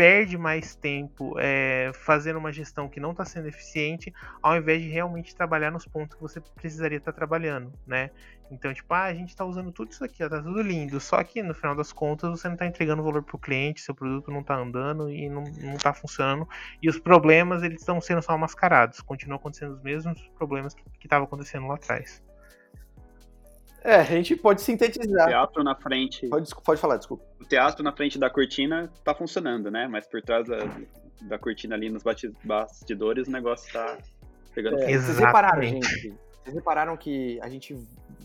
perde 0.00 0.38
mais 0.38 0.74
tempo 0.74 1.34
é, 1.38 1.90
fazendo 1.92 2.38
uma 2.38 2.50
gestão 2.50 2.88
que 2.88 2.98
não 2.98 3.10
está 3.10 3.22
sendo 3.22 3.48
eficiente, 3.48 4.10
ao 4.42 4.56
invés 4.56 4.80
de 4.80 4.88
realmente 4.88 5.36
trabalhar 5.36 5.70
nos 5.70 5.84
pontos 5.84 6.16
que 6.16 6.22
você 6.22 6.40
precisaria 6.40 6.96
estar 6.96 7.12
tá 7.12 7.16
trabalhando, 7.16 7.70
né? 7.86 8.08
Então, 8.50 8.72
tipo, 8.72 8.94
ah, 8.94 9.04
a 9.04 9.12
gente 9.12 9.28
está 9.28 9.44
usando 9.44 9.70
tudo 9.70 9.92
isso 9.92 10.02
aqui, 10.02 10.24
ó, 10.24 10.28
tá 10.30 10.42
tudo 10.42 10.62
lindo, 10.62 10.98
só 11.00 11.22
que 11.22 11.42
no 11.42 11.52
final 11.52 11.76
das 11.76 11.92
contas 11.92 12.30
você 12.30 12.48
não 12.48 12.54
está 12.54 12.64
entregando 12.64 13.02
valor 13.02 13.22
para 13.22 13.36
o 13.36 13.38
cliente, 13.38 13.82
seu 13.82 13.94
produto 13.94 14.30
não 14.30 14.40
está 14.40 14.54
andando 14.56 15.10
e 15.10 15.28
não, 15.28 15.44
não 15.44 15.76
tá 15.76 15.92
funcionando, 15.92 16.48
e 16.82 16.88
os 16.88 16.98
problemas 16.98 17.62
eles 17.62 17.80
estão 17.80 18.00
sendo 18.00 18.22
só 18.22 18.38
mascarados, 18.38 19.02
continuam 19.02 19.36
acontecendo 19.36 19.74
os 19.74 19.82
mesmos 19.82 20.18
problemas 20.38 20.72
que 20.72 20.82
estavam 21.04 21.26
acontecendo 21.26 21.66
lá 21.66 21.74
atrás. 21.74 22.22
É, 23.82 23.96
a 23.96 24.04
gente 24.04 24.36
pode 24.36 24.60
sintetizar. 24.62 25.26
O 25.26 25.30
teatro 25.30 25.64
na 25.64 25.74
frente. 25.74 26.28
Pode, 26.28 26.50
pode 26.64 26.80
falar, 26.80 26.96
desculpa. 26.96 27.24
O 27.40 27.44
teatro 27.44 27.82
na 27.82 27.92
frente 27.92 28.18
da 28.18 28.28
cortina 28.28 28.92
tá 29.02 29.14
funcionando, 29.14 29.70
né? 29.70 29.88
Mas 29.88 30.06
por 30.06 30.20
trás 30.20 30.46
da, 30.46 30.58
da 31.22 31.38
cortina 31.38 31.74
ali 31.74 31.88
nos 31.88 32.02
bastidores 32.44 33.28
o 33.28 33.30
negócio 33.30 33.72
tá 33.72 33.98
pegando 34.54 34.78
é, 34.80 34.98
Vocês 34.98 35.18
repararam, 35.18 35.62
gente? 35.62 36.14
Vocês 36.42 36.54
repararam 36.54 36.96
que 36.96 37.40
a 37.40 37.48
gente 37.48 37.76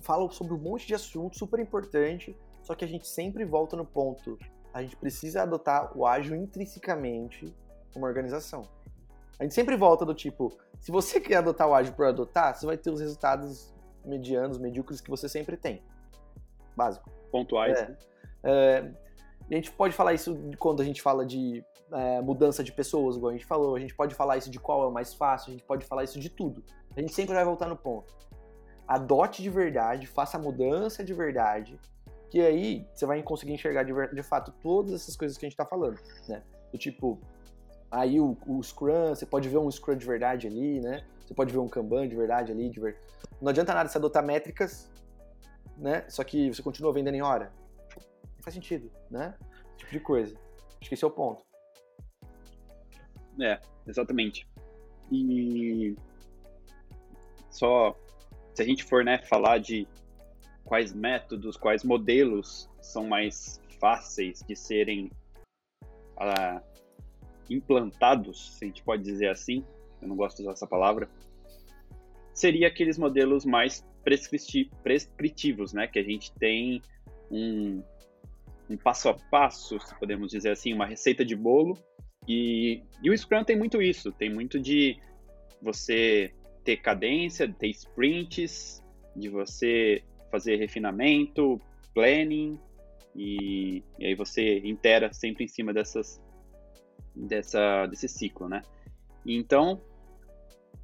fala 0.02 0.30
sobre 0.32 0.54
um 0.54 0.58
monte 0.58 0.88
de 0.88 0.94
assunto 0.94 1.38
super 1.38 1.60
importante, 1.60 2.36
só 2.64 2.76
que 2.76 2.84
a 2.86 2.88
gente 2.88 3.08
sempre 3.08 3.46
volta 3.46 3.76
no 3.76 3.86
ponto. 3.86 4.38
A 4.74 4.82
gente 4.82 4.96
precisa 4.96 5.44
adotar 5.44 5.98
o 5.98 6.06
ágil 6.06 6.36
intrinsecamente 6.36 7.54
uma 7.96 8.08
organização. 8.08 8.68
A 9.40 9.44
gente 9.44 9.54
sempre 9.54 9.76
volta 9.76 10.06
do 10.06 10.14
tipo, 10.14 10.58
se 10.80 10.92
você 10.92 11.20
quer 11.20 11.38
adotar 11.38 11.68
o 11.68 11.74
ágil 11.74 11.94
por 11.94 12.06
adotar, 12.06 12.56
você 12.56 12.66
vai 12.66 12.78
ter 12.78 12.90
os 12.90 13.00
resultados 13.00 13.74
medianos, 14.06 14.58
medíocres 14.58 15.02
que 15.02 15.10
você 15.10 15.28
sempre 15.28 15.58
tem. 15.58 15.84
Básico. 16.76 17.10
Pontuais. 17.32 17.78
É. 17.78 17.88
Né? 17.88 17.98
É, 18.44 18.92
a 19.50 19.56
gente 19.56 19.72
pode 19.72 19.94
falar 19.94 20.14
isso 20.14 20.38
quando 20.60 20.82
a 20.82 20.86
gente 20.86 21.02
fala 21.02 21.26
de 21.26 21.64
é, 21.92 22.22
mudança 22.22 22.64
de 22.64 22.72
pessoas, 22.72 23.16
igual 23.16 23.32
a 23.32 23.34
gente 23.34 23.46
falou. 23.46 23.76
A 23.76 23.80
gente 23.80 23.96
pode 23.96 24.16
falar 24.16 24.38
isso 24.38 24.50
de 24.50 24.60
qual 24.60 24.84
é 24.84 24.88
o 24.88 24.92
mais 24.92 25.14
fácil. 25.14 25.50
A 25.50 25.52
gente 25.52 25.64
pode 25.64 25.86
falar 25.86 26.04
isso 26.04 26.20
de 26.20 26.30
tudo. 26.30 26.64
A 26.96 27.02
gente 27.02 27.14
sempre 27.14 27.34
vai 27.34 27.46
voltar 27.46 27.68
no 27.68 27.76
ponto. 27.76 28.14
Adote 28.88 29.42
de 29.42 29.50
verdade, 29.50 30.06
faça 30.06 30.38
a 30.38 30.40
mudança 30.40 31.04
de 31.04 31.14
verdade, 31.14 31.80
que 32.30 32.40
aí 32.40 32.88
você 32.94 33.06
vai 33.06 33.22
conseguir 33.24 33.54
enxergar 33.54 33.84
de, 33.84 33.94
de 34.14 34.24
fato 34.24 34.54
todas 34.62 34.94
essas 34.94 35.16
coisas 35.16 35.38
que 35.38 35.46
a 35.46 35.48
gente 35.48 35.54
está 35.54 35.66
falando, 35.66 36.00
né? 36.28 36.44
Do 36.72 36.78
tipo, 36.78 37.20
aí 37.90 38.20
o, 38.20 38.38
o, 38.46 38.62
Scrum, 38.62 39.10
você 39.10 39.26
pode 39.26 39.50
ver 39.50 39.58
um 39.58 39.72
Scrum 39.72 39.98
de 39.98 40.06
verdade 40.06 40.46
ali, 40.46 40.80
né? 40.82 41.04
Você 41.26 41.34
pode 41.34 41.52
ver 41.52 41.60
um 41.60 41.68
Kanban 41.68 42.08
de 42.08 42.16
verdade 42.16 42.52
ali. 42.52 42.70
De 42.70 42.80
ver... 42.80 43.00
Não 43.42 43.50
adianta 43.50 43.74
nada 43.74 43.90
você 43.90 43.98
adotar 43.98 44.24
métricas, 44.24 44.92
né? 45.78 46.10
Só 46.10 46.24
que 46.24 46.54
você 46.54 46.62
continua 46.62 46.94
vendendo 46.94 47.16
em 47.16 47.22
hora. 47.22 47.52
Não 47.96 48.44
faz 48.44 48.54
sentido, 48.54 48.92
né? 49.10 49.36
Esse 49.70 49.78
tipo 49.80 49.92
de 49.92 50.00
coisa. 50.00 50.36
Acho 50.80 50.90
que 50.90 50.94
esse 50.94 51.04
é 51.04 51.08
o 51.08 51.12
ponto. 51.12 51.44
É, 53.42 53.60
exatamente. 53.86 54.48
E 55.12 55.96
só 57.50 57.96
se 58.56 58.62
a 58.62 58.66
gente 58.66 58.84
for 58.86 59.04
né, 59.04 59.18
falar 59.18 59.60
de 59.60 59.86
quais 60.64 60.94
métodos, 60.94 61.58
quais 61.58 61.84
modelos 61.84 62.70
são 62.82 63.06
mais 63.06 63.62
fáceis 63.80 64.42
de 64.48 64.56
serem 64.56 65.12
uh, 66.18 66.64
implantados, 67.50 68.58
se 68.58 68.64
a 68.64 68.68
gente 68.68 68.82
pode 68.82 69.04
dizer 69.04 69.30
assim, 69.30 69.64
eu 70.02 70.08
não 70.08 70.16
gosto 70.16 70.38
de 70.38 70.44
usar 70.44 70.54
essa 70.54 70.66
palavra, 70.66 71.10
seria 72.36 72.68
aqueles 72.68 72.98
modelos 72.98 73.46
mais 73.46 73.84
prescritivos, 74.04 75.74
né? 75.74 75.88
Que 75.88 75.98
a 75.98 76.04
gente 76.04 76.32
tem 76.34 76.82
um, 77.32 77.82
um 78.70 78.78
passo 78.78 79.10
a 79.10 79.14
passo, 79.14 79.80
se 79.80 79.98
podemos 79.98 80.30
dizer 80.30 80.52
assim, 80.52 80.74
uma 80.74 80.86
receita 80.86 81.24
de 81.24 81.36
bolo. 81.36 81.78
E, 82.28 82.84
e 83.02 83.10
o 83.10 83.18
Scrum 83.18 83.44
tem 83.44 83.58
muito 83.58 83.82
isso, 83.82 84.12
tem 84.12 84.32
muito 84.32 84.60
de 84.60 84.98
você 85.62 86.34
ter 86.64 86.78
cadência, 86.78 87.52
ter 87.52 87.70
sprints, 87.70 88.84
de 89.16 89.30
você 89.30 90.04
fazer 90.30 90.58
refinamento, 90.58 91.62
planning, 91.94 92.60
e, 93.16 93.82
e 93.98 94.08
aí 94.08 94.16
você 94.16 94.60
intera 94.60 95.14
sempre 95.14 95.46
em 95.46 95.48
cima 95.48 95.74
dessas, 95.74 96.22
dessa, 97.16 97.86
desse 97.86 98.10
ciclo, 98.10 98.50
né? 98.50 98.62
então, 99.26 99.82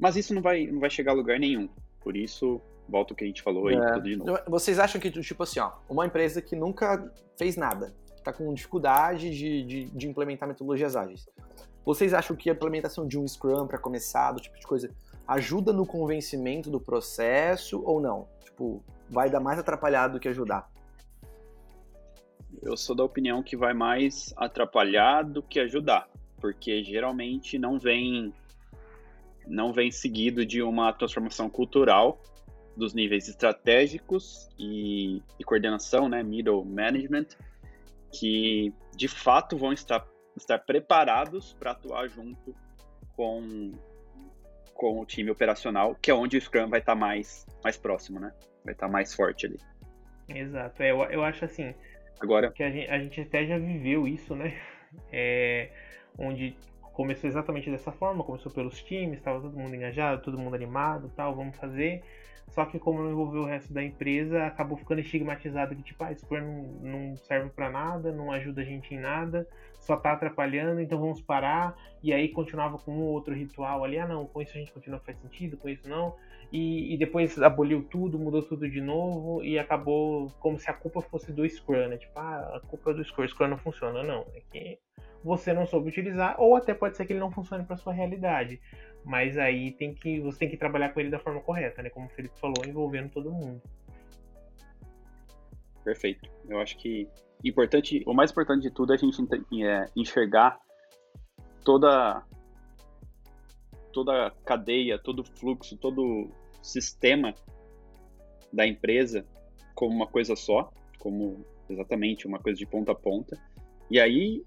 mas 0.02 0.16
isso 0.16 0.34
não 0.34 0.41
vai, 0.41 0.66
não 0.66 0.80
vai 0.80 0.89
chegar 0.89 1.12
a 1.12 1.16
lugar 1.16 1.39
nenhum. 1.39 1.70
Por 1.99 2.18
isso, 2.18 2.60
volta 2.89 3.14
o 3.14 3.16
que 3.16 3.24
a 3.24 3.28
gente 3.28 3.43
falou 3.43 3.68
aí, 3.68 3.76
é. 3.76 3.93
tudo 3.93 4.04
de 4.10 4.16
novo. 4.16 4.39
Vocês 4.47 4.80
acham 4.80 4.99
que, 4.99 5.12
tipo 5.12 5.43
assim, 5.43 5.60
ó, 5.60 5.74
uma 5.88 6.08
empresa 6.08 6.41
que 6.41 6.56
nunca 6.56 7.14
fez 7.38 7.56
nada, 7.56 7.93
está 8.18 8.34
com 8.34 8.52
dificuldade 8.52 9.30
de, 9.30 9.64
de, 9.64 9.86
de, 9.86 10.08
implementar 10.08 10.49
metodologias 10.49 10.95
ágeis. 10.95 11.30
Vocês 11.86 12.16
acham 12.16 12.36
que 12.36 12.49
a 12.49 12.54
implementação 12.54 13.08
de 13.08 13.20
um 13.20 13.28
Scrum 13.28 13.68
para 13.68 13.78
começar, 13.78 14.32
do 14.32 14.41
tipo 14.41 14.60
de 14.60 14.66
coisa, 14.66 14.89
ajuda 15.28 15.72
no 15.72 15.86
convencimento 15.86 16.72
do 16.72 16.80
processo 16.80 17.84
ou 17.86 18.02
não? 18.02 18.28
Tipo, 18.43 18.84
vai 19.08 19.30
dar 19.30 19.39
mais 19.39 19.60
atrapalhado 19.60 20.14
do 20.14 20.20
que 20.20 20.28
ajudar? 20.28 20.68
Eu 22.60 22.76
sou 22.76 22.95
da 22.95 23.04
opinião 23.04 23.43
que 23.43 23.56
vai 23.56 23.74
mais 23.74 24.34
atrapalhar 24.36 25.24
do 25.24 25.43
que 25.43 25.60
ajudar, 25.60 26.10
porque 26.39 26.84
geralmente 26.84 27.60
não 27.60 27.78
vem 27.78 28.34
não 29.48 29.74
vem 29.74 29.92
seguido 29.92 30.46
de 30.46 30.62
uma 30.62 30.94
transformação 30.94 31.50
cultural 31.50 32.22
dos 32.76 32.94
níveis 32.94 33.28
estratégicos 33.28 34.50
e, 34.58 35.22
e 35.39 35.44
coordenação, 35.44 36.08
né, 36.08 36.24
middle 36.24 36.64
management, 36.64 37.28
que 38.12 38.74
de 38.96 39.08
fato 39.08 39.58
vão 39.58 39.74
estar, 39.74 40.06
estar 40.38 40.60
preparados 40.60 41.54
para 41.54 41.72
atuar 41.72 42.08
junto 42.08 42.56
com 43.16 43.72
com 44.82 45.00
o 45.00 45.06
time 45.06 45.30
operacional, 45.30 45.94
que 45.94 46.10
é 46.10 46.14
onde 46.14 46.36
o 46.36 46.42
Scrum 46.42 46.68
vai 46.68 46.80
estar 46.80 46.94
tá 46.94 47.00
mais, 47.00 47.46
mais 47.64 47.78
próximo, 47.78 48.20
né? 48.20 48.34
Vai 48.66 48.74
estar 48.74 48.88
tá 48.88 48.92
mais 48.92 49.14
forte 49.14 49.46
ali. 49.46 49.60
Exato. 50.28 50.82
É, 50.82 50.89
eu, 50.89 51.04
eu 51.04 51.24
acho 51.24 51.46
assim. 51.46 51.76
Agora. 52.20 52.52
Que 52.52 52.64
a 52.64 52.72
gente, 52.72 52.89
a 52.89 52.98
gente 52.98 53.22
até 53.22 53.46
já 53.46 53.60
viveu 53.60 54.08
isso, 54.08 54.36
né? 54.36 54.60
É, 55.10 55.70
onde 56.18 56.54
começou 56.94 57.30
exatamente 57.30 57.70
dessa 57.70 57.92
forma, 57.92 58.24
começou 58.24 58.52
pelos 58.52 58.82
times, 58.84 59.18
estava 59.18 59.42
todo 59.42 59.58
mundo 59.58 59.76
engajado, 59.76 60.22
todo 60.22 60.38
mundo 60.38 60.56
animado, 60.56 61.12
tal, 61.16 61.36
vamos 61.36 61.56
fazer. 61.58 62.04
Só 62.52 62.66
que 62.66 62.78
como 62.78 63.02
não 63.02 63.12
envolveu 63.12 63.44
o 63.44 63.46
resto 63.46 63.74
da 63.74 63.82
empresa, 63.82 64.46
acabou 64.46 64.78
ficando 64.78 65.00
estigmatizado 65.00 65.74
que 65.76 65.84
tipo, 65.84 66.04
ah, 66.04 66.14
Scrum 66.14 66.42
não, 66.82 67.10
não 67.10 67.18
serve 67.18 67.50
para 67.50 67.70
nada, 67.70 68.12
não 68.12 68.30
ajuda 68.32 68.62
a 68.62 68.66
gente 68.66 68.94
em 68.94 69.00
nada, 69.00 69.48
só 69.80 69.96
tá 69.96 70.12
atrapalhando, 70.12 70.82
então 70.82 71.00
vamos 71.00 71.22
parar. 71.22 71.78
E 72.04 72.12
aí 72.12 72.28
continuava 72.28 72.78
com 72.78 72.92
um 72.92 73.02
ou 73.02 73.14
outro 73.14 73.34
ritual 73.34 73.84
ali, 73.86 73.98
ah 73.98 74.08
não, 74.08 74.26
com 74.26 74.42
isso 74.42 74.52
a 74.56 74.60
gente 74.60 74.74
continua 74.74 75.00
faz 75.00 75.18
sentido, 75.20 75.56
com 75.56 75.70
isso 75.70 75.88
não. 75.88 76.14
E, 76.52 76.94
e, 76.94 76.98
depois 76.98 77.42
aboliu 77.42 77.82
tudo, 77.89 78.20
mudou 78.20 78.42
tudo 78.44 78.70
de 78.70 78.82
novo 78.82 79.42
e 79.42 79.58
acabou 79.58 80.30
como 80.42 80.60
se 80.60 80.70
a 80.70 80.74
culpa 80.74 81.02
fosse 81.02 81.32
do 81.32 81.48
Scrum, 81.48 81.88
né? 81.88 81.96
Tipo, 81.96 82.20
ah, 82.20 82.58
a 82.58 82.60
culpa 82.68 82.92
é 82.92 82.94
do 82.94 83.06
Scrum, 83.06 83.26
Scrum 83.26 83.48
não 83.48 83.58
funciona, 83.58 84.04
não. 84.04 84.26
É 84.36 84.42
que 84.52 84.80
você 85.24 85.53
não 85.53 85.65
soube 85.65 85.89
utilizar, 85.89 86.36
ou 86.39 86.55
até 86.55 86.74
pode 86.74 86.97
ser 86.97 87.05
que 87.05 87.13
ele 87.13 87.19
não 87.19 87.32
funcione 87.32 87.63
para 87.63 87.78
sua 87.78 87.93
realidade. 87.93 88.59
Mas 89.03 89.38
aí 89.38 89.72
tem 89.72 89.93
que 89.93 90.19
você 90.19 90.39
tem 90.39 90.49
que 90.49 90.57
trabalhar 90.57 90.89
com 90.89 90.99
ele 90.99 91.09
da 91.09 91.19
forma 91.19 91.41
correta, 91.41 91.82
né? 91.82 91.89
Como 91.89 92.05
o 92.05 92.09
Felipe 92.09 92.39
falou, 92.39 92.63
envolvendo 92.65 93.09
todo 93.09 93.32
mundo. 93.32 93.61
Perfeito. 95.84 96.30
Eu 96.47 96.59
acho 96.59 96.78
que 96.78 97.07
importante, 97.43 98.03
o 98.05 98.13
mais 98.13 98.32
importante 98.32 98.61
de 98.61 98.72
tudo 98.72 98.93
é 98.93 98.95
a 98.95 98.99
gente 98.99 99.17
é, 99.63 99.86
enxergar 99.95 100.59
toda 101.63 102.24
toda 103.91 104.28
a 104.28 104.32
cadeia, 104.45 104.97
todo 104.97 105.19
o 105.19 105.24
fluxo, 105.24 105.76
todo 105.78 106.01
o 106.01 106.32
sistema 106.61 107.34
da 108.53 108.65
empresa 108.65 109.26
como 109.76 109.95
uma 109.95 110.07
coisa 110.07 110.36
só, 110.36 110.71
como 111.00 111.46
exatamente 111.70 112.28
uma 112.28 112.39
coisa 112.39 112.58
de 112.58 112.66
ponta 112.66 112.91
a 112.91 112.96
ponta. 112.96 113.37
E 113.89 114.00
aí 114.00 114.46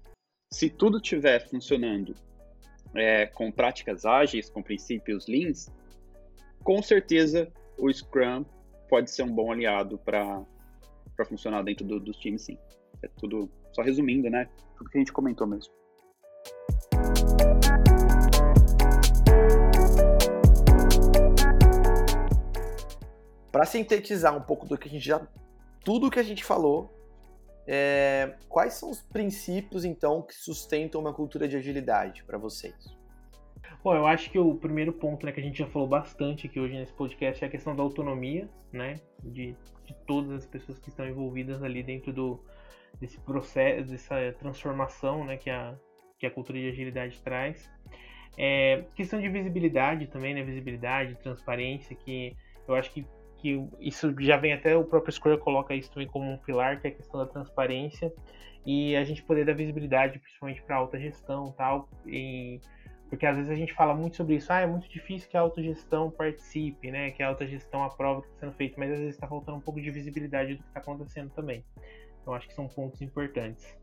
se 0.55 0.69
tudo 0.69 0.99
estiver 0.99 1.45
funcionando 1.49 2.15
é, 2.93 3.25
com 3.25 3.51
práticas 3.51 4.05
ágeis, 4.05 4.49
com 4.49 4.63
princípios 4.63 5.27
leans, 5.27 5.69
com 6.63 6.81
certeza 6.81 7.51
o 7.77 7.91
Scrum 7.91 8.45
pode 8.87 9.11
ser 9.11 9.23
um 9.23 9.35
bom 9.35 9.51
aliado 9.51 9.97
para 9.97 10.45
funcionar 11.27 11.61
dentro 11.61 11.85
do, 11.85 11.99
dos 11.99 12.15
times, 12.15 12.43
sim. 12.43 12.57
É 13.03 13.09
tudo, 13.19 13.51
só 13.73 13.81
resumindo, 13.81 14.29
né? 14.29 14.47
Tudo 14.77 14.89
que 14.89 14.97
a 14.97 15.01
gente 15.01 15.11
comentou 15.11 15.45
mesmo. 15.45 15.73
Para 23.51 23.65
sintetizar 23.65 24.37
um 24.37 24.41
pouco 24.41 24.65
do 24.65 24.77
que 24.77 24.87
a 24.87 24.91
gente 24.91 25.05
já. 25.05 25.27
Tudo 25.83 26.09
que 26.09 26.17
a 26.17 26.23
gente 26.23 26.45
falou, 26.45 26.94
é, 27.67 28.35
quais 28.47 28.73
são 28.73 28.89
os 28.91 29.01
princípios, 29.01 29.85
então, 29.85 30.21
que 30.21 30.33
sustentam 30.35 31.01
uma 31.01 31.13
cultura 31.13 31.47
de 31.47 31.57
agilidade 31.57 32.23
para 32.23 32.37
vocês? 32.37 32.75
Bom, 33.83 33.95
eu 33.95 34.07
acho 34.07 34.31
que 34.31 34.39
o 34.39 34.55
primeiro 34.55 34.93
ponto 34.93 35.25
né, 35.25 35.31
que 35.31 35.39
a 35.39 35.43
gente 35.43 35.59
já 35.59 35.67
falou 35.67 35.87
bastante 35.87 36.47
aqui 36.47 36.59
hoje 36.59 36.73
nesse 36.73 36.93
podcast 36.93 37.43
é 37.43 37.47
a 37.47 37.51
questão 37.51 37.75
da 37.75 37.83
autonomia, 37.83 38.49
né? 38.71 38.95
De, 39.23 39.55
de 39.85 39.93
todas 40.07 40.31
as 40.31 40.45
pessoas 40.45 40.79
que 40.79 40.89
estão 40.89 41.07
envolvidas 41.07 41.61
ali 41.61 41.83
dentro 41.83 42.11
do, 42.11 42.43
desse 42.99 43.19
processo, 43.19 43.89
dessa 43.89 44.15
transformação 44.39 45.23
né, 45.23 45.37
que, 45.37 45.49
a, 45.49 45.75
que 46.17 46.25
a 46.25 46.31
cultura 46.31 46.59
de 46.59 46.69
agilidade 46.69 47.21
traz. 47.21 47.69
É, 48.37 48.85
questão 48.95 49.21
de 49.21 49.29
visibilidade 49.29 50.07
também, 50.07 50.33
né? 50.33 50.43
Visibilidade, 50.43 51.15
transparência, 51.15 51.95
que 51.95 52.35
eu 52.67 52.75
acho 52.75 52.91
que 52.91 53.05
que 53.37 53.67
isso 53.79 54.13
já 54.19 54.37
vem 54.37 54.53
até 54.53 54.75
o 54.75 54.83
próprio 54.83 55.13
Square 55.13 55.39
coloca 55.39 55.73
isso 55.75 55.91
também 55.91 56.07
como 56.07 56.31
um 56.31 56.37
pilar, 56.37 56.79
que 56.81 56.87
é 56.87 56.89
a 56.91 56.93
questão 56.93 57.19
da 57.19 57.25
transparência 57.25 58.11
e 58.65 58.95
a 58.95 59.03
gente 59.03 59.21
poder 59.23 59.45
dar 59.45 59.53
visibilidade, 59.53 60.19
principalmente 60.19 60.61
para 60.63 60.77
alta 60.77 60.99
gestão 60.99 61.51
tal, 61.51 61.87
e 62.05 62.59
Porque 63.09 63.25
às 63.25 63.35
vezes 63.37 63.51
a 63.51 63.55
gente 63.55 63.73
fala 63.73 63.93
muito 63.93 64.17
sobre 64.17 64.35
isso, 64.35 64.51
ah, 64.51 64.59
é 64.59 64.65
muito 64.65 64.89
difícil 64.89 65.29
que 65.29 65.37
a 65.37 65.41
autogestão 65.41 66.09
participe, 66.09 66.89
né? 66.91 67.11
Que 67.11 67.21
a 67.21 67.27
autogestão 67.27 67.83
aprove 67.83 68.19
o 68.19 68.21
que 68.23 68.27
está 68.29 68.39
sendo 68.41 68.53
feito, 68.53 68.79
mas 68.79 68.91
às 68.91 68.99
vezes 68.99 69.15
está 69.15 69.27
faltando 69.27 69.57
um 69.57 69.61
pouco 69.61 69.79
de 69.79 69.91
visibilidade 69.91 70.55
do 70.55 70.63
que 70.63 70.67
está 70.67 70.79
acontecendo 70.79 71.29
também. 71.29 71.63
Então 72.21 72.33
acho 72.33 72.47
que 72.47 72.53
são 72.53 72.67
pontos 72.67 73.01
importantes. 73.01 73.77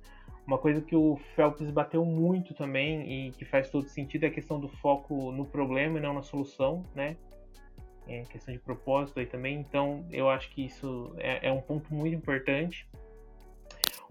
Uma 0.44 0.58
coisa 0.58 0.80
que 0.80 0.96
o 0.96 1.16
Phelps 1.36 1.70
bateu 1.70 2.04
muito 2.04 2.52
também 2.52 3.28
e 3.28 3.30
que 3.30 3.44
faz 3.44 3.70
todo 3.70 3.86
sentido 3.88 4.24
é 4.24 4.26
a 4.26 4.30
questão 4.30 4.58
do 4.58 4.68
foco 4.68 5.30
no 5.30 5.46
problema 5.46 5.98
e 5.98 6.02
não 6.02 6.12
na 6.12 6.22
solução, 6.22 6.84
né? 6.94 7.16
É 8.06 8.22
questão 8.22 8.52
de 8.52 8.60
propósito 8.60 9.20
aí 9.20 9.26
também. 9.26 9.58
Então 9.58 10.06
eu 10.10 10.28
acho 10.28 10.50
que 10.50 10.64
isso 10.64 11.14
é, 11.18 11.48
é 11.48 11.52
um 11.52 11.60
ponto 11.60 11.92
muito 11.94 12.14
importante 12.14 12.86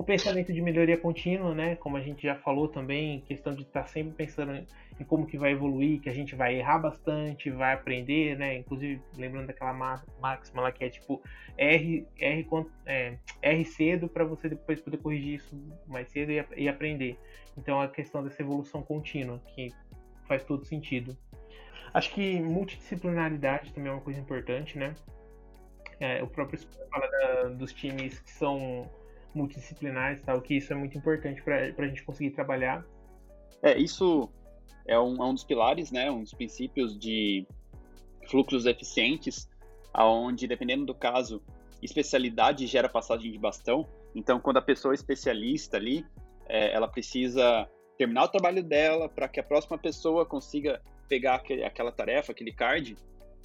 o 0.02 0.04
pensamento 0.04 0.52
de 0.52 0.62
melhoria 0.62 0.98
contínua, 0.98 1.54
né? 1.54 1.76
Como 1.76 1.96
a 1.96 2.02
gente 2.02 2.24
já 2.24 2.36
falou 2.36 2.68
também, 2.68 3.22
questão 3.22 3.54
de 3.54 3.62
estar 3.62 3.86
sempre 3.86 4.14
pensando 4.14 4.66
em 5.00 5.04
como 5.04 5.28
que 5.28 5.38
vai 5.38 5.52
evoluir, 5.52 6.00
que 6.02 6.10
a 6.10 6.14
gente 6.14 6.36
vai 6.36 6.56
errar 6.58 6.80
bastante, 6.80 7.52
vai 7.52 7.74
aprender, 7.74 8.36
né? 8.36 8.58
Inclusive, 8.58 9.00
lembrando 9.16 9.48
daquela 9.48 9.74
máxima 9.74 10.62
lá 10.62 10.72
que 10.72 10.84
é 10.84 10.90
tipo 10.90 11.22
R, 11.56 12.08
R, 12.18 12.48
é, 12.86 13.18
R 13.44 13.66
cedo 13.66 14.08
para 14.08 14.24
você 14.24 14.50
depois 14.50 14.82
poder 14.82 14.98
corrigir 14.98 15.36
isso 15.36 15.56
mais 15.88 16.10
cedo 16.10 16.32
e, 16.32 16.44
e 16.58 16.68
aprender. 16.68 17.18
Então, 17.56 17.80
a 17.80 17.88
questão 17.88 18.24
dessa 18.24 18.42
evolução 18.42 18.82
contínua, 18.82 19.40
que 19.54 19.70
faz 20.32 20.46
todo 20.46 20.64
sentido. 20.64 21.18
Acho 21.94 22.14
que 22.14 22.40
multidisciplinaridade 22.40 23.74
também 23.74 23.90
é 23.90 23.94
uma 23.94 24.02
coisa 24.02 24.18
importante, 24.18 24.78
né? 24.78 24.96
É, 26.00 26.24
o 26.24 26.28
próprio 26.28 26.58
fala 26.90 27.08
da, 27.08 27.44
dos 27.50 27.74
times 27.74 28.18
que 28.20 28.32
são 28.32 28.90
multidisciplinares, 29.36 30.24
tal, 30.24 30.42
que 30.42 30.56
isso 30.56 30.72
é 30.72 30.76
muito 30.76 30.98
importante 30.98 31.42
para 31.42 31.74
a 31.78 31.88
gente 31.88 32.04
conseguir 32.04 32.32
trabalhar. 32.32 32.86
É, 33.62 33.78
isso 33.78 34.30
é 34.88 34.98
um, 34.98 35.22
é 35.22 35.26
um 35.26 35.34
dos 35.34 35.44
pilares, 35.44 35.92
né, 35.92 36.10
um 36.10 36.22
dos 36.22 36.34
princípios 36.34 36.98
de 36.98 37.46
fluxos 38.30 38.66
eficientes, 38.66 39.50
aonde 39.94 40.48
dependendo 40.48 40.86
do 40.86 40.96
caso, 40.96 41.42
especialidade 41.82 42.66
gera 42.68 42.88
passagem 42.88 43.32
de 43.32 43.38
bastão. 43.38 43.86
Então, 44.16 44.40
quando 44.40 44.58
a 44.58 44.62
pessoa 44.62 44.94
é 44.94 44.96
especialista 44.96 45.76
ali, 45.78 46.06
é, 46.48 46.74
ela 46.74 46.88
precisa 46.88 47.70
terminar 48.02 48.24
o 48.24 48.28
trabalho 48.28 48.64
dela 48.64 49.08
para 49.08 49.28
que 49.28 49.40
a 49.40 49.44
próxima 49.44 49.78
pessoa 49.78 50.26
consiga 50.26 50.82
pegar 51.08 51.36
aquele, 51.36 51.64
aquela 51.64 51.92
tarefa, 51.92 52.32
aquele 52.32 52.52
card. 52.52 52.98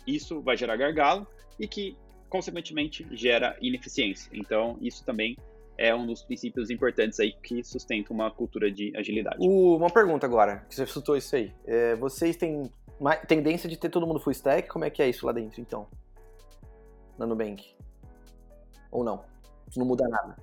Isso 0.07 0.41
vai 0.41 0.57
gerar 0.57 0.77
gargalo 0.77 1.27
e 1.61 1.69
que, 1.69 1.95
consequentemente, 2.31 3.07
gera 3.11 3.55
ineficiência. 3.61 4.31
Então, 4.33 4.79
isso 4.81 5.05
também 5.05 5.37
é 5.77 5.95
um 5.95 6.07
dos 6.07 6.23
princípios 6.23 6.71
importantes 6.71 7.21
aí 7.21 7.35
que 7.43 7.63
sustenta 7.63 8.15
uma 8.15 8.31
cultura 8.31 8.73
de 8.73 8.97
agilidade. 8.97 9.37
uma 9.47 9.91
pergunta 9.91 10.25
agora, 10.25 10.65
que 10.71 10.75
você 10.75 10.87
citou 10.87 11.19
isso 11.19 11.37
aí. 11.37 11.53
É, 11.67 11.95
vocês 11.97 12.35
têm 12.35 12.73
tendência 13.29 13.69
de 13.69 13.77
ter 13.77 13.91
todo 13.91 14.07
mundo 14.07 14.21
full 14.21 14.33
stack? 14.33 14.69
Como 14.71 14.87
é 14.87 14.91
que 14.91 15.03
é 15.03 15.09
isso 15.11 15.27
lá 15.27 15.33
dentro, 15.33 15.61
então? 15.61 15.87
Na 17.19 17.27
Nubank? 17.27 17.77
Ou 18.91 19.05
não? 19.05 19.23
Isso 19.69 19.79
não 19.79 19.87
muda 19.87 20.09
nada? 20.09 20.35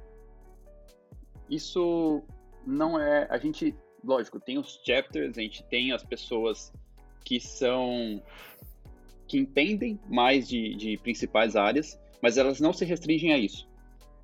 Isso 1.50 2.22
não 2.64 3.00
é... 3.00 3.26
A 3.32 3.40
gente, 3.40 3.76
lógico, 4.04 4.40
tem 4.40 4.58
os 4.58 4.80
chapters, 4.86 5.38
a 5.38 5.42
gente 5.42 5.64
tem 5.64 5.92
as 5.92 6.04
pessoas 6.04 6.72
que 7.24 7.40
são... 7.40 8.22
que 9.28 9.38
entendem 9.38 10.00
mais 10.10 10.48
de, 10.48 10.76
de 10.76 10.98
principais 10.98 11.56
áreas, 11.56 12.00
mas 12.22 12.38
elas 12.38 12.60
não 12.60 12.74
se 12.74 12.86
restringem 12.86 13.34
a 13.34 13.38
isso 13.38 13.68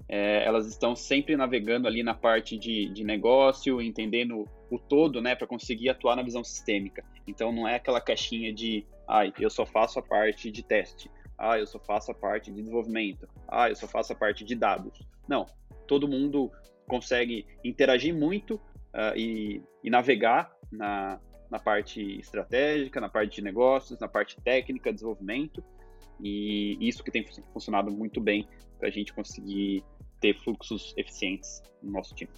é, 0.10 0.44
elas 0.44 0.66
estão 0.66 0.96
sempre 0.96 1.38
navegando 1.38 1.88
ali 1.88 2.02
na 2.02 2.16
parte 2.16 2.58
de, 2.58 2.90
de 2.90 3.04
negócio, 3.04 3.80
entendendo 3.80 4.44
o 4.72 4.80
todo, 4.80 5.22
né, 5.22 5.36
para 5.36 5.46
conseguir 5.46 5.90
atuar 5.90 6.16
na 6.16 6.24
visão 6.24 6.44
sistêmica. 6.44 7.06
Então 7.28 7.52
não 7.52 7.68
é 7.68 7.76
aquela 7.76 8.02
caixinha 8.02 8.52
de, 8.52 8.84
ai, 9.08 9.32
eu 9.40 9.52
só 9.52 9.68
faço 9.68 10.00
a 10.00 10.02
parte 10.02 10.50
de 10.50 10.64
teste, 10.64 11.12
ah, 11.38 11.60
eu 11.60 11.68
só 11.68 11.78
faço 11.78 12.12
a 12.12 12.16
parte 12.16 12.50
de 12.50 12.58
desenvolvimento, 12.58 13.30
ah, 13.48 13.70
eu 13.70 13.76
só 13.76 13.88
faço 13.88 14.12
a 14.12 14.16
parte 14.16 14.44
de 14.44 14.56
dados. 14.56 15.00
Não, 15.28 15.46
todo 15.88 16.08
mundo 16.08 16.52
consegue 16.88 17.46
interagir 17.64 18.14
muito 18.14 18.60
uh, 19.00 19.18
e, 19.18 19.64
e, 19.84 19.90
navegar 19.90 20.54
na, 20.72 21.20
na 21.50 21.58
parte 21.58 22.20
estratégica, 22.20 23.00
na 23.00 23.10
parte 23.10 23.36
de 23.36 23.42
negócios, 23.42 24.00
na 24.00 24.08
parte 24.08 24.40
técnica, 24.42 24.92
desenvolvimento, 24.92 25.64
e 26.20 26.78
isso 26.82 27.04
que 27.04 27.12
tem 27.12 27.26
funcionado 27.54 27.90
muito 27.92 28.20
bem 28.20 28.48
para 28.78 28.90
a 28.90 28.92
gente 28.92 29.14
conseguir 29.14 29.84
ter 30.20 30.38
fluxos 30.38 30.94
eficientes 30.98 31.64
no 31.82 31.92
nosso 31.94 32.14
time. 32.14 32.32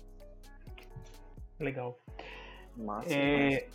Legal. 1.59 1.99
Massa, 2.77 3.13
é... 3.13 3.67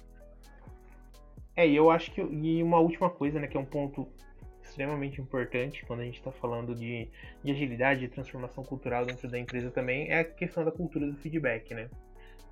é, 1.56 1.68
e 1.68 1.76
eu 1.76 1.90
acho 1.90 2.12
que. 2.12 2.20
E 2.20 2.62
uma 2.62 2.78
última 2.78 3.10
coisa, 3.10 3.38
né, 3.38 3.46
que 3.46 3.56
é 3.56 3.60
um 3.60 3.64
ponto 3.64 4.08
extremamente 4.62 5.20
importante 5.20 5.84
quando 5.86 6.00
a 6.00 6.04
gente 6.04 6.18
está 6.18 6.32
falando 6.32 6.74
de, 6.74 7.08
de 7.42 7.52
agilidade, 7.52 8.00
de 8.00 8.08
transformação 8.08 8.64
cultural 8.64 9.04
dentro 9.04 9.28
da 9.28 9.38
empresa 9.38 9.70
também, 9.70 10.08
é 10.08 10.20
a 10.20 10.24
questão 10.24 10.64
da 10.64 10.72
cultura 10.72 11.06
do 11.06 11.16
feedback, 11.16 11.74
né? 11.74 11.88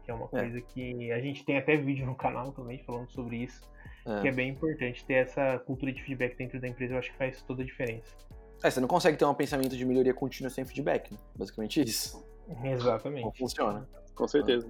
Que 0.05 0.11
é 0.11 0.15
uma 0.15 0.27
é. 0.27 0.41
coisa 0.41 0.61
que 0.61 1.11
a 1.13 1.21
gente 1.21 1.45
tem 1.45 1.57
até 1.57 1.77
vídeo 1.77 2.05
no 2.05 2.15
canal 2.15 2.53
também 2.53 2.79
falando 2.85 3.11
sobre 3.11 3.37
isso, 3.39 3.63
é. 4.07 4.21
que 4.21 4.29
é 4.29 4.33
bem 4.33 4.51
importante 4.51 5.05
ter 5.05 5.15
essa 5.15 5.59
cultura 5.61 5.93
de 5.93 6.03
feedback 6.03 6.37
dentro 6.37 6.61
da 6.61 6.69
empresa, 6.69 6.95
eu 6.95 6.99
acho 6.99 7.11
que 7.13 7.19
faz 7.19 7.43
toda 7.43 7.63
a 7.63 7.65
diferença. 7.65 8.15
É, 8.63 8.71
você 8.71 8.81
não 8.81 8.89
consegue 8.89 9.17
ter 9.17 9.25
um 9.25 9.35
pensamento 9.35 9.77
de 9.77 9.85
melhoria 9.85 10.15
contínua 10.15 10.51
sem 10.51 10.65
feedback, 10.65 11.13
né? 11.13 11.19
Basicamente 11.37 11.81
isso. 11.81 12.25
Exatamente. 12.63 13.25
Não 13.25 13.33
funciona. 13.33 13.89
Com 14.15 14.29
certeza. 14.29 14.69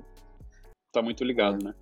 Tá 0.92 1.02
muito 1.02 1.22
ligado, 1.24 1.60
é. 1.60 1.68
né? 1.68 1.74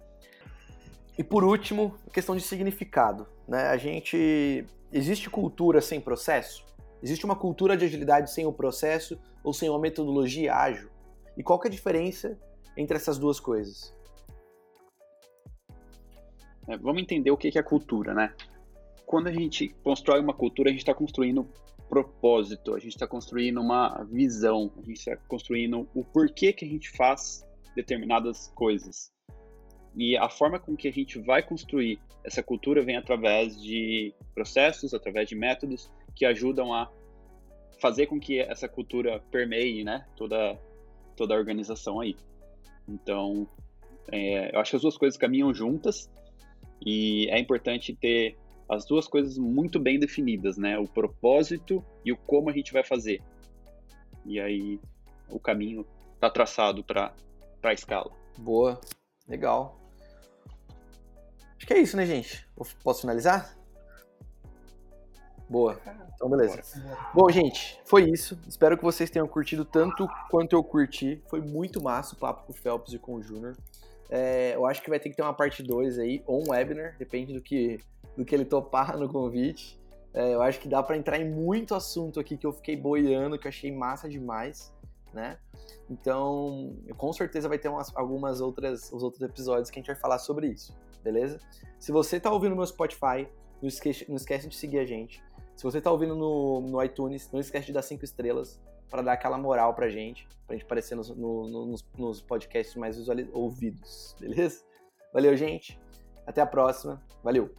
E 1.19 1.23
por 1.23 1.45
último, 1.45 1.95
questão 2.13 2.35
de 2.35 2.43
significado. 2.43 3.27
Né? 3.47 3.69
A 3.69 3.77
gente. 3.77 4.67
Existe 4.93 5.31
cultura 5.31 5.81
sem 5.81 6.01
processo? 6.01 6.67
Existe 7.03 7.25
uma 7.25 7.35
cultura 7.35 7.77
de 7.77 7.85
agilidade 7.87 8.31
sem 8.31 8.45
o 8.45 8.53
processo 8.53 9.19
ou 9.43 9.55
sem 9.55 9.71
uma 9.71 9.79
metodologia 9.79 10.55
ágil? 10.55 10.91
E 11.35 11.43
qual 11.43 11.59
que 11.59 11.67
é 11.67 11.71
a 11.71 11.73
diferença 11.73 12.39
entre 12.77 12.97
essas 12.97 13.19
duas 13.19 13.39
coisas? 13.39 13.95
É, 16.69 16.77
vamos 16.77 17.03
entender 17.03 17.31
o 17.31 17.37
que 17.37 17.59
é 17.59 17.63
cultura, 17.63 18.15
né? 18.15 18.35
Quando 19.05 19.27
a 19.27 19.33
gente 19.33 19.69
constrói 19.83 20.21
uma 20.21 20.33
cultura, 20.33 20.71
a 20.71 20.73
gente 20.73 20.81
está 20.81 20.95
construindo 20.95 21.49
propósito, 21.89 22.75
a 22.75 22.79
gente 22.79 22.93
está 22.93 23.07
construindo 23.07 23.61
uma 23.61 24.05
visão, 24.05 24.73
a 24.79 24.81
gente 24.81 24.99
está 24.99 25.17
construindo 25.29 25.87
o 25.95 26.03
porquê 26.03 26.53
que 26.53 26.65
a 26.65 26.69
gente 26.69 26.89
faz 26.91 27.47
determinadas 27.77 28.49
coisas. 28.55 29.13
E 29.95 30.17
a 30.17 30.29
forma 30.31 30.59
com 30.59 30.75
que 30.75 30.89
a 30.89 30.93
gente 30.93 31.19
vai 31.19 31.43
construir 31.43 32.01
essa 32.25 32.43
cultura 32.43 32.83
vem 32.83 32.97
através 32.97 33.61
de 33.61 34.15
processos, 34.35 34.95
através 34.95 35.29
de 35.29 35.35
métodos 35.35 35.91
que 36.15 36.25
ajudam 36.25 36.73
a 36.73 36.91
fazer 37.79 38.07
com 38.07 38.19
que 38.19 38.39
essa 38.39 38.69
cultura 38.69 39.21
permeie 39.31 39.85
né, 39.85 40.07
toda, 40.17 40.59
toda 41.17 41.35
a 41.35 41.37
organização 41.37 42.01
aí. 42.01 42.17
Então, 42.89 43.49
é, 44.11 44.55
eu 44.55 44.61
acho 44.61 44.71
que 44.71 44.77
as 44.77 44.83
duas 44.83 44.97
coisas 44.97 45.19
caminham 45.19 45.53
juntas 45.55 46.11
e 46.85 47.29
é 47.31 47.39
importante 47.39 47.95
ter 47.95 48.37
as 48.69 48.85
duas 48.87 49.07
coisas 49.07 49.37
muito 49.39 49.79
bem 49.79 49.99
definidas, 49.99 50.57
né? 50.57 50.79
O 50.79 50.87
propósito 50.87 51.85
e 52.05 52.13
o 52.13 52.17
como 52.17 52.51
a 52.51 52.53
gente 52.53 52.73
vai 52.73 52.83
fazer. 52.83 53.23
E 54.25 54.41
aí 54.41 54.81
o 55.29 55.39
caminho 55.39 55.87
está 56.15 56.31
traçado 56.31 56.83
para 56.83 57.13
a 57.63 57.73
escala. 57.73 58.11
Boa, 58.39 58.81
legal. 59.29 59.79
Acho 61.57 61.67
que 61.67 61.75
é 61.75 61.81
isso, 61.81 61.97
né, 61.97 62.07
gente? 62.07 62.47
Posso 62.83 63.03
finalizar? 63.03 63.57
Boa. 65.53 65.79
Então, 66.15 66.31
beleza. 66.31 66.63
Bom, 67.13 67.29
gente, 67.31 67.79
foi 67.85 68.09
isso. 68.09 68.41
Espero 68.49 68.79
que 68.79 68.83
vocês 68.83 69.11
tenham 69.11 69.29
curtido 69.29 69.67
tanto 69.67 70.09
quanto 70.31 70.57
eu 70.57 70.65
curti. 70.65 71.23
Foi 71.29 71.43
muito 71.43 71.83
massa 71.83 72.15
o 72.15 72.19
papo 72.19 72.47
com 72.47 72.53
o 72.53 72.57
Phelps 72.57 72.95
e 72.95 72.99
com 72.99 73.17
o 73.17 73.23
Júnior. 73.23 73.55
É, 74.09 74.55
eu 74.55 74.65
acho 74.65 74.81
que 74.83 74.89
vai 74.89 74.99
ter 74.99 75.11
que 75.11 75.17
ter 75.17 75.23
uma 75.23 75.35
parte 75.35 75.63
2 75.63 75.99
aí, 75.99 76.23
ou 76.27 76.43
um 76.43 76.51
webinar, 76.53 76.97
depende 76.99 77.35
do 77.35 77.43
que 77.43 77.79
do 78.17 78.25
que 78.25 78.35
ele 78.35 78.45
topar 78.47 78.97
no 78.97 79.09
convite. 79.09 79.79
É, 80.15 80.35
eu 80.35 80.43
acho 80.43 80.59
que 80.59 80.69
dá 80.69 80.83
para 80.83 80.97
entrar 80.97 81.19
em 81.19 81.31
muito 81.31 81.75
assunto 81.75 82.19
aqui 82.19 82.37
que 82.37 82.47
eu 82.47 82.53
fiquei 82.53 82.77
boiando, 82.77 83.39
que 83.39 83.47
eu 83.47 83.51
achei 83.51 83.71
massa 83.71 84.09
demais, 84.09 84.73
né? 85.13 85.39
Então, 85.91 86.77
com 86.97 87.13
certeza 87.13 87.49
vai 87.49 87.59
ter 87.59 87.69
umas, 87.69 87.95
algumas 87.95 88.41
outras 88.41 88.91
os 88.93 89.03
outros 89.03 89.23
episódios 89.23 89.71
que 89.71 89.79
a 89.79 89.81
gente 89.81 89.87
vai 89.87 89.97
falar 89.97 90.19
sobre 90.19 90.49
isso, 90.49 90.75
beleza? 91.03 91.39
Se 91.79 91.93
você 91.93 92.21
tá 92.21 92.31
ouvindo 92.31 92.55
no 92.55 92.67
Spotify, 92.67 93.29
não 93.63 93.69
esquece, 93.69 94.05
não 94.09 94.17
esquece 94.17 94.49
de 94.49 94.57
seguir 94.57 94.81
a 94.81 94.85
gente. 94.85 95.23
Se 95.57 95.65
você 95.65 95.81
tá 95.81 95.91
ouvindo 95.91 96.15
no, 96.15 96.61
no 96.61 96.83
iTunes, 96.83 97.31
não 97.33 97.41
esquece 97.41 97.67
de 97.67 97.73
dar 97.73 97.83
cinco 97.83 98.05
estrelas 98.05 98.61
para 98.91 99.03
dar 99.03 99.13
aquela 99.13 99.39
moral 99.39 99.75
pra 99.75 99.89
gente, 99.89 100.27
pra 100.47 100.57
gente 100.57 100.65
aparecer 100.65 100.95
nos, 100.95 101.09
no, 101.11 101.67
nos, 101.67 101.85
nos 101.97 102.21
podcasts 102.21 102.75
mais 102.77 102.99
ouvidos, 103.33 104.17
beleza? 104.21 104.65
Valeu, 105.13 105.37
gente. 105.37 105.79
Até 106.27 106.41
a 106.41 106.47
próxima. 106.47 107.03
Valeu! 107.23 107.55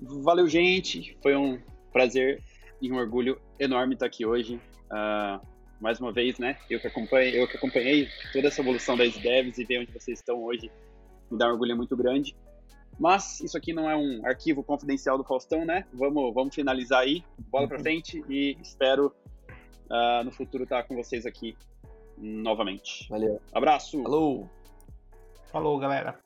Valeu, 0.00 0.48
gente. 0.48 1.16
Foi 1.22 1.36
um 1.36 1.60
prazer 1.92 2.42
e 2.80 2.90
um 2.90 2.96
orgulho 2.96 3.40
enorme 3.58 3.94
estar 3.94 4.06
aqui 4.06 4.26
hoje. 4.26 4.60
Uh, 4.86 5.44
mais 5.80 6.00
uma 6.00 6.12
vez, 6.12 6.38
né? 6.38 6.56
Eu 6.68 6.80
que, 6.80 6.86
acompanhei, 6.86 7.40
eu 7.40 7.48
que 7.48 7.56
acompanhei 7.56 8.08
toda 8.32 8.48
essa 8.48 8.60
evolução 8.60 8.96
das 8.96 9.16
devs 9.16 9.58
e 9.58 9.64
ver 9.64 9.80
onde 9.80 9.92
vocês 9.92 10.18
estão 10.18 10.42
hoje 10.42 10.70
me 11.32 11.38
dá 11.38 11.48
um 11.48 11.52
orgulho 11.52 11.76
muito 11.76 11.96
grande. 11.96 12.36
Mas 13.02 13.40
isso 13.40 13.56
aqui 13.56 13.72
não 13.72 13.90
é 13.90 13.96
um 13.96 14.24
arquivo 14.24 14.62
confidencial 14.62 15.18
do 15.18 15.24
Faustão, 15.24 15.64
né? 15.64 15.84
Vamos, 15.92 16.32
vamos 16.32 16.54
finalizar 16.54 17.00
aí, 17.00 17.24
bola 17.50 17.66
para 17.66 17.80
frente 17.80 18.24
e 18.28 18.56
espero 18.62 19.12
uh, 19.90 20.22
no 20.24 20.30
futuro 20.30 20.62
estar 20.62 20.84
com 20.84 20.94
vocês 20.94 21.26
aqui 21.26 21.56
novamente. 22.16 23.08
Valeu. 23.10 23.42
Abraço. 23.52 24.00
Falou. 24.04 24.48
Falou, 25.50 25.80
galera. 25.80 26.16